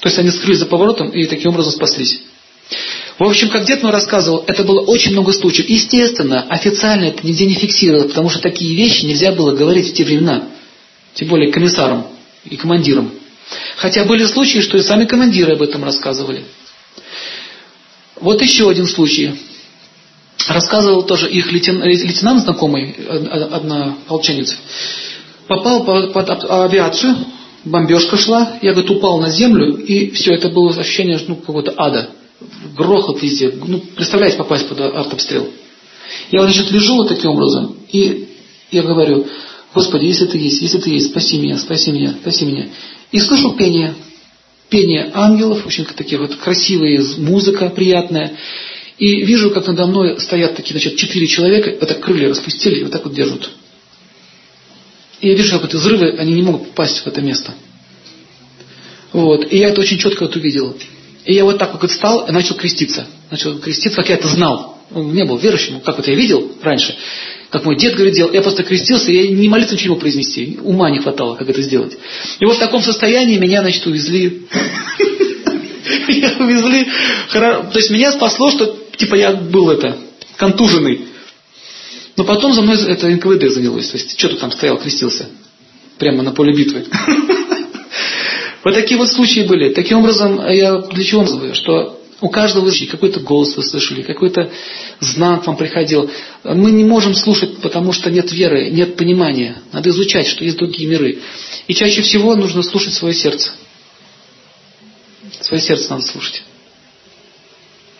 То 0.00 0.08
есть 0.08 0.18
они 0.18 0.30
скрылись 0.30 0.58
за 0.58 0.66
поворотом 0.66 1.08
и 1.10 1.26
таким 1.26 1.50
образом 1.50 1.72
спаслись. 1.72 2.22
В 3.18 3.24
общем, 3.24 3.48
как 3.48 3.64
дед 3.64 3.82
мой 3.82 3.92
рассказывал, 3.92 4.44
это 4.46 4.62
было 4.62 4.82
очень 4.82 5.12
много 5.12 5.32
случаев. 5.32 5.68
Естественно, 5.68 6.42
официально 6.42 7.06
это 7.06 7.26
нигде 7.26 7.46
не 7.46 7.54
фиксировалось, 7.54 8.08
потому 8.08 8.28
что 8.28 8.40
такие 8.40 8.76
вещи 8.76 9.06
нельзя 9.06 9.32
было 9.32 9.56
говорить 9.56 9.90
в 9.90 9.94
те 9.94 10.04
времена. 10.04 10.50
Тем 11.14 11.28
более 11.28 11.50
комиссарам 11.50 12.08
и 12.50 12.56
командирам. 12.56 13.10
Хотя 13.76 14.04
были 14.04 14.24
случаи, 14.24 14.60
что 14.60 14.76
и 14.76 14.82
сами 14.82 15.04
командиры 15.04 15.52
об 15.52 15.62
этом 15.62 15.84
рассказывали. 15.84 16.44
Вот 18.20 18.40
еще 18.42 18.68
один 18.68 18.86
случай. 18.86 19.34
Рассказывал 20.48 21.02
тоже 21.02 21.28
их 21.30 21.50
лейтенант 21.50 22.42
знакомый, 22.42 22.94
однополчанец. 23.52 24.56
Попал 25.48 25.84
под 25.84 26.44
авиацию, 26.50 27.16
бомбежка 27.64 28.16
шла, 28.16 28.58
я, 28.62 28.72
говорит, 28.72 28.90
упал 28.90 29.18
на 29.18 29.30
землю, 29.30 29.76
и 29.76 30.10
все, 30.10 30.34
это 30.34 30.48
было 30.48 30.70
ощущение 30.70 31.20
ну, 31.26 31.36
какого-то 31.36 31.74
ада. 31.76 32.10
Грохот 32.76 33.22
везде. 33.22 33.52
Ну, 33.52 33.80
представляете, 33.94 34.38
попасть 34.38 34.68
под 34.68 34.80
артобстрел. 34.80 35.48
Я, 36.30 36.42
значит, 36.42 36.70
лежу 36.70 36.96
вот 36.96 37.08
таким 37.08 37.30
образом, 37.30 37.76
и 37.90 38.28
я 38.70 38.82
говорю, 38.82 39.26
Господи, 39.76 40.06
если 40.06 40.24
ты 40.24 40.38
есть, 40.38 40.62
если 40.62 40.78
ты 40.78 40.88
есть, 40.88 41.08
спаси 41.08 41.36
меня, 41.36 41.58
спаси 41.58 41.92
меня, 41.92 42.12
спаси 42.12 42.46
меня. 42.46 42.68
И 43.12 43.20
слышу 43.20 43.50
пение, 43.58 43.94
пение 44.70 45.10
ангелов, 45.12 45.66
общем, 45.66 45.84
такие 45.84 46.18
вот 46.18 46.34
красивые, 46.36 47.02
музыка 47.18 47.68
приятная. 47.68 48.38
И 48.96 49.20
вижу, 49.26 49.50
как 49.50 49.66
надо 49.66 49.84
мной 49.84 50.18
стоят 50.18 50.56
такие, 50.56 50.72
значит, 50.72 50.96
четыре 50.96 51.26
человека, 51.26 51.76
вот 51.78 51.90
так 51.90 52.00
крылья 52.00 52.30
распустили 52.30 52.80
и 52.80 52.82
вот 52.84 52.92
так 52.92 53.04
вот 53.04 53.12
держат. 53.12 53.50
И 55.20 55.28
я 55.28 55.34
вижу, 55.34 55.50
как 55.58 55.68
эти 55.68 55.76
взрывы, 55.76 56.16
они 56.16 56.32
не 56.32 56.42
могут 56.42 56.68
попасть 56.68 57.00
в 57.00 57.06
это 57.06 57.20
место. 57.20 57.52
Вот. 59.12 59.52
И 59.52 59.58
я 59.58 59.68
это 59.68 59.82
очень 59.82 59.98
четко 59.98 60.22
вот 60.22 60.36
увидел. 60.36 60.74
И 61.26 61.34
я 61.34 61.44
вот 61.44 61.58
так 61.58 61.74
вот 61.74 61.90
встал 61.90 62.26
и 62.26 62.32
начал 62.32 62.54
креститься. 62.54 63.06
Начал 63.30 63.58
креститься, 63.58 63.96
как 63.96 64.08
я 64.08 64.14
это 64.14 64.28
знал. 64.28 64.78
Он 64.94 65.12
не 65.12 65.26
был 65.26 65.36
верующим, 65.36 65.80
как 65.80 65.98
вот 65.98 66.08
я 66.08 66.14
видел 66.14 66.52
раньше. 66.62 66.96
Как 67.50 67.64
мой 67.64 67.76
дед 67.76 67.94
говорит, 67.94 68.14
делал. 68.14 68.32
Я 68.32 68.42
просто 68.42 68.64
крестился, 68.64 69.12
я 69.12 69.28
не 69.28 69.48
молиться 69.48 69.74
ничего 69.74 69.96
произнести. 69.96 70.58
Ума 70.62 70.90
не 70.90 70.98
хватало, 70.98 71.36
как 71.36 71.48
это 71.48 71.62
сделать. 71.62 71.96
И 72.40 72.44
вот 72.44 72.56
в 72.56 72.60
таком 72.60 72.82
состоянии 72.82 73.38
меня, 73.38 73.60
значит, 73.60 73.86
увезли. 73.86 74.46
Меня 76.08 76.32
увезли. 76.40 76.86
То 77.32 77.70
есть 77.74 77.90
меня 77.90 78.12
спасло, 78.12 78.50
что 78.50 78.76
типа 78.96 79.14
я 79.14 79.32
был 79.32 79.70
это, 79.70 79.96
контуженный. 80.36 81.06
Но 82.16 82.24
потом 82.24 82.52
за 82.52 82.62
мной 82.62 82.76
это 82.88 83.08
НКВД 83.08 83.52
занялось. 83.52 83.88
То 83.88 83.98
есть, 83.98 84.18
что 84.18 84.28
ты 84.28 84.36
там 84.36 84.50
стоял, 84.50 84.78
крестился. 84.78 85.28
прямо 85.98 86.22
на 86.22 86.32
поле 86.32 86.52
битвы. 86.52 86.86
Вот 88.64 88.74
такие 88.74 88.98
вот 88.98 89.08
случаи 89.08 89.46
были. 89.46 89.72
Таким 89.72 89.98
образом, 89.98 90.44
я 90.50 90.78
для 90.78 91.04
чего 91.04 91.22
называю, 91.22 91.54
что 91.54 91.95
у 92.20 92.30
каждого 92.30 92.68
из 92.68 92.90
какой-то 92.90 93.20
голос 93.20 93.56
вы 93.56 93.62
слышали, 93.62 94.02
какой-то 94.02 94.50
знак 95.00 95.46
вам 95.46 95.56
приходил. 95.56 96.10
Мы 96.44 96.70
не 96.70 96.84
можем 96.84 97.14
слушать, 97.14 97.58
потому 97.58 97.92
что 97.92 98.10
нет 98.10 98.32
веры, 98.32 98.70
нет 98.70 98.96
понимания. 98.96 99.62
Надо 99.72 99.90
изучать, 99.90 100.26
что 100.26 100.42
есть 100.42 100.56
другие 100.56 100.88
миры. 100.88 101.18
И 101.66 101.74
чаще 101.74 102.00
всего 102.02 102.34
нужно 102.34 102.62
слушать 102.62 102.94
свое 102.94 103.14
сердце. 103.14 103.52
Свое 105.42 105.62
сердце 105.62 105.90
надо 105.90 106.04
слушать. 106.04 106.42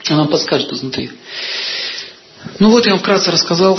Оно 0.09 0.21
вам 0.21 0.29
подскажет 0.29 0.73
изнутри. 0.73 1.11
Ну 2.59 2.71
вот 2.71 2.87
я 2.87 2.93
вам 2.93 3.01
вкратце 3.01 3.31
рассказал. 3.31 3.79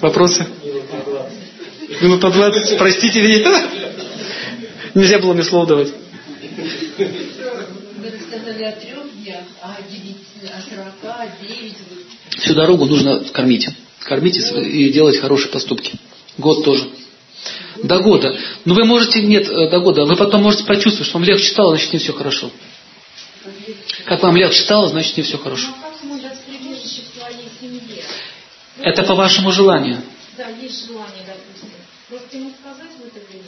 Вопросы? 0.00 0.46
Минута 2.02 2.30
двадцать. 2.30 2.76
Простите 2.76 3.22
меня. 3.22 3.62
Нельзя 4.94 5.18
было 5.20 5.32
мне 5.32 5.42
слово 5.42 5.66
давать. 5.66 5.88
Вы 6.58 8.10
рассказали 8.10 8.64
о 8.64 8.72
трех 8.72 9.22
днях, 9.22 9.44
а 9.62 9.76
о 9.76 9.82
девяти, 9.88 10.16
о 10.52 10.60
сорока, 10.60 11.28
девять. 11.40 11.76
Всю 12.30 12.54
дорогу 12.54 12.86
нужно 12.86 13.20
кормить. 13.32 13.68
Кормить 14.00 14.36
и 14.36 14.90
делать 14.90 15.18
хорошие 15.18 15.52
поступки. 15.52 15.94
Год 16.36 16.64
тоже. 16.64 16.88
До 17.84 18.00
года. 18.00 18.36
Но 18.64 18.74
вы 18.74 18.84
можете, 18.84 19.22
нет, 19.22 19.48
э, 19.48 19.70
до 19.70 19.78
года. 19.78 20.04
Вы 20.04 20.16
потом 20.16 20.42
можете 20.42 20.64
почувствовать, 20.64 21.08
что 21.08 21.18
вам 21.18 21.28
легче 21.28 21.48
стало, 21.48 21.76
значит 21.76 21.92
не 21.92 22.00
все 22.00 22.12
хорошо. 22.12 22.50
Как 24.04 24.22
вам 24.22 24.36
легче 24.36 24.62
стало, 24.62 24.88
значит 24.88 25.16
не 25.16 25.22
все 25.22 25.38
хорошо. 25.38 25.68
Это 28.80 29.02
по 29.04 29.14
вашему 29.14 29.52
желанию. 29.52 30.02
Да, 30.36 30.48
есть 30.48 30.86
желание, 30.86 31.24
допустим. 31.24 31.70
Просто 32.08 32.36
ему 32.36 32.52
сказать 32.60 32.90
в 32.98 33.06
это 33.06 33.24
время. 33.30 33.44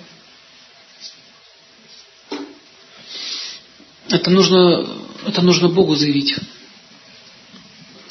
Это 4.11 4.31
нужно, 4.31 4.87
это 5.27 5.43
нужно 5.43 5.69
Богу 5.69 5.95
заявить. 5.95 6.37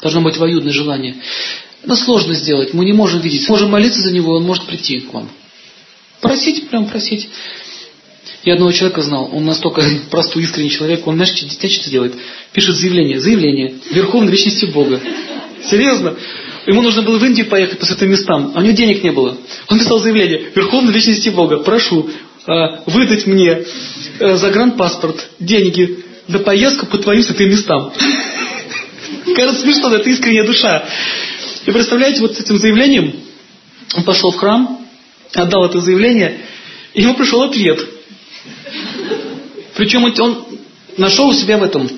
Должно 0.01 0.21
быть 0.21 0.37
воюдное 0.37 0.71
желание. 0.71 1.17
Это 1.83 1.95
сложно 1.95 2.33
сделать, 2.33 2.73
мы 2.73 2.85
не 2.85 2.93
можем 2.93 3.21
видеть. 3.21 3.47
Можем 3.49 3.71
молиться 3.71 4.01
за 4.01 4.11
него, 4.11 4.35
он 4.35 4.43
может 4.43 4.65
прийти 4.65 4.99
к 4.99 5.13
вам. 5.13 5.29
Просить, 6.21 6.69
прям 6.69 6.87
просить. 6.87 7.29
Я 8.43 8.53
одного 8.53 8.71
человека 8.71 9.01
знал, 9.01 9.29
он 9.33 9.45
настолько 9.45 9.83
простой, 10.11 10.43
искренний 10.43 10.69
человек, 10.69 11.05
он, 11.07 11.15
знаешь, 11.15 11.35
что 11.35 11.89
делает? 11.89 12.15
Пишет 12.53 12.75
заявление, 12.75 13.19
заявление, 13.19 13.75
Верховной 13.91 14.31
Вечности 14.31 14.65
Бога. 14.65 15.01
Серьезно? 15.65 16.15
Ему 16.65 16.81
нужно 16.81 17.01
было 17.01 17.17
в 17.17 17.25
Индию 17.25 17.47
поехать 17.47 17.79
по 17.79 17.85
святым 17.85 18.11
местам, 18.11 18.51
а 18.53 18.59
у 18.59 18.61
него 18.61 18.75
денег 18.75 19.03
не 19.03 19.11
было. 19.11 19.37
Он 19.67 19.79
писал 19.79 19.99
заявление, 19.99 20.51
Верховной 20.55 20.93
Вечности 20.93 21.29
Бога, 21.29 21.57
прошу 21.57 22.09
выдать 22.45 23.27
мне 23.27 23.63
э, 24.19 24.35
загранпаспорт, 24.35 25.29
деньги 25.39 26.03
на 26.27 26.39
поездку 26.39 26.85
по 26.85 26.97
твоим 26.97 27.23
святым 27.23 27.49
местам. 27.49 27.93
Кажется 29.35 29.61
смешно, 29.61 29.89
но 29.89 29.97
это 29.97 30.09
искренняя 30.09 30.45
душа. 30.45 30.83
И 31.65 31.71
представляете, 31.71 32.21
вот 32.21 32.35
с 32.35 32.39
этим 32.39 32.57
заявлением 32.57 33.13
он 33.95 34.03
пошел 34.03 34.31
в 34.31 34.37
храм, 34.37 34.85
отдал 35.33 35.65
это 35.65 35.79
заявление, 35.79 36.39
и 36.93 37.01
ему 37.01 37.15
пришел 37.15 37.41
ответ. 37.41 37.79
Причем 39.75 40.03
он 40.03 40.45
нашел 40.97 41.29
у 41.29 41.33
себя 41.33 41.57
в 41.57 41.63
этом 41.63 41.89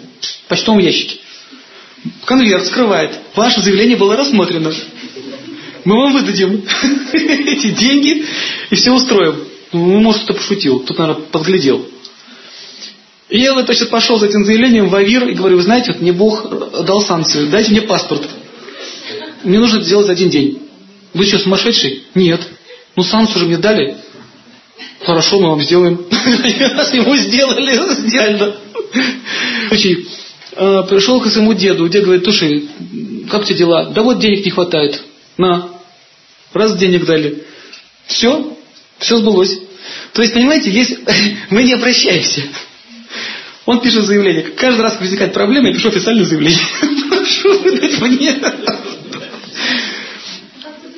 почтовом 0.48 0.80
ящике. 0.80 1.20
Конверт 2.26 2.66
скрывает. 2.66 3.12
Ваше 3.36 3.62
заявление 3.62 3.98
было 3.98 4.16
рассмотрено. 4.16 4.74
Мы 5.84 5.96
вам 5.96 6.14
выдадим 6.14 6.64
эти 7.14 7.70
деньги 7.72 8.26
и 8.70 8.76
все 8.76 8.92
устроим. 8.92 9.48
Ну, 9.72 10.00
может, 10.00 10.24
кто 10.24 10.34
пошутил. 10.34 10.80
Тут, 10.80 10.98
наверное, 10.98 11.24
подглядел. 11.28 11.86
И 13.30 13.40
я, 13.40 13.54
значит, 13.54 13.90
пошел 13.90 14.20
с 14.20 14.24
этим 14.24 14.44
заявлением 14.44 14.90
в 14.90 14.96
Авир 14.96 15.28
и 15.28 15.34
говорю, 15.34 15.56
вы 15.58 15.64
знаете, 15.64 15.94
вот 15.94 16.02
мне 16.02 16.12
Бог 16.12 16.84
дал 16.86 17.02
санкцию, 17.02 17.50
дайте 17.50 17.72
мне 17.72 17.82
паспорт. 17.82 18.28
Мне 19.44 19.60
нужно 19.60 19.78
это 19.78 19.86
сделать 19.86 20.08
за 20.08 20.12
один 20.12 20.30
день. 20.30 20.60
Вы 21.14 21.26
что, 21.26 21.40
сумасшедший? 21.40 22.04
Нет. 22.14 22.42
Ну, 22.96 23.04
санкцию 23.04 23.40
же 23.40 23.46
мне 23.46 23.58
дали. 23.58 23.96
Хорошо, 25.04 25.40
мы 25.40 25.50
вам 25.50 25.64
сделаем. 25.64 26.02
Ему 26.12 27.16
сделали, 27.16 27.80
сделали. 28.02 28.56
Э, 30.54 30.84
пришел 30.90 31.22
к 31.22 31.28
своему 31.28 31.54
деду. 31.54 31.88
Дед 31.88 32.04
говорит, 32.04 32.24
слушай, 32.24 32.68
как 33.30 33.46
тебе 33.46 33.60
дела? 33.60 33.86
Да 33.86 34.04
вот 34.04 34.20
денег 34.20 34.44
не 34.44 34.52
хватает. 34.52 35.02
На. 35.38 35.70
Раз 36.54 36.78
денег 36.78 37.06
дали. 37.06 37.44
Все. 38.08 38.58
Все 39.02 39.18
сбылось. 39.18 39.60
То 40.14 40.22
есть, 40.22 40.34
понимаете, 40.34 40.72
есть, 40.72 40.98
мы 41.50 41.64
не 41.64 41.74
обращаемся. 41.74 42.44
Он 43.66 43.82
пишет 43.82 44.06
заявление. 44.06 44.44
Каждый 44.52 44.82
раз, 44.82 44.94
когда 44.94 45.06
возникает 45.06 45.34
проблема, 45.34 45.68
я 45.70 45.74
пишу 45.74 45.90
официальное 45.90 46.24
заявление. 46.24 46.60
Прошу 47.10 47.60
выдать 47.60 48.00
мне. 48.00 48.40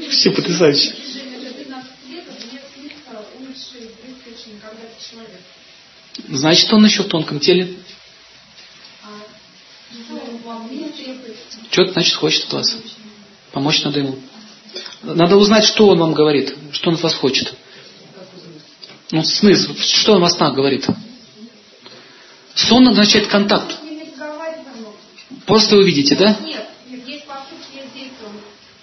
Все 0.09 0.31
потрясающе. 0.31 0.93
Значит, 6.29 6.73
он 6.73 6.85
еще 6.85 7.03
в 7.03 7.07
тонком 7.07 7.39
теле. 7.39 7.77
Что-то, 11.71 11.93
значит, 11.93 12.15
хочет 12.15 12.45
от 12.45 12.53
вас. 12.53 12.77
Помочь 13.51 13.81
надо 13.83 13.99
ему. 13.99 14.19
Надо 15.03 15.37
узнать, 15.37 15.65
что 15.65 15.87
он 15.87 15.99
вам 15.99 16.13
говорит, 16.13 16.53
что 16.71 16.89
он 16.89 16.95
от 16.95 17.03
вас 17.03 17.13
хочет. 17.13 17.53
Ну, 19.11 19.23
смысл, 19.23 19.75
что 19.75 20.13
он 20.13 20.21
вас 20.21 20.33
снах 20.33 20.53
говорит. 20.53 20.87
Сон 22.55 22.87
означает 22.87 23.27
контакт. 23.27 23.75
Просто 25.45 25.75
вы 25.75 25.85
видите, 25.85 26.15
да? 26.15 26.37
Нет, 26.43 26.67
есть 26.87 27.25
поступки, 27.25 27.75
есть 27.75 27.93
действия. 27.93 28.27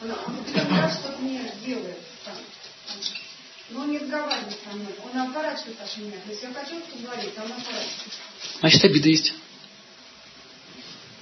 Он, 0.02 0.10
он 0.10 0.90
что-то 0.90 1.18
мне 1.20 1.40
делает. 1.64 1.96
Но 3.70 3.80
он 3.82 3.90
не 3.92 3.98
разговаривает 3.98 4.56
со 4.64 4.76
мной. 4.76 4.94
Он 5.12 5.20
отворачивается 5.20 5.84
от 5.84 5.96
меня. 5.98 6.16
Если 6.28 6.46
я 6.46 6.52
хочу 6.52 6.76
поговорить, 6.80 7.32
он 7.36 7.44
отворачивается. 7.44 8.20
Значит, 8.60 8.84
обида 8.84 9.08
есть. 9.08 9.32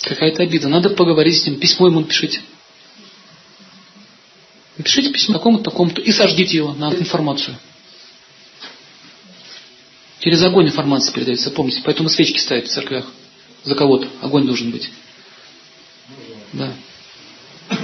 Какая-то 0.03 0.43
обида. 0.43 0.69
Надо 0.69 0.91
поговорить 0.91 1.43
с 1.43 1.47
ним. 1.47 1.61
Письмо 1.61 1.89
ему 1.89 2.01
напишите. 2.01 2.41
Напишите 4.79 5.11
письмо 5.11 5.35
такому-то, 5.35 5.65
такому-то 5.65 6.01
и 6.01 6.11
сождите 6.13 6.57
его 6.57 6.73
на 6.73 6.95
информацию. 6.95 7.59
Через 10.21 10.43
огонь 10.43 10.67
информация 10.67 11.15
передается, 11.15 11.51
помните. 11.51 11.83
Поэтому 11.85 12.09
свечки 12.09 12.39
ставят 12.39 12.67
в 12.67 12.71
церквях. 12.71 13.07
За 13.65 13.75
кого-то. 13.75 14.09
Огонь 14.21 14.47
должен 14.47 14.71
быть. 14.71 14.91
Да. 16.53 16.75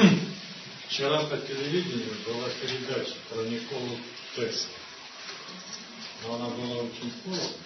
Вчера 0.88 1.20
по 1.24 1.36
телевидению 1.36 2.14
была 2.26 2.48
передача 2.60 3.14
про 3.30 3.42
Николу 3.42 3.98
Тесла. 4.34 4.70
Но 6.26 6.34
она 6.34 6.48
была 6.48 6.82
очень 6.82 7.12
коротко. 7.24 7.58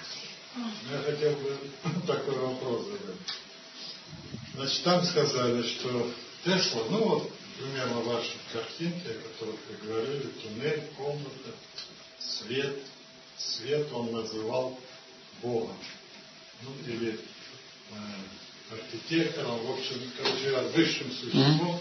Я 0.91 0.99
хотел 0.99 1.33
бы 1.33 1.57
такой 2.07 2.39
вопрос 2.39 2.87
задать. 2.87 3.17
Значит, 4.55 4.83
там 4.83 5.05
сказали, 5.05 5.63
что 5.63 6.11
Тесла, 6.45 6.83
ну 6.91 7.09
вот, 7.09 7.33
примерно 7.59 8.01
ваши 8.01 8.33
картинки, 8.53 9.07
о 9.07 9.29
которых 9.29 9.61
вы 9.69 9.87
говорили, 9.87 10.31
туннель, 10.43 10.83
комната, 10.97 11.55
свет, 12.19 12.77
свет 13.39 13.93
он 13.93 14.13
называл 14.13 14.79
Богом. 15.43 15.77
Ну, 16.63 16.71
или 16.93 17.13
э, 17.13 18.75
архитектором, 18.75 19.59
в 19.67 19.71
общем, 19.73 20.01
короче, 20.17 20.69
высшим 20.77 21.13
существом, 21.13 21.81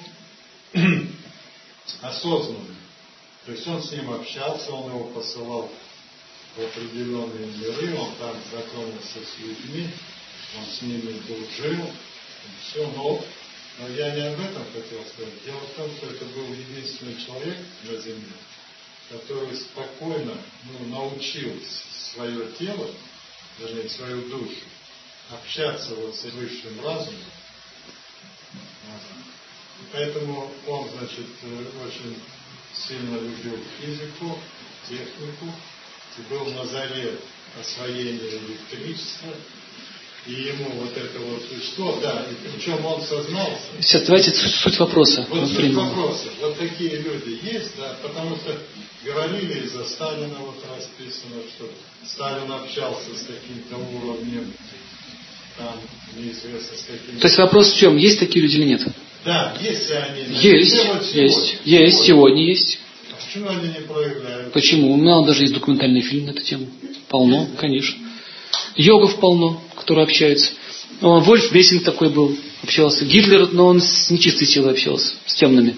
mm-hmm. 0.73 1.11
осознанным. 2.01 2.77
То 3.45 3.51
есть 3.53 3.67
он 3.67 3.81
с 3.81 3.91
ним 3.91 4.11
общался, 4.11 4.71
он 4.71 4.91
его 4.91 5.05
посылал 5.05 5.71
в 6.55 6.61
определенные 6.61 7.47
миры, 7.47 7.97
он 7.97 8.13
там 8.15 8.35
знакомился 8.51 9.19
с 9.19 9.39
людьми, 9.39 9.89
он 10.57 10.65
с 10.65 10.81
ними 10.81 11.19
дружил, 11.27 11.89
все, 12.63 12.87
но, 12.91 13.23
но 13.79 13.87
я 13.89 14.15
не 14.15 14.21
об 14.21 14.39
этом 14.39 14.63
хотел 14.73 15.03
сказать. 15.05 15.45
Дело 15.45 15.59
в 15.59 15.75
том, 15.75 15.89
что 15.97 16.07
это 16.07 16.25
был 16.25 16.51
единственный 16.53 17.15
человек 17.23 17.57
на 17.83 17.97
Земле, 17.97 18.33
который 19.09 19.55
спокойно 19.55 20.37
ну, 20.63 20.85
научил 20.87 21.53
свое 22.13 22.51
тело, 22.53 22.89
вернее, 23.59 23.89
свою 23.89 24.27
душу, 24.29 24.65
общаться 25.29 25.95
вот 25.95 26.15
с 26.15 26.23
высшим 26.25 26.83
разумом. 26.83 27.21
И 29.79 29.85
поэтому 29.93 30.51
он, 30.67 30.89
значит, 30.89 31.25
очень 31.85 32.17
сильно 32.73 33.17
любил 33.17 33.57
физику, 33.79 34.37
технику, 34.87 35.53
и 36.17 36.21
был 36.33 36.45
на 36.47 36.65
заре 36.65 37.19
освоения 37.59 38.17
электричества, 38.17 39.33
и 40.27 40.33
ему 40.33 40.69
вот 40.81 40.91
это 40.97 41.19
вот 41.19 41.41
существо, 41.49 41.97
да, 42.01 42.25
и 42.29 42.49
причем 42.49 42.85
он 42.85 43.01
сознался. 43.01 43.61
Сейчас 43.79 44.03
давайте 44.03 44.31
суть 44.31 44.77
вопроса. 44.77 45.25
Вот 45.29 45.49
суть 45.49 45.73
вопроса. 45.73 46.27
Вот 46.41 46.57
такие 46.57 46.97
люди 46.97 47.39
есть, 47.43 47.77
да, 47.77 47.95
потому 48.01 48.35
что 48.35 48.57
говорили 49.05 49.63
и 49.65 49.67
за 49.67 49.85
Сталина 49.85 50.35
вот 50.39 50.61
расписано, 50.75 51.41
что 51.55 51.69
Сталин 52.05 52.51
общался 52.51 53.15
с 53.15 53.23
каким-то 53.23 53.77
уровнем, 53.77 54.53
там 55.57 55.79
неизвестно 56.17 56.77
с 56.77 56.83
каким. 56.83 57.19
То 57.19 57.27
есть 57.27 57.37
вопрос 57.37 57.71
в 57.71 57.77
чем, 57.77 57.95
есть 57.95 58.19
такие 58.19 58.43
люди 58.43 58.57
или 58.57 58.65
нет? 58.65 58.85
Да, 59.23 59.55
есть 59.61 59.89
они. 59.91 60.23
Есть, 60.41 60.85
вот 60.85 61.03
есть, 61.13 61.57
есть, 61.63 62.03
сегодня 62.05 62.43
есть. 62.43 62.79
А 63.11 63.15
почему 63.25 63.49
они 63.49 63.67
не 63.69 63.81
проявляют? 63.85 64.51
Почему? 64.51 64.93
У 64.93 64.97
меня 64.97 65.21
даже 65.21 65.43
есть 65.43 65.53
документальный 65.53 66.01
фильм 66.01 66.25
на 66.25 66.31
эту 66.31 66.43
тему. 66.43 66.67
Полно, 67.07 67.47
конечно. 67.57 68.06
Йогов 68.77 69.19
полно, 69.19 69.61
которые 69.75 70.03
общаются. 70.03 70.51
Вольф 71.01 71.51
Бессинг 71.51 71.83
такой 71.83 72.09
был, 72.09 72.35
общался. 72.63 73.05
Гитлер, 73.05 73.49
но 73.51 73.67
он 73.67 73.81
с 73.81 74.09
нечистой 74.09 74.47
силой 74.47 74.71
общался, 74.71 75.13
с 75.25 75.33
темными. 75.33 75.75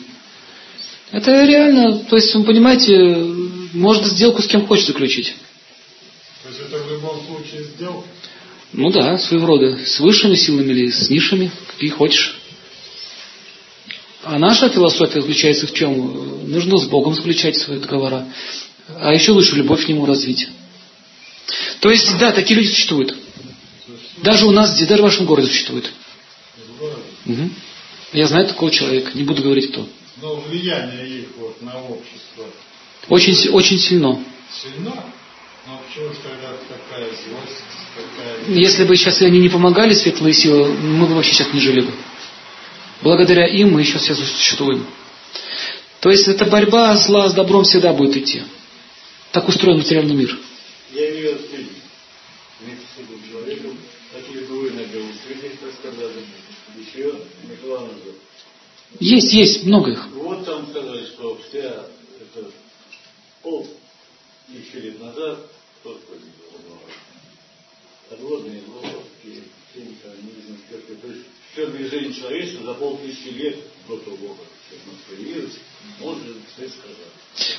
Это 1.12 1.44
реально, 1.46 2.00
то 2.06 2.18
есть, 2.18 2.34
вы 2.36 2.44
понимаете, 2.44 3.16
может 3.74 4.06
сделку 4.06 4.42
с 4.42 4.48
кем 4.48 4.68
хочет 4.68 4.88
заключить. 4.88 5.34
То 6.44 6.50
есть 6.50 6.62
это 6.62 6.84
в 6.84 6.92
любом 6.92 7.18
случае 7.26 7.64
сделка? 7.64 8.08
Ну 8.74 8.92
да, 8.92 9.18
своего 9.18 9.48
рода. 9.48 9.80
С 9.84 10.00
высшими 10.00 10.36
силами 10.36 10.72
или 10.72 10.92
с 10.92 11.10
низшими, 11.10 11.52
какие 11.68 11.90
хочешь. 11.90 12.40
А 14.24 14.38
наша 14.38 14.70
философия 14.70 15.22
заключается 15.22 15.66
в 15.66 15.74
чем? 15.74 16.52
Нужно 16.52 16.78
с 16.78 16.86
Богом 16.86 17.16
заключать 17.16 17.58
свои 17.58 17.80
договора. 17.80 18.28
А 18.96 19.14
еще 19.14 19.32
лучше 19.32 19.56
любовь 19.56 19.86
к 19.86 19.90
Нему 19.90 20.06
развить. 20.06 20.48
То 21.80 21.90
есть, 21.90 22.18
да, 22.18 22.32
такие 22.32 22.60
люди 22.60 22.70
существуют. 22.70 23.16
Даже 24.18 24.46
у 24.46 24.52
нас, 24.52 24.78
даже 24.80 25.02
в 25.02 25.06
вашем 25.06 25.26
городе 25.26 25.48
существуют. 25.48 25.92
Угу. 27.26 27.50
Я 28.14 28.28
знаю 28.28 28.48
такого 28.48 28.72
человека, 28.72 29.12
не 29.14 29.24
буду 29.24 29.42
говорить 29.44 29.72
кто. 29.72 29.88
Но 30.22 30.36
влияние 30.36 31.22
их 31.22 31.26
вот 31.38 31.62
на 31.62 31.78
общество. 31.78 32.46
Очень, 33.08 33.50
очень 33.50 33.80
сильно. 33.80 34.22
Сильно? 34.52 34.94
Но 35.68 35.82
почему 35.88 36.10
же 36.10 36.20
тогда 36.24 36.58
такая 36.68 37.08
злость? 37.08 37.64
Такая... 37.96 38.58
Если 38.58 38.84
бы 38.84 38.98
сейчас 38.98 39.22
они 39.22 39.40
не 39.40 39.50
помогали, 39.50 39.94
светлые 39.94 40.34
силы, 40.34 40.74
мы 40.74 41.08
бы 41.08 41.16
вообще 41.16 41.34
сейчас 41.34 41.54
не 41.54 41.60
жили 41.60 41.82
бы. 41.82 41.94
Благодаря 43.02 43.48
им 43.48 43.74
мы 43.74 43.82
еще 43.82 43.98
все 44.00 44.16
существуем. 44.16 44.86
То 46.00 46.10
есть 46.10 46.28
эта 46.28 46.46
борьба 46.46 46.96
зла 46.98 47.30
с 47.30 47.34
добром 47.34 47.64
всегда 47.64 47.94
будет 47.94 48.18
идти. 48.18 48.44
Так 49.32 49.48
устроен 49.48 49.78
материальный 49.78 50.16
мир. 50.16 50.38
Я 50.92 51.12
имею 51.12 51.38
в 51.38 51.52
виду, 51.52 51.70
с 52.62 53.30
человеком, 53.30 53.78
такие 54.12 54.44
вы 54.46 54.72
на 54.72 54.84
Белосвете 54.86 55.52
рассказали, 55.64 56.26
еще 56.78 57.16
Михаил 57.44 57.82
назад. 57.82 58.16
Есть, 59.00 59.32
есть, 59.34 59.64
много 59.66 59.92
их. 59.92 60.08
Вот 60.14 60.46
там 60.46 60.68
сказали, 60.70 61.06
что 61.06 61.40
вся 61.48 61.88
это 62.20 62.52
пол 63.44 63.68
тысячи 64.48 64.78
лет 64.78 65.00
назад, 65.00 65.48
погибал, 65.84 66.82
подводные 68.10 68.64
лодки, 68.68 69.44
то 69.74 71.08
есть 71.08 71.26
все 71.54 71.68
движение 71.68 72.14
человечества 72.14 72.66
за 72.66 72.74
полтысячи 72.74 73.28
лет 73.28 73.58
до 73.88 73.98
того, 73.98 74.36
как 74.36 74.80
оно 74.86 74.98
появилось, 75.08 75.54
сказать. 76.58 77.00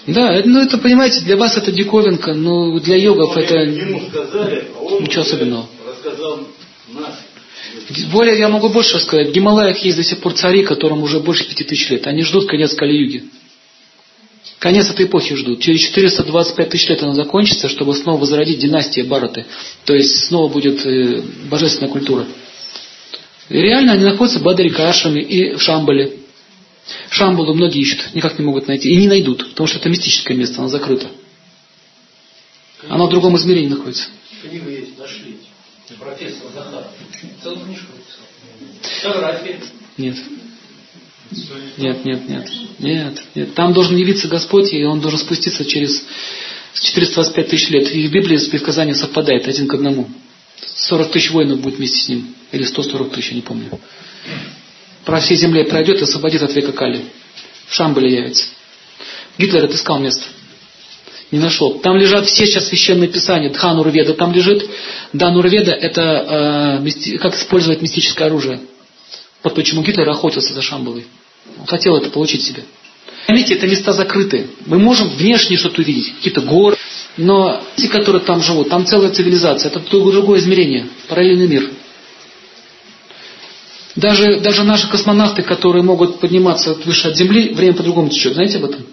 Да, 0.06 0.42
ну 0.44 0.60
это, 0.60 0.78
понимаете, 0.78 1.20
для 1.20 1.36
вас 1.36 1.56
это 1.56 1.72
диковинка, 1.72 2.34
но 2.34 2.78
для 2.80 2.96
йогов 2.96 3.34
но 3.34 3.42
это 3.42 3.54
ему 3.60 4.02
сказали, 4.10 4.68
а 4.74 4.80
он 4.80 5.02
ничего 5.04 5.22
особенного. 5.22 5.66
Рассказал. 5.86 6.40
Более 8.12 8.38
я 8.38 8.48
могу 8.48 8.68
больше 8.68 8.96
рассказать. 8.96 9.28
В 9.28 9.32
Гималаях 9.32 9.78
есть 9.78 9.96
до 9.96 10.02
сих 10.02 10.18
пор 10.20 10.34
цари, 10.34 10.62
которым 10.64 11.02
уже 11.02 11.20
больше 11.20 11.48
пяти 11.48 11.64
тысяч 11.64 11.88
лет. 11.90 12.06
Они 12.06 12.22
ждут 12.22 12.48
конец 12.48 12.74
Кали-юги. 12.74 13.24
Конец 14.58 14.90
этой 14.90 15.06
эпохи 15.06 15.34
ждут. 15.36 15.60
Через 15.60 15.80
425 15.80 16.68
тысяч 16.68 16.88
лет 16.88 17.02
она 17.02 17.14
закончится, 17.14 17.68
чтобы 17.68 17.94
снова 17.94 18.20
возродить 18.20 18.58
династия 18.58 19.04
Бараты. 19.04 19.46
То 19.84 19.94
есть 19.94 20.26
снова 20.26 20.52
будет 20.52 20.84
э, 20.84 21.22
божественная 21.48 21.90
культура. 21.90 22.26
И 23.48 23.56
реально 23.56 23.92
они 23.92 24.04
находятся 24.04 24.38
в 24.38 24.42
Бадарикашами 24.42 25.20
и 25.20 25.54
в 25.54 25.62
Шамбале. 25.62 26.19
Шамбалу 27.10 27.54
многие 27.54 27.80
ищут, 27.80 28.14
никак 28.14 28.38
не 28.38 28.44
могут 28.44 28.68
найти. 28.68 28.90
И 28.90 28.96
не 28.96 29.08
найдут, 29.08 29.50
потому 29.50 29.66
что 29.66 29.78
это 29.78 29.88
мистическое 29.88 30.36
место, 30.36 30.58
оно 30.58 30.68
закрыто. 30.68 31.10
Оно 32.88 33.06
в 33.06 33.10
другом 33.10 33.36
измерении 33.36 33.68
находится. 33.68 34.08
Книга 34.42 34.70
есть, 34.70 34.98
нашли. 34.98 35.38
Профессор 35.98 36.50
Захар. 36.54 36.84
Целую 37.42 37.64
книжку 37.66 37.86
написал. 37.92 39.12
Фотографии. 39.12 39.60
Нет. 39.96 40.16
Нет, 41.76 42.04
нет, 42.04 42.28
нет. 42.28 42.50
Нет, 42.78 43.22
нет. 43.34 43.54
Там 43.54 43.72
должен 43.72 43.96
явиться 43.96 44.28
Господь, 44.28 44.72
и 44.72 44.84
Он 44.84 45.00
должен 45.00 45.18
спуститься 45.18 45.64
через 45.64 46.04
425 46.74 47.48
тысяч 47.48 47.68
лет. 47.70 47.90
И 47.92 48.06
в 48.06 48.10
Библии 48.12 48.36
с 48.36 48.48
предсказанием 48.48 48.96
совпадает 48.96 49.46
один 49.48 49.66
к 49.66 49.74
одному. 49.74 50.08
40 50.76 51.10
тысяч 51.10 51.30
воинов 51.30 51.60
будет 51.60 51.76
вместе 51.76 51.98
с 51.98 52.08
ним. 52.08 52.34
Или 52.52 52.64
140 52.64 53.12
тысяч, 53.12 53.30
я 53.30 53.36
не 53.36 53.42
помню. 53.42 53.70
Про 55.04 55.20
всей 55.20 55.36
земле 55.36 55.64
пройдет 55.64 56.00
и 56.00 56.04
освободит 56.04 56.42
от 56.42 56.54
века 56.54 56.72
Кали. 56.72 57.04
В 57.66 57.74
Шамбале 57.74 58.12
явится. 58.12 58.44
Гитлер 59.38 59.64
отыскал 59.64 59.98
место. 59.98 60.24
Не 61.30 61.38
нашел. 61.38 61.78
Там 61.78 61.96
лежат 61.96 62.26
все 62.26 62.46
сейчас 62.46 62.68
священные 62.68 63.08
писания. 63.08 63.50
Дханурведа 63.50 64.14
там 64.14 64.32
лежит. 64.32 64.68
Данурведа 65.12 65.72
это 65.72 66.80
э, 66.82 67.18
как 67.18 67.36
использовать 67.36 67.80
мистическое 67.82 68.26
оружие. 68.26 68.60
Вот 69.42 69.54
почему 69.54 69.82
Гитлер 69.82 70.08
охотился 70.08 70.52
за 70.52 70.62
Шамбалой. 70.62 71.06
Он 71.58 71.66
хотел 71.66 71.96
это 71.96 72.10
получить 72.10 72.42
себе. 72.42 72.64
Видите, 73.28 73.54
это 73.54 73.66
места 73.66 73.92
закрытые. 73.92 74.48
Мы 74.66 74.78
можем 74.78 75.08
внешне 75.10 75.56
что-то 75.56 75.82
увидеть, 75.82 76.14
какие-то 76.16 76.40
горы, 76.40 76.76
но 77.16 77.62
те, 77.76 77.88
которые 77.88 78.22
там 78.22 78.42
живут, 78.42 78.68
там 78.68 78.86
целая 78.86 79.10
цивилизация, 79.10 79.70
это 79.70 79.80
другое 79.88 80.40
измерение, 80.40 80.88
параллельный 81.08 81.46
мир. 81.46 81.70
Даже, 83.96 84.40
даже 84.40 84.62
наши 84.62 84.88
космонавты, 84.88 85.42
которые 85.42 85.82
могут 85.82 86.20
подниматься 86.20 86.74
выше 86.74 87.08
от 87.08 87.16
Земли, 87.16 87.52
время 87.54 87.74
по-другому 87.74 88.08
течет. 88.08 88.34
Знаете 88.34 88.58
об 88.58 88.64
этом? 88.66 88.86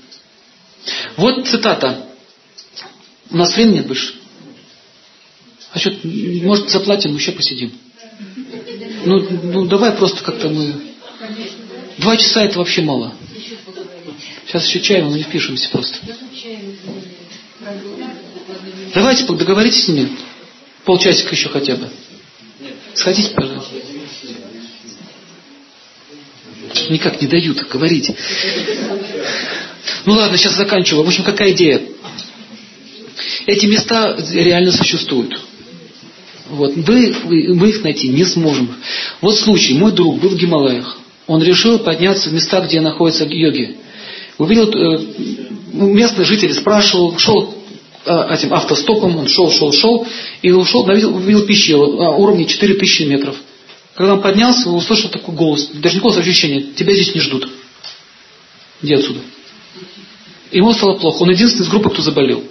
Вот 1.17 1.47
цитата. 1.47 2.05
У 3.29 3.37
нас 3.37 3.55
времени 3.55 3.77
нет 3.77 3.87
больше. 3.87 4.13
А 5.73 5.79
что, 5.79 5.91
может, 6.03 6.69
заплатим, 6.69 7.15
еще 7.15 7.33
посидим. 7.33 7.73
Ну, 9.05 9.27
ну 9.43 9.65
давай 9.65 9.91
просто 9.91 10.23
как-то 10.23 10.49
мы... 10.49 10.73
Два 11.97 12.17
часа 12.17 12.43
это 12.43 12.57
вообще 12.57 12.81
мало. 12.81 13.13
Сейчас 14.45 14.67
еще 14.67 14.79
чай, 14.81 15.01
но 15.01 15.15
не 15.15 15.23
впишемся 15.23 15.69
просто. 15.69 15.97
Давайте 18.93 19.25
договоритесь 19.25 19.85
с 19.85 19.87
ними. 19.89 20.09
Полчасика 20.85 21.35
еще 21.35 21.49
хотя 21.49 21.75
бы. 21.75 21.89
Сходите, 22.93 23.31
пожалуйста. 23.31 23.75
Никак 26.89 27.21
не 27.21 27.27
дают 27.27 27.67
говорить. 27.69 28.11
Ну 30.05 30.13
ладно, 30.13 30.37
сейчас 30.37 30.55
заканчиваю. 30.55 31.03
В 31.03 31.07
общем, 31.07 31.23
какая 31.23 31.51
идея? 31.51 31.81
Эти 33.45 33.65
места 33.65 34.17
реально 34.33 34.71
существуют. 34.71 35.39
Вот. 36.49 36.75
Мы, 36.75 37.15
мы 37.25 37.69
их 37.69 37.83
найти 37.83 38.07
не 38.09 38.23
сможем. 38.23 38.75
Вот 39.21 39.37
случай. 39.37 39.73
Мой 39.73 39.91
друг 39.91 40.19
был 40.19 40.29
в 40.29 40.37
Гималаях. 40.37 40.97
Он 41.27 41.43
решил 41.43 41.79
подняться 41.79 42.29
в 42.29 42.33
места, 42.33 42.61
где 42.61 42.79
находятся 42.79 43.25
йоги. 43.25 43.77
Увидел, 44.37 44.69
э, 44.69 44.99
местный 45.73 46.25
житель 46.25 46.53
спрашивал, 46.53 47.17
шел 47.17 47.53
э, 48.05 48.33
этим 48.33 48.53
автостопом, 48.53 49.17
он 49.17 49.27
шел, 49.27 49.51
шел, 49.51 49.73
шел, 49.73 50.07
и 50.41 50.51
ушел, 50.51 50.83
увидел, 50.83 51.15
увидел 51.15 51.45
пещеру 51.45 51.85
уровне 52.17 52.45
4000 52.45 53.03
метров. 53.03 53.35
Когда 53.97 54.13
он 54.13 54.21
поднялся, 54.21 54.69
он 54.69 54.75
услышал 54.75 55.09
такой 55.09 55.33
голос, 55.33 55.71
даже 55.73 55.95
не 55.95 56.01
голос, 56.01 56.17
а 56.17 56.19
ощущение, 56.19 56.61
тебя 56.75 56.93
здесь 56.93 57.15
не 57.15 57.19
ждут. 57.19 57.49
Иди 58.83 58.93
отсюда. 58.93 59.21
Ему 60.51 60.71
стало 60.73 60.97
плохо. 60.99 61.23
Он 61.23 61.31
единственный 61.31 61.65
из 61.65 61.69
группы, 61.69 61.89
кто 61.89 62.03
заболел. 62.03 62.43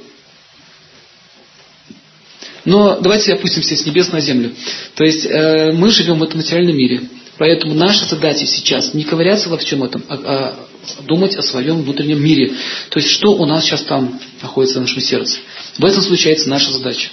Но 2.64 2.98
давайте 3.01 3.32
опустимся 3.32 3.77
с 3.77 3.86
небес 3.86 4.10
на 4.10 4.18
землю. 4.18 4.56
То 4.97 5.05
есть 5.05 5.24
э, 5.24 5.70
мы 5.73 5.93
живем 5.93 6.18
в 6.18 6.24
этом 6.24 6.39
материальном 6.39 6.77
мире. 6.77 7.09
Поэтому 7.39 7.74
наша 7.74 8.06
задача 8.06 8.44
сейчас 8.44 8.93
не 8.93 9.05
ковыряться 9.05 9.48
во 9.48 9.56
всем 9.56 9.85
этом, 9.85 10.02
а, 10.09 10.14
а 10.16 11.02
думать 11.02 11.36
о 11.36 11.43
своем 11.43 11.82
внутреннем 11.82 12.20
мире. 12.20 12.55
То 12.90 12.98
есть 12.98 13.10
что 13.10 13.36
у 13.36 13.47
нас 13.47 13.64
сейчас 13.64 13.82
там 13.82 14.18
находится 14.43 14.81
в 14.81 14.82
нашем 14.82 15.01
сердце. 15.01 15.39
В 15.78 15.85
этом 15.85 16.02
случается 16.02 16.48
наша 16.48 16.73
задача. 16.73 17.10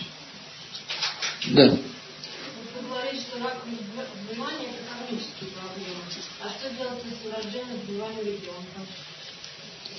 Да. 1.52 1.78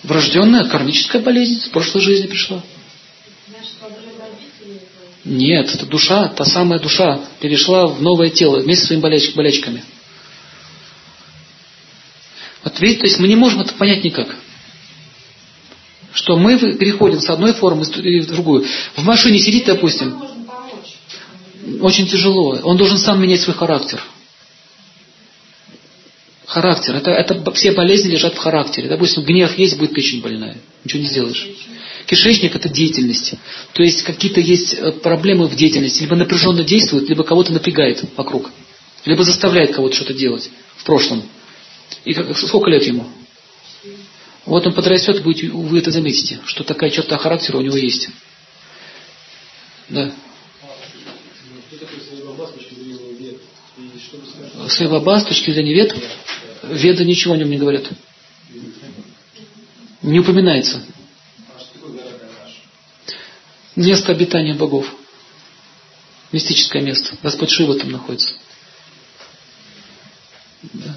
Врожденная 0.05 0.65
кармическая 0.65 1.23
болезнь 1.23 1.63
с 1.63 1.69
прошлой 1.69 2.03
жизни 2.03 2.27
пришла. 2.27 2.63
Нет, 5.25 5.75
это 5.75 5.87
душа, 5.87 6.29
та 6.29 6.45
самая 6.45 6.79
душа 6.79 7.21
перешла 7.41 7.87
в 7.87 8.03
новое 8.03 8.29
тело 8.29 8.59
вместе 8.59 8.85
с 8.85 8.87
своими 8.89 9.01
боляч, 9.01 9.35
болячками. 9.35 9.83
Вот 12.63 12.79
видите, 12.81 13.01
то 13.01 13.07
есть 13.07 13.19
мы 13.19 13.29
не 13.29 13.37
можем 13.37 13.63
это 13.63 13.73
понять 13.75 14.05
никак. 14.05 14.37
Что 16.13 16.37
мы 16.37 16.59
переходим 16.59 17.21
с 17.21 17.31
одной 17.31 17.55
формы 17.55 17.85
в 17.85 18.27
другую. 18.27 18.67
В 18.97 19.03
машине 19.05 19.39
сидит, 19.39 19.65
допустим, 19.65 20.23
очень 21.81 22.07
тяжело. 22.07 22.59
Он 22.63 22.77
должен 22.77 22.99
сам 22.99 23.23
менять 23.23 23.41
свой 23.41 23.57
характер. 23.57 24.03
Характер. 26.47 26.97
Это, 26.97 27.11
это 27.11 27.51
все 27.53 27.73
болезни 27.73 28.11
лежат 28.11 28.35
в 28.35 28.39
характере. 28.39 28.89
Допустим, 28.89 29.25
гнев 29.25 29.57
есть, 29.57 29.79
будет 29.79 29.95
печень 29.95 30.21
больная. 30.21 30.57
Ничего 30.85 31.03
не 31.03 31.09
сделаешь. 31.09 31.49
Кишечник– 32.07 32.55
это 32.57 32.69
деятельность. 32.69 33.35
То 33.73 33.83
есть 33.83 34.03
какие-то 34.03 34.41
есть 34.41 34.75
э, 34.75 34.93
проблемы 34.93 35.47
в 35.47 35.57
деятельности. 35.57 36.03
Либо 36.03 36.17
напряженно 36.17 36.63
действует, 36.63 37.09
либо 37.09 37.25
кого-то 37.25 37.53
напрягает 37.53 38.05
вокруг. 38.17 38.51
Либо 39.07 39.25
заставляет 39.25 39.75
кого-то 39.75 39.97
что-то 39.97 40.13
делать 40.13 40.51
в 40.77 40.85
прошлом. 40.85 41.23
И 42.05 42.13
как, 42.13 42.37
сколько 42.37 42.71
лет 42.71 42.83
ему? 42.83 43.07
Вот 44.45 44.67
он 44.67 44.75
подрастет, 44.75 45.23
будете, 45.23 45.49
вы 45.49 45.79
это 45.79 45.91
заметите, 45.91 46.41
что 46.45 46.65
такая 46.65 46.91
черта 46.91 47.17
характера 47.17 47.57
у 47.57 47.63
него 47.63 47.77
есть. 47.77 48.09
Да. 49.89 50.13
Свайбаба 54.69 55.21
с 55.21 55.25
точки 55.25 55.51
зрения 55.51 55.75
вед, 55.75 55.95
веда 56.71 57.05
ничего 57.05 57.35
о 57.35 57.37
нем 57.37 57.51
не 57.51 57.59
говорят. 57.59 57.85
Не 60.03 60.21
упоминается. 60.21 60.85
Место 63.77 64.13
обитания 64.13 64.55
богов. 64.55 64.87
Мистическое 66.33 66.83
место. 66.83 67.17
Господь 67.23 67.51
Шива 67.51 67.79
там 67.79 67.91
находится. 67.91 68.35
Да. 70.63 70.97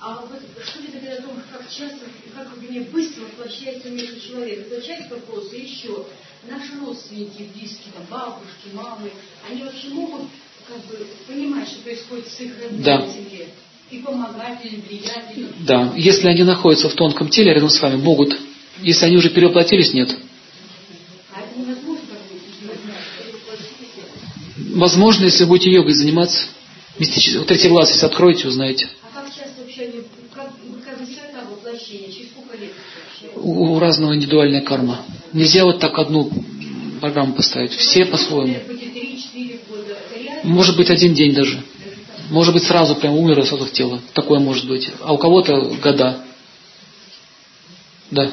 А 0.00 0.24
вот 0.26 0.40
что 0.64 0.80
вы 0.80 0.86
говорите 0.88 1.12
о 1.12 1.22
том, 1.22 1.42
как 1.52 1.68
часто, 1.70 2.06
как 2.34 2.56
мне 2.56 2.80
быстро 2.82 3.22
воплощается 3.22 3.90
между 3.90 4.20
человека? 4.20 4.62
Это 4.62 4.86
часть 4.86 5.10
вопроса. 5.10 5.56
еще, 5.56 6.06
наши 6.48 6.78
родственники, 6.78 7.50
близкие, 7.54 7.92
там, 7.92 8.04
бабушки, 8.10 8.68
мамы, 8.72 9.12
они 9.48 9.64
вообще 9.64 9.88
могут 9.88 10.28
как 10.66 10.78
бы 10.86 11.06
понимать, 11.26 11.68
что 11.68 11.82
происходит 11.82 12.28
с 12.28 12.40
их 12.40 12.58
родными 12.62 12.82
да. 12.82 13.06
И 13.90 13.98
помогать 13.98 14.58
или 14.64 14.80
влиять? 14.80 15.36
Или... 15.36 15.48
Да, 15.60 15.92
если 15.96 16.28
они 16.28 16.42
находятся 16.44 16.88
в 16.88 16.94
тонком 16.94 17.28
теле 17.28 17.54
рядом 17.54 17.70
с 17.70 17.80
вами, 17.80 17.96
могут. 17.96 18.38
Если 18.82 19.06
они 19.06 19.16
уже 19.16 19.30
перевоплотились, 19.30 19.92
нет. 19.92 20.16
Возможно, 24.74 25.24
если 25.24 25.44
будете 25.44 25.70
йогой 25.70 25.92
заниматься, 25.92 26.46
мистически, 26.98 27.38
вот 27.38 27.50
эти 27.50 27.66
глаза, 27.66 27.92
если 27.92 28.06
откроете, 28.06 28.46
узнаете. 28.46 28.88
А 29.02 29.22
как 29.22 29.26
часто 29.34 29.62
вообще, 29.62 29.90
как, 30.32 30.52
как 30.84 31.00
это 31.00 31.44
воплощение, 31.50 32.12
через 32.12 32.30
сколько 32.30 32.56
лет 32.56 32.72
у, 33.36 33.74
у 33.74 33.78
разного 33.78 34.14
индивидуальная 34.14 34.62
карма. 34.62 35.04
Нельзя 35.32 35.64
вот 35.64 35.80
так 35.80 35.98
одну 35.98 36.30
программу 37.00 37.34
поставить. 37.34 37.72
Все 37.72 38.04
по-своему. 38.04 38.56
Может 40.44 40.76
быть 40.76 40.90
один 40.90 41.14
день 41.14 41.34
даже. 41.34 41.62
Может 42.30 42.52
быть 42.54 42.64
сразу 42.64 42.94
прям 42.96 43.14
умер 43.14 43.40
из 43.40 43.46
этого 43.46 43.68
тела. 43.68 44.00
Такое 44.12 44.38
может 44.38 44.66
быть. 44.66 44.90
А 45.00 45.12
у 45.12 45.18
кого-то 45.18 45.60
года. 45.82 46.24
Да. 48.10 48.30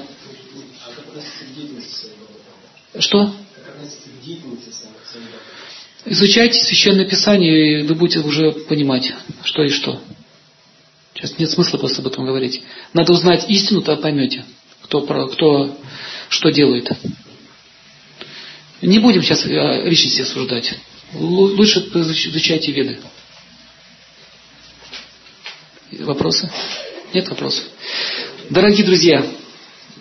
Что? 3.00 3.34
Изучайте 6.06 6.60
Священное 6.60 7.06
Писание, 7.06 7.82
и 7.82 7.84
вы 7.84 7.96
будете 7.96 8.20
уже 8.20 8.52
понимать, 8.52 9.12
что 9.44 9.64
и 9.64 9.70
что. 9.70 10.02
Сейчас 11.14 11.40
нет 11.40 11.50
смысла 11.50 11.78
просто 11.78 12.02
об 12.02 12.08
этом 12.08 12.26
говорить. 12.26 12.62
Надо 12.94 13.14
узнать 13.14 13.50
истину, 13.50 13.82
то 13.82 13.96
поймете, 13.96 14.46
кто, 14.84 15.02
кто 15.02 15.78
что 16.30 16.52
делает. 16.52 16.92
Не 18.82 19.00
будем 19.00 19.24
сейчас 19.24 19.46
э, 19.46 19.90
личности 19.90 20.22
осуждать. 20.22 20.76
Лучше 21.14 21.80
изучайте 21.80 22.72
веды. 22.72 23.00
Вопросы? 25.92 26.50
Нет 27.14 27.30
вопросов? 27.30 27.64
Дорогие 28.50 28.86
друзья, 28.86 29.26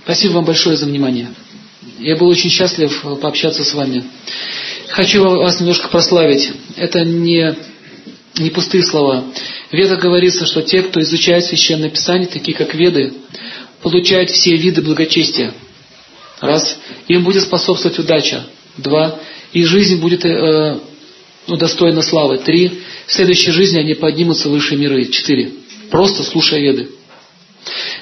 спасибо 0.04 0.34
вам 0.34 0.44
большое 0.44 0.76
за 0.76 0.86
внимание. 0.86 1.28
Я 1.98 2.16
был 2.16 2.28
очень 2.28 2.50
счастлив 2.50 3.04
пообщаться 3.20 3.64
с 3.64 3.74
вами. 3.74 4.04
Хочу 4.88 5.22
вас 5.22 5.60
немножко 5.60 5.88
прославить. 5.88 6.52
Это 6.76 7.04
не, 7.04 7.54
не 8.38 8.50
пустые 8.50 8.82
слова. 8.82 9.24
В 9.70 9.74
Ведах 9.74 10.00
говорится, 10.00 10.46
что 10.46 10.62
те, 10.62 10.82
кто 10.82 11.00
изучает 11.00 11.44
Священное 11.44 11.90
Писание, 11.90 12.28
такие 12.28 12.56
как 12.56 12.74
Веды, 12.74 13.12
получают 13.82 14.30
все 14.30 14.56
виды 14.56 14.82
благочестия. 14.82 15.52
Раз. 16.40 16.78
Им 17.08 17.24
будет 17.24 17.42
способствовать 17.42 17.98
удача. 17.98 18.46
Два. 18.78 19.20
И 19.52 19.64
жизнь 19.64 20.00
будет 20.00 20.24
э, 20.24 20.80
ну, 21.46 21.56
достойна 21.56 22.02
славы. 22.02 22.38
Три. 22.38 22.80
В 23.06 23.12
следующей 23.12 23.50
жизни 23.50 23.78
они 23.78 23.94
поднимутся 23.94 24.48
в 24.48 24.52
высшие 24.52 24.78
миры. 24.78 25.04
Четыре. 25.06 25.52
Просто 25.94 26.24
слушая 26.24 26.60
Веды. 26.60 26.88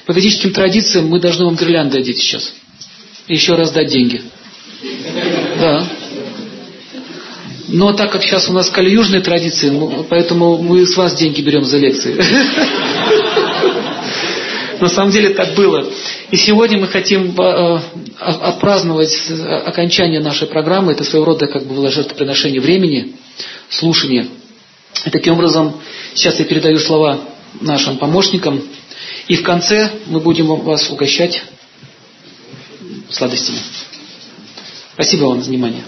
По 0.06 0.12
ведическим 0.12 0.54
традициям 0.54 1.08
мы 1.08 1.20
должны 1.20 1.44
вам 1.44 1.56
гирлянды 1.56 1.98
одеть 1.98 2.20
сейчас. 2.20 2.54
И 3.28 3.34
еще 3.34 3.54
раз 3.54 3.70
дать 3.70 3.88
деньги. 3.88 4.22
Да. 5.60 5.86
Но 7.68 7.92
так 7.92 8.10
как 8.10 8.22
сейчас 8.22 8.48
у 8.48 8.54
нас 8.54 8.70
калиюжные 8.70 9.20
традиции, 9.20 9.70
поэтому 10.08 10.56
мы 10.56 10.86
с 10.86 10.96
вас 10.96 11.14
деньги 11.16 11.42
берем 11.42 11.64
за 11.64 11.76
лекции. 11.76 12.14
На 14.80 14.88
самом 14.88 15.12
деле 15.12 15.34
так 15.34 15.54
было. 15.54 15.86
И 16.30 16.36
сегодня 16.38 16.78
мы 16.78 16.86
хотим 16.86 17.38
э, 17.38 17.78
отпраздновать 18.18 19.14
окончание 19.66 20.20
нашей 20.20 20.48
программы. 20.48 20.92
Это 20.92 21.04
своего 21.04 21.26
рода 21.26 21.46
как 21.46 21.66
бы 21.66 21.90
жертвоприношение 21.90 22.62
времени, 22.62 23.16
слушание. 23.68 24.28
И 25.04 25.10
таким 25.10 25.34
образом 25.34 25.74
сейчас 26.14 26.38
я 26.38 26.46
передаю 26.46 26.78
слова 26.78 27.28
нашим 27.60 27.98
помощникам. 27.98 28.62
И 29.28 29.36
в 29.36 29.42
конце 29.42 29.90
мы 30.06 30.20
будем 30.20 30.46
вас 30.46 30.90
угощать 30.90 31.42
сладостями. 33.10 33.58
Спасибо 34.94 35.24
вам 35.24 35.42
за 35.42 35.50
внимание. 35.50 35.84